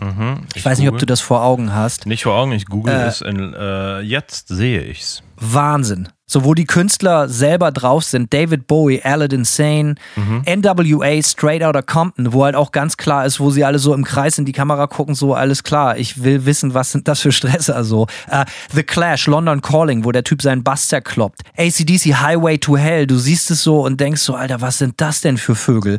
Mhm, 0.00 0.46
ich, 0.50 0.56
ich, 0.56 0.64
weiß 0.64 0.78
nicht, 0.78 0.88
ob 0.88 0.98
du 0.98 1.06
das 1.06 1.20
vor 1.20 1.42
Augen 1.42 1.74
hast. 1.74 2.06
Nicht 2.06 2.24
vor 2.24 2.34
Augen, 2.34 2.52
ich 2.52 2.66
google 2.66 2.92
äh, 2.92 3.06
es. 3.06 3.20
In, 3.20 3.54
äh, 3.54 4.00
jetzt 4.00 4.48
sehe 4.48 4.82
ich's. 4.82 5.22
Wahnsinn 5.36 6.08
so 6.28 6.44
wo 6.44 6.54
die 6.54 6.66
Künstler 6.66 7.28
selber 7.28 7.72
drauf 7.72 8.04
sind, 8.04 8.32
David 8.32 8.66
Bowie, 8.66 9.00
Aladdin 9.02 9.44
Sane, 9.44 9.96
mhm. 10.14 10.42
NWA, 10.46 11.22
Straight 11.22 11.64
Outta 11.64 11.82
Compton, 11.82 12.32
wo 12.32 12.44
halt 12.44 12.54
auch 12.54 12.70
ganz 12.70 12.96
klar 12.96 13.26
ist, 13.26 13.40
wo 13.40 13.50
sie 13.50 13.64
alle 13.64 13.78
so 13.78 13.94
im 13.94 14.04
Kreis 14.04 14.38
in 14.38 14.44
die 14.44 14.52
Kamera 14.52 14.86
gucken, 14.86 15.14
so 15.14 15.34
alles 15.34 15.64
klar, 15.64 15.96
ich 15.96 16.22
will 16.22 16.44
wissen, 16.44 16.74
was 16.74 16.92
sind 16.92 17.08
das 17.08 17.20
für 17.20 17.32
Stresser 17.32 17.82
so. 17.82 18.02
Uh, 18.30 18.44
The 18.74 18.82
Clash, 18.82 19.26
London 19.26 19.62
Calling, 19.62 20.04
wo 20.04 20.12
der 20.12 20.22
Typ 20.22 20.42
seinen 20.42 20.62
Bass 20.62 20.88
zerkloppt. 20.88 21.40
ACDC, 21.56 22.20
Highway 22.20 22.58
to 22.58 22.76
Hell, 22.76 23.06
du 23.06 23.16
siehst 23.16 23.50
es 23.50 23.62
so 23.62 23.80
und 23.80 23.98
denkst 23.98 24.20
so, 24.20 24.34
Alter, 24.34 24.60
was 24.60 24.78
sind 24.78 25.00
das 25.00 25.22
denn 25.22 25.38
für 25.38 25.54
Vögel? 25.54 25.98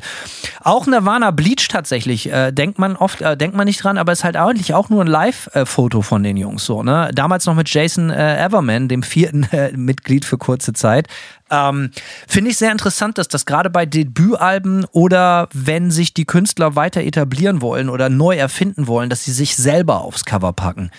Auch 0.61 0.85
Nirvana 0.85 1.31
Bleach 1.31 1.67
tatsächlich, 1.67 2.31
äh, 2.31 2.51
denkt 2.51 2.77
man 2.77 2.95
oft, 2.95 3.21
äh, 3.21 3.35
denkt 3.35 3.57
man 3.57 3.65
nicht 3.65 3.83
dran, 3.83 3.97
aber 3.97 4.11
ist 4.11 4.23
halt 4.23 4.35
eigentlich 4.35 4.75
auch 4.75 4.89
nur 4.89 5.03
ein 5.03 5.07
Live-Foto 5.07 6.03
von 6.03 6.21
den 6.21 6.37
Jungs 6.37 6.65
so, 6.65 6.83
ne? 6.83 7.09
Damals 7.13 7.47
noch 7.47 7.55
mit 7.55 7.69
Jason 7.69 8.11
äh, 8.11 8.43
Everman, 8.43 8.87
dem 8.87 9.01
vierten 9.01 9.43
äh, 9.51 9.71
Mitglied 9.75 10.18
Lied 10.19 10.25
für 10.25 10.37
kurze 10.37 10.73
Zeit. 10.73 11.07
Ähm, 11.49 11.91
Finde 12.27 12.51
ich 12.51 12.57
sehr 12.57 12.71
interessant, 12.71 13.17
dass 13.17 13.27
das 13.27 13.45
gerade 13.45 13.69
bei 13.69 13.85
Debütalben 13.85 14.85
oder 14.91 15.47
wenn 15.53 15.91
sich 15.91 16.13
die 16.13 16.25
Künstler 16.25 16.75
weiter 16.75 17.01
etablieren 17.01 17.61
wollen 17.61 17.89
oder 17.89 18.09
neu 18.09 18.35
erfinden 18.35 18.87
wollen, 18.87 19.09
dass 19.09 19.23
sie 19.23 19.31
sich 19.31 19.55
selber 19.55 20.01
aufs 20.01 20.25
Cover 20.25 20.53
packen. 20.53 20.91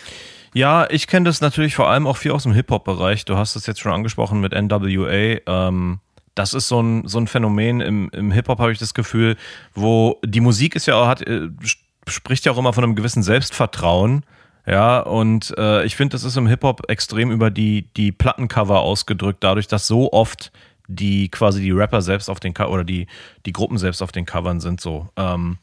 Ja, 0.53 0.91
ich 0.91 1.07
kenne 1.07 1.27
das 1.27 1.41
natürlich 1.41 1.77
vor 1.77 1.89
allem 1.89 2.07
auch 2.07 2.17
viel 2.17 2.33
aus 2.33 2.43
dem 2.43 2.53
Hip-Hop-Bereich. 2.53 3.25
Du 3.25 3.37
hast 3.37 3.55
es 3.55 3.67
jetzt 3.67 3.81
schon 3.81 3.93
angesprochen 3.93 4.41
mit 4.41 4.53
NWA. 4.53 5.39
Ähm, 5.47 6.01
das 6.35 6.55
ist 6.55 6.67
so 6.67 6.81
ein, 6.81 7.07
so 7.07 7.19
ein 7.19 7.29
Phänomen 7.29 7.81
im, 7.81 8.11
im 8.11 8.33
Hip-Hop, 8.33 8.59
habe 8.59 8.73
ich 8.73 8.79
das 8.79 8.95
Gefühl, 8.95 9.37
wo 9.75 10.19
die 10.25 10.41
Musik 10.41 10.75
ist 10.75 10.87
ja 10.87 11.07
hat, 11.07 11.23
äh, 11.23 11.49
spricht 12.09 12.47
ja 12.47 12.53
auch 12.53 12.59
immer 12.59 12.73
von 12.73 12.83
einem 12.83 12.97
gewissen 12.97 13.23
Selbstvertrauen. 13.23 14.25
Ja, 14.71 15.01
und 15.01 15.53
äh, 15.59 15.85
ich 15.85 15.97
finde, 15.97 16.15
das 16.15 16.23
ist 16.23 16.37
im 16.37 16.47
Hip-Hop 16.47 16.89
extrem 16.89 17.33
über 17.33 17.51
die, 17.51 17.89
die 17.97 18.13
Plattencover 18.13 18.79
ausgedrückt, 18.83 19.43
dadurch, 19.43 19.67
dass 19.67 19.89
so 19.89 20.13
oft 20.13 20.53
die 20.87 21.29
quasi 21.29 21.61
die 21.61 21.73
Rapper 21.73 22.03
selbst 22.03 22.31
auf 22.31 22.39
den 22.39 22.57
oder 22.57 22.85
die, 22.85 23.09
die 23.47 23.53
Gruppen 23.53 23.79
selbst 23.79 24.01
auf 24.01 24.13
den 24.13 24.27
Covern 24.27 24.61
sind 24.61 24.81
so. 24.81 25.09
Ähm, 25.17 25.59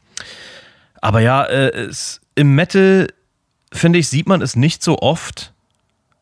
aber 1.00 1.20
ja, 1.20 1.42
äh, 1.44 1.70
es, 1.70 2.20
im 2.34 2.54
Metal 2.54 3.08
finde 3.72 3.98
ich, 3.98 4.08
sieht 4.08 4.28
man 4.28 4.42
es 4.42 4.56
nicht 4.56 4.82
so 4.82 4.98
oft. 4.98 5.54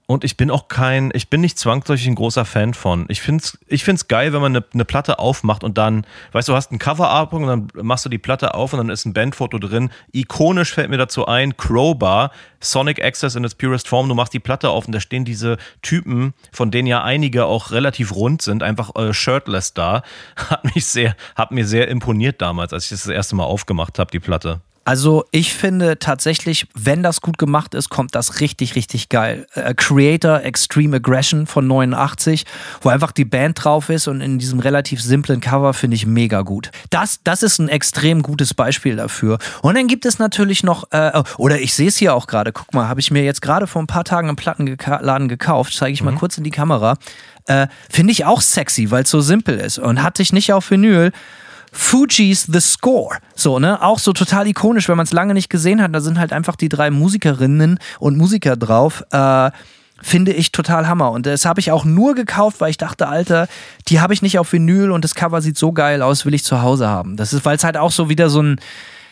Und 0.09 0.23
ich 0.23 0.37
bin 0.37 0.53
auch 0.53 0.69
kein, 0.69 1.11
ich 1.15 1.31
bin 1.31 1.41
nicht 1.41 1.59
zwangsläufig 1.59 2.07
ein 2.07 2.15
großer 2.15 2.45
Fan 2.45 2.75
von. 2.75 3.07
Ich 3.09 3.21
finde 3.21 3.43
es 3.43 3.59
ich 3.67 3.83
find's 3.83 4.07
geil, 4.07 4.33
wenn 4.33 4.41
man 4.41 4.55
eine, 4.55 4.65
eine 4.73 4.85
Platte 4.85 5.19
aufmacht 5.19 5.65
und 5.65 5.77
dann, 5.79 6.07
weißt 6.31 6.49
du, 6.49 6.55
hast 6.55 6.71
ein 6.71 6.79
Cover-Art 6.79 7.33
und 7.33 7.47
dann 7.47 7.69
machst 7.85 8.05
du 8.05 8.09
die 8.09 8.19
Platte 8.19 8.55
auf 8.55 8.73
und 8.73 8.79
dann 8.79 8.89
ist 8.89 9.05
ein 9.05 9.15
Bandfoto 9.15 9.59
drin. 9.59 9.91
Ikonisch 10.13 10.73
fällt 10.73 10.91
mir 10.91 10.97
dazu 10.97 11.27
ein, 11.27 11.57
Crowbar, 11.57 12.31
Sonic 12.61 13.03
Access 13.03 13.35
in 13.35 13.43
its 13.43 13.57
purest 13.57 13.89
form. 13.89 14.09
Du 14.09 14.15
machst 14.15 14.33
die 14.33 14.39
Platte 14.39 14.71
auf 14.71 14.87
und 14.87 14.93
da 14.93 15.01
stehen 15.01 15.25
diese 15.25 15.57
Typen, 15.83 16.35
von 16.53 16.71
denen 16.71 16.87
ja 16.87 17.03
einige 17.03 17.47
auch 17.47 17.73
relativ 17.73 18.15
rund 18.15 18.43
sind, 18.43 18.63
einfach 18.63 18.95
äh, 18.95 19.13
shirtless 19.13 19.75
da. 19.75 20.03
Hat 20.37 20.65
mich 20.73 20.87
sehr, 20.87 21.17
hat 21.35 21.51
mir 21.51 21.67
sehr 21.67 21.89
imponiert 21.89 22.41
damals, 22.41 22.73
als 22.73 22.85
ich 22.85 22.91
das, 22.91 23.03
das 23.03 23.13
erste 23.13 23.35
Mal 23.35 23.45
aufgemacht 23.45 23.99
habe, 23.99 24.13
die 24.13 24.21
Platte. 24.21 24.61
Also 24.87 25.25
ich 25.33 25.53
finde 25.53 25.99
tatsächlich, 25.99 26.69
wenn 26.75 27.03
das 27.03 27.21
gut 27.21 27.39
gemacht 27.39 27.75
ist, 27.75 27.89
kommt 27.89 28.15
das 28.15 28.39
richtig, 28.39 28.77
richtig 28.77 29.09
geil. 29.09 29.49
Äh, 29.55 29.75
Creator 29.75 30.43
Extreme 30.43 30.99
Aggression 30.99 31.49
von 31.49 31.67
89, 31.67 32.45
wo 32.83 32.91
einfach 32.91 33.11
die 33.11 33.25
Band 33.25 33.65
drauf 33.65 33.89
ist 33.89 34.07
und 34.07 34.21
in 34.21 34.39
diesem 34.39 34.61
relativ 34.61 35.03
simplen 35.03 35.41
Cover 35.41 35.75
finde 35.75 35.97
ich 35.97 36.07
mega 36.07 36.43
gut. 36.43 36.71
Das, 36.91 37.19
das 37.25 37.43
ist 37.43 37.59
ein 37.59 37.69
extrem 37.69 38.23
gutes 38.23 38.55
Beispiel 38.55 38.95
dafür. 38.95 39.39
Und 39.61 39.77
dann 39.77 39.89
gibt 39.89 40.07
es 40.07 40.21
natürlich 40.21 40.63
noch, 40.63 40.93
äh, 40.93 41.21
oder 41.37 41.61
ich 41.61 41.75
sehe 41.75 41.89
es 41.89 41.97
hier 41.97 42.15
auch 42.15 42.29
gerade, 42.29 42.53
guck 42.53 42.73
mal, 42.73 42.89
habe 42.89 43.01
ich 43.01 43.11
mir 43.11 43.25
jetzt 43.25 43.43
gerade 43.43 43.67
vor 43.67 43.83
ein 43.83 43.89
paar 43.89 44.05
Tagen 44.05 44.29
im 44.29 44.37
Plattenladen 44.37 45.27
gekauft, 45.27 45.75
zeige 45.75 45.95
ich 45.95 46.03
mal 46.05 46.13
mhm. 46.13 46.19
kurz 46.19 46.39
in 46.39 46.45
die 46.45 46.53
Kamera. 46.53 46.97
Äh, 47.47 47.67
finde 47.91 48.13
ich 48.13 48.25
auch 48.25 48.41
sexy, 48.41 48.93
weil 48.93 49.03
es 49.03 49.11
so 49.11 49.21
simpel 49.21 49.59
ist 49.59 49.81
und 49.81 50.05
hatte 50.05 50.23
ich 50.23 50.33
nicht 50.33 50.53
auf 50.53 50.71
Vinyl. 50.71 51.11
Fuji's 51.77 52.49
The 52.51 52.61
Score. 52.61 53.19
So, 53.35 53.59
ne? 53.59 53.83
Auch 53.83 53.99
so 53.99 54.15
total 54.15 54.47
ikonisch, 54.47 54.89
wenn 54.89 54.97
man 54.97 55.05
es 55.05 55.13
lange 55.13 55.35
nicht 55.35 55.51
gesehen 55.51 55.83
hat. 55.83 55.95
Da 55.95 56.01
sind 56.01 56.19
halt 56.19 56.33
einfach 56.33 56.57
die 56.57 56.71
drei 56.71 56.91
Musikerinnen 56.91 57.79
und 57.99 58.17
Musiker 58.17 58.57
drauf. 58.57 59.05
Äh, 59.13 59.51
finde 60.01 60.33
ich 60.33 60.53
total 60.53 60.89
Hammer. 60.89 61.11
Und 61.13 61.27
das 61.27 61.45
habe 61.45 61.61
ich 61.61 61.71
auch 61.71 61.85
nur 61.85 62.15
gekauft, 62.15 62.61
weil 62.61 62.71
ich 62.71 62.79
dachte, 62.79 63.09
Alter, 63.09 63.47
die 63.89 64.01
habe 64.01 64.15
ich 64.15 64.23
nicht 64.23 64.39
auf 64.39 64.53
Vinyl 64.53 64.91
und 64.91 65.05
das 65.05 65.15
Cover 65.15 65.43
sieht 65.43 65.59
so 65.59 65.73
geil 65.73 66.01
aus, 66.03 66.25
will 66.25 66.35
ich 66.35 66.45
zu 66.45 66.63
Hause 66.63 66.89
haben. 66.89 67.17
Das 67.17 67.33
ist, 67.33 67.45
weil 67.45 67.57
es 67.57 67.65
halt 67.65 67.77
auch 67.77 67.93
so 67.93 68.09
wieder 68.09 68.31
so 68.31 68.43
ein, 68.43 68.61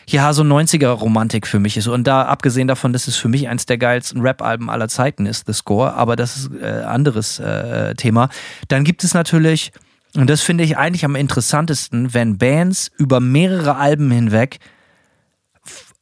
ja, 0.07 0.33
so 0.33 0.41
90er-Romantik 0.41 1.47
für 1.47 1.59
mich 1.59 1.77
ist. 1.77 1.87
Und 1.87 2.05
da, 2.05 2.23
abgesehen 2.23 2.67
davon, 2.67 2.93
dass 2.93 3.07
es 3.07 3.15
für 3.15 3.29
mich 3.29 3.47
eins 3.47 3.67
der 3.67 3.77
geilsten 3.77 4.21
Rap-Alben 4.21 4.69
aller 4.71 4.87
Zeiten 4.87 5.27
ist, 5.27 5.45
The 5.45 5.53
Score, 5.53 5.93
aber 5.93 6.15
das 6.15 6.35
ist 6.35 6.51
äh, 6.61 6.65
anderes 6.65 7.39
äh, 7.39 7.93
Thema. 7.93 8.29
Dann 8.67 8.83
gibt 8.83 9.03
es 9.03 9.13
natürlich 9.13 9.71
und 10.15 10.29
das 10.29 10.41
finde 10.41 10.63
ich 10.63 10.77
eigentlich 10.77 11.05
am 11.05 11.15
interessantesten, 11.15 12.13
wenn 12.13 12.37
Bands 12.37 12.91
über 12.97 13.19
mehrere 13.19 13.75
Alben 13.75 14.11
hinweg, 14.11 14.59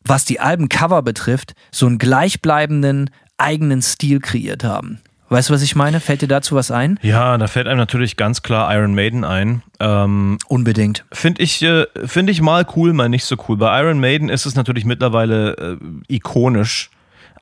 was 0.04 0.26
die 0.26 0.40
Albencover 0.40 1.02
betrifft, 1.02 1.54
so 1.72 1.86
einen 1.88 1.98
gleichbleibenden 1.98 3.10
eigenen 3.38 3.82
Stil 3.82 4.20
kreiert 4.20 4.64
haben. 4.64 5.00
Weißt 5.30 5.50
du, 5.50 5.54
was 5.54 5.64
ich 5.64 5.76
meine? 5.76 6.00
Fällt 6.00 6.22
dir 6.22 6.28
dazu 6.28 6.54
was 6.54 6.70
ein? 6.70 7.00
Ja, 7.02 7.38
da 7.40 7.48
fällt 7.48 7.68
einem 7.68 7.80
natürlich 7.80 8.18
ganz 8.18 8.44
klar 8.44 8.72
Iron 8.76 8.94
Maiden 8.94 9.24
ein. 9.24 9.64
Ähm, 9.80 10.38
Unbedingt. 10.48 11.06
Finde 11.12 11.42
ich, 11.42 11.64
äh, 11.64 11.86
find 12.06 12.30
ich 12.30 12.42
mal 12.42 12.68
cool, 12.76 12.94
mal 12.94 13.10
nicht 13.10 13.26
so 13.26 13.36
cool. 13.48 13.58
Bei 13.58 13.82
Iron 13.82 14.00
Maiden 14.00 14.30
ist 14.30 14.46
es 14.46 14.56
natürlich 14.56 14.86
mittlerweile 14.86 15.54
äh, 15.58 15.78
ikonisch. 16.08 16.92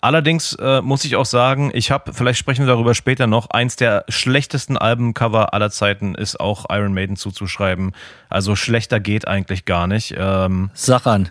Allerdings 0.04 0.54
äh, 0.56 0.82
muss 0.82 1.06
ich 1.06 1.16
auch 1.16 1.28
sagen, 1.28 1.70
ich 1.76 1.92
habe, 1.92 2.12
vielleicht 2.14 2.40
sprechen 2.40 2.66
wir 2.66 2.74
darüber 2.74 2.96
später 2.96 3.28
noch, 3.28 3.52
eins 3.52 3.76
der 3.76 4.04
schlechtesten 4.10 4.76
Albencover 4.76 5.54
aller 5.54 5.70
Zeiten 5.70 6.16
ist 6.16 6.40
auch 6.40 6.66
Iron 6.72 6.94
Maiden 6.94 7.18
zuzuschreiben. 7.18 7.94
Also 8.28 8.56
schlechter 8.56 9.00
geht 9.00 9.28
eigentlich 9.28 9.66
gar 9.66 9.86
nicht. 9.86 10.16
Ähm, 10.18 10.72
Sag 10.74 11.06
an. 11.06 11.30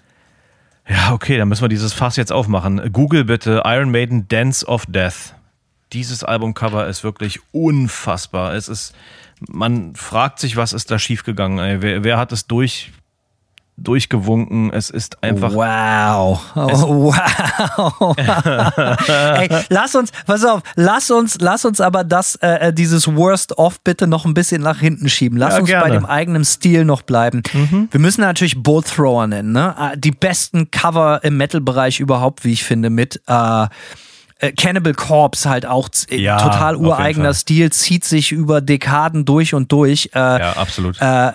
Ja, 0.89 1.13
okay, 1.13 1.37
dann 1.37 1.49
müssen 1.49 1.63
wir 1.63 1.69
dieses 1.69 1.93
Fass 1.93 2.15
jetzt 2.15 2.33
aufmachen. 2.33 2.93
Google 2.93 3.25
bitte 3.25 3.63
Iron 3.65 3.91
Maiden 3.91 4.29
Dance 4.29 4.65
of 4.65 4.87
Death. 4.87 5.35
Dieses 5.93 6.23
Albumcover 6.23 6.87
ist 6.87 7.03
wirklich 7.03 7.41
unfassbar. 7.51 8.55
Es 8.55 8.69
ist, 8.69 8.95
man 9.49 9.97
fragt 9.97 10.39
sich, 10.39 10.57
was 10.57 10.73
ist 10.73 10.93
da 10.93 10.99
schiefgegangen? 11.01 11.83
Wer, 11.83 12.05
wer 12.05 12.19
hat 12.19 12.31
es 12.31 12.47
durch 12.47 12.93
durchgewunken. 13.83 14.73
Es 14.73 14.91
ist 14.91 15.23
einfach. 15.23 15.53
Wow. 15.55 16.41
Oh, 16.55 17.13
wow. 17.13 18.17
Ey, 19.39 19.49
lass 19.69 19.95
uns, 19.95 20.13
pass 20.27 20.45
auf, 20.45 20.63
lass 20.77 21.11
uns, 21.11 21.39
lass 21.41 21.65
uns 21.65 21.81
aber 21.81 22.05
das, 22.05 22.37
äh, 22.37 22.69
äh 22.69 22.73
dieses 22.73 23.15
Worst 23.15 23.57
of 23.59 23.81
bitte 23.81 24.07
noch 24.07 24.25
ein 24.25 24.35
bisschen 24.35 24.63
nach 24.63 24.79
hinten 24.79 25.09
schieben. 25.09 25.39
Lass 25.39 25.55
ja, 25.55 25.61
uns 25.61 25.69
gerne. 25.69 25.85
bei 25.85 25.91
dem 25.91 26.07
eigenen 26.07 26.45
Stil 26.45 26.85
noch 26.85 27.03
bleiben. 27.03 27.43
Mhm. 27.53 27.89
Wir 27.91 28.01
müssen 28.01 28.21
natürlich 28.21 28.63
Bolt 28.63 28.87
Thrower 28.87 29.27
nennen, 29.27 29.53
ne? 29.53 29.77
Ah, 29.77 29.97
die 29.97 30.11
besten 30.11 30.71
Cover 30.71 31.21
im 31.23 31.37
Metal-Bereich 31.37 32.01
überhaupt, 32.01 32.45
wie 32.45 32.53
ich 32.53 32.65
finde, 32.65 32.91
mit 32.91 33.23
äh, 33.27 33.67
äh 34.39 34.53
Cannibal 34.53 34.95
Corpse 34.95 35.49
halt 35.49 35.67
auch 35.67 35.89
ja, 36.11 36.39
total 36.39 36.77
ureigener 36.77 37.35
Stil, 37.35 37.71
zieht 37.73 38.05
sich 38.05 38.33
über 38.33 38.61
Dekaden 38.61 39.25
durch 39.25 39.55
und 39.55 39.73
durch. 39.73 40.11
Äh, 40.15 40.19
ja, 40.19 40.53
absolut. 40.53 41.01
Äh, 41.01 41.33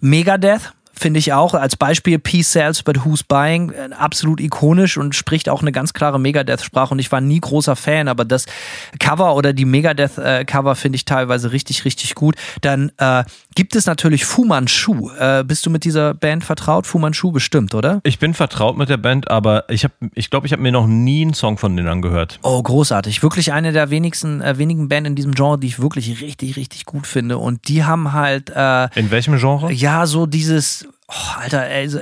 Megadeth 0.00 0.72
finde 0.98 1.18
ich 1.18 1.32
auch. 1.32 1.54
Als 1.54 1.76
Beispiel 1.76 2.18
Peace 2.18 2.52
Sells 2.52 2.82
but 2.82 3.04
Who's 3.04 3.22
Buying, 3.22 3.70
äh, 3.70 3.90
absolut 3.94 4.40
ikonisch 4.40 4.96
und 4.96 5.14
spricht 5.14 5.48
auch 5.48 5.62
eine 5.62 5.72
ganz 5.72 5.92
klare 5.92 6.18
Megadeth-Sprache. 6.18 6.92
Und 6.92 6.98
ich 6.98 7.12
war 7.12 7.20
nie 7.20 7.40
großer 7.40 7.76
Fan, 7.76 8.08
aber 8.08 8.24
das 8.24 8.46
Cover 8.98 9.34
oder 9.36 9.52
die 9.52 9.64
Megadeth-Cover 9.64 10.74
finde 10.74 10.96
ich 10.96 11.04
teilweise 11.04 11.52
richtig, 11.52 11.84
richtig 11.84 12.14
gut. 12.14 12.36
Dann 12.60 12.92
äh, 12.98 13.24
gibt 13.54 13.76
es 13.76 13.86
natürlich 13.86 14.24
Fu 14.24 14.44
Manchu. 14.44 15.10
Äh, 15.18 15.44
bist 15.44 15.66
du 15.66 15.70
mit 15.70 15.84
dieser 15.84 16.14
Band 16.14 16.44
vertraut? 16.44 16.86
Fu 16.86 16.98
Manchu 16.98 17.32
bestimmt, 17.32 17.74
oder? 17.74 18.00
Ich 18.02 18.18
bin 18.18 18.34
vertraut 18.34 18.76
mit 18.76 18.88
der 18.88 18.96
Band, 18.96 19.30
aber 19.30 19.68
ich 19.68 19.82
glaube, 19.82 19.94
ich, 20.14 20.30
glaub, 20.30 20.44
ich 20.44 20.52
habe 20.52 20.62
mir 20.62 20.72
noch 20.72 20.86
nie 20.86 21.22
einen 21.22 21.34
Song 21.34 21.58
von 21.58 21.76
denen 21.76 21.88
angehört. 21.88 22.38
Oh, 22.42 22.62
großartig. 22.62 23.22
Wirklich 23.22 23.52
eine 23.52 23.72
der 23.72 23.90
wenigsten, 23.90 24.40
äh, 24.40 24.58
wenigen 24.58 24.88
Bands 24.88 25.08
in 25.08 25.14
diesem 25.14 25.34
Genre, 25.34 25.58
die 25.58 25.66
ich 25.66 25.80
wirklich 25.80 26.20
richtig, 26.20 26.56
richtig 26.56 26.86
gut 26.86 27.06
finde. 27.06 27.38
Und 27.38 27.68
die 27.68 27.84
haben 27.84 28.12
halt. 28.12 28.50
Äh, 28.50 28.88
in 28.98 29.10
welchem 29.10 29.38
Genre? 29.38 29.72
Ja, 29.72 30.06
so 30.06 30.26
dieses 30.26 30.85
Oh, 31.08 31.40
Alter, 31.40 31.60
also, 31.60 32.00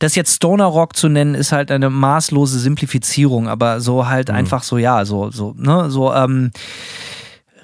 das 0.00 0.16
jetzt 0.16 0.34
Stoner 0.34 0.64
Rock 0.64 0.96
zu 0.96 1.08
nennen, 1.08 1.36
ist 1.36 1.52
halt 1.52 1.70
eine 1.70 1.88
maßlose 1.88 2.58
Simplifizierung, 2.58 3.48
aber 3.48 3.80
so 3.80 4.08
halt 4.08 4.28
mhm. 4.28 4.34
einfach 4.34 4.64
so, 4.64 4.76
ja, 4.76 5.04
so, 5.04 5.30
so, 5.30 5.54
ne, 5.56 5.88
so, 5.88 6.12
ähm, 6.12 6.50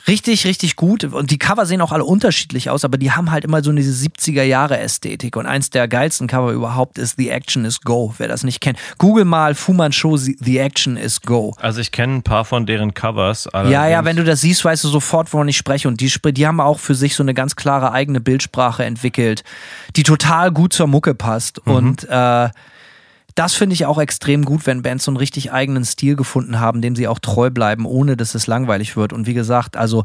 Richtig, 0.08 0.46
richtig 0.46 0.76
gut. 0.76 1.04
Und 1.04 1.30
die 1.30 1.38
Cover 1.38 1.66
sehen 1.66 1.80
auch 1.80 1.90
alle 1.90 2.04
unterschiedlich 2.04 2.70
aus, 2.70 2.84
aber 2.84 2.96
die 2.96 3.12
haben 3.12 3.32
halt 3.32 3.44
immer 3.44 3.62
so 3.62 3.72
diese 3.72 3.92
70er 3.92 4.42
Jahre 4.42 4.78
Ästhetik. 4.78 5.36
Und 5.36 5.46
eins 5.46 5.70
der 5.70 5.88
geilsten 5.88 6.28
Cover 6.28 6.52
überhaupt 6.52 6.98
ist 6.98 7.16
The 7.16 7.30
Action 7.30 7.64
is 7.64 7.80
Go. 7.80 8.14
Wer 8.18 8.28
das 8.28 8.44
nicht 8.44 8.60
kennt, 8.60 8.78
google 8.98 9.24
mal 9.24 9.54
Fu 9.54 9.72
Manchu 9.72 10.16
The 10.16 10.58
Action 10.58 10.96
is 10.96 11.20
Go. 11.22 11.54
Also 11.60 11.80
ich 11.80 11.90
kenne 11.90 12.16
ein 12.16 12.22
paar 12.22 12.44
von 12.44 12.66
deren 12.66 12.94
Covers. 12.94 13.48
Ja, 13.52 13.88
ja, 13.88 14.04
wenn 14.04 14.16
du 14.16 14.24
das 14.24 14.42
siehst, 14.42 14.64
weißt 14.64 14.84
du 14.84 14.88
sofort, 14.88 15.32
wovon 15.32 15.48
ich 15.48 15.56
spreche. 15.56 15.88
Und 15.88 16.00
die, 16.00 16.12
die 16.32 16.46
haben 16.46 16.60
auch 16.60 16.78
für 16.78 16.94
sich 16.94 17.16
so 17.16 17.22
eine 17.22 17.34
ganz 17.34 17.56
klare 17.56 17.92
eigene 17.92 18.20
Bildsprache 18.20 18.84
entwickelt, 18.84 19.42
die 19.96 20.04
total 20.04 20.52
gut 20.52 20.72
zur 20.72 20.86
Mucke 20.86 21.14
passt. 21.14 21.66
Mhm. 21.66 21.72
Und 21.72 22.08
äh, 22.08 22.48
das 23.36 23.54
finde 23.54 23.74
ich 23.74 23.86
auch 23.86 23.98
extrem 23.98 24.44
gut, 24.44 24.66
wenn 24.66 24.82
Bands 24.82 25.04
so 25.04 25.10
einen 25.10 25.18
richtig 25.18 25.52
eigenen 25.52 25.84
Stil 25.84 26.16
gefunden 26.16 26.58
haben, 26.58 26.80
dem 26.80 26.96
sie 26.96 27.06
auch 27.06 27.18
treu 27.18 27.50
bleiben, 27.50 27.84
ohne 27.84 28.16
dass 28.16 28.34
es 28.34 28.46
langweilig 28.46 28.96
wird. 28.96 29.12
Und 29.12 29.26
wie 29.26 29.34
gesagt, 29.34 29.76
also 29.76 30.02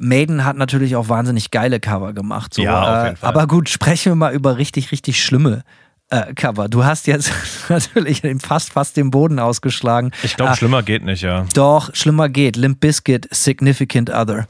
Maiden 0.00 0.44
hat 0.44 0.56
natürlich 0.56 0.96
auch 0.96 1.08
wahnsinnig 1.08 1.50
geile 1.50 1.80
Cover 1.80 2.12
gemacht. 2.12 2.54
So. 2.54 2.62
Ja, 2.62 3.00
auf 3.00 3.04
jeden 3.04 3.16
Fall. 3.16 3.28
Aber 3.28 3.46
gut, 3.46 3.68
sprechen 3.68 4.12
wir 4.12 4.16
mal 4.16 4.32
über 4.32 4.58
richtig, 4.58 4.92
richtig 4.92 5.22
schlimme 5.22 5.64
äh, 6.10 6.32
Cover. 6.34 6.68
Du 6.68 6.84
hast 6.84 7.06
jetzt 7.06 7.32
natürlich 7.68 8.22
fast, 8.40 8.72
fast 8.72 8.96
den 8.96 9.10
Boden 9.10 9.38
ausgeschlagen. 9.38 10.12
Ich 10.22 10.36
glaube, 10.36 10.52
äh, 10.52 10.56
schlimmer 10.56 10.82
geht 10.82 11.04
nicht, 11.04 11.22
ja. 11.22 11.46
Doch, 11.54 11.94
schlimmer 11.94 12.28
geht. 12.28 12.56
Limp 12.56 12.80
Bizkit, 12.80 13.28
Significant 13.30 14.10
Other. 14.10 14.46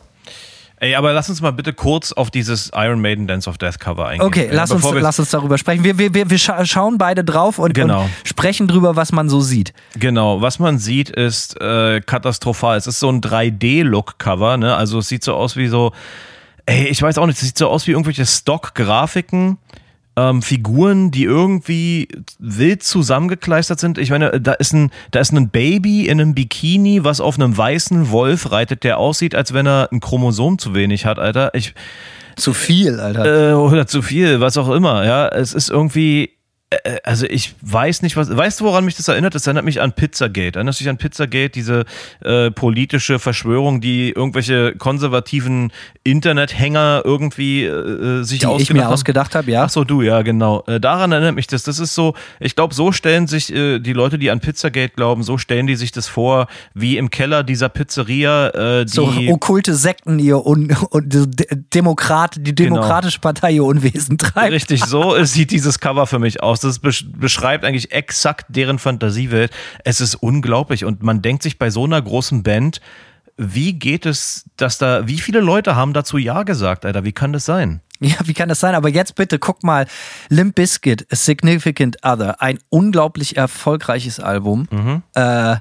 Ey, 0.81 0.95
aber 0.95 1.13
lass 1.13 1.29
uns 1.29 1.41
mal 1.41 1.51
bitte 1.53 1.73
kurz 1.73 2.13
auf 2.13 2.31
dieses 2.31 2.71
Iron 2.73 3.01
Maiden 3.01 3.27
Dance 3.27 3.51
of 3.51 3.59
Death 3.59 3.81
Cover 3.81 4.07
eingehen. 4.07 4.27
Okay, 4.27 4.49
lass, 4.53 4.71
uns, 4.71 4.85
lass 4.93 5.19
uns 5.19 5.31
darüber 5.31 5.59
sprechen. 5.59 5.83
Wir, 5.83 5.99
wir, 5.99 6.15
wir, 6.15 6.31
wir 6.31 6.39
schauen 6.39 6.99
beide 6.99 7.25
drauf 7.25 7.59
und, 7.59 7.75
genau. 7.75 8.03
und, 8.03 8.11
sprechen 8.25 8.69
drüber, 8.69 8.95
was 8.95 9.11
man 9.11 9.29
so 9.29 9.41
sieht. 9.41 9.73
Genau, 9.95 10.41
was 10.41 10.61
man 10.61 10.79
sieht, 10.79 11.11
ist 11.11 11.61
äh, 11.61 12.01
katastrophal. 12.01 12.79
Es 12.79 12.87
ist 12.87 13.01
so 13.01 13.11
ein 13.11 13.21
3D-Look-Cover, 13.21 14.57
ne? 14.57 14.77
Also 14.77 15.01
es 15.01 15.09
sieht 15.09 15.25
so 15.25 15.35
aus 15.35 15.57
wie 15.57 15.67
so, 15.67 15.93
ey, 16.67 16.87
ich 16.87 17.03
weiß 17.03 17.19
auch 17.19 17.27
nicht, 17.27 17.41
es 17.41 17.49
sieht 17.49 17.59
so 17.59 17.69
aus 17.69 17.89
wie 17.89 17.93
irgendwelche 17.93 18.25
Stock-Grafiken 18.25 19.59
ähm, 20.19 20.43
Figuren, 20.43 21.13
die 21.13 21.25
irgendwie 21.25 22.09
wild 22.41 22.83
zusammengekleistert 22.83 23.79
sind. 23.79 23.99
Ich 23.99 24.11
meine, 24.11 24.41
da 24.41 24.53
ist 24.55 24.73
ein, 24.73 24.91
da 25.13 25.21
ist 25.21 25.33
ein 25.33 25.51
Baby 25.51 26.09
in 26.09 26.21
einem 26.21 26.35
Bikini, 26.35 27.05
was 27.05 27.21
auf 27.21 27.39
einem 27.39 27.57
weißen 27.57 28.11
Wolf 28.11 28.51
reitet, 28.51 28.83
der 28.83 28.99
aussieht, 28.99 29.37
als 29.37 29.55
wenn 29.55 29.67
er 29.67 29.89
ein 29.93 30.01
Chromosom 30.01 30.59
zu 30.59 30.75
wenig 30.75 31.07
hat, 31.07 31.21
Alter. 31.21 31.55
Ich, 31.55 31.75
zu 32.35 32.53
viel, 32.53 32.99
Alter. 32.99 33.51
Äh, 33.51 33.55
oder 33.55 33.87
zu 33.87 34.03
viel, 34.03 34.41
was 34.41 34.57
auch 34.57 34.71
immer, 34.71 35.05
ja. 35.05 35.29
Es 35.29 35.55
ist 35.55 35.71
irgendwie, 35.71 36.31
also 37.03 37.25
ich 37.27 37.55
weiß 37.63 38.03
nicht, 38.03 38.17
was. 38.17 38.35
Weißt 38.37 38.61
du, 38.61 38.65
woran 38.65 38.85
mich 38.85 38.95
das 38.95 39.09
erinnert? 39.09 39.35
Das 39.35 39.47
erinnert 39.47 39.65
mich 39.65 39.81
an 39.81 39.93
Pizzagate. 39.93 40.57
Erinnerst 40.57 40.81
du 40.81 40.85
dich 40.85 40.91
an 40.91 40.99
Pizzagate, 40.99 41.49
diese 41.49 41.87
äh, 42.23 42.51
politische 42.51 43.19
Verschwörung, 43.19 43.81
die 43.81 44.11
irgendwelche 44.11 44.75
konservativen 44.77 45.73
Internethänger 46.05 47.03
irgendwie 47.05 47.65
äh, 47.65 48.23
sich 48.23 48.41
die 48.41 48.47
ausgedacht 48.47 48.63
ich 48.63 48.75
mir 48.75 48.85
haben? 48.85 48.93
ausgedacht 48.93 49.35
habe, 49.35 49.51
ja. 49.51 49.65
Ach 49.65 49.71
so, 49.71 49.85
du, 49.85 50.03
ja, 50.03 50.21
genau. 50.21 50.63
Äh, 50.67 50.79
daran 50.79 51.13
erinnert 51.13 51.35
mich 51.37 51.47
das. 51.47 51.63
Das 51.63 51.79
ist 51.79 51.95
so, 51.95 52.15
ich 52.39 52.55
glaube, 52.55 52.75
so 52.75 52.93
stellen 52.93 53.27
sich 53.27 53.51
äh, 53.51 53.79
die 53.79 53.95
Leute, 53.95 54.19
die 54.19 54.31
an 54.31 54.41
Pizzagate 54.41 54.93
glauben, 54.95 55.23
so 55.23 55.39
stellen 55.39 55.67
die 55.67 55.77
sich 55.77 55.93
das 55.93 56.07
vor, 56.07 56.49
wie 56.75 56.99
im 56.99 57.09
Keller 57.09 57.45
dieser 57.45 57.71
Pizzeria, 57.71 58.49
äh, 58.49 58.85
die. 58.85 58.93
So 58.93 59.11
okkulte 59.29 59.75
Sekten 59.75 60.19
ihr 60.19 60.45
und, 60.45 60.71
und 60.93 61.15
die 61.15 61.27
Demokrat, 61.73 62.37
die 62.39 62.55
Genau. 62.55 62.77
Demokratische 62.77 63.21
Partei 63.21 63.53
ihr 63.53 63.65
Unwesen 63.65 64.19
treibt. 64.19 64.53
Richtig, 64.53 64.85
so 64.85 65.17
äh, 65.17 65.25
sieht 65.25 65.51
dieses 65.51 65.79
Cover 65.79 66.07
für 66.07 66.19
mich 66.19 66.43
aus. 66.43 66.58
Das 66.61 66.79
besch 66.79 67.07
beschreibt 67.13 67.65
eigentlich 67.65 67.93
exakt 67.93 68.47
deren 68.49 68.79
Fantasiewelt. 68.79 69.53
Es 69.85 70.01
ist 70.01 70.15
unglaublich 70.15 70.85
und 70.85 71.03
man 71.03 71.23
denkt 71.23 71.43
sich 71.43 71.59
bei 71.59 71.71
so 71.71 71.85
einer 71.85 72.01
großen 72.01 72.43
Band, 72.43 72.81
wie 73.37 73.75
geht 73.75 74.05
es, 74.05 74.45
dass 74.57 74.79
da, 74.79 75.07
wie 75.07 75.21
viele 75.21 75.41
Leute 75.41 75.77
haben 75.77 75.93
dazu 75.93 76.19
Ja 76.19 76.43
gesagt, 76.43 76.85
Alter? 76.85 77.05
Wie 77.05 77.13
kann 77.13 77.33
das 77.33 77.45
sein? 77.45 77.81
Ja, 78.01 78.17
wie 78.25 78.35
kann 78.35 78.49
das 78.49 78.61
sein? 78.61 78.75
Aber 78.75 78.89
jetzt 78.89 79.15
bitte 79.15 79.39
guck 79.39 79.63
mal, 79.63 79.87
Limp 80.29 80.55
Bizkit, 80.55 81.07
A 81.11 81.17
Significant 81.17 81.99
Other, 82.05 82.41
ein 82.41 82.59
unglaublich 82.69 83.37
erfolgreiches 83.37 84.21
Album. 84.21 84.69
Mhm. 84.71 85.03
Äh, 85.15 85.57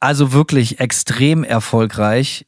also 0.00 0.32
wirklich 0.32 0.78
extrem 0.80 1.42
erfolgreich. 1.42 2.46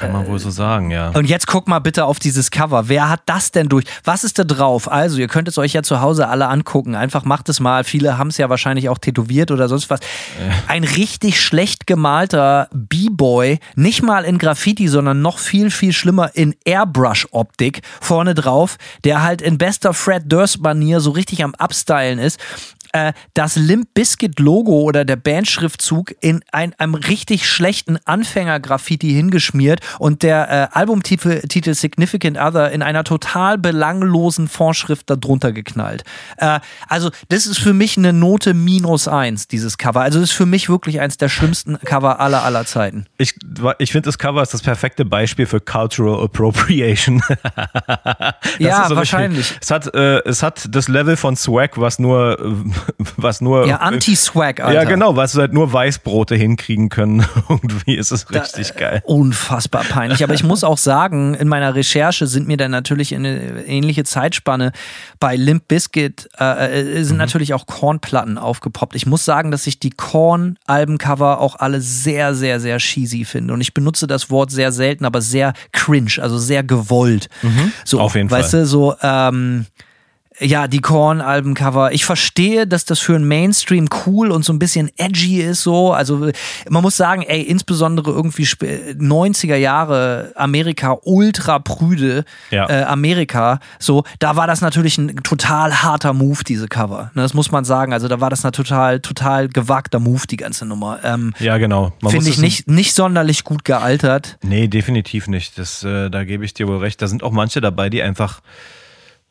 Kann 0.00 0.12
man 0.12 0.26
wohl 0.26 0.38
so 0.38 0.48
sagen, 0.48 0.90
ja. 0.90 1.10
Und 1.10 1.26
jetzt 1.26 1.46
guck 1.46 1.68
mal 1.68 1.78
bitte 1.78 2.06
auf 2.06 2.18
dieses 2.18 2.50
Cover. 2.50 2.88
Wer 2.88 3.10
hat 3.10 3.20
das 3.26 3.52
denn 3.52 3.68
durch? 3.68 3.84
Was 4.02 4.24
ist 4.24 4.38
da 4.38 4.44
drauf? 4.44 4.90
Also, 4.90 5.18
ihr 5.18 5.28
könnt 5.28 5.46
es 5.46 5.58
euch 5.58 5.74
ja 5.74 5.82
zu 5.82 6.00
Hause 6.00 6.28
alle 6.28 6.48
angucken. 6.48 6.94
Einfach 6.94 7.26
macht 7.26 7.50
es 7.50 7.60
mal. 7.60 7.84
Viele 7.84 8.16
haben 8.16 8.28
es 8.28 8.38
ja 8.38 8.48
wahrscheinlich 8.48 8.88
auch 8.88 8.96
tätowiert 8.96 9.50
oder 9.50 9.68
sonst 9.68 9.90
was. 9.90 10.00
Ein 10.68 10.84
richtig 10.84 11.38
schlecht 11.42 11.86
gemalter 11.86 12.68
B-Boy, 12.72 13.58
nicht 13.74 14.02
mal 14.02 14.24
in 14.24 14.38
Graffiti, 14.38 14.88
sondern 14.88 15.20
noch 15.20 15.38
viel, 15.38 15.70
viel 15.70 15.92
schlimmer 15.92 16.30
in 16.34 16.54
Airbrush-Optik 16.64 17.82
vorne 18.00 18.34
drauf, 18.34 18.78
der 19.04 19.22
halt 19.22 19.42
in 19.42 19.58
bester 19.58 19.92
Fred 19.92 20.32
Durst-Manier 20.32 21.00
so 21.00 21.10
richtig 21.10 21.44
am 21.44 21.54
Upstylen 21.58 22.18
ist 22.18 22.40
äh, 22.92 23.12
das 23.34 23.56
Limp 23.56 23.94
Bizkit 23.94 24.38
Logo 24.38 24.80
oder 24.80 25.04
der 25.04 25.16
Bandschriftzug 25.16 26.14
in 26.20 26.42
ein, 26.52 26.74
einem 26.78 26.94
richtig 26.94 27.48
schlechten 27.48 27.98
Anfänger-Graffiti 28.04 29.10
hingeschmiert 29.12 29.80
und 29.98 30.22
der 30.22 30.70
äh, 30.72 30.76
Albumtitel 30.76 31.40
Titel 31.48 31.74
Significant 31.74 32.38
Other 32.38 32.70
in 32.72 32.82
einer 32.82 33.04
total 33.04 33.58
belanglosen 33.58 34.48
Fondschrift 34.48 35.10
darunter 35.10 35.52
geknallt. 35.52 36.04
Äh, 36.36 36.60
also 36.88 37.10
das 37.28 37.46
ist 37.46 37.58
für 37.58 37.74
mich 37.74 37.96
eine 37.96 38.12
Note 38.12 38.54
minus 38.54 39.08
eins, 39.08 39.48
dieses 39.48 39.78
Cover. 39.78 40.00
Also 40.00 40.20
das 40.20 40.30
ist 40.30 40.36
für 40.36 40.46
mich 40.46 40.68
wirklich 40.68 41.00
eins 41.00 41.16
der 41.16 41.28
schlimmsten 41.28 41.78
Cover 41.80 42.20
aller 42.20 42.44
aller 42.44 42.64
Zeiten. 42.64 43.06
Ich, 43.18 43.34
ich 43.78 43.92
finde, 43.92 44.06
das 44.06 44.18
Cover 44.18 44.42
ist 44.42 44.54
das 44.54 44.62
perfekte 44.62 45.04
Beispiel 45.04 45.46
für 45.46 45.60
Cultural 45.60 46.22
Appropriation. 46.24 47.22
Ja, 48.58 48.88
so 48.88 48.96
wahrscheinlich. 48.96 49.50
Richtig, 49.50 49.58
es, 49.62 49.70
hat, 49.70 49.94
äh, 49.94 50.18
es 50.24 50.42
hat 50.42 50.74
das 50.74 50.88
Level 50.88 51.16
von 51.16 51.36
Swag, 51.36 51.78
was 51.80 51.98
nur, 51.98 52.38
äh, 52.38 52.54
was 53.16 53.40
nur. 53.40 53.66
Ja, 53.66 53.76
Anti-Swag, 53.76 54.60
Alter. 54.60 54.72
Ja, 54.82 54.84
genau, 54.88 55.16
was 55.16 55.34
halt 55.36 55.52
nur 55.52 55.72
Weißbrote 55.72 56.34
hinkriegen 56.34 56.88
können. 56.88 57.24
Irgendwie 57.48 57.96
ist 57.96 58.10
es 58.10 58.24
Da- 58.26 58.40
richtig 58.40 58.74
geil. 58.76 59.02
Unfassbar 59.04 59.84
peinlich. 59.84 60.22
Aber 60.24 60.34
ich 60.34 60.44
muss 60.44 60.64
auch 60.64 60.78
sagen, 60.78 61.34
in 61.34 61.48
meiner 61.48 61.74
Recherche 61.74 62.26
sind 62.26 62.46
mir 62.48 62.56
dann 62.56 62.70
natürlich 62.70 63.12
in 63.12 63.24
eine 63.26 63.64
ähnliche 63.66 64.04
Zeitspanne 64.04 64.72
bei 65.18 65.36
Limp 65.36 65.68
Bizkit 65.68 66.28
äh, 66.38 66.80
äh, 66.98 67.02
sind 67.04 67.16
natürlich 67.16 67.54
auch 67.54 67.66
Korn-Platten 67.66 68.38
aufgepoppt. 68.38 68.94
Ich 68.96 69.06
muss 69.06 69.24
sagen, 69.24 69.50
dass 69.50 69.66
ich 69.66 69.78
die 69.78 69.90
Korn-Albencover 69.90 71.40
auch 71.40 71.56
alle 71.56 71.80
sehr, 71.80 72.34
sehr, 72.34 72.60
sehr 72.60 72.78
cheesy 72.78 73.24
finde. 73.24 73.54
Und 73.54 73.60
ich 73.60 73.74
benutze 73.74 74.06
das 74.06 74.30
Wort 74.30 74.50
sehr 74.50 74.72
selten, 74.72 75.04
aber 75.04 75.20
sehr 75.20 75.52
cringe, 75.72 76.12
also 76.20 76.38
sehr 76.38 76.62
gewollt. 76.62 77.28
So, 77.84 78.00
Auf 78.00 78.14
jeden 78.14 78.30
weißt 78.30 78.50
Fall. 78.52 78.60
du, 78.60 78.66
so, 78.66 78.94
ähm, 79.02 79.66
ja, 80.40 80.66
die 80.68 80.80
Korn-Albencover. 80.80 81.92
Ich 81.92 82.04
verstehe, 82.04 82.66
dass 82.66 82.84
das 82.84 82.98
für 82.98 83.14
einen 83.14 83.28
Mainstream 83.28 83.88
cool 84.06 84.30
und 84.30 84.44
so 84.44 84.52
ein 84.52 84.58
bisschen 84.58 84.90
edgy 84.96 85.40
ist, 85.42 85.62
so. 85.62 85.92
Also, 85.92 86.30
man 86.68 86.82
muss 86.82 86.96
sagen, 86.96 87.22
ey, 87.22 87.42
insbesondere 87.42 88.10
irgendwie 88.10 88.42
sp- 88.48 88.94
90er 88.98 89.56
Jahre 89.56 90.32
Amerika, 90.36 90.96
ultra 91.02 91.58
prüde 91.58 92.24
Ja. 92.50 92.68
äh, 92.68 92.82
Amerika, 92.84 93.60
so. 93.78 94.04
Da 94.18 94.36
war 94.36 94.46
das 94.46 94.60
natürlich 94.60 94.96
ein 94.98 95.16
total 95.22 95.82
harter 95.82 96.12
Move, 96.12 96.40
diese 96.46 96.68
Cover. 96.68 97.10
Ne, 97.14 97.22
das 97.22 97.34
muss 97.34 97.50
man 97.50 97.64
sagen. 97.64 97.92
Also, 97.92 98.08
da 98.08 98.20
war 98.20 98.30
das 98.30 98.44
ein 98.44 98.52
total, 98.52 99.00
total 99.00 99.48
gewagter 99.48 100.00
Move, 100.00 100.26
die 100.28 100.36
ganze 100.38 100.64
Nummer. 100.64 101.00
Ähm, 101.04 101.34
Ja, 101.38 101.58
genau. 101.58 101.92
Finde 102.08 102.28
ich 102.30 102.38
nicht, 102.38 102.66
nicht 102.68 102.94
sonderlich 102.94 103.44
gut 103.44 103.64
gealtert. 103.64 104.38
Nee, 104.42 104.68
definitiv 104.68 105.28
nicht. 105.28 105.58
Das, 105.58 105.84
äh, 105.84 106.08
da 106.10 106.24
gebe 106.24 106.44
ich 106.44 106.54
dir 106.54 106.66
wohl 106.66 106.78
recht. 106.78 107.02
Da 107.02 107.06
sind 107.08 107.22
auch 107.22 107.32
manche 107.32 107.60
dabei, 107.60 107.90
die 107.90 108.02
einfach. 108.02 108.40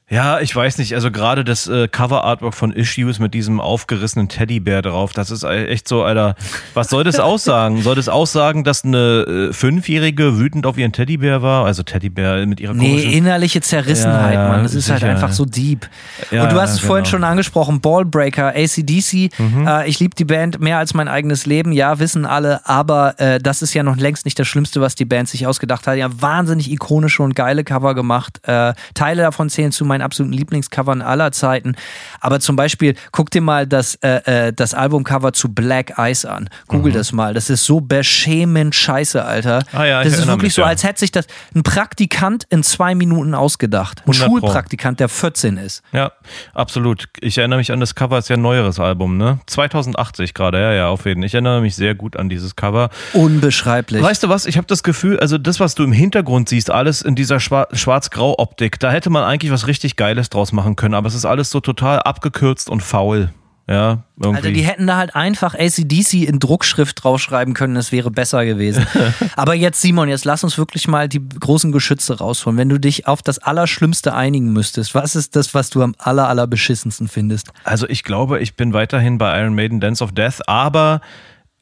Ja, 0.10 0.40
ich 0.40 0.56
weiß 0.56 0.80
nicht. 0.80 0.95
Also 0.95 1.11
gerade 1.11 1.44
das 1.44 1.68
äh, 1.68 1.88
Cover-Artwork 1.88 2.56
von 2.56 2.72
Issues 2.72 3.19
mit 3.19 3.36
diesem 3.36 3.60
aufgerissenen 3.60 4.27
Teddybär 4.27 4.81
drauf, 4.81 5.14
das 5.14 5.30
ist 5.30 5.44
echt 5.44 5.88
so, 5.88 6.03
Alter. 6.03 6.36
Was 6.73 6.90
soll 6.90 7.03
das 7.03 7.19
aussagen? 7.19 7.81
soll 7.84 7.95
das 7.95 8.10
aussagen, 8.10 8.64
dass 8.64 8.84
eine 8.84 9.49
äh, 9.49 9.53
Fünfjährige 9.53 10.40
wütend 10.40 10.65
auf 10.65 10.77
ihren 10.77 10.91
Teddybär 10.91 11.44
war? 11.44 11.65
Also 11.65 11.84
Teddybär 11.84 12.45
mit 12.48 12.60
ihrer 12.60 12.73
Nee, 12.73 13.02
innerliche 13.03 13.61
Zerrissenheit, 13.61 14.34
Ja, 14.34 14.44
ja, 14.44 14.49
Mann. 14.49 14.64
Das 14.64 14.73
ist 14.73 14.90
halt 14.90 15.03
einfach 15.03 15.31
so 15.31 15.45
deep. 15.45 15.88
Ja, 16.31 16.44
und 16.44 16.52
du 16.52 16.60
hast 16.60 16.73
es 16.73 16.80
vorhin 16.80 17.03
genau. 17.03 17.11
schon 17.11 17.23
angesprochen, 17.23 17.80
Ballbreaker, 17.80 18.53
ACDC. 18.56 19.30
Mhm. 19.38 19.68
Äh, 19.68 19.88
ich 19.88 19.99
liebe 19.99 20.15
die 20.15 20.26
Band 20.26 20.60
mehr 20.60 20.80
als 20.80 20.95
mein 20.95 21.07
eigenes 21.07 21.45
Leben, 21.45 21.72
ja, 21.72 21.99
wissen 21.99 22.26
alle, 22.26 22.68
aber 22.68 23.19
äh, 23.19 23.40
das 23.40 23.61
ist 23.61 23.76
ja 23.76 23.84
noch 23.84 23.98
längst 23.98 24.26
nicht 24.26 24.40
das 24.40 24.48
Schlimmste, 24.48 24.81
was 24.81 24.95
die 24.95 25.06
Band 25.06 25.30
sich 25.30 25.45
ausgedacht 25.45 25.86
hat. 25.86 25.95
Die 25.98 26.03
haben 26.03 26.19
wahnsinnig 26.19 26.72
ikonische 26.72 27.22
und 27.22 27.36
geile 27.36 27.64
Cover 27.64 27.94
gemacht. 27.94 28.40
Äh, 28.44 28.73
Teile 28.95 29.22
davon 29.22 29.49
zählen 29.49 29.72
zu 29.72 29.86
meinen 29.86 29.99
absoluten 30.02 30.34
Lieblingscovern 30.34 31.02
aller 31.02 31.32
Zeiten. 31.32 31.76
Aber 32.20 32.40
zum 32.40 32.56
Beispiel, 32.56 32.96
guck 33.12 33.32
dir 33.32 33.42
mal 33.42 33.68
das, 33.68 33.96
äh, 33.96 34.48
äh, 34.48 34.54
das 34.54 34.74
Albumcover 34.74 35.34
zu 35.34 35.54
Black 35.54 35.94
Ice 35.98 36.30
an. 36.30 36.50
Google 36.68 36.92
das 36.94 37.12
mal. 37.12 37.34
Das 37.34 37.50
ist 37.50 37.66
so 37.66 37.82
beschämend 37.82 38.76
scheiße, 38.76 39.24
Alter. 39.24 39.60
Mhm. 39.72 39.80
Ah 39.80 39.86
ja, 39.86 40.04
das 40.04 40.14
ist 40.14 40.28
wirklich 40.28 40.44
mich, 40.44 40.54
so, 40.54 40.62
ja. 40.62 40.68
als 40.68 40.84
hätte 40.84 41.00
sich 41.00 41.12
das 41.12 41.26
ein 41.56 41.64
Praktikant 41.64 42.46
in 42.50 42.64
zwei 42.64 42.96
Minuten 42.96 43.34
ausgedacht. 43.34 44.02
Ein 44.06 44.12
100 44.14 44.28
Pro. 44.28 44.40
Schulpraktikant, 44.40 45.00
der 45.00 45.10
14 45.10 45.58
ist. 45.58 45.82
Ja, 45.92 46.12
absolut. 46.54 47.06
Ich 47.22 47.38
erinnere 47.38 47.60
mich 47.60 47.72
an 47.72 47.80
das 47.80 47.96
Cover, 47.96 48.18
ist 48.18 48.30
ja 48.30 48.36
ein 48.36 48.42
neueres 48.42 48.80
Album, 48.80 49.18
ne? 49.18 49.40
2080 49.48 50.34
gerade, 50.34 50.60
ja, 50.62 50.74
ja, 50.74 50.88
auf 50.88 51.06
jeden 51.06 51.22
Fall. 51.22 51.26
Ich 51.28 51.34
erinnere 51.34 51.62
mich 51.62 51.76
sehr 51.76 51.96
gut 51.96 52.18
an 52.18 52.30
dieses 52.30 52.56
Cover. 52.56 52.90
Unbeschreiblich. 53.14 54.02
Weißt 54.02 54.24
du 54.24 54.30
was? 54.30 54.46
Ich 54.46 54.58
habe 54.58 54.68
das 54.68 54.84
Gefühl, 54.84 55.20
also 55.20 55.38
das, 55.38 55.60
was 55.60 55.76
du 55.76 55.84
im 55.84 55.92
Hintergrund 55.92 56.50
siehst, 56.50 56.72
alles 56.72 57.02
in 57.02 57.16
dieser 57.16 57.38
Schwa- 57.38 57.68
Schwarz-Grau-Optik, 57.76 58.80
da 58.80 58.92
hätte 58.92 59.10
man 59.10 59.24
eigentlich 59.24 59.52
was 59.52 59.68
richtig 59.68 59.89
Geiles 59.95 60.30
draus 60.30 60.52
machen 60.52 60.76
können, 60.76 60.94
aber 60.94 61.07
es 61.07 61.16
ist 61.16 61.26
alles 61.26 61.49
so 61.49 61.60
total 61.60 61.99
abgekürzt 61.99 62.70
und 62.70 62.82
faul. 62.82 63.32
Ja, 63.70 64.03
irgendwie. 64.20 64.38
Alter, 64.38 64.52
die 64.52 64.64
hätten 64.64 64.88
da 64.88 64.98
halt 64.98 65.16
einfach 65.16 65.53
ACDC 65.53 66.28
in 66.28 66.40
Druckschrift 66.40 67.03
draufschreiben 67.03 67.53
können, 67.53 67.76
es 67.76 67.91
wäre 67.91 68.10
besser 68.10 68.44
gewesen. 68.44 68.88
Aber 69.36 69.53
jetzt, 69.53 69.80
Simon, 69.80 70.10
jetzt 70.10 70.26
lass 70.26 70.44
uns 70.44 70.57
wirklich 70.57 70.88
mal 70.88 71.07
die 71.07 71.22
großen 71.30 71.72
Geschütze 71.72 72.18
rausholen. 72.18 72.57
Wenn 72.57 72.70
du 72.70 72.80
dich 72.80 73.06
auf 73.06 73.22
das 73.22 73.38
Allerschlimmste 73.38 74.16
einigen 74.16 74.53
müsstest, 74.53 74.95
was 74.95 75.16
ist 75.16 75.36
das, 75.36 75.53
was 75.53 75.70
du 75.70 75.84
am 75.84 75.94
aller, 75.99 76.28
allerbeschissensten 76.28 77.07
findest? 77.07 77.49
Also 77.64 77.88
ich 77.88 78.03
glaube, 78.03 78.40
ich 78.40 78.56
bin 78.56 78.74
weiterhin 78.74 79.20
bei 79.20 79.40
Iron 79.40 79.53
Maiden 79.53 79.80
Dance 79.80 80.03
of 80.03 80.14
Death, 80.14 80.48
aber 80.48 81.02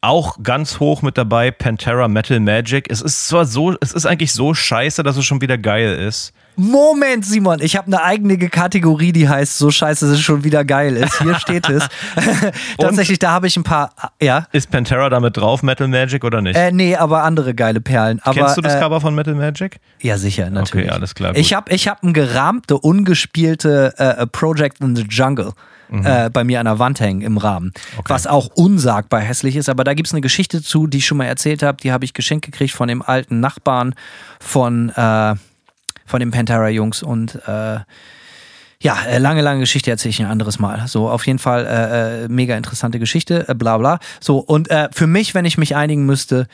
auch 0.01 0.37
ganz 0.43 0.79
hoch 0.79 1.01
mit 1.01 1.17
dabei 1.17 1.51
Pantera 1.51 2.07
Metal 2.07 2.39
Magic. 2.39 2.89
Es 2.89 3.01
ist 3.01 3.27
zwar 3.27 3.45
so, 3.45 3.75
es 3.81 3.93
ist 3.93 4.05
eigentlich 4.05 4.31
so 4.33 4.53
scheiße, 4.53 5.03
dass 5.03 5.17
es 5.17 5.25
schon 5.25 5.41
wieder 5.41 5.57
geil 5.57 5.97
ist. 5.99 6.33
Moment, 6.59 7.23
Simon, 7.23 7.59
ich 7.61 7.75
habe 7.75 7.85
eine 7.87 8.01
eigene 8.01 8.37
Kategorie, 8.37 9.11
die 9.11 9.29
heißt 9.29 9.59
so 9.59 9.69
scheiße, 9.69 10.07
dass 10.07 10.15
es 10.15 10.21
schon 10.21 10.43
wieder 10.43 10.65
geil 10.65 10.97
ist. 10.97 11.21
Hier 11.21 11.35
steht 11.35 11.69
es. 11.69 11.87
Tatsächlich, 12.79 13.19
da 13.19 13.31
habe 13.31 13.45
ich 13.45 13.57
ein 13.57 13.63
paar, 13.63 13.91
ja. 14.19 14.47
Ist 14.51 14.71
Pantera 14.71 15.09
damit 15.09 15.37
drauf, 15.37 15.61
Metal 15.61 15.87
Magic 15.87 16.23
oder 16.23 16.41
nicht? 16.41 16.55
Äh, 16.55 16.71
nee, 16.71 16.95
aber 16.95 17.23
andere 17.23 17.53
geile 17.53 17.79
Perlen. 17.79 18.19
Aber, 18.23 18.33
Kennst 18.33 18.57
du 18.57 18.61
das 18.61 18.73
äh, 18.73 18.79
Cover 18.79 18.99
von 19.01 19.13
Metal 19.13 19.35
Magic? 19.35 19.79
Ja, 20.01 20.17
sicher, 20.17 20.49
natürlich. 20.49 20.87
Okay, 20.87 20.95
alles 20.95 21.13
klar, 21.13 21.33
gut. 21.33 21.39
Ich 21.39 21.53
habe 21.53 21.71
ich 21.71 21.87
hab 21.87 22.03
ein 22.03 22.13
gerahmte, 22.13 22.77
ungespielte 22.77 23.93
äh, 23.97 24.25
Project 24.25 24.81
in 24.81 24.95
the 24.95 25.03
Jungle. 25.03 25.53
Mhm. 25.89 26.05
Äh, 26.05 26.29
bei 26.31 26.43
mir 26.43 26.59
an 26.59 26.65
der 26.65 26.79
Wand 26.79 26.99
hängen 26.99 27.21
im 27.21 27.37
Rahmen. 27.37 27.73
Was 28.07 28.27
auch 28.27 28.47
unsagbar 28.55 29.21
hässlich 29.21 29.55
ist, 29.55 29.69
aber 29.69 29.83
da 29.83 29.93
gibt 29.93 30.07
es 30.07 30.13
eine 30.13 30.21
Geschichte 30.21 30.61
zu, 30.61 30.87
die 30.87 30.97
ich 30.97 31.05
schon 31.05 31.17
mal 31.17 31.25
erzählt 31.25 31.63
habe. 31.63 31.77
Die 31.81 31.91
habe 31.91 32.05
ich 32.05 32.13
geschenkt 32.13 32.45
gekriegt 32.45 32.73
von 32.73 32.87
dem 32.87 33.01
alten 33.01 33.39
Nachbarn 33.39 33.95
von, 34.39 34.89
äh, 34.89 35.35
von 36.05 36.19
den 36.19 36.31
Pantera-Jungs 36.31 37.03
und 37.03 37.35
äh, 37.47 37.79
ja, 38.79 38.95
äh, 39.07 39.17
lange, 39.17 39.41
lange 39.41 39.61
Geschichte 39.61 39.89
erzähle 39.89 40.11
ich 40.11 40.19
ein 40.21 40.27
anderes 40.27 40.59
Mal. 40.59 40.87
So, 40.87 41.09
auf 41.09 41.25
jeden 41.25 41.39
Fall 41.39 41.65
äh, 41.65 42.25
äh, 42.25 42.27
mega 42.27 42.55
interessante 42.55 42.99
Geschichte, 42.99 43.45
bla 43.57 43.77
bla. 43.77 43.99
So, 44.19 44.37
und 44.37 44.69
für 44.91 45.07
mich, 45.07 45.33
wenn 45.33 45.45
ich 45.45 45.57
mich 45.57 45.75
einigen 45.75 46.05
müsste, 46.05 46.47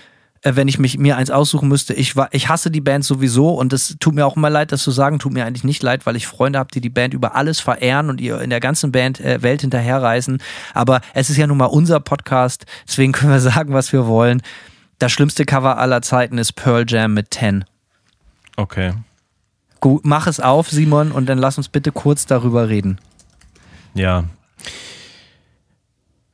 wenn 0.44 0.68
ich 0.68 0.78
mich 0.78 0.98
mir 0.98 1.16
eins 1.18 1.30
aussuchen 1.30 1.70
müsste. 1.70 1.94
Ich, 1.94 2.16
war, 2.16 2.30
ich 2.32 2.50
hasse 2.50 2.70
die 2.70 2.82
Band 2.82 3.06
sowieso 3.06 3.52
und 3.52 3.72
es 3.72 3.96
tut 4.00 4.14
mir 4.14 4.26
auch 4.26 4.36
immer 4.36 4.50
leid, 4.50 4.72
das 4.72 4.84
zu 4.84 4.92
sagen. 4.92 5.20
Tut 5.20 5.34
mir 5.34 5.46
eigentlich 5.46 5.64
nicht 5.64 5.82
leid, 5.82 6.06
weil 6.06 6.16
ich 6.16 6.28
Freunde 6.28 6.60
habe, 6.60 6.70
die 6.74 6.82
die 6.82 6.90
Band 6.90 7.14
über 7.14 7.36
alles 7.36 7.60
verehren 7.60 8.10
und 8.10 8.20
ihr 8.20 8.42
in 8.42 8.50
der 8.50 8.60
ganzen 8.60 8.92
Band 8.92 9.20
äh, 9.22 9.42
Welt 9.42 9.62
hinterherreisen. 9.62 10.42
Aber 10.74 11.02
es 11.14 11.30
ist 11.30 11.38
ja 11.38 11.48
nun 11.48 11.58
mal 11.58 11.66
unser 11.66 12.00
Podcast, 12.00 12.66
deswegen 12.88 13.14
können 13.14 13.32
wir 13.32 13.40
sagen, 13.40 13.74
was 13.74 13.94
wir 13.94 14.06
wollen. 14.06 14.42
Das 15.00 15.12
schlimmste 15.12 15.46
Cover 15.46 15.78
aller 15.78 16.02
Zeiten 16.02 16.38
ist 16.38 16.54
Pearl 16.54 16.86
Jam 16.88 17.14
mit 17.14 17.34
10. 17.34 17.66
Okay. 18.56 18.94
Gut, 19.80 20.06
mach 20.06 20.28
es 20.28 20.40
auf, 20.40 20.70
Simon, 20.70 21.12
und 21.12 21.28
dann 21.28 21.38
lass 21.38 21.58
uns 21.58 21.68
bitte 21.68 21.92
kurz 21.92 22.26
darüber 22.26 22.70
reden. 22.70 23.00
Ja. 23.94 24.26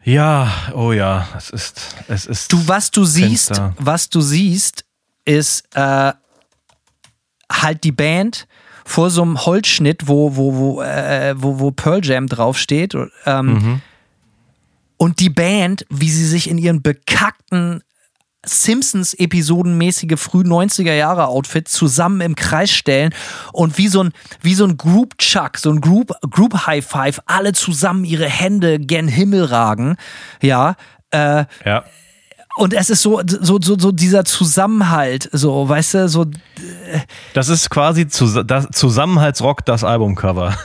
Ja, 0.10 0.52
oh 0.74 0.92
ja, 0.92 1.28
es 1.38 1.50
ist, 1.52 1.96
es 2.08 2.26
ist. 2.26 2.52
Du, 2.52 2.68
was 2.68 2.90
du 2.90 3.04
siehst, 3.06 3.48
Fenster. 3.48 3.76
was 3.78 4.10
du 4.10 4.22
siehst, 4.22 4.84
ist 5.24 5.64
äh, 5.76 6.14
halt 7.52 7.84
die 7.84 7.92
Band 7.92 8.48
vor 8.86 9.12
so 9.12 9.22
einem 9.22 9.46
Holzschnitt, 9.46 10.08
wo, 10.08 10.36
wo, 10.36 10.56
wo, 10.56 10.82
äh, 10.82 11.36
wo, 11.38 11.60
wo 11.60 11.70
Pearl 11.70 12.04
Jam 12.04 12.26
draufsteht. 12.28 12.96
Ähm, 13.28 13.82
Und 14.98 15.20
die 15.20 15.30
Band, 15.30 15.86
wie 15.90 16.10
sie 16.10 16.26
sich 16.26 16.50
in 16.50 16.58
ihren 16.58 16.82
bekackten 16.82 17.84
Simpsons-Episodenmäßige 18.50 20.20
früh 20.20 20.42
90er 20.42 20.94
Jahre 20.94 21.28
Outfit 21.28 21.68
zusammen 21.68 22.22
im 22.22 22.36
Kreis 22.36 22.72
stellen 22.72 23.14
und 23.54 23.78
wie 23.78 23.88
so 23.88 24.04
ein, 24.04 24.12
wie 24.42 24.54
so 24.56 24.66
ein 24.66 24.78
Group 24.78 25.18
Chuck, 25.18 25.58
so 25.58 25.72
ein 25.72 25.82
Group, 25.82 26.12
Group 26.30 26.66
High 26.68 26.86
Five, 26.86 27.22
alle 27.26 27.54
zusammen 27.54 28.06
ihre 28.06 28.28
Hände 28.28 28.80
gen 28.80 29.08
Himmel 29.08 29.46
ragen. 29.46 29.96
Ja. 30.42 30.76
Äh, 31.12 31.46
Ja. 31.66 31.84
Und 32.60 32.74
es 32.74 32.90
ist 32.90 33.02
so, 33.02 33.22
so, 33.26 33.58
so, 33.62 33.80
so 33.80 33.92
dieser 33.94 34.26
Zusammenhalt, 34.26 35.30
so, 35.32 35.68
weißt 35.68 35.94
du, 35.94 36.10
so, 36.10 36.26
Das 37.34 37.48
ist 37.48 37.70
quasi 37.70 38.08
zus 38.08 38.38
das 38.46 38.68
Zusammenhaltsrock, 38.74 39.64
das 39.66 39.86
Albumcover. 39.86 40.58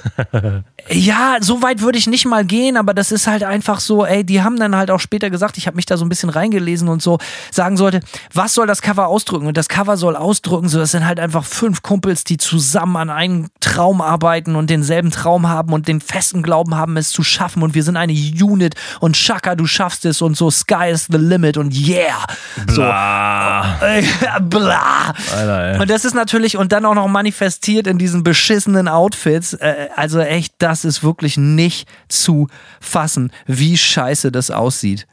ja, 0.90 1.36
so 1.40 1.62
weit 1.62 1.82
würde 1.82 1.98
ich 1.98 2.06
nicht 2.06 2.26
mal 2.26 2.44
gehen, 2.44 2.76
aber 2.76 2.94
das 2.94 3.12
ist 3.12 3.26
halt 3.26 3.44
einfach 3.44 3.78
so, 3.78 4.04
ey, 4.04 4.24
die 4.24 4.42
haben 4.42 4.58
dann 4.58 4.74
halt 4.74 4.90
auch 4.90 4.98
später 4.98 5.30
gesagt, 5.30 5.56
ich 5.56 5.66
habe 5.66 5.76
mich 5.76 5.86
da 5.86 5.96
so 5.96 6.04
ein 6.04 6.08
bisschen 6.08 6.30
reingelesen 6.30 6.88
und 6.88 7.00
so, 7.00 7.18
sagen 7.52 7.76
sollte, 7.76 8.00
was 8.32 8.54
soll 8.54 8.66
das 8.66 8.82
Cover 8.82 9.06
ausdrücken? 9.06 9.46
Und 9.46 9.56
das 9.56 9.68
Cover 9.68 9.96
soll 9.96 10.16
ausdrücken, 10.16 10.68
so, 10.68 10.78
das 10.78 10.90
sind 10.90 11.06
halt 11.06 11.20
einfach 11.20 11.44
fünf 11.44 11.82
Kumpels, 11.82 12.24
die 12.24 12.38
zusammen 12.38 12.96
an 12.96 13.10
einem 13.10 13.48
Traum 13.60 14.00
arbeiten 14.00 14.56
und 14.56 14.68
denselben 14.68 15.10
Traum 15.10 15.48
haben 15.48 15.72
und 15.72 15.86
den 15.86 16.00
festen 16.00 16.42
Glauben 16.42 16.74
haben, 16.74 16.96
es 16.96 17.10
zu 17.10 17.22
schaffen 17.22 17.62
und 17.62 17.74
wir 17.74 17.84
sind 17.84 17.96
eine 17.96 18.12
Unit 18.12 18.74
und 19.00 19.16
Shaka, 19.16 19.54
du 19.54 19.66
schaffst 19.66 20.04
es 20.04 20.22
und 20.22 20.36
so, 20.36 20.50
Sky 20.50 20.90
is 20.90 21.06
the 21.10 21.18
limit 21.18 21.56
und 21.56 21.72
yeah. 21.88 22.24
So, 22.68 22.82
Bla. 22.82 23.78
bla. 24.42 25.14
Alter. 25.34 25.80
Und 25.80 25.90
das 25.90 26.04
ist 26.04 26.14
natürlich, 26.14 26.56
und 26.56 26.72
dann 26.72 26.84
auch 26.84 26.94
noch 26.94 27.08
manifestiert 27.08 27.86
in 27.86 27.98
diesen 27.98 28.22
beschissenen 28.22 28.88
Outfits. 28.88 29.54
Äh, 29.54 29.88
also 29.96 30.20
echt, 30.20 30.54
das 30.58 30.84
ist 30.84 31.02
wirklich 31.02 31.36
nicht 31.36 31.88
zu 32.08 32.48
fassen, 32.80 33.32
wie 33.46 33.76
scheiße 33.76 34.32
das 34.32 34.50
aussieht. 34.50 35.06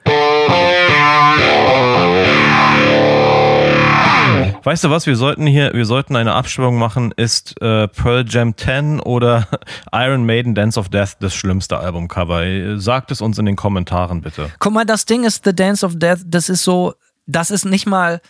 Weißt 4.63 4.83
du 4.83 4.89
was, 4.89 5.05
wir 5.07 5.15
sollten 5.15 5.47
hier, 5.47 5.73
wir 5.73 5.85
sollten 5.85 6.15
eine 6.15 6.33
Abstimmung 6.33 6.77
machen, 6.77 7.13
ist 7.15 7.59
äh, 7.61 7.87
Pearl 7.87 8.25
Jam 8.27 8.55
10 8.55 8.99
oder 8.99 9.47
Iron 9.91 10.25
Maiden 10.25 10.55
Dance 10.55 10.79
of 10.79 10.89
Death 10.89 11.17
das 11.19 11.33
schlimmste 11.33 11.77
Albumcover? 11.79 12.79
Sagt 12.79 13.11
es 13.11 13.21
uns 13.21 13.37
in 13.37 13.45
den 13.45 13.55
Kommentaren 13.55 14.21
bitte. 14.21 14.49
Guck 14.59 14.73
mal, 14.73 14.85
das 14.85 15.05
Ding 15.05 15.23
ist 15.23 15.43
The 15.45 15.55
Dance 15.55 15.85
of 15.85 15.93
Death, 15.97 16.19
das 16.25 16.49
ist 16.49 16.63
so, 16.63 16.93
das 17.25 17.51
ist 17.51 17.65
nicht 17.65 17.85
mal. 17.87 18.21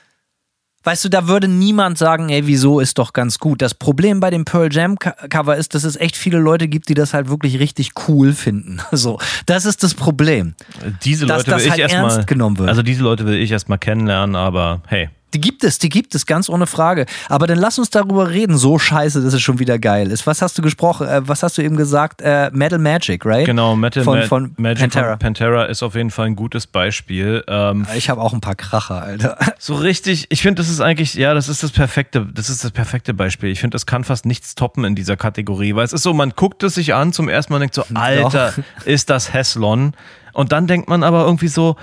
Weißt 0.84 1.06
du, 1.06 1.10
da 1.10 1.28
würde 1.28 1.48
niemand 1.48 2.00
sagen, 2.00 2.30
ey, 2.30 2.48
wieso 2.48 2.80
ist 2.80 2.98
doch 2.98 3.14
ganz 3.14 3.38
gut. 3.38 3.62
Das 3.62 3.76
Problem 3.76 4.20
bei 4.20 4.32
dem 4.32 4.46
Pearl 4.46 4.74
Jam 4.74 4.98
Co- 4.98 5.12
Cover 5.30 5.56
ist, 5.56 5.76
dass 5.76 5.84
es 5.84 5.96
echt 5.96 6.16
viele 6.18 6.40
Leute 6.40 6.68
gibt, 6.68 6.90
die 6.90 6.96
das 6.96 7.14
halt 7.14 7.30
wirklich 7.30 7.60
richtig 7.60 7.92
cool 8.08 8.34
finden. 8.34 8.80
So, 8.92 9.20
das 9.46 9.66
ist 9.66 9.84
das 9.84 9.94
Problem. 9.94 10.56
Diese 11.04 11.28
Dass 11.28 11.46
Leute 11.46 11.52
das 11.52 11.60
will 11.60 11.66
ich 11.66 11.72
halt 11.72 11.80
erstmal 11.82 12.12
ernst 12.12 12.28
genommen 12.28 12.58
wird. 12.58 12.68
Also 12.70 12.82
diese 12.82 13.04
Leute 13.04 13.28
will 13.28 13.36
ich 13.36 13.52
erstmal 13.52 13.78
kennenlernen, 13.78 14.36
aber 14.36 14.82
hey. 14.88 15.10
Die 15.34 15.42
gibt 15.42 15.64
es, 15.64 15.80
die 15.80 15.90
gibt 15.90 16.14
es, 16.16 16.26
ganz 16.26 16.50
ohne 16.50 16.68
Frage. 16.68 17.06
Aber 17.30 17.48
dann 17.48 17.58
lass 17.58 17.80
uns 17.80 17.90
darüber 17.90 18.30
reden. 18.30 18.58
So 18.58 18.78
scheiße, 18.80 19.22
dass 19.24 19.34
es 19.34 19.42
schon 19.42 19.60
wieder 19.60 19.80
geil 19.80 20.12
ist. 20.12 20.28
Was 20.28 20.42
hast 20.42 20.58
du 20.58 20.62
gesprochen? 20.62 21.08
Äh, 21.08 21.28
was 21.28 21.44
hast 21.44 21.58
du 21.58 21.62
eben 21.62 21.78
gesagt? 21.78 22.22
Äh, 22.22 22.50
Metal 22.54 22.80
Magic, 22.80 23.26
right? 23.26 23.46
Genau, 23.46 23.76
Metal 23.76 24.04
von, 24.04 24.20
Ma- 24.20 24.26
von 24.26 24.54
Magic 24.58 24.82
Pantera. 24.92 25.10
von 25.12 25.20
Pantera 25.20 25.66
ist 25.66 25.84
auf 25.84 25.96
jeden 25.96 26.12
Fall 26.12 26.28
ein 26.28 26.36
gutes 26.36 26.68
Beispiel. 26.68 27.44
Ähm, 27.48 27.88
Ich 27.96 28.10
habe 28.10 28.22
auch 28.22 28.34
ein 28.34 28.42
paar 28.42 28.56
Kracher, 28.56 29.02
Alter. 29.02 29.38
so 29.60 29.76
richtig, 29.76 30.28
ich 30.30 30.42
finde, 30.42 30.62
das 30.62 30.70
ist 30.70 30.82
eigentlich, 30.82 31.14
ja, 31.14 31.34
das 31.34 31.50
ist 31.50 31.64
das 31.64 31.72
perfekte, 31.72 32.26
das 32.34 32.50
ist 32.50 32.64
das 32.64 32.72
perfekte 32.72 33.14
Beispiel. 33.14 33.50
Ich 33.50 33.60
finde, 33.60 33.76
das 33.76 33.86
kann 33.86 34.04
fast 34.04 34.26
nichts 34.26 34.56
toppen 34.56 34.84
in 34.84 34.96
dieser 34.96 35.18
Kategorie, 35.18 35.76
weil 35.76 35.86
es 35.86 35.94
ist 35.94 36.04
so, 36.04 36.14
man 36.14 36.32
guckt 36.36 36.64
es 36.64 36.76
sich 36.76 36.94
an, 36.94 37.14
zum 37.14 37.30
ersten 37.30 37.54
Mal 37.54 37.60
denkt 37.60 37.76
so, 37.76 37.84
Alter, 37.94 38.54
ist 38.86 39.10
das 39.10 39.34
Heslon? 39.34 39.94
Und 40.34 40.52
dann 40.54 40.66
denkt 40.66 40.88
man 40.90 41.04
aber 41.04 41.26
irgendwie 41.26 41.50
so, 41.50 41.76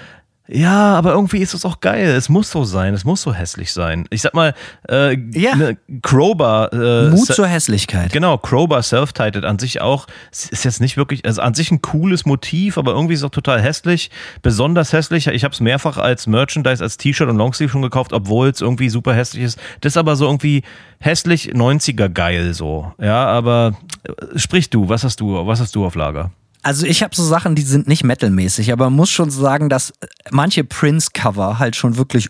ja, 0.50 0.94
aber 0.96 1.12
irgendwie 1.12 1.38
ist 1.38 1.52
es 1.52 1.64
auch 1.64 1.80
geil. 1.80 2.06
Es 2.08 2.28
muss 2.28 2.50
so 2.50 2.64
sein. 2.64 2.94
Es 2.94 3.04
muss 3.04 3.20
so 3.22 3.34
hässlich 3.34 3.72
sein. 3.72 4.06
Ich 4.10 4.22
sag 4.22 4.32
mal, 4.34 4.54
äh, 4.90 5.16
Ja. 5.32 5.54
ne, 5.54 5.76
Crowbar. 6.02 6.72
Äh, 6.72 7.10
Mut 7.10 7.26
zur 7.26 7.46
Hässlichkeit. 7.46 8.12
Genau, 8.12 8.38
Crowbar 8.38 8.82
Self-Titled 8.82 9.44
an 9.44 9.58
sich 9.58 9.80
auch, 9.82 10.06
ist 10.30 10.64
jetzt 10.64 10.80
nicht 10.80 10.96
wirklich, 10.96 11.26
also 11.26 11.42
an 11.42 11.52
sich 11.54 11.70
ein 11.70 11.82
cooles 11.82 12.24
Motiv, 12.24 12.78
aber 12.78 12.92
irgendwie 12.92 13.14
ist 13.14 13.20
es 13.20 13.24
auch 13.24 13.30
total 13.30 13.60
hässlich, 13.60 14.10
besonders 14.42 14.92
hässlich. 14.92 15.26
Ich 15.26 15.44
habe 15.44 15.52
es 15.52 15.60
mehrfach 15.60 15.98
als 15.98 16.26
Merchandise, 16.26 16.82
als 16.82 16.96
T-Shirt 16.96 17.28
und 17.28 17.36
Longsleeve 17.36 17.70
schon 17.70 17.82
gekauft, 17.82 18.12
obwohl 18.12 18.48
es 18.48 18.60
irgendwie 18.60 18.88
super 18.88 19.14
hässlich 19.14 19.42
ist. 19.44 19.58
Das 19.82 19.92
ist 19.92 19.96
aber 19.98 20.16
so 20.16 20.24
irgendwie 20.26 20.62
hässlich 21.00 21.52
90er 21.52 22.08
geil 22.08 22.54
so. 22.54 22.92
Ja, 22.98 23.26
aber 23.26 23.74
äh, 24.04 24.38
sprich 24.38 24.70
du, 24.70 24.88
was 24.88 25.04
hast 25.04 25.20
du, 25.20 25.46
was 25.46 25.60
hast 25.60 25.74
du 25.74 25.84
auf 25.84 25.94
Lager? 25.94 26.30
Also 26.62 26.86
ich 26.86 27.02
habe 27.02 27.14
so 27.14 27.24
Sachen, 27.24 27.54
die 27.54 27.62
sind 27.62 27.88
nicht 27.88 28.04
metalmäßig, 28.04 28.72
aber 28.72 28.86
man 28.86 28.94
muss 28.96 29.10
schon 29.10 29.30
sagen, 29.30 29.68
dass 29.68 29.92
manche 30.30 30.64
Prince-Cover 30.64 31.58
halt 31.58 31.76
schon 31.76 31.96
wirklich 31.96 32.28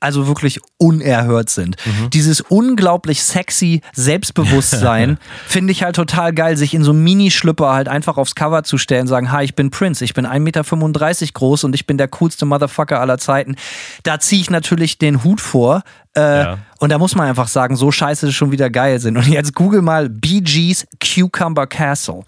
also 0.00 0.26
wirklich 0.26 0.58
unerhört 0.78 1.48
sind. 1.50 1.76
Dieses 2.12 2.40
unglaublich 2.40 3.22
sexy 3.22 3.82
Selbstbewusstsein 3.94 5.18
finde 5.46 5.72
ich 5.72 5.82
halt 5.82 5.96
total 5.96 6.32
geil, 6.32 6.56
sich 6.56 6.74
in 6.74 6.82
so 6.82 6.92
Minischlüpper 6.92 7.72
halt 7.72 7.88
einfach 7.88 8.16
aufs 8.16 8.34
Cover 8.34 8.64
zu 8.64 8.78
stellen, 8.78 9.06
sagen, 9.06 9.30
hi, 9.30 9.44
ich 9.44 9.54
bin 9.54 9.70
Prince, 9.70 10.04
ich 10.04 10.14
bin 10.14 10.26
1,35 10.26 10.40
Meter 10.40 11.32
groß 11.34 11.64
und 11.64 11.74
ich 11.74 11.86
bin 11.86 11.98
der 11.98 12.08
coolste 12.08 12.46
Motherfucker 12.46 13.00
aller 13.00 13.18
Zeiten. 13.18 13.56
Da 14.02 14.18
ziehe 14.18 14.40
ich 14.42 14.50
natürlich 14.50 14.98
den 14.98 15.22
Hut 15.24 15.40
vor. 15.40 15.82
Äh, 16.16 16.20
Ja. 16.20 16.58
Und 16.78 16.90
da 16.90 16.98
muss 16.98 17.14
man 17.14 17.28
einfach 17.28 17.48
sagen, 17.48 17.76
so 17.76 17.90
scheiße 17.90 18.32
schon 18.32 18.50
wieder 18.50 18.70
geil 18.70 18.98
sind. 18.98 19.16
Und 19.16 19.28
jetzt 19.28 19.54
google 19.54 19.82
mal 19.82 20.08
Bee 20.08 20.40
Gees 20.40 20.86
Cucumber 21.00 21.66
Castle. 21.66 22.24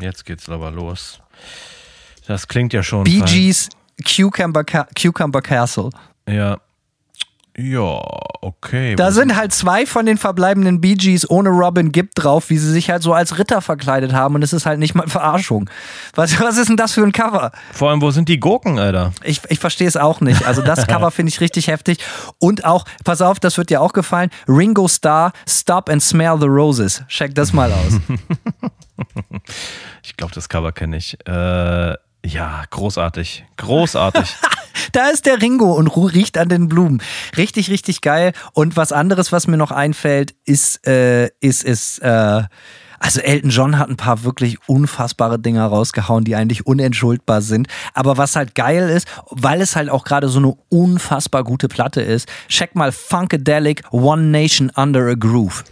Jetzt 0.00 0.24
geht's 0.24 0.48
aber 0.48 0.70
los. 0.70 1.20
Das 2.26 2.48
klingt 2.48 2.72
ja 2.72 2.82
schon. 2.82 3.04
Bee. 3.04 3.20
Gees 3.20 3.68
Cucumber, 4.04 4.64
Ca 4.64 4.86
Cucumber 5.00 5.42
Castle. 5.42 5.90
Ja. 6.28 6.58
Ja, 7.60 8.00
okay. 8.40 8.96
Da 8.96 9.12
sind 9.12 9.36
halt 9.36 9.52
zwei 9.52 9.84
von 9.84 10.06
den 10.06 10.16
verbleibenden 10.16 10.80
Bee 10.80 10.94
Gees 10.94 11.28
ohne 11.28 11.50
Robin 11.50 11.92
Gibb 11.92 12.14
drauf, 12.14 12.48
wie 12.48 12.56
sie 12.56 12.70
sich 12.70 12.88
halt 12.90 13.02
so 13.02 13.12
als 13.12 13.38
Ritter 13.38 13.60
verkleidet 13.60 14.12
haben 14.12 14.34
und 14.34 14.42
es 14.42 14.52
ist 14.52 14.64
halt 14.66 14.78
nicht 14.78 14.94
mal 14.94 15.06
Verarschung. 15.08 15.68
Was, 16.14 16.40
was 16.40 16.56
ist 16.56 16.68
denn 16.68 16.76
das 16.76 16.92
für 16.92 17.02
ein 17.02 17.12
Cover? 17.12 17.52
Vor 17.72 17.90
allem, 17.90 18.00
wo 18.00 18.10
sind 18.10 18.28
die 18.28 18.40
Gurken, 18.40 18.78
Alter? 18.78 19.12
Ich, 19.22 19.42
ich 19.48 19.58
verstehe 19.58 19.88
es 19.88 19.96
auch 19.96 20.20
nicht. 20.20 20.46
Also 20.46 20.62
das 20.62 20.86
Cover 20.86 21.10
finde 21.10 21.30
ich 21.30 21.40
richtig 21.40 21.66
heftig. 21.66 21.98
Und 22.38 22.64
auch, 22.64 22.84
pass 23.04 23.20
auf, 23.20 23.38
das 23.40 23.58
wird 23.58 23.70
dir 23.70 23.82
auch 23.82 23.92
gefallen, 23.92 24.30
Ringo 24.48 24.88
Starr, 24.88 25.32
Stop 25.48 25.90
and 25.90 26.02
Smell 26.02 26.38
the 26.40 26.46
Roses. 26.46 27.02
Check 27.08 27.34
das 27.34 27.52
mal 27.52 27.72
aus. 27.72 28.00
Ich 30.02 30.16
glaube, 30.16 30.34
das 30.34 30.48
Cover 30.48 30.72
kenne 30.72 30.96
ich. 30.96 31.16
Äh, 31.26 31.94
ja, 32.24 32.64
großartig. 32.70 33.44
Großartig. 33.56 34.36
Da 34.92 35.08
ist 35.08 35.26
der 35.26 35.40
Ringo 35.42 35.72
und 35.72 35.88
ru- 35.88 36.12
riecht 36.12 36.38
an 36.38 36.48
den 36.48 36.68
Blumen. 36.68 37.02
Richtig, 37.36 37.70
richtig 37.70 38.00
geil. 38.00 38.32
Und 38.52 38.76
was 38.76 38.92
anderes, 38.92 39.32
was 39.32 39.46
mir 39.46 39.56
noch 39.56 39.70
einfällt, 39.72 40.34
ist, 40.44 40.86
äh, 40.86 41.28
ist, 41.40 41.62
ist, 41.64 41.98
äh, 42.00 42.42
also 43.02 43.20
Elton 43.20 43.48
John 43.50 43.78
hat 43.78 43.88
ein 43.88 43.96
paar 43.96 44.24
wirklich 44.24 44.58
unfassbare 44.68 45.38
Dinger 45.38 45.64
rausgehauen, 45.66 46.24
die 46.24 46.36
eigentlich 46.36 46.66
unentschuldbar 46.66 47.40
sind. 47.40 47.66
Aber 47.94 48.18
was 48.18 48.36
halt 48.36 48.54
geil 48.54 48.90
ist, 48.90 49.08
weil 49.30 49.62
es 49.62 49.74
halt 49.74 49.88
auch 49.88 50.04
gerade 50.04 50.28
so 50.28 50.38
eine 50.38 50.54
unfassbar 50.68 51.42
gute 51.42 51.68
Platte 51.68 52.02
ist, 52.02 52.28
check 52.48 52.74
mal 52.74 52.92
Funkadelic 52.92 53.84
One 53.90 54.24
Nation 54.24 54.70
Under 54.76 55.06
a 55.08 55.14
Groove. 55.14 55.64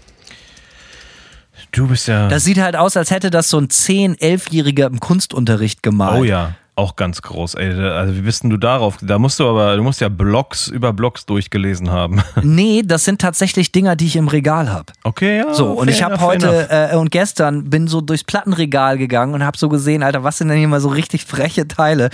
Du 1.72 1.86
bist 1.88 2.08
ja. 2.08 2.28
Das 2.28 2.44
sieht 2.44 2.58
halt 2.58 2.76
aus, 2.76 2.96
als 2.96 3.10
hätte 3.10 3.30
das 3.30 3.50
so 3.50 3.58
ein 3.58 3.68
10-, 3.68 4.18
11-Jähriger 4.20 4.86
im 4.86 5.00
Kunstunterricht 5.00 5.82
gemalt. 5.82 6.20
oh 6.20 6.24
ja. 6.24 6.54
Auch 6.78 6.96
ganz 6.96 7.20
groß. 7.22 7.54
Ey, 7.54 7.72
also 7.72 8.14
wie 8.16 8.20
bist 8.20 8.44
denn 8.44 8.50
du 8.50 8.56
darauf? 8.56 8.96
Da 9.02 9.18
musst 9.18 9.40
du 9.40 9.48
aber, 9.48 9.76
du 9.76 9.82
musst 9.82 10.00
ja 10.00 10.08
Blogs 10.08 10.68
über 10.68 10.92
Blogs 10.92 11.26
durchgelesen 11.26 11.90
haben. 11.90 12.22
Nee, 12.40 12.82
das 12.84 13.04
sind 13.04 13.20
tatsächlich 13.20 13.72
Dinger, 13.72 13.96
die 13.96 14.06
ich 14.06 14.16
im 14.16 14.28
Regal 14.28 14.70
habe. 14.72 14.92
Okay, 15.02 15.38
ja. 15.38 15.52
So, 15.52 15.72
und 15.72 15.88
ich 15.88 16.02
habe 16.02 16.20
heute 16.20 16.68
äh, 16.70 16.96
und 16.96 17.10
gestern 17.10 17.68
bin 17.68 17.88
so 17.88 18.00
durchs 18.00 18.24
Plattenregal 18.24 18.96
gegangen 18.96 19.34
und 19.34 19.44
habe 19.44 19.58
so 19.58 19.68
gesehen, 19.68 20.02
Alter, 20.02 20.22
was 20.24 20.38
sind 20.38 20.48
denn 20.48 20.58
hier 20.58 20.68
mal 20.68 20.80
so 20.80 20.88
richtig 20.88 21.24
freche 21.24 21.66
Teile? 21.66 22.10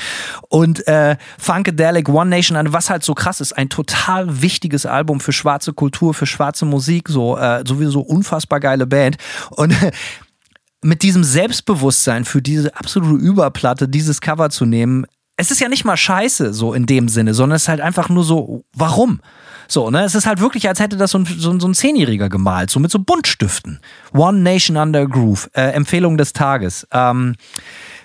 Und 0.49 0.86
äh, 0.89 1.16
Funkadelic, 1.39 2.09
One 2.09 2.31
Nation, 2.31 2.57
was 2.73 2.91
halt 2.91 3.05
so 3.05 3.15
krass 3.15 3.41
ist, 3.41 3.53
ein 3.53 3.69
total 3.69 4.43
wichtiges 4.43 4.86
Album 4.86 5.20
für 5.20 5.32
schwarze 5.32 5.73
Kultur, 5.73 6.15
für 6.15 6.27
schwarze 6.27 6.65
Musik, 6.65 7.09
so 7.09 7.36
äh, 7.36 7.62
sowieso 7.66 8.01
unfassbar 8.01 8.61
geile 8.61 8.86
Band. 8.86 9.19
Und 9.51 9.74
mit 10.85 11.02
diesem 11.02 11.24
Selbstbewusstsein 11.24 12.24
für 12.24 12.43
diese 12.43 12.77
absolute 12.77 13.15
Überplatte 13.24 13.89
dieses 13.89 14.20
Cover 14.20 14.51
zu 14.51 14.66
nehmen, 14.66 15.06
es 15.36 15.51
ist 15.51 15.61
ja 15.61 15.69
nicht 15.69 15.85
mal 15.85 15.97
scheiße, 15.97 16.52
so 16.52 16.74
in 16.74 16.86
dem 16.86 17.09
Sinne, 17.09 17.35
sondern 17.35 17.56
es 17.56 17.62
ist 17.62 17.69
halt 17.69 17.81
einfach 17.81 18.09
nur 18.09 18.23
so, 18.23 18.65
warum? 18.73 19.20
So, 19.66 19.90
ne? 19.90 20.05
Es 20.05 20.15
ist 20.15 20.27
halt 20.27 20.40
wirklich, 20.40 20.69
als 20.69 20.78
hätte 20.78 20.97
das 20.97 21.11
so 21.11 21.19
ein, 21.19 21.24
so, 21.24 21.59
so 21.59 21.66
ein 21.66 21.74
Zehnjähriger 21.74 22.28
gemalt, 22.28 22.70
so 22.70 22.78
mit 22.78 22.90
so 22.90 22.98
Buntstiften. 22.98 23.81
One 24.12 24.40
Nation 24.40 24.77
Under 24.77 25.06
Groove, 25.06 25.51
äh, 25.55 25.70
Empfehlung 25.70 26.19
des 26.19 26.35
Tages. 26.35 26.86
Ähm, 26.93 27.35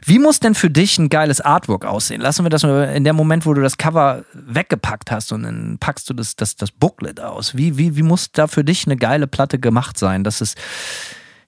wie 0.06 0.18
muss 0.18 0.40
denn 0.40 0.56
für 0.56 0.70
dich 0.70 0.98
ein 0.98 1.10
geiles 1.10 1.42
Artwork 1.42 1.86
aussehen? 1.86 2.22
Lassen 2.22 2.46
wir 2.46 2.50
das 2.50 2.64
in 2.64 3.04
dem 3.04 3.16
Moment, 3.18 3.46
wo 3.46 3.54
du 3.54 3.62
das 3.62 3.78
Cover 3.78 4.24
weggepackt 4.34 5.12
hast 5.12 5.34
und 5.34 5.44
dann 5.44 5.78
packst 5.80 6.10
du 6.10 6.14
das, 6.14 6.38
das, 6.38 6.56
das 6.56 6.72
Booklet 6.72 7.20
aus. 7.20 7.58
Wie, 7.58 7.78
wie, 7.78 7.98
wie 7.98 8.04
muss 8.04 8.32
da 8.32 8.48
für 8.48 8.64
dich 8.64 8.86
eine 8.86 8.96
geile 8.96 9.28
Platte 9.28 9.60
gemacht 9.60 10.00
sein? 10.00 10.24
Das 10.24 10.40
ist 10.40 10.58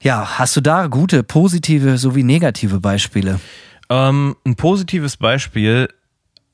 ja, 0.02 0.40
hast 0.40 0.56
du 0.56 0.62
da 0.62 0.88
gute, 0.88 1.24
positive 1.24 1.98
sowie 1.98 2.24
negative 2.24 2.80
Beispiele? 2.80 3.40
Ähm, 3.90 4.36
ein 4.46 4.56
positives 4.56 5.18
Beispiel, 5.18 5.90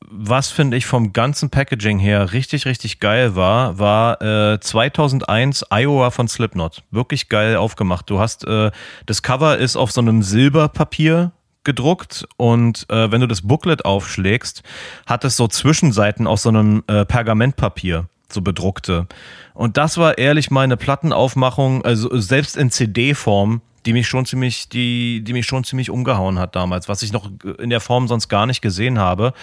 was 0.10 0.50
finde 0.50 0.78
ich 0.78 0.86
vom 0.86 1.14
ganzen 1.14 1.50
Packaging 1.50 2.00
her 2.00 2.34
richtig, 2.34 2.66
richtig 2.66 3.00
geil 3.00 3.36
war, 3.36 3.80
war 3.80 4.22
äh, 4.22 4.60
2001 4.60 5.66
Iowa 5.70 6.12
von 6.12 6.28
Slipknot. 6.28 6.84
Wirklich 6.92 7.30
geil 7.30 7.58
aufgemacht. 7.58 8.10
Du 8.10 8.20
hast, 8.20 8.46
äh, 8.46 8.72
das 9.06 9.22
Cover 9.22 9.58
ist 9.58 9.76
auf 9.76 9.92
so 9.92 10.02
einem 10.02 10.24
Silberpapier 10.24 11.32
gedruckt 11.64 12.26
und 12.38 12.86
äh, 12.90 13.12
wenn 13.12 13.22
du 13.22 13.28
das 13.28 13.42
Booklet 13.42 13.84
aufschlägst, 13.84 14.64
hat 15.06 15.26
es 15.26 15.36
so 15.36 15.48
Zwischenseiten 15.48 16.26
aus 16.26 16.44
so 16.44 16.50
einem 16.50 16.84
äh, 16.88 17.06
Pergamentpapier 17.06 18.08
so 18.32 18.42
bedruckte. 18.42 19.08
Und 19.54 19.78
das 19.78 19.98
war 19.98 20.18
ehrlich 20.18 20.52
meine 20.52 20.78
Plattenaufmachung, 20.78 21.84
also 21.84 22.18
selbst 22.18 22.58
in 22.58 22.72
CD-Form, 22.72 23.62
die 23.86 23.94
mich 23.94 24.08
schon 24.08 24.26
ziemlich, 24.26 24.70
die, 24.70 25.24
die 25.24 25.34
mich 25.34 25.46
schon 25.46 25.64
ziemlich 25.64 25.90
umgehauen 25.90 26.40
hat 26.40 26.56
damals, 26.56 26.90
was 26.90 27.02
ich 27.04 27.14
noch 27.14 27.30
in 27.58 27.70
der 27.70 27.80
Form 27.80 28.08
sonst 28.08 28.28
gar 28.28 28.46
nicht 28.46 28.62
gesehen 28.62 29.00
habe. 29.00 29.34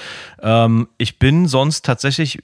Ähm, 0.42 0.88
ich 0.98 1.18
bin 1.18 1.48
sonst 1.48 1.84
tatsächlich 1.84 2.42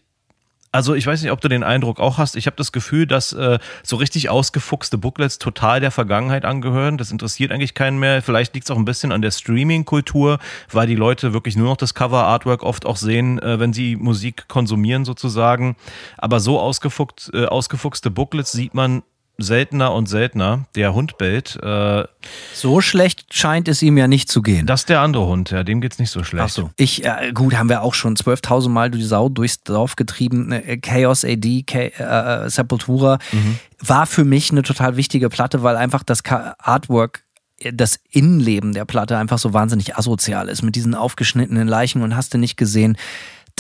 also 0.73 0.95
ich 0.95 1.07
weiß 1.07 1.23
nicht, 1.23 1.33
ob 1.33 1.41
du 1.41 1.49
den 1.49 1.65
Eindruck 1.65 1.99
auch 1.99 2.19
hast. 2.19 2.37
Ich 2.37 2.47
habe 2.47 2.57
das 2.57 2.71
Gefühl, 2.71 3.07
dass 3.07 3.33
äh, 3.33 3.59
so 3.83 3.97
richtig 3.97 4.31
ausgefuchste 4.31 4.99
Booklets 4.99 5.39
total 5.39 5.81
der 5.81 5.91
Vergangenheit 5.91 6.45
angehören. 6.45 6.97
Das 6.97 7.11
interessiert 7.11 7.51
eigentlich 7.51 7.75
keinen 7.75 7.99
mehr. 7.99 8.23
Vielleicht 8.23 8.55
liegt 8.55 8.67
es 8.67 8.71
auch 8.71 8.77
ein 8.77 8.85
bisschen 8.85 9.11
an 9.11 9.21
der 9.21 9.33
Streaming-Kultur, 9.33 10.39
weil 10.71 10.87
die 10.87 10.95
Leute 10.95 11.33
wirklich 11.33 11.57
nur 11.57 11.67
noch 11.67 11.77
das 11.77 11.95
Cover-Artwork 11.95 12.63
oft 12.63 12.87
auch 12.87 12.97
sehen, 12.97 13.41
äh, 13.41 13.59
wenn 13.59 13.73
sie 13.73 13.97
Musik 13.97 14.47
konsumieren 14.47 15.05
sozusagen. 15.05 15.77
Aber 16.19 16.39
so 16.39 16.61
ausgefuchst, 16.61 17.33
äh, 17.35 17.47
ausgefuchste 17.47 18.11
Booklets 18.11 18.53
sieht 18.53 18.75
man 18.75 19.03
seltener 19.43 19.93
und 19.93 20.07
seltener. 20.07 20.67
Der 20.75 20.95
Hund 20.95 21.19
bellt. 21.19 21.59
Äh, 21.63 22.05
so 22.53 22.81
schlecht 22.81 23.35
scheint 23.35 23.69
es 23.69 23.83
ihm 23.83 23.97
ja 23.97 24.09
nicht 24.09 24.29
zu 24.31 24.43
gehen. 24.43 24.67
Das 24.67 24.81
ist 24.81 24.89
der 24.89 25.01
andere 25.01 25.27
Hund, 25.27 25.51
ja, 25.51 25.63
dem 25.63 25.81
geht's 25.81 25.99
nicht 25.99 26.11
so 26.11 26.25
schlecht. 26.25 26.45
Ach 26.45 26.51
so. 26.51 26.71
Ich, 26.77 27.05
äh, 27.05 27.33
gut, 27.33 27.57
haben 27.57 27.69
wir 27.69 27.83
auch 27.83 27.95
schon 27.95 28.17
12.000 28.17 28.69
Mal 28.69 28.91
die 28.91 29.03
Sau 29.03 29.29
durchs 29.29 29.63
Dorf 29.63 29.97
getrieben. 29.97 30.53
Äh, 30.53 30.79
Chaos 30.79 31.25
AD, 31.25 31.63
K 31.65 31.79
äh, 31.79 32.47
äh, 32.47 32.51
Sepultura, 32.51 33.19
mhm. 33.33 33.59
war 33.79 34.07
für 34.07 34.25
mich 34.25 34.51
eine 34.51 34.63
total 34.63 34.97
wichtige 34.97 35.29
Platte, 35.29 35.63
weil 35.63 35.77
einfach 35.77 36.03
das 36.03 36.23
Artwork 36.25 37.25
das 37.73 38.01
Innenleben 38.11 38.73
der 38.73 38.87
Platte 38.87 39.19
einfach 39.19 39.39
so 39.39 39.53
wahnsinnig 39.53 39.97
asozial 39.97 40.49
ist 40.49 40.63
mit 40.63 40.77
diesen 40.77 40.95
aufgeschnittenen 40.95 41.69
Leichen 41.69 42.03
und 42.03 42.17
hast 42.17 42.33
du 42.33 42.39
nicht 42.39 42.57
gesehen 42.57 42.97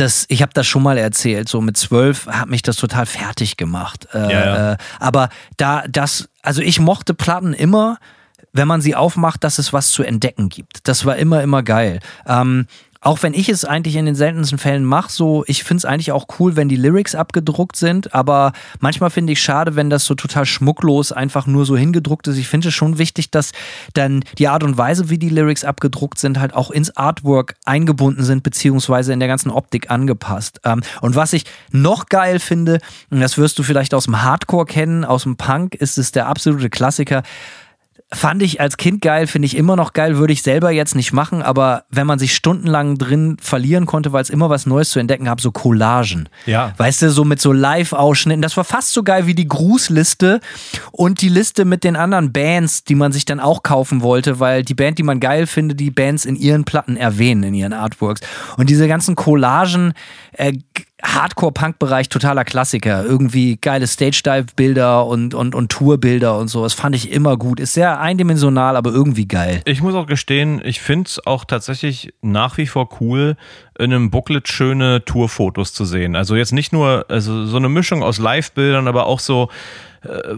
das, 0.00 0.24
ich 0.28 0.42
habe 0.42 0.52
das 0.54 0.66
schon 0.66 0.82
mal 0.82 0.96
erzählt, 0.98 1.48
so 1.48 1.60
mit 1.60 1.76
zwölf 1.76 2.26
hat 2.26 2.48
mich 2.48 2.62
das 2.62 2.76
total 2.76 3.06
fertig 3.06 3.56
gemacht. 3.56 4.08
Äh, 4.14 4.18
ja, 4.18 4.28
ja. 4.30 4.72
Äh, 4.72 4.76
aber 4.98 5.28
da, 5.56 5.84
das, 5.88 6.28
also 6.42 6.62
ich 6.62 6.80
mochte 6.80 7.12
Platten 7.14 7.52
immer, 7.52 7.98
wenn 8.52 8.66
man 8.66 8.80
sie 8.80 8.96
aufmacht, 8.96 9.44
dass 9.44 9.58
es 9.58 9.72
was 9.72 9.90
zu 9.90 10.02
entdecken 10.02 10.48
gibt. 10.48 10.88
Das 10.88 11.04
war 11.04 11.16
immer, 11.16 11.42
immer 11.42 11.62
geil. 11.62 12.00
Ähm, 12.26 12.66
auch 13.02 13.22
wenn 13.22 13.32
ich 13.32 13.48
es 13.48 13.64
eigentlich 13.64 13.96
in 13.96 14.04
den 14.04 14.14
seltensten 14.14 14.58
Fällen 14.58 14.84
mache, 14.84 15.10
so, 15.10 15.42
ich 15.46 15.64
finde 15.64 15.78
es 15.78 15.84
eigentlich 15.86 16.12
auch 16.12 16.26
cool, 16.38 16.56
wenn 16.56 16.68
die 16.68 16.76
Lyrics 16.76 17.14
abgedruckt 17.14 17.76
sind, 17.76 18.14
aber 18.14 18.52
manchmal 18.78 19.08
finde 19.08 19.32
ich 19.32 19.42
schade, 19.42 19.74
wenn 19.74 19.88
das 19.88 20.04
so 20.04 20.14
total 20.14 20.44
schmucklos 20.44 21.10
einfach 21.10 21.46
nur 21.46 21.64
so 21.64 21.78
hingedruckt 21.78 22.28
ist. 22.28 22.36
Ich 22.36 22.48
finde 22.48 22.68
es 22.68 22.74
schon 22.74 22.98
wichtig, 22.98 23.30
dass 23.30 23.52
dann 23.94 24.22
die 24.36 24.48
Art 24.48 24.62
und 24.64 24.76
Weise, 24.76 25.08
wie 25.08 25.16
die 25.16 25.30
Lyrics 25.30 25.64
abgedruckt 25.64 26.18
sind, 26.18 26.38
halt 26.38 26.52
auch 26.52 26.70
ins 26.70 26.94
Artwork 26.94 27.54
eingebunden 27.64 28.22
sind, 28.22 28.42
beziehungsweise 28.42 29.14
in 29.14 29.18
der 29.20 29.28
ganzen 29.28 29.50
Optik 29.50 29.90
angepasst. 29.90 30.60
Ähm, 30.64 30.82
und 31.00 31.16
was 31.16 31.32
ich 31.32 31.44
noch 31.70 32.06
geil 32.06 32.38
finde, 32.38 32.80
das 33.08 33.38
wirst 33.38 33.58
du 33.58 33.62
vielleicht 33.62 33.94
aus 33.94 34.04
dem 34.04 34.22
Hardcore 34.22 34.66
kennen, 34.66 35.06
aus 35.06 35.22
dem 35.22 35.36
Punk, 35.36 35.74
ist 35.74 35.96
es 35.96 36.12
der 36.12 36.26
absolute 36.26 36.68
Klassiker, 36.68 37.22
Fand 38.12 38.42
ich 38.42 38.60
als 38.60 38.76
Kind 38.76 39.02
geil, 39.02 39.28
finde 39.28 39.46
ich 39.46 39.56
immer 39.56 39.76
noch 39.76 39.92
geil, 39.92 40.18
würde 40.18 40.32
ich 40.32 40.42
selber 40.42 40.72
jetzt 40.72 40.96
nicht 40.96 41.12
machen, 41.12 41.42
aber 41.42 41.84
wenn 41.90 42.08
man 42.08 42.18
sich 42.18 42.34
stundenlang 42.34 42.98
drin 42.98 43.36
verlieren 43.40 43.86
konnte, 43.86 44.12
weil 44.12 44.22
es 44.22 44.30
immer 44.30 44.50
was 44.50 44.66
Neues 44.66 44.90
zu 44.90 44.98
entdecken 44.98 45.26
gab, 45.26 45.40
so 45.40 45.52
Collagen. 45.52 46.28
Ja. 46.44 46.74
Weißt 46.76 47.02
du, 47.02 47.10
so 47.10 47.24
mit 47.24 47.40
so 47.40 47.52
Live-Ausschnitten. 47.52 48.42
Das 48.42 48.56
war 48.56 48.64
fast 48.64 48.94
so 48.94 49.04
geil 49.04 49.26
wie 49.26 49.34
die 49.36 49.46
Grußliste 49.46 50.40
und 50.90 51.22
die 51.22 51.28
Liste 51.28 51.64
mit 51.64 51.84
den 51.84 51.94
anderen 51.94 52.32
Bands, 52.32 52.82
die 52.82 52.96
man 52.96 53.12
sich 53.12 53.26
dann 53.26 53.38
auch 53.38 53.62
kaufen 53.62 54.02
wollte, 54.02 54.40
weil 54.40 54.64
die 54.64 54.74
Band, 54.74 54.98
die 54.98 55.04
man 55.04 55.20
geil 55.20 55.46
findet, 55.46 55.78
die 55.78 55.92
Bands 55.92 56.24
in 56.24 56.34
ihren 56.34 56.64
Platten 56.64 56.96
erwähnen, 56.96 57.44
in 57.44 57.54
ihren 57.54 57.72
Artworks. 57.72 58.22
Und 58.56 58.70
diese 58.70 58.88
ganzen 58.88 59.14
Collagen, 59.14 59.94
äh, 60.40 60.52
Hardcore-Punk-Bereich 61.02 62.08
totaler 62.08 62.44
Klassiker. 62.44 63.04
Irgendwie 63.04 63.56
geile 63.56 63.86
Stage-Dive-Bilder 63.86 65.06
und, 65.06 65.34
und, 65.34 65.54
und 65.54 65.70
Tour-Bilder 65.70 66.38
und 66.38 66.48
so. 66.48 66.62
Das 66.62 66.74
fand 66.74 66.94
ich 66.94 67.10
immer 67.10 67.36
gut. 67.36 67.60
Ist 67.60 67.74
sehr 67.74 68.00
eindimensional, 68.00 68.76
aber 68.76 68.90
irgendwie 68.90 69.26
geil. 69.26 69.62
Ich 69.64 69.82
muss 69.82 69.94
auch 69.94 70.06
gestehen, 70.06 70.60
ich 70.64 70.80
finde 70.80 71.08
es 71.08 71.26
auch 71.26 71.44
tatsächlich 71.44 72.12
nach 72.22 72.58
wie 72.58 72.66
vor 72.66 72.88
cool, 73.00 73.36
in 73.78 73.92
einem 73.92 74.10
Booklet 74.10 74.48
schöne 74.48 75.04
Tour-Fotos 75.04 75.72
zu 75.72 75.84
sehen. 75.84 76.16
Also 76.16 76.36
jetzt 76.36 76.52
nicht 76.52 76.72
nur, 76.72 77.06
also 77.08 77.46
so 77.46 77.56
eine 77.56 77.68
Mischung 77.68 78.02
aus 78.02 78.18
Live-Bildern, 78.18 78.88
aber 78.88 79.06
auch 79.06 79.20
so 79.20 79.48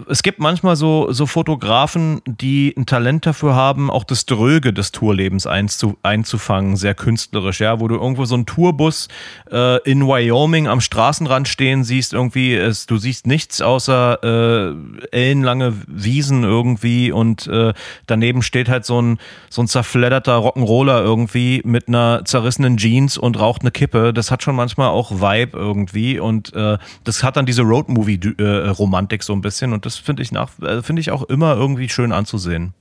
es 0.09 0.25
gibt 0.25 0.41
manchmal 0.41 0.75
so, 0.75 1.13
so 1.13 1.27
Fotografen, 1.27 2.21
die 2.27 2.75
ein 2.77 2.85
Talent 2.85 3.27
dafür 3.27 3.55
haben, 3.55 3.91
auch 3.91 4.03
das 4.03 4.27
Dröge 4.27 4.73
des 4.73 4.91
Tourlebens 4.91 5.47
einzu, 5.47 5.97
einzufangen, 6.03 6.77
sehr 6.77 6.95
künstlerisch, 6.95 7.61
ja, 7.61 7.79
wo 7.79 7.87
du 7.87 7.95
irgendwo 7.95 8.25
so 8.25 8.35
einen 8.35 8.47
Tourbus 8.47 9.07
äh, 9.53 9.81
in 9.89 10.09
Wyoming 10.09 10.67
am 10.67 10.81
Straßenrand 10.81 11.47
stehen 11.47 11.85
siehst, 11.85 12.13
irgendwie, 12.13 12.55
es, 12.55 12.87
du 12.87 12.97
siehst 12.97 13.29
nichts 13.29 13.63
außer 13.63 14.73
äh, 14.73 15.17
ellenlange 15.17 15.75
Wiesen 15.87 16.43
irgendwie 16.43 17.13
und 17.13 17.47
äh, 17.47 17.73
daneben 18.09 18.43
steht 18.43 18.69
halt 18.69 18.85
so 18.85 19.01
ein, 19.01 19.19
so 19.49 19.63
ein 19.63 19.69
zerfledderter 19.69 20.39
Rock'n'Roller 20.39 21.03
irgendwie 21.03 21.63
mit 21.65 21.87
einer 21.87 22.25
zerrissenen 22.25 22.79
Jeans 22.79 23.17
und 23.17 23.39
raucht 23.39 23.61
eine 23.61 23.71
Kippe. 23.71 24.13
Das 24.13 24.33
hat 24.33 24.43
schon 24.43 24.57
manchmal 24.57 24.89
auch 24.89 25.13
Vibe 25.13 25.57
irgendwie 25.57 26.19
und 26.19 26.53
äh, 26.55 26.79
das 27.05 27.23
hat 27.23 27.37
dann 27.37 27.47
diese 27.47 27.63
Roadmovie-Romantik 27.63 29.21
äh, 29.21 29.25
so 29.25 29.33
ein 29.33 29.41
bisschen 29.41 29.52
bisschen 29.53 29.73
und 29.73 29.87
das 29.87 29.97
finde 29.97 30.23
ich 30.23 30.33
nach, 30.33 30.59
äh, 30.61 30.83
finde 30.83 31.01
ich 31.01 31.11
auch 31.11 31.23
immer 31.23 31.55
irgendwie 31.55 31.89
schön 31.89 32.13
anzusehen. 32.13 32.75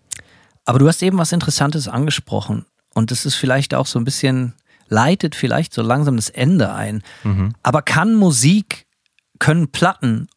Aber 0.66 0.80
du 0.80 0.88
hast 0.88 1.02
eben 1.04 1.18
was 1.18 1.32
Interessantes 1.32 1.88
angesprochen 1.88 2.66
und 2.94 3.12
das 3.12 3.26
ist 3.26 3.36
vielleicht 3.36 3.74
auch 3.74 3.86
so 3.86 4.00
ein 4.00 4.06
bisschen, 4.06 4.54
leitet 4.88 5.36
vielleicht 5.36 5.74
so 5.74 5.82
langsam 5.82 6.16
das 6.16 6.30
Ende 6.30 6.74
ein. 6.74 7.04
Mhm. 7.24 7.54
Aber 7.64 7.82
kann 7.82 8.16
Musik, 8.16 8.86
können 9.40 9.72
Platten 9.72 10.28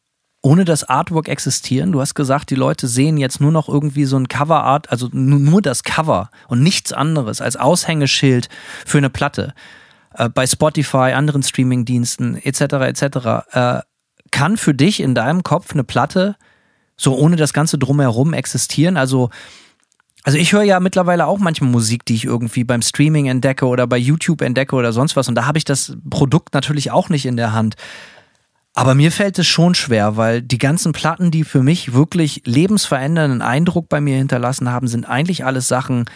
ohne 0.42 0.64
das 0.64 0.84
Artwork 0.84 1.28
existieren? 1.28 1.92
Du 1.92 2.00
hast 2.00 2.14
gesagt, 2.14 2.50
die 2.50 2.54
Leute 2.54 2.86
sehen 2.86 3.16
jetzt 3.16 3.40
nur 3.40 3.52
noch 3.52 3.68
irgendwie 3.68 4.04
so 4.04 4.16
ein 4.16 4.28
Coverart, 4.28 4.90
also 4.90 5.08
nur 5.12 5.62
das 5.62 5.82
Cover 5.82 6.30
und 6.48 6.62
nichts 6.62 6.92
anderes 6.92 7.40
als 7.40 7.56
Aushängeschild 7.56 8.48
für 8.86 8.98
eine 8.98 9.10
Platte. 9.10 9.54
Äh, 10.14 10.28
bei 10.28 10.46
Spotify, 10.46 11.12
anderen 11.14 11.42
Streamingdiensten 11.42 12.36
etc. 12.36 12.60
etc. 12.60 13.02
Äh, 13.52 13.80
kann 14.34 14.56
für 14.56 14.74
dich 14.74 14.98
in 14.98 15.14
deinem 15.14 15.44
Kopf 15.44 15.72
eine 15.72 15.84
Platte 15.84 16.34
so 16.96 17.16
ohne 17.16 17.36
das 17.36 17.52
Ganze 17.52 17.78
drumherum 17.78 18.34
existieren? 18.34 18.96
Also, 18.96 19.30
also 20.24 20.38
ich 20.38 20.52
höre 20.52 20.64
ja 20.64 20.80
mittlerweile 20.80 21.26
auch 21.26 21.38
manchmal 21.38 21.70
Musik, 21.70 22.04
die 22.04 22.16
ich 22.16 22.24
irgendwie 22.24 22.64
beim 22.64 22.82
Streaming 22.82 23.26
entdecke 23.26 23.64
oder 23.66 23.86
bei 23.86 23.96
YouTube 23.96 24.42
entdecke 24.42 24.74
oder 24.74 24.92
sonst 24.92 25.14
was. 25.14 25.28
Und 25.28 25.36
da 25.36 25.46
habe 25.46 25.58
ich 25.58 25.64
das 25.64 25.96
Produkt 26.10 26.52
natürlich 26.52 26.90
auch 26.90 27.10
nicht 27.10 27.26
in 27.26 27.36
der 27.36 27.52
Hand. 27.52 27.76
Aber 28.74 28.96
mir 28.96 29.12
fällt 29.12 29.38
es 29.38 29.46
schon 29.46 29.76
schwer, 29.76 30.16
weil 30.16 30.42
die 30.42 30.58
ganzen 30.58 30.90
Platten, 30.90 31.30
die 31.30 31.44
für 31.44 31.62
mich 31.62 31.92
wirklich 31.92 32.42
lebensverändernden 32.44 33.40
Eindruck 33.40 33.88
bei 33.88 34.00
mir 34.00 34.16
hinterlassen 34.16 34.68
haben, 34.68 34.88
sind 34.88 35.08
eigentlich 35.08 35.44
alles 35.44 35.68
Sachen, 35.68 36.06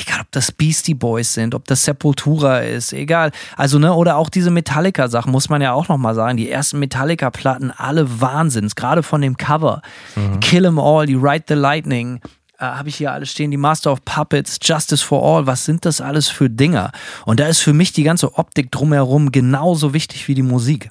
egal 0.00 0.20
ob 0.20 0.30
das 0.30 0.52
Beastie 0.52 0.94
Boys 0.94 1.34
sind, 1.34 1.54
ob 1.54 1.66
das 1.66 1.84
Sepultura 1.84 2.58
ist, 2.58 2.92
egal. 2.92 3.30
Also, 3.56 3.78
ne, 3.78 3.92
oder 3.94 4.16
auch 4.16 4.28
diese 4.28 4.50
Metallica-Sachen, 4.50 5.30
muss 5.30 5.48
man 5.48 5.62
ja 5.62 5.72
auch 5.72 5.88
nochmal 5.88 6.14
sagen. 6.14 6.36
Die 6.36 6.50
ersten 6.50 6.78
Metallica-Platten, 6.78 7.70
alle 7.70 8.20
Wahnsinns, 8.20 8.74
gerade 8.74 9.02
von 9.02 9.20
dem 9.20 9.36
Cover. 9.36 9.82
Mhm. 10.16 10.40
Kill 10.40 10.64
'em 10.64 10.78
All, 10.78 11.06
die 11.06 11.14
Ride 11.14 11.44
the 11.48 11.54
Lightning, 11.54 12.20
äh, 12.58 12.64
habe 12.64 12.88
ich 12.88 12.96
hier 12.96 13.12
alles 13.12 13.30
stehen, 13.30 13.50
die 13.50 13.56
Master 13.56 13.92
of 13.92 14.04
Puppets, 14.04 14.58
Justice 14.62 15.04
for 15.04 15.22
All, 15.22 15.46
was 15.46 15.64
sind 15.64 15.84
das 15.84 16.00
alles 16.00 16.28
für 16.28 16.48
Dinger? 16.48 16.92
Und 17.24 17.40
da 17.40 17.46
ist 17.46 17.60
für 17.60 17.72
mich 17.72 17.92
die 17.92 18.04
ganze 18.04 18.38
Optik 18.38 18.70
drumherum 18.70 19.32
genauso 19.32 19.92
wichtig 19.92 20.28
wie 20.28 20.34
die 20.34 20.42
Musik. 20.42 20.90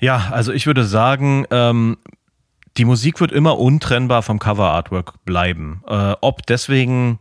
Ja, 0.00 0.28
also 0.32 0.52
ich 0.52 0.66
würde 0.66 0.84
sagen, 0.84 1.46
ähm, 1.50 1.96
die 2.76 2.84
Musik 2.84 3.20
wird 3.20 3.32
immer 3.32 3.58
untrennbar 3.58 4.22
vom 4.22 4.38
Cover-Artwork 4.38 5.24
bleiben. 5.24 5.82
Äh, 5.86 6.14
ob 6.20 6.44
deswegen 6.46 7.20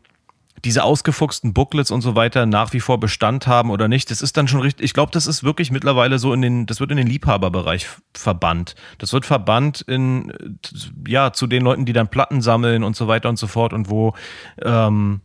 diese 0.63 0.83
ausgefuchsten 0.83 1.53
Booklets 1.53 1.91
und 1.91 2.01
so 2.01 2.15
weiter 2.15 2.45
nach 2.45 2.73
wie 2.73 2.79
vor 2.79 2.99
Bestand 2.99 3.47
haben 3.47 3.71
oder 3.71 3.87
nicht, 3.87 4.11
das 4.11 4.21
ist 4.21 4.37
dann 4.37 4.47
schon 4.47 4.61
richtig. 4.61 4.85
Ich 4.85 4.93
glaube, 4.93 5.11
das 5.11 5.27
ist 5.27 5.43
wirklich 5.43 5.71
mittlerweile 5.71 6.19
so 6.19 6.33
in 6.33 6.41
den, 6.41 6.65
das 6.65 6.79
wird 6.79 6.91
in 6.91 6.97
den 6.97 7.07
Liebhaberbereich 7.07 7.87
verbannt. 8.13 8.75
Das 8.97 9.13
wird 9.13 9.25
verbannt 9.25 9.81
in, 9.81 10.59
ja, 11.07 11.33
zu 11.33 11.47
den 11.47 11.63
Leuten, 11.63 11.85
die 11.85 11.93
dann 11.93 12.09
Platten 12.09 12.41
sammeln 12.41 12.83
und 12.83 12.95
so 12.95 13.07
weiter 13.07 13.29
und 13.29 13.37
so 13.37 13.47
fort 13.47 13.73
und 13.73 13.89
wo 13.89 14.13
ähm, 14.61 15.21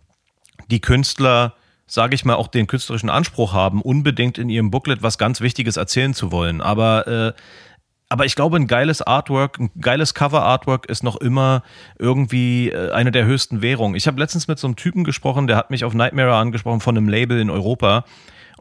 die 0.70 0.80
Künstler 0.80 1.54
sage 1.86 2.16
ich 2.16 2.24
mal, 2.24 2.34
auch 2.34 2.48
den 2.48 2.66
künstlerischen 2.66 3.10
Anspruch 3.10 3.52
haben, 3.52 3.80
unbedingt 3.80 4.38
in 4.38 4.48
ihrem 4.48 4.70
Booklet 4.70 5.02
was 5.02 5.18
ganz 5.18 5.40
Wichtiges 5.40 5.76
erzählen 5.76 6.14
zu 6.14 6.32
wollen. 6.32 6.60
Aber 6.60 7.06
äh, 7.06 7.32
aber 8.08 8.24
ich 8.24 8.36
glaube, 8.36 8.56
ein 8.56 8.66
geiles 8.66 9.02
Artwork, 9.02 9.58
ein 9.58 9.70
geiles 9.80 10.14
Cover-Artwork 10.14 10.86
ist 10.86 11.02
noch 11.02 11.16
immer 11.16 11.62
irgendwie 11.98 12.70
äh, 12.70 12.92
eine 12.92 13.10
der 13.10 13.24
höchsten 13.24 13.62
Währungen. 13.62 13.96
Ich 13.96 14.06
habe 14.06 14.20
letztens 14.20 14.46
mit 14.46 14.58
so 14.58 14.68
einem 14.68 14.76
Typen 14.76 15.02
gesprochen, 15.02 15.46
der 15.46 15.56
hat 15.56 15.70
mich 15.70 15.84
auf 15.84 15.92
Nightmare 15.94 16.34
angesprochen 16.34 16.80
von 16.80 16.96
einem 16.96 17.08
Label 17.08 17.40
in 17.40 17.50
Europa. 17.50 18.04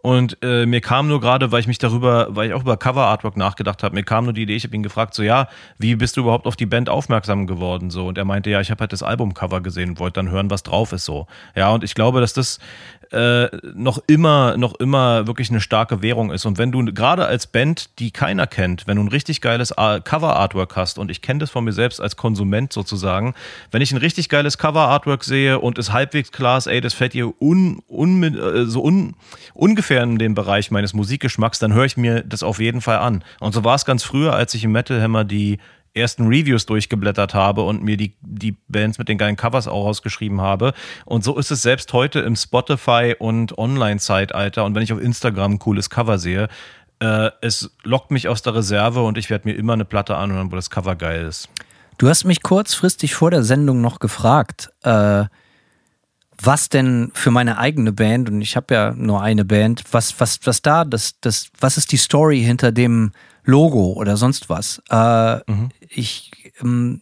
Und 0.05 0.37
äh, 0.43 0.67
mir 0.67 0.81
kam 0.81 1.07
nur 1.07 1.19
gerade, 1.19 1.51
weil 1.51 1.61
ich 1.61 1.67
mich 1.67 1.79
darüber, 1.79 2.27
weil 2.29 2.49
ich 2.49 2.53
auch 2.53 2.61
über 2.61 2.77
Cover 2.77 3.07
Artwork 3.07 3.37
nachgedacht 3.37 3.81
habe, 3.81 3.95
mir 3.95 4.03
kam 4.03 4.25
nur 4.25 4.33
die 4.33 4.43
Idee, 4.43 4.55
ich 4.55 4.63
habe 4.63 4.75
ihn 4.75 4.83
gefragt, 4.83 5.15
so 5.15 5.23
ja, 5.23 5.47
wie 5.79 5.95
bist 5.95 6.15
du 6.15 6.21
überhaupt 6.21 6.45
auf 6.45 6.55
die 6.55 6.67
Band 6.67 6.89
aufmerksam 6.89 7.47
geworden? 7.47 7.89
So 7.89 8.05
und 8.05 8.19
er 8.19 8.23
meinte, 8.23 8.51
ja, 8.51 8.61
ich 8.61 8.69
habe 8.69 8.81
halt 8.81 8.93
das 8.93 9.01
Albumcover 9.01 9.61
gesehen 9.61 9.89
und 9.89 9.99
wollte 9.99 10.19
dann 10.19 10.29
hören, 10.29 10.51
was 10.51 10.61
drauf 10.61 10.91
ist 10.91 11.05
so. 11.05 11.25
Ja, 11.55 11.71
und 11.71 11.83
ich 11.83 11.95
glaube, 11.95 12.21
dass 12.21 12.33
das 12.33 12.59
äh, 13.11 13.49
noch 13.73 13.99
immer, 14.07 14.57
noch 14.57 14.75
immer 14.75 15.27
wirklich 15.27 15.49
eine 15.49 15.61
starke 15.61 16.01
Währung 16.01 16.31
ist. 16.31 16.45
Und 16.45 16.57
wenn 16.57 16.71
du 16.71 16.83
gerade 16.93 17.25
als 17.25 17.47
Band, 17.47 17.99
die 17.99 18.11
keiner 18.11 18.47
kennt, 18.47 18.87
wenn 18.87 18.97
du 18.97 19.03
ein 19.03 19.07
richtig 19.09 19.41
geiles 19.41 19.73
Cover-Artwork 19.75 20.75
hast, 20.75 20.99
und 20.99 21.11
ich 21.11 21.21
kenne 21.21 21.39
das 21.39 21.49
von 21.49 21.63
mir 21.63 21.73
selbst 21.73 22.01
als 22.01 22.15
Konsument 22.15 22.73
sozusagen, 22.73 23.33
wenn 23.71 23.81
ich 23.81 23.91
ein 23.91 23.97
richtig 23.97 24.29
geiles 24.29 24.57
Cover-Artwork 24.57 25.23
sehe 25.23 25.59
und 25.59 25.77
es 25.77 25.91
halbwegs 25.91 26.31
klar 26.31 26.57
ist, 26.57 26.67
ey, 26.67 26.81
das 26.81 26.93
fällt 26.93 27.13
dir 27.13 27.33
un, 27.41 27.79
un, 27.87 28.23
äh, 28.23 28.65
so 28.65 28.83
un, 28.83 29.15
ungefähr 29.53 30.03
in 30.03 30.17
den 30.17 30.35
Bereich 30.35 30.71
meines 30.71 30.93
Musikgeschmacks, 30.93 31.59
dann 31.59 31.73
höre 31.73 31.85
ich 31.85 31.97
mir 31.97 32.23
das 32.23 32.43
auf 32.43 32.59
jeden 32.59 32.81
Fall 32.81 32.99
an. 32.99 33.23
Und 33.39 33.53
so 33.53 33.63
war 33.63 33.75
es 33.75 33.85
ganz 33.85 34.03
früher, 34.03 34.33
als 34.33 34.53
ich 34.53 34.63
im 34.63 34.71
Metal 34.71 35.01
Hammer 35.01 35.23
die 35.23 35.59
ersten 35.95 36.27
Reviews 36.27 36.65
durchgeblättert 36.65 37.33
habe 37.33 37.61
und 37.63 37.83
mir 37.83 37.97
die, 37.97 38.15
die 38.21 38.57
Bands 38.67 38.97
mit 38.97 39.07
den 39.07 39.17
geilen 39.17 39.35
Covers 39.35 39.67
auch 39.67 39.85
rausgeschrieben 39.85 40.41
habe. 40.41 40.73
Und 41.05 41.23
so 41.23 41.37
ist 41.37 41.51
es 41.51 41.61
selbst 41.61 41.93
heute 41.93 42.19
im 42.19 42.35
Spotify 42.35 43.15
und 43.17 43.57
Online-Zeitalter. 43.57 44.65
Und 44.65 44.75
wenn 44.75 44.83
ich 44.83 44.93
auf 44.93 45.01
Instagram 45.01 45.53
ein 45.53 45.59
cooles 45.59 45.89
Cover 45.89 46.17
sehe, 46.17 46.49
äh, 46.99 47.31
es 47.41 47.71
lockt 47.83 48.11
mich 48.11 48.27
aus 48.27 48.41
der 48.41 48.55
Reserve 48.55 49.03
und 49.03 49.17
ich 49.17 49.29
werde 49.29 49.47
mir 49.47 49.55
immer 49.55 49.73
eine 49.73 49.85
Platte 49.85 50.15
anhören, 50.15 50.51
wo 50.51 50.55
das 50.55 50.69
Cover 50.69 50.95
geil 50.95 51.25
ist. 51.25 51.49
Du 51.97 52.09
hast 52.09 52.25
mich 52.25 52.43
kurzfristig 52.43 53.15
vor 53.15 53.31
der 53.31 53.43
Sendung 53.43 53.81
noch 53.81 53.99
gefragt, 53.99 54.69
äh, 54.83 55.25
was 56.41 56.67
denn 56.67 57.11
für 57.13 57.31
meine 57.31 57.57
eigene 57.57 57.93
Band, 57.93 58.29
und 58.29 58.41
ich 58.41 58.57
habe 58.57 58.73
ja 58.73 58.91
nur 58.91 59.21
eine 59.21 59.45
Band, 59.45 59.83
was, 59.91 60.19
was, 60.19 60.39
was 60.43 60.61
da, 60.61 60.83
das, 60.83 61.19
das, 61.21 61.49
was 61.59 61.77
ist 61.77 61.93
die 61.93 61.97
Story 61.97 62.41
hinter 62.41 62.73
dem 62.73 63.11
Logo 63.45 63.93
oder 63.93 64.17
sonst 64.17 64.49
was? 64.49 64.81
Äh, 64.89 65.37
mhm. 65.51 65.69
Ich 65.89 66.31
ähm, 66.61 67.01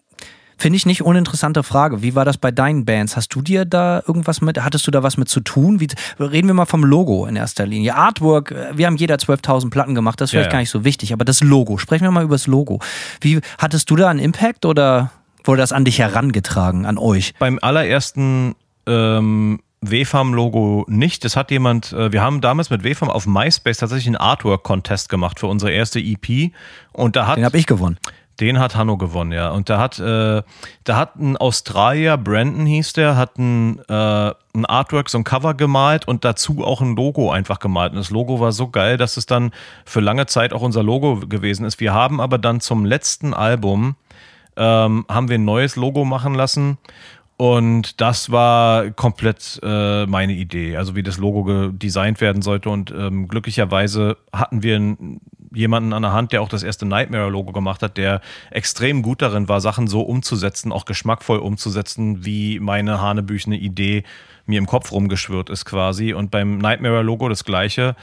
finde 0.57 0.77
ich 0.77 0.85
nicht 0.85 1.01
uninteressante 1.01 1.61
Frage. 1.63 2.01
Wie 2.01 2.15
war 2.15 2.23
das 2.23 2.37
bei 2.37 2.51
deinen 2.51 2.85
Bands? 2.85 3.17
Hast 3.17 3.35
du 3.35 3.41
dir 3.41 3.65
da 3.65 4.01
irgendwas 4.07 4.41
mit, 4.41 4.63
hattest 4.63 4.87
du 4.87 4.91
da 4.91 5.03
was 5.03 5.17
mit 5.17 5.27
zu 5.27 5.41
tun? 5.41 5.79
Wie, 5.79 5.87
reden 6.19 6.47
wir 6.47 6.53
mal 6.53 6.65
vom 6.65 6.83
Logo 6.83 7.25
in 7.25 7.35
erster 7.35 7.65
Linie. 7.65 7.95
Artwork, 7.95 8.51
äh, 8.51 8.77
wir 8.77 8.85
haben 8.85 8.95
jeder 8.95 9.15
12.000 9.15 9.69
Platten 9.69 9.95
gemacht, 9.95 10.21
das 10.21 10.27
ist 10.27 10.31
vielleicht 10.31 10.45
ja, 10.45 10.49
ja. 10.49 10.53
gar 10.53 10.59
nicht 10.59 10.69
so 10.69 10.85
wichtig, 10.85 11.11
aber 11.13 11.25
das 11.25 11.41
Logo, 11.41 11.77
sprechen 11.77 12.03
wir 12.03 12.11
mal 12.11 12.23
über 12.23 12.35
das 12.35 12.47
Logo. 12.47 12.79
Wie, 13.21 13.41
hattest 13.57 13.89
du 13.89 13.95
da 13.95 14.09
einen 14.09 14.19
Impact 14.19 14.65
oder 14.65 15.11
wurde 15.43 15.61
das 15.61 15.73
an 15.73 15.85
dich 15.85 15.99
herangetragen, 15.99 16.85
an 16.85 16.97
euch? 16.97 17.33
Beim 17.39 17.59
allerersten 17.61 18.55
ähm, 18.87 19.59
WFAM-Logo 19.89 20.85
nicht. 20.87 21.23
Das 21.25 21.35
hat 21.35 21.51
jemand, 21.51 21.93
äh, 21.93 22.11
wir 22.11 22.21
haben 22.21 22.41
damals 22.41 22.69
mit 22.69 22.83
WFAM 22.83 23.09
auf 23.09 23.25
MySpace 23.25 23.77
tatsächlich 23.77 24.07
einen 24.07 24.17
Artwork-Contest 24.17 25.09
gemacht 25.09 25.39
für 25.39 25.47
unsere 25.47 25.71
erste 25.71 25.99
EP. 25.99 26.51
Und 26.91 27.15
da 27.15 27.27
hat. 27.27 27.37
Den 27.37 27.45
habe 27.45 27.57
ich 27.57 27.65
gewonnen. 27.65 27.97
Den 28.39 28.59
hat 28.59 28.75
Hanno 28.75 28.97
gewonnen, 28.97 29.31
ja. 29.31 29.51
Und 29.51 29.69
da 29.69 29.79
hat, 29.79 29.99
äh, 29.99 30.41
da 30.83 30.95
hat 30.97 31.17
ein 31.17 31.37
Australier, 31.37 32.17
Brandon 32.17 32.65
hieß 32.65 32.93
der, 32.93 33.15
hat 33.15 33.37
ein, 33.37 33.79
äh, 33.87 34.33
ein 34.55 34.65
Artwork, 34.65 35.09
so 35.09 35.19
ein 35.19 35.23
Cover 35.23 35.53
gemalt 35.53 36.07
und 36.07 36.25
dazu 36.25 36.65
auch 36.65 36.81
ein 36.81 36.95
Logo 36.95 37.31
einfach 37.31 37.59
gemalt. 37.59 37.91
Und 37.91 37.99
das 37.99 38.09
Logo 38.09 38.39
war 38.39 38.51
so 38.51 38.69
geil, 38.69 38.97
dass 38.97 39.17
es 39.17 39.27
dann 39.27 39.51
für 39.85 39.99
lange 39.99 40.25
Zeit 40.25 40.51
auch 40.51 40.63
unser 40.63 40.81
Logo 40.81 41.21
gewesen 41.27 41.63
ist. 41.65 41.79
Wir 41.79 41.93
haben 41.93 42.19
aber 42.19 42.39
dann 42.39 42.59
zum 42.59 42.85
letzten 42.85 43.35
Album 43.35 43.95
ähm, 44.55 45.05
haben 45.09 45.29
wir 45.29 45.37
ein 45.37 45.45
neues 45.45 45.75
Logo 45.75 46.03
machen 46.03 46.33
lassen 46.33 46.77
und 47.43 47.99
das 47.99 48.31
war 48.31 48.91
komplett 48.91 49.59
äh, 49.61 50.05
meine 50.05 50.31
Idee, 50.31 50.77
also 50.77 50.95
wie 50.95 51.03
das 51.03 51.17
Logo 51.17 51.71
designt 51.73 52.21
werden 52.21 52.41
sollte. 52.41 52.69
Und 52.69 52.89
ähm, 52.91 53.27
glücklicherweise 53.27 54.15
hatten 54.31 54.63
wir 54.63 54.77
einen, 54.77 55.19
jemanden 55.53 55.91
an 55.91 56.03
der 56.03 56.13
Hand, 56.13 56.31
der 56.31 56.41
auch 56.41 56.47
das 56.47 56.63
erste 56.63 56.85
Nightmare-Logo 56.85 57.51
gemacht 57.51 57.83
hat, 57.83 57.97
der 57.97 58.21
extrem 58.49 59.01
gut 59.01 59.21
darin 59.21 59.49
war, 59.49 59.59
Sachen 59.59 59.87
so 59.87 60.03
umzusetzen, 60.03 60.71
auch 60.71 60.85
geschmackvoll 60.85 61.39
umzusetzen, 61.39 62.23
wie 62.23 62.61
meine 62.61 63.01
hanebüchene 63.01 63.57
Idee 63.57 64.03
mir 64.45 64.57
im 64.57 64.65
Kopf 64.65 64.93
rumgeschwirrt 64.93 65.49
ist 65.49 65.65
quasi. 65.65 66.13
Und 66.13 66.31
beim 66.31 66.59
Nightmare-Logo 66.59 67.27
das 67.27 67.43
gleiche. 67.43 67.97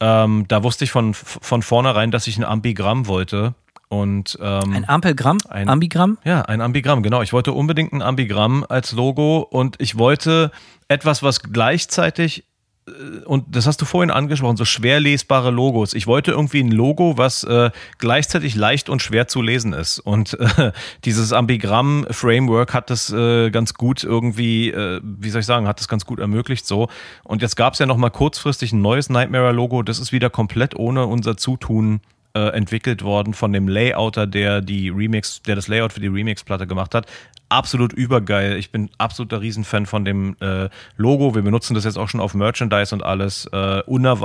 Ähm, 0.00 0.46
da 0.48 0.62
wusste 0.62 0.84
ich 0.84 0.90
von, 0.90 1.12
von 1.12 1.60
vornherein, 1.60 2.10
dass 2.10 2.26
ich 2.28 2.38
ein 2.38 2.44
Ambigramm 2.44 3.08
wollte 3.08 3.54
und, 3.88 4.36
ähm, 4.40 4.72
ein 4.72 4.88
Ampelgramm? 4.88 5.38
Ein, 5.48 5.68
Ambigramm? 5.68 6.18
Ja, 6.24 6.42
ein 6.42 6.60
Ambigramm, 6.60 7.02
genau. 7.02 7.22
Ich 7.22 7.32
wollte 7.32 7.52
unbedingt 7.52 7.92
ein 7.92 8.02
Ambigramm 8.02 8.64
als 8.68 8.92
Logo 8.92 9.46
und 9.48 9.76
ich 9.80 9.96
wollte 9.96 10.50
etwas, 10.88 11.22
was 11.22 11.42
gleichzeitig 11.42 12.44
äh, 12.88 13.24
und 13.24 13.44
das 13.54 13.66
hast 13.66 13.80
du 13.80 13.84
vorhin 13.84 14.10
angesprochen, 14.10 14.56
so 14.56 14.64
schwer 14.64 14.98
lesbare 14.98 15.50
Logos. 15.50 15.94
Ich 15.94 16.08
wollte 16.08 16.32
irgendwie 16.32 16.60
ein 16.60 16.70
Logo, 16.70 17.16
was 17.16 17.44
äh, 17.44 17.70
gleichzeitig 17.98 18.54
leicht 18.56 18.88
und 18.88 19.02
schwer 19.02 19.28
zu 19.28 19.40
lesen 19.40 19.72
ist. 19.72 20.00
Und 20.00 20.38
äh, 20.40 20.72
dieses 21.04 21.32
Ambigramm-Framework 21.32 22.74
hat 22.74 22.90
das 22.90 23.12
äh, 23.12 23.50
ganz 23.50 23.74
gut 23.74 24.02
irgendwie, 24.02 24.70
äh, 24.70 25.00
wie 25.02 25.30
soll 25.30 25.40
ich 25.40 25.46
sagen, 25.46 25.68
hat 25.68 25.78
das 25.78 25.88
ganz 25.88 26.04
gut 26.04 26.18
ermöglicht 26.18 26.66
so. 26.66 26.88
Und 27.22 27.42
jetzt 27.42 27.56
gab 27.56 27.74
es 27.74 27.78
ja 27.78 27.86
noch 27.86 27.96
mal 27.96 28.10
kurzfristig 28.10 28.72
ein 28.72 28.82
neues 28.82 29.10
Nightmare-Logo. 29.10 29.82
Das 29.82 30.00
ist 30.00 30.12
wieder 30.12 30.30
komplett 30.30 30.74
ohne 30.76 31.06
unser 31.06 31.36
Zutun 31.36 32.00
äh, 32.36 32.48
entwickelt 32.50 33.02
worden 33.02 33.32
von 33.32 33.50
dem 33.50 33.66
Layouter, 33.66 34.26
der 34.26 34.60
die 34.60 34.90
Remix, 34.90 35.40
der 35.40 35.56
das 35.56 35.68
Layout 35.68 35.94
für 35.94 36.00
die 36.00 36.08
Remix-Platte 36.08 36.66
gemacht 36.66 36.94
hat. 36.94 37.06
Absolut 37.48 37.94
übergeil. 37.94 38.56
Ich 38.56 38.70
bin 38.70 38.90
absoluter 38.98 39.40
Riesenfan 39.40 39.86
von 39.86 40.04
dem 40.04 40.36
äh, 40.40 40.68
Logo. 40.98 41.34
Wir 41.34 41.40
benutzen 41.40 41.72
das 41.74 41.84
jetzt 41.84 41.96
auch 41.96 42.10
schon 42.10 42.20
auf 42.20 42.34
Merchandise 42.34 42.94
und 42.94 43.02
alles. 43.02 43.46
Äh, 43.52 43.82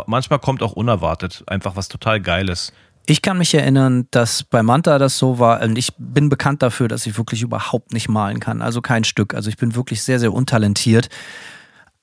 manchmal 0.07 0.39
kommt 0.39 0.61
auch 0.61 0.73
unerwartet 0.73 1.43
einfach 1.47 1.77
was 1.77 1.87
total 1.87 2.19
Geiles. 2.19 2.73
Ich 3.05 3.21
kann 3.21 3.37
mich 3.37 3.53
erinnern, 3.53 4.07
dass 4.11 4.43
bei 4.43 4.61
Manta 4.61 4.99
das 4.99 5.17
so 5.17 5.39
war. 5.39 5.61
Und 5.61 5.77
ich 5.77 5.93
bin 5.97 6.27
bekannt 6.27 6.61
dafür, 6.61 6.89
dass 6.89 7.05
ich 7.05 7.17
wirklich 7.17 7.41
überhaupt 7.41 7.93
nicht 7.93 8.09
malen 8.09 8.41
kann. 8.41 8.61
Also 8.61 8.81
kein 8.81 9.05
Stück. 9.05 9.33
Also 9.33 9.49
ich 9.49 9.57
bin 9.57 9.75
wirklich 9.75 10.03
sehr, 10.03 10.19
sehr 10.19 10.33
untalentiert. 10.33 11.07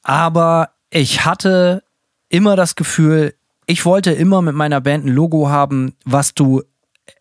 Aber 0.02 0.70
ich 0.90 1.26
hatte 1.26 1.82
immer 2.30 2.56
das 2.56 2.76
Gefühl, 2.76 3.34
ich 3.68 3.84
wollte 3.84 4.10
immer 4.10 4.42
mit 4.42 4.54
meiner 4.54 4.80
Band 4.80 5.04
ein 5.04 5.12
Logo 5.12 5.50
haben, 5.50 5.92
was 6.04 6.34
du 6.34 6.62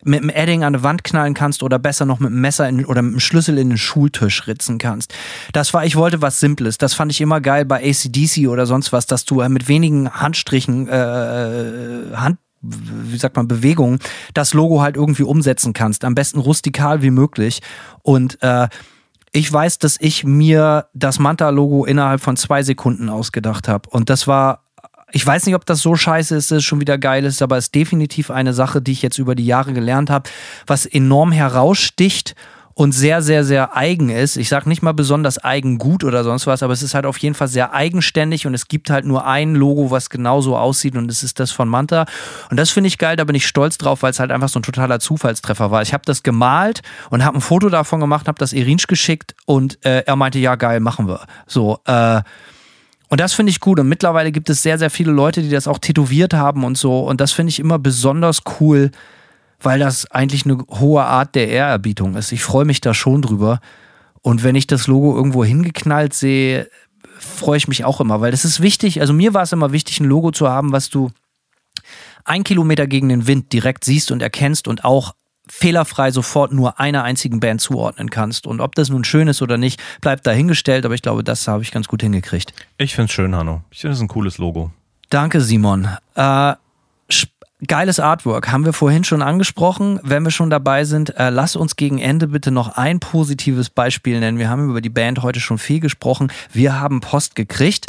mit 0.02 0.22
einem 0.22 0.30
Edding 0.30 0.64
an 0.64 0.72
die 0.72 0.82
Wand 0.82 1.04
knallen 1.04 1.34
kannst 1.34 1.62
oder 1.62 1.78
besser 1.78 2.06
noch 2.06 2.20
mit 2.20 2.30
einem 2.30 2.40
Messer 2.40 2.68
in, 2.68 2.84
oder 2.86 3.02
mit 3.02 3.12
einem 3.12 3.20
Schlüssel 3.20 3.58
in 3.58 3.68
den 3.68 3.78
Schultisch 3.78 4.46
ritzen 4.46 4.78
kannst. 4.78 5.14
Das 5.52 5.74
war, 5.74 5.84
ich 5.84 5.96
wollte 5.96 6.22
was 6.22 6.40
Simples. 6.40 6.78
Das 6.78 6.94
fand 6.94 7.12
ich 7.12 7.20
immer 7.20 7.40
geil 7.40 7.64
bei 7.66 7.86
ACDC 7.86 8.48
oder 8.48 8.64
sonst 8.64 8.92
was, 8.92 9.06
dass 9.06 9.24
du 9.26 9.46
mit 9.48 9.68
wenigen 9.68 10.10
Handstrichen, 10.10 10.88
äh, 10.88 12.14
Hand, 12.14 12.38
wie 12.62 13.18
sagt 13.18 13.36
man, 13.36 13.46
Bewegungen, 13.46 13.98
das 14.32 14.54
Logo 14.54 14.80
halt 14.80 14.96
irgendwie 14.96 15.24
umsetzen 15.24 15.74
kannst. 15.74 16.04
Am 16.04 16.14
besten 16.14 16.38
rustikal 16.38 17.02
wie 17.02 17.10
möglich. 17.10 17.60
Und 18.02 18.42
äh, 18.42 18.68
ich 19.32 19.52
weiß, 19.52 19.78
dass 19.78 19.96
ich 20.00 20.24
mir 20.24 20.86
das 20.94 21.18
Manta-Logo 21.18 21.84
innerhalb 21.84 22.22
von 22.22 22.38
zwei 22.38 22.62
Sekunden 22.62 23.10
ausgedacht 23.10 23.68
habe. 23.68 23.90
Und 23.90 24.08
das 24.08 24.26
war 24.26 24.67
ich 25.12 25.26
weiß 25.26 25.46
nicht, 25.46 25.54
ob 25.54 25.64
das 25.66 25.80
so 25.80 25.96
scheiße 25.96 26.36
ist, 26.36 26.50
dass 26.50 26.58
es 26.58 26.64
schon 26.64 26.80
wieder 26.80 26.98
geil 26.98 27.24
ist, 27.24 27.42
aber 27.42 27.56
es 27.56 27.66
ist 27.66 27.74
definitiv 27.74 28.30
eine 28.30 28.52
Sache, 28.52 28.82
die 28.82 28.92
ich 28.92 29.02
jetzt 29.02 29.18
über 29.18 29.34
die 29.34 29.46
Jahre 29.46 29.72
gelernt 29.72 30.10
habe, 30.10 30.28
was 30.66 30.86
enorm 30.86 31.32
heraussticht 31.32 32.34
und 32.78 32.92
sehr, 32.92 33.22
sehr, 33.22 33.42
sehr 33.42 33.76
eigen 33.76 34.08
ist. 34.08 34.36
Ich 34.36 34.48
sage 34.48 34.68
nicht 34.68 34.82
mal 34.82 34.94
besonders 34.94 35.42
eigen 35.42 35.78
gut 35.78 36.04
oder 36.04 36.22
sonst 36.22 36.46
was, 36.46 36.62
aber 36.62 36.72
es 36.72 36.82
ist 36.82 36.94
halt 36.94 37.06
auf 37.06 37.18
jeden 37.18 37.34
Fall 37.34 37.48
sehr 37.48 37.72
eigenständig 37.72 38.46
und 38.46 38.54
es 38.54 38.68
gibt 38.68 38.88
halt 38.88 39.04
nur 39.04 39.26
ein 39.26 39.56
Logo, 39.56 39.90
was 39.90 40.10
genauso 40.10 40.56
aussieht 40.56 40.94
und 40.94 41.10
es 41.10 41.24
ist 41.24 41.40
das 41.40 41.50
von 41.50 41.68
Manta. 41.68 42.06
Und 42.50 42.56
das 42.56 42.70
finde 42.70 42.86
ich 42.86 42.96
geil, 42.96 43.16
da 43.16 43.24
bin 43.24 43.34
ich 43.34 43.48
stolz 43.48 43.78
drauf, 43.78 44.02
weil 44.02 44.12
es 44.12 44.20
halt 44.20 44.30
einfach 44.30 44.48
so 44.48 44.60
ein 44.60 44.62
totaler 44.62 45.00
Zufallstreffer 45.00 45.72
war. 45.72 45.82
Ich 45.82 45.92
habe 45.92 46.04
das 46.06 46.22
gemalt 46.22 46.82
und 47.10 47.24
habe 47.24 47.38
ein 47.38 47.40
Foto 47.40 47.68
davon 47.68 47.98
gemacht, 47.98 48.28
habe 48.28 48.38
das 48.38 48.52
Irinsch 48.52 48.86
geschickt 48.86 49.34
und 49.44 49.84
äh, 49.84 50.04
er 50.06 50.14
meinte, 50.14 50.38
ja 50.38 50.54
geil, 50.54 50.78
machen 50.78 51.08
wir. 51.08 51.26
So, 51.48 51.80
äh, 51.84 52.20
und 53.08 53.20
das 53.20 53.34
finde 53.34 53.50
ich 53.50 53.60
gut. 53.60 53.80
Und 53.80 53.88
mittlerweile 53.88 54.32
gibt 54.32 54.50
es 54.50 54.62
sehr, 54.62 54.78
sehr 54.78 54.90
viele 54.90 55.12
Leute, 55.12 55.42
die 55.42 55.48
das 55.48 55.66
auch 55.66 55.78
tätowiert 55.78 56.34
haben 56.34 56.64
und 56.64 56.76
so. 56.76 57.00
Und 57.00 57.20
das 57.20 57.32
finde 57.32 57.50
ich 57.50 57.58
immer 57.58 57.78
besonders 57.78 58.42
cool, 58.60 58.90
weil 59.60 59.78
das 59.78 60.10
eigentlich 60.10 60.44
eine 60.44 60.58
hohe 60.70 61.04
Art 61.04 61.34
der 61.34 61.48
Ehrerbietung 61.48 62.14
ist. 62.16 62.32
Ich 62.32 62.42
freue 62.42 62.64
mich 62.64 62.80
da 62.80 62.92
schon 62.94 63.22
drüber. 63.22 63.60
Und 64.20 64.44
wenn 64.44 64.54
ich 64.54 64.66
das 64.66 64.86
Logo 64.86 65.16
irgendwo 65.16 65.44
hingeknallt 65.44 66.12
sehe, 66.12 66.68
freue 67.18 67.56
ich 67.56 67.68
mich 67.68 67.84
auch 67.84 68.00
immer, 68.00 68.20
weil 68.20 68.30
das 68.30 68.44
ist 68.44 68.60
wichtig. 68.60 69.00
Also 69.00 69.12
mir 69.12 69.32
war 69.32 69.42
es 69.42 69.52
immer 69.52 69.72
wichtig, 69.72 70.00
ein 70.00 70.06
Logo 70.06 70.30
zu 70.30 70.48
haben, 70.48 70.72
was 70.72 70.90
du 70.90 71.10
ein 72.24 72.44
Kilometer 72.44 72.86
gegen 72.86 73.08
den 73.08 73.26
Wind 73.26 73.52
direkt 73.52 73.84
siehst 73.84 74.10
und 74.10 74.20
erkennst 74.20 74.68
und 74.68 74.84
auch 74.84 75.14
fehlerfrei 75.50 76.10
sofort 76.10 76.52
nur 76.52 76.80
einer 76.80 77.04
einzigen 77.04 77.40
Band 77.40 77.60
zuordnen 77.60 78.10
kannst. 78.10 78.46
Und 78.46 78.60
ob 78.60 78.74
das 78.74 78.88
nun 78.88 79.04
schön 79.04 79.28
ist 79.28 79.42
oder 79.42 79.58
nicht, 79.58 79.80
bleibt 80.00 80.26
dahingestellt, 80.26 80.84
aber 80.84 80.94
ich 80.94 81.02
glaube, 81.02 81.24
das 81.24 81.48
habe 81.48 81.62
ich 81.62 81.70
ganz 81.70 81.88
gut 81.88 82.02
hingekriegt. 82.02 82.52
Ich 82.76 82.94
finde 82.94 83.06
es 83.06 83.12
schön, 83.12 83.34
Hanno. 83.34 83.62
Ich 83.70 83.80
finde 83.80 83.94
es 83.94 84.00
ein 84.00 84.08
cooles 84.08 84.38
Logo. 84.38 84.70
Danke, 85.10 85.40
Simon. 85.40 85.88
Äh, 86.14 86.54
geiles 87.66 87.98
Artwork, 87.98 88.52
haben 88.52 88.64
wir 88.64 88.72
vorhin 88.72 89.04
schon 89.04 89.22
angesprochen. 89.22 89.98
Wenn 90.02 90.22
wir 90.22 90.30
schon 90.30 90.50
dabei 90.50 90.84
sind, 90.84 91.16
äh, 91.16 91.30
lass 91.30 91.56
uns 91.56 91.76
gegen 91.76 91.98
Ende 91.98 92.28
bitte 92.28 92.50
noch 92.50 92.76
ein 92.76 93.00
positives 93.00 93.70
Beispiel 93.70 94.20
nennen. 94.20 94.38
Wir 94.38 94.48
haben 94.48 94.70
über 94.70 94.80
die 94.80 94.90
Band 94.90 95.22
heute 95.22 95.40
schon 95.40 95.58
viel 95.58 95.80
gesprochen. 95.80 96.30
Wir 96.52 96.78
haben 96.78 97.00
Post 97.00 97.34
gekriegt. 97.34 97.86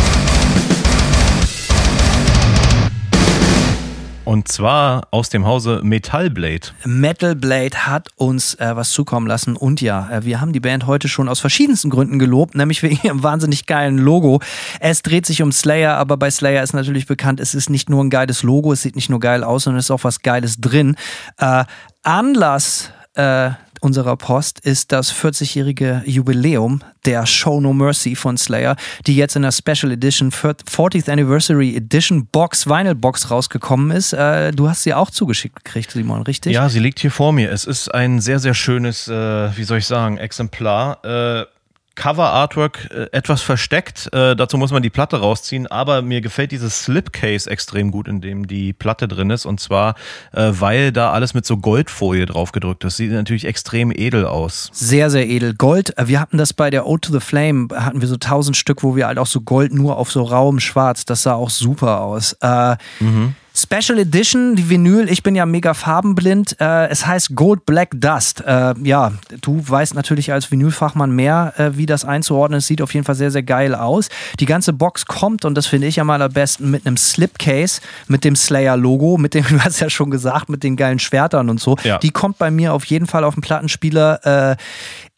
Und 4.29 4.47
zwar 4.47 5.07
aus 5.09 5.29
dem 5.29 5.47
Hause 5.47 5.81
Metal 5.83 6.29
Blade. 6.29 6.67
Metal 6.85 7.35
Blade 7.35 7.87
hat 7.87 8.09
uns 8.15 8.53
äh, 8.53 8.75
was 8.75 8.91
zukommen 8.91 9.25
lassen. 9.25 9.55
Und 9.55 9.81
ja, 9.81 10.07
äh, 10.11 10.23
wir 10.23 10.39
haben 10.39 10.53
die 10.53 10.59
Band 10.59 10.85
heute 10.85 11.07
schon 11.07 11.27
aus 11.27 11.39
verschiedensten 11.39 11.89
Gründen 11.89 12.19
gelobt, 12.19 12.53
nämlich 12.53 12.83
wegen 12.83 12.99
ihrem 13.01 13.23
wahnsinnig 13.23 13.65
geilen 13.65 13.97
Logo. 13.97 14.39
Es 14.79 15.01
dreht 15.01 15.25
sich 15.25 15.41
um 15.41 15.51
Slayer, 15.51 15.97
aber 15.97 16.15
bei 16.15 16.29
Slayer 16.29 16.61
ist 16.61 16.73
natürlich 16.73 17.07
bekannt, 17.07 17.39
es 17.39 17.55
ist 17.55 17.71
nicht 17.71 17.89
nur 17.89 18.03
ein 18.03 18.11
geiles 18.11 18.43
Logo, 18.43 18.71
es 18.71 18.83
sieht 18.83 18.95
nicht 18.95 19.09
nur 19.09 19.19
geil 19.19 19.43
aus, 19.43 19.63
sondern 19.63 19.79
es 19.79 19.85
ist 19.85 19.91
auch 19.91 20.03
was 20.03 20.21
Geiles 20.21 20.61
drin. 20.61 20.95
Äh, 21.39 21.63
Anlass 22.03 22.91
äh, 23.15 23.49
unserer 23.81 24.15
Post 24.17 24.59
ist 24.59 24.91
das 24.91 25.13
40-jährige 25.13 26.03
Jubiläum 26.05 26.81
der 27.05 27.25
Show 27.25 27.61
No 27.61 27.73
Mercy 27.73 28.15
von 28.15 28.37
Slayer, 28.37 28.75
die 29.07 29.15
jetzt 29.15 29.35
in 29.35 29.41
der 29.41 29.51
Special 29.51 29.91
Edition 29.91 30.31
40th 30.31 31.09
Anniversary 31.09 31.75
Edition 31.75 32.27
Box, 32.27 32.67
Vinyl 32.67 32.95
Box 32.95 33.31
rausgekommen 33.31 33.91
ist. 33.91 34.13
Äh, 34.13 34.51
du 34.51 34.69
hast 34.69 34.83
sie 34.83 34.93
auch 34.93 35.09
zugeschickt 35.11 35.63
gekriegt, 35.63 35.91
Simon, 35.91 36.23
richtig? 36.23 36.53
Ja, 36.53 36.69
sie 36.69 36.79
liegt 36.79 36.99
hier 36.99 37.11
vor 37.11 37.31
mir. 37.31 37.51
Es 37.51 37.65
ist 37.65 37.93
ein 37.93 38.19
sehr, 38.19 38.39
sehr 38.39 38.53
schönes, 38.53 39.07
äh, 39.07 39.57
wie 39.57 39.63
soll 39.63 39.79
ich 39.79 39.85
sagen, 39.85 40.17
Exemplar. 40.17 41.03
Äh 41.03 41.45
Cover-Artwork 41.99 42.89
äh, 42.91 43.07
etwas 43.11 43.41
versteckt. 43.41 44.09
Äh, 44.13 44.35
dazu 44.37 44.57
muss 44.57 44.71
man 44.71 44.81
die 44.81 44.89
Platte 44.89 45.19
rausziehen, 45.19 45.67
aber 45.67 46.01
mir 46.01 46.21
gefällt 46.21 46.53
dieses 46.53 46.83
Slipcase 46.83 47.49
extrem 47.49 47.91
gut, 47.91 48.07
in 48.07 48.21
dem 48.21 48.47
die 48.47 48.71
Platte 48.71 49.09
drin 49.09 49.29
ist. 49.29 49.45
Und 49.45 49.59
zwar, 49.59 49.95
äh, 50.31 50.51
weil 50.53 50.93
da 50.93 51.11
alles 51.11 51.33
mit 51.33 51.45
so 51.45 51.57
Goldfolie 51.57 52.25
drauf 52.25 52.53
gedrückt 52.53 52.85
ist. 52.85 52.95
Sieht 52.95 53.11
natürlich 53.11 53.43
extrem 53.45 53.91
edel 53.91 54.25
aus. 54.25 54.69
Sehr, 54.71 55.09
sehr 55.09 55.27
edel. 55.27 55.53
Gold, 55.53 55.97
äh, 55.97 56.07
wir 56.07 56.21
hatten 56.21 56.37
das 56.37 56.53
bei 56.53 56.69
der 56.69 56.87
Ode 56.87 57.01
to 57.01 57.11
the 57.11 57.19
Flame, 57.19 57.67
hatten 57.75 57.99
wir 57.99 58.07
so 58.07 58.15
tausend 58.15 58.55
Stück, 58.55 58.81
wo 58.81 58.95
wir 58.95 59.05
halt 59.05 59.19
auch 59.19 59.27
so 59.27 59.41
Gold 59.41 59.73
nur 59.73 59.97
auf 59.97 60.09
so 60.09 60.23
rauem 60.23 60.61
Schwarz, 60.61 61.03
das 61.03 61.23
sah 61.23 61.33
auch 61.33 61.49
super 61.49 61.99
aus. 61.99 62.33
Äh, 62.41 62.77
mhm. 63.01 63.35
Special 63.61 63.99
Edition, 63.99 64.55
die 64.55 64.69
Vinyl, 64.69 65.09
ich 65.09 65.21
bin 65.21 65.35
ja 65.35 65.45
mega 65.45 65.73
farbenblind. 65.73 66.55
Äh, 66.61 66.87
es 66.87 67.05
heißt 67.05 67.35
Gold 67.35 67.65
Black 67.65 67.89
Dust. 67.93 68.41
Äh, 68.45 68.73
ja, 68.83 69.11
du 69.41 69.61
weißt 69.67 69.95
natürlich 69.95 70.31
als 70.31 70.49
Vinylfachmann 70.49 71.11
mehr, 71.11 71.53
äh, 71.57 71.71
wie 71.75 71.85
das 71.85 72.05
einzuordnen 72.05 72.59
ist. 72.59 72.67
Sieht 72.67 72.81
auf 72.81 72.93
jeden 72.93 73.05
Fall 73.05 73.15
sehr, 73.15 73.31
sehr 73.31 73.43
geil 73.43 73.75
aus. 73.75 74.09
Die 74.39 74.45
ganze 74.45 74.71
Box 74.71 75.05
kommt, 75.05 75.43
und 75.43 75.55
das 75.55 75.67
finde 75.67 75.87
ich 75.87 75.99
am 75.99 76.09
allerbesten, 76.09 76.71
mit 76.71 76.87
einem 76.87 76.97
Slipcase, 76.97 77.81
mit 78.07 78.23
dem 78.23 78.35
Slayer-Logo, 78.35 79.17
mit 79.17 79.33
dem, 79.33 79.43
du 79.49 79.59
hast 79.59 79.79
ja 79.81 79.89
schon 79.89 80.09
gesagt, 80.09 80.49
mit 80.49 80.63
den 80.63 80.77
geilen 80.77 80.99
Schwertern 80.99 81.49
und 81.49 81.59
so. 81.59 81.75
Ja. 81.83 81.97
Die 81.97 82.11
kommt 82.11 82.37
bei 82.37 82.51
mir 82.51 82.73
auf 82.73 82.85
jeden 82.85 83.07
Fall 83.07 83.23
auf 83.23 83.35
den 83.35 83.41
Plattenspieler. 83.41 84.57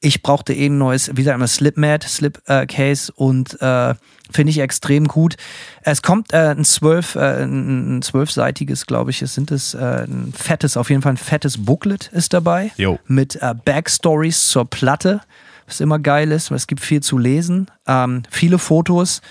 Äh, 0.02 0.07
ich 0.07 0.22
brauchte 0.22 0.53
eh 0.53 0.68
ein 0.68 0.78
neues, 0.78 1.11
wie 1.15 1.23
sagt 1.23 1.40
man, 1.40 1.48
Slipmat, 1.48 2.03
Slipcase 2.03 3.11
und 3.15 3.61
äh, 3.61 3.95
Finde 4.32 4.52
ich 4.52 4.60
extrem 4.60 5.07
gut. 5.07 5.36
Es 5.82 6.02
kommt 6.02 6.34
äh, 6.34 6.52
ein 6.52 6.64
zwölf, 6.64 7.15
äh, 7.15 7.44
ein 7.44 8.02
zwölfseitiges, 8.02 8.86
glaube 8.86 9.11
ich, 9.11 9.22
es 9.22 9.34
sind 9.34 9.52
es, 9.52 9.73
äh, 9.73 10.06
ein 10.07 10.34
fettes, 10.36 10.78
auf 10.78 10.90
jeden 10.90 11.02
Fall 11.02 11.14
ein 11.14 11.18
fettes 11.18 11.65
Booklet 11.65 12.10
ist 12.14 12.34
dabei. 12.34 12.72
Jo. 12.78 12.98
Mit 13.07 13.36
äh, 13.36 13.53
Backstories 13.65 14.48
zur 14.48 14.69
Platte, 14.69 15.22
was 15.68 15.82
immer 15.82 15.99
geil 15.99 16.32
ist, 16.32 16.49
weil 16.49 16.57
es 16.57 16.68
gibt 16.68 16.82
viel 16.82 17.02
zu 17.02 17.18
lesen. 17.18 17.69
Ähm, 17.88 18.23
viele 18.30 18.57
Fotos. 18.57 19.22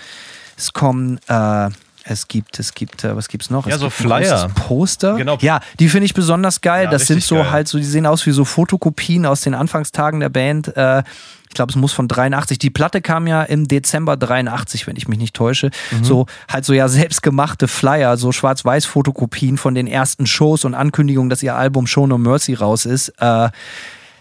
Es 0.55 0.73
kommen 0.73 1.19
äh, 1.27 1.69
es 2.03 2.27
gibt, 2.27 2.59
es 2.59 2.73
gibt, 2.73 3.03
äh, 3.03 3.15
was 3.15 3.27
gibt's 3.27 3.49
noch? 3.49 3.67
Ja, 3.67 3.75
es 3.75 3.81
so 3.81 3.89
Flyer. 3.89 4.49
Poster. 4.55 5.15
Genau. 5.15 5.37
Ja, 5.41 5.59
die 5.79 5.87
finde 5.87 6.05
ich 6.05 6.13
besonders 6.13 6.61
geil. 6.61 6.85
Ja, 6.85 6.91
das 6.91 7.07
sind 7.07 7.23
so 7.23 7.35
geil. 7.35 7.51
halt 7.51 7.67
so, 7.67 7.77
die 7.77 7.83
sehen 7.83 8.05
aus 8.05 8.25
wie 8.25 8.31
so 8.31 8.45
Fotokopien 8.45 9.25
aus 9.25 9.41
den 9.41 9.53
Anfangstagen 9.53 10.19
der 10.19 10.29
Band. 10.29 10.75
Äh, 10.75 11.03
ich 11.49 11.55
glaube, 11.55 11.69
es 11.69 11.75
muss 11.75 11.91
von 11.91 12.07
83. 12.07 12.57
Die 12.59 12.69
Platte 12.69 13.01
kam 13.01 13.27
ja 13.27 13.43
im 13.43 13.67
Dezember 13.67 14.15
83, 14.15 14.87
wenn 14.87 14.95
ich 14.95 15.09
mich 15.09 15.19
nicht 15.19 15.35
täusche. 15.35 15.69
Mhm. 15.91 16.03
So 16.03 16.25
halt 16.47 16.65
so 16.65 16.73
ja 16.73 16.87
selbstgemachte 16.87 17.67
Flyer, 17.67 18.17
so 18.17 18.31
Schwarz-Weiß-Fotokopien 18.31 19.57
von 19.57 19.75
den 19.75 19.85
ersten 19.85 20.25
Shows 20.25 20.63
und 20.63 20.73
Ankündigungen, 20.73 21.29
dass 21.29 21.43
ihr 21.43 21.55
Album 21.55 21.87
Show 21.87 22.07
No 22.07 22.17
Mercy 22.17 22.53
raus 22.53 22.85
ist. 22.85 23.09
Äh, 23.19 23.49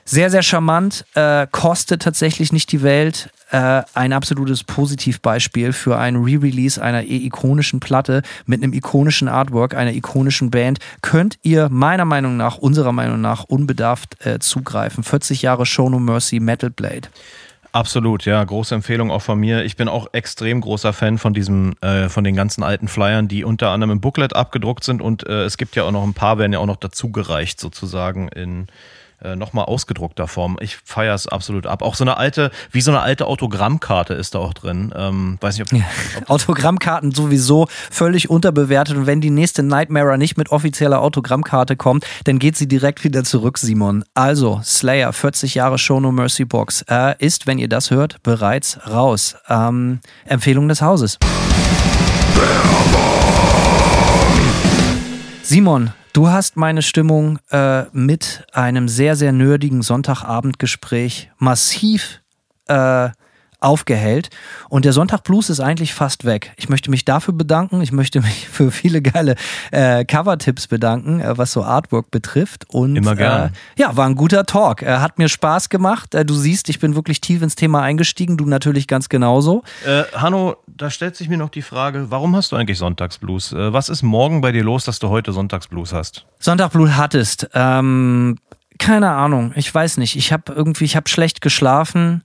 sehr, 0.04 0.30
sehr 0.30 0.42
charmant, 0.42 1.04
äh, 1.14 1.46
kostet 1.50 2.02
tatsächlich 2.02 2.52
nicht 2.52 2.72
die 2.72 2.82
Welt. 2.82 3.30
Äh, 3.50 3.82
ein 3.94 4.12
absolutes 4.12 4.62
Positivbeispiel 4.62 5.72
für 5.72 5.98
ein 5.98 6.16
Re-Release 6.16 6.80
einer 6.80 7.02
eh 7.02 7.16
ikonischen 7.16 7.80
Platte 7.80 8.22
mit 8.46 8.62
einem 8.62 8.72
ikonischen 8.72 9.26
Artwork, 9.26 9.74
einer 9.74 9.92
ikonischen 9.92 10.50
Band. 10.50 10.78
Könnt 11.02 11.36
ihr 11.42 11.68
meiner 11.68 12.04
Meinung 12.04 12.36
nach, 12.36 12.58
unserer 12.58 12.92
Meinung 12.92 13.20
nach, 13.20 13.44
unbedarft 13.44 14.24
äh, 14.24 14.38
zugreifen. 14.38 15.02
40 15.02 15.42
Jahre 15.42 15.66
Show 15.66 15.88
No 15.88 15.98
Mercy 15.98 16.38
Metal 16.38 16.70
Blade. 16.70 17.08
Absolut, 17.72 18.24
ja, 18.24 18.42
große 18.42 18.74
Empfehlung 18.74 19.10
auch 19.10 19.22
von 19.22 19.38
mir. 19.38 19.64
Ich 19.64 19.76
bin 19.76 19.88
auch 19.88 20.08
extrem 20.12 20.60
großer 20.60 20.92
Fan 20.92 21.18
von 21.18 21.34
diesem, 21.34 21.74
äh, 21.80 22.08
von 22.08 22.24
den 22.24 22.34
ganzen 22.34 22.64
alten 22.64 22.88
Flyern, 22.88 23.28
die 23.28 23.44
unter 23.44 23.70
anderem 23.70 23.92
im 23.92 24.00
Booklet 24.00 24.34
abgedruckt 24.34 24.82
sind 24.82 25.00
und 25.00 25.26
äh, 25.26 25.44
es 25.44 25.56
gibt 25.56 25.76
ja 25.76 25.84
auch 25.84 25.92
noch 25.92 26.02
ein 26.02 26.14
paar, 26.14 26.38
werden 26.38 26.52
ja 26.52 26.58
auch 26.58 26.66
noch 26.66 26.76
dazugereicht 26.76 27.60
sozusagen 27.60 28.28
in 28.28 28.66
äh, 29.22 29.36
nochmal 29.36 29.66
ausgedruckter 29.66 30.28
Form. 30.28 30.56
Ich 30.60 30.76
feiere 30.84 31.14
es 31.14 31.26
absolut 31.26 31.66
ab. 31.66 31.82
Auch 31.82 31.94
so 31.94 32.04
eine 32.04 32.16
alte, 32.16 32.50
wie 32.72 32.80
so 32.80 32.90
eine 32.90 33.00
alte 33.00 33.26
Autogrammkarte 33.26 34.14
ist 34.14 34.34
da 34.34 34.38
auch 34.38 34.54
drin. 34.54 34.92
Ähm, 34.96 35.38
weiß 35.40 35.58
nicht, 35.58 35.70
ob, 35.70 35.78
ja. 35.78 35.84
ob 36.18 36.30
Autogrammkarten 36.30 37.12
sowieso 37.12 37.68
völlig 37.90 38.30
unterbewertet 38.30 38.96
und 38.96 39.06
wenn 39.06 39.20
die 39.20 39.30
nächste 39.30 39.62
Nightmare 39.62 40.18
nicht 40.18 40.36
mit 40.36 40.50
offizieller 40.50 41.00
Autogrammkarte 41.00 41.76
kommt, 41.76 42.06
dann 42.24 42.38
geht 42.38 42.56
sie 42.56 42.68
direkt 42.68 43.04
wieder 43.04 43.24
zurück, 43.24 43.58
Simon. 43.58 44.04
Also, 44.14 44.60
Slayer, 44.64 45.12
40 45.12 45.54
Jahre 45.54 45.78
Show 45.78 46.00
No 46.00 46.12
Mercy 46.12 46.44
Box, 46.44 46.84
äh, 46.88 47.14
ist, 47.18 47.46
wenn 47.46 47.58
ihr 47.58 47.68
das 47.68 47.90
hört, 47.90 48.22
bereits 48.22 48.78
raus. 48.88 49.36
Ähm, 49.48 50.00
Empfehlung 50.24 50.68
des 50.68 50.82
Hauses. 50.82 51.18
Simon, 55.50 55.92
Du 56.12 56.28
hast 56.28 56.56
meine 56.56 56.80
Stimmung 56.80 57.40
äh, 57.50 57.82
mit 57.90 58.46
einem 58.52 58.86
sehr, 58.86 59.16
sehr 59.16 59.32
nerdigen 59.32 59.82
Sonntagabendgespräch 59.82 61.32
massiv 61.38 62.20
äh, 62.68 63.08
aufgehellt. 63.60 64.30
Und 64.68 64.84
der 64.84 64.92
Sonntag 64.92 65.24
Blues 65.24 65.50
ist 65.50 65.60
eigentlich 65.60 65.94
fast 65.94 66.24
weg. 66.24 66.52
Ich 66.56 66.68
möchte 66.68 66.90
mich 66.90 67.04
dafür 67.04 67.34
bedanken. 67.34 67.80
Ich 67.82 67.92
möchte 67.92 68.20
mich 68.20 68.48
für 68.52 68.70
viele 68.70 69.02
geile 69.02 69.36
äh, 69.70 70.04
Cover-Tipps 70.04 70.66
bedanken, 70.66 71.20
äh, 71.20 71.36
was 71.38 71.52
so 71.52 71.62
Artwork 71.62 72.10
betrifft. 72.10 72.66
Und, 72.68 72.96
Immer 72.96 73.16
gerne. 73.16 73.52
Äh, 73.76 73.80
ja, 73.82 73.96
war 73.96 74.06
ein 74.06 74.14
guter 74.14 74.46
Talk. 74.46 74.82
Äh, 74.82 74.98
hat 74.98 75.18
mir 75.18 75.28
Spaß 75.28 75.68
gemacht. 75.68 76.14
Äh, 76.14 76.24
du 76.24 76.34
siehst, 76.34 76.68
ich 76.68 76.80
bin 76.80 76.94
wirklich 76.94 77.20
tief 77.20 77.42
ins 77.42 77.54
Thema 77.54 77.82
eingestiegen. 77.82 78.36
Du 78.36 78.46
natürlich 78.46 78.86
ganz 78.86 79.08
genauso. 79.08 79.62
Äh, 79.84 80.04
Hanno, 80.14 80.56
da 80.66 80.90
stellt 80.90 81.16
sich 81.16 81.28
mir 81.28 81.36
noch 81.36 81.50
die 81.50 81.62
Frage, 81.62 82.06
warum 82.10 82.34
hast 82.36 82.52
du 82.52 82.56
eigentlich 82.56 82.78
Sonntagsblues? 82.78 83.52
Äh, 83.52 83.72
was 83.72 83.88
ist 83.88 84.02
morgen 84.02 84.40
bei 84.40 84.52
dir 84.52 84.64
los, 84.64 84.84
dass 84.84 84.98
du 84.98 85.08
heute 85.08 85.32
Sonntagsblues 85.32 85.92
hast? 85.92 86.26
Sonntagblue 86.38 86.96
hattest. 86.96 87.48
Ähm, 87.54 88.38
keine 88.78 89.10
Ahnung, 89.10 89.52
ich 89.56 89.72
weiß 89.72 89.98
nicht. 89.98 90.16
Ich 90.16 90.32
habe 90.32 90.52
irgendwie, 90.52 90.84
ich 90.84 90.96
habe 90.96 91.08
schlecht 91.08 91.42
geschlafen. 91.42 92.22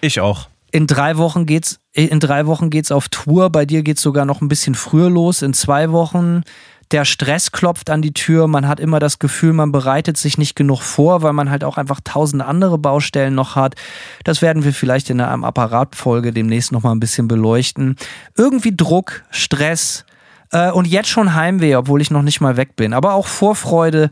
Ich 0.00 0.20
auch 0.20 0.48
in 0.72 0.86
drei 0.86 1.18
Wochen 1.18 1.46
geht's, 1.46 1.78
in 1.92 2.18
drei 2.18 2.46
Wochen 2.46 2.70
geht's 2.70 2.90
auf 2.90 3.08
Tour. 3.08 3.50
Bei 3.50 3.66
dir 3.66 3.82
geht's 3.82 4.02
sogar 4.02 4.24
noch 4.24 4.40
ein 4.40 4.48
bisschen 4.48 4.74
früher 4.74 5.10
los. 5.10 5.42
In 5.42 5.52
zwei 5.52 5.92
Wochen 5.92 6.42
Der 6.90 7.04
Stress 7.04 7.52
klopft 7.52 7.88
an 7.88 8.02
die 8.02 8.12
Tür. 8.12 8.48
Man 8.48 8.68
hat 8.68 8.80
immer 8.80 8.98
das 8.98 9.18
Gefühl, 9.18 9.52
man 9.52 9.72
bereitet 9.72 10.16
sich 10.18 10.36
nicht 10.36 10.56
genug 10.56 10.82
vor, 10.82 11.22
weil 11.22 11.32
man 11.32 11.50
halt 11.50 11.64
auch 11.64 11.78
einfach 11.78 12.00
tausend 12.04 12.42
andere 12.42 12.76
Baustellen 12.78 13.34
noch 13.34 13.54
hat. 13.56 13.76
Das 14.24 14.42
werden 14.42 14.64
wir 14.64 14.74
vielleicht 14.74 15.08
in 15.08 15.20
einer 15.20 15.46
Apparatfolge 15.46 16.32
demnächst 16.32 16.72
nochmal 16.72 16.94
ein 16.94 17.00
bisschen 17.00 17.28
beleuchten. 17.28 17.96
Irgendwie 18.36 18.76
Druck, 18.76 19.22
Stress 19.30 20.04
äh, 20.50 20.70
und 20.70 20.86
jetzt 20.86 21.08
schon 21.08 21.34
Heimweh, 21.34 21.76
obwohl 21.76 22.02
ich 22.02 22.10
noch 22.10 22.22
nicht 22.22 22.40
mal 22.40 22.56
weg 22.56 22.76
bin. 22.76 22.92
Aber 22.92 23.14
auch 23.14 23.26
Vorfreude. 23.26 24.10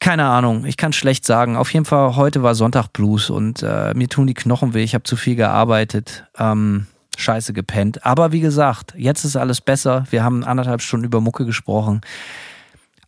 Keine 0.00 0.24
Ahnung, 0.26 0.64
ich 0.64 0.76
kann 0.78 0.92
schlecht 0.94 1.26
sagen. 1.26 1.56
Auf 1.56 1.72
jeden 1.72 1.84
Fall, 1.84 2.16
heute 2.16 2.42
war 2.42 2.54
Sonntag 2.54 2.88
Blues 2.92 3.28
und 3.30 3.62
äh, 3.62 3.92
mir 3.94 4.08
tun 4.08 4.26
die 4.26 4.34
Knochen 4.34 4.72
weh. 4.74 4.82
Ich 4.82 4.94
habe 4.94 5.04
zu 5.04 5.14
viel 5.14 5.36
gearbeitet. 5.36 6.24
Ähm, 6.38 6.86
scheiße 7.18 7.52
gepennt. 7.52 8.04
Aber 8.06 8.32
wie 8.32 8.40
gesagt, 8.40 8.94
jetzt 8.96 9.24
ist 9.24 9.36
alles 9.36 9.60
besser. 9.60 10.04
Wir 10.10 10.24
haben 10.24 10.42
anderthalb 10.42 10.80
Stunden 10.80 11.04
über 11.04 11.20
Mucke 11.20 11.44
gesprochen. 11.44 12.00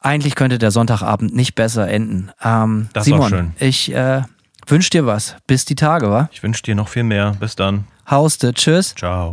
Eigentlich 0.01 0.35
könnte 0.35 0.59
der 0.59 0.71
Sonntagabend 0.71 1.35
nicht 1.35 1.55
besser 1.55 1.89
enden. 1.89 2.31
Ähm, 2.45 2.89
Das 2.93 3.05
Simon, 3.07 3.29
schön. 3.31 3.53
ich 3.59 3.93
äh, 3.95 4.23
wünsche 4.67 4.91
dir 4.91 5.07
was. 5.07 5.37
Bis 5.47 5.65
die 5.65 5.77
Tage, 5.77 6.11
wa? 6.11 6.29
Ich 6.33 6.43
wünsche 6.43 6.63
dir 6.63 6.75
noch 6.75 6.89
viel 6.89 7.05
mehr. 7.05 7.37
Bis 7.41 7.57
dann. 7.57 7.85
Hauste, 8.11 8.53
tschüss. 8.53 8.95
Ciao. 8.97 9.33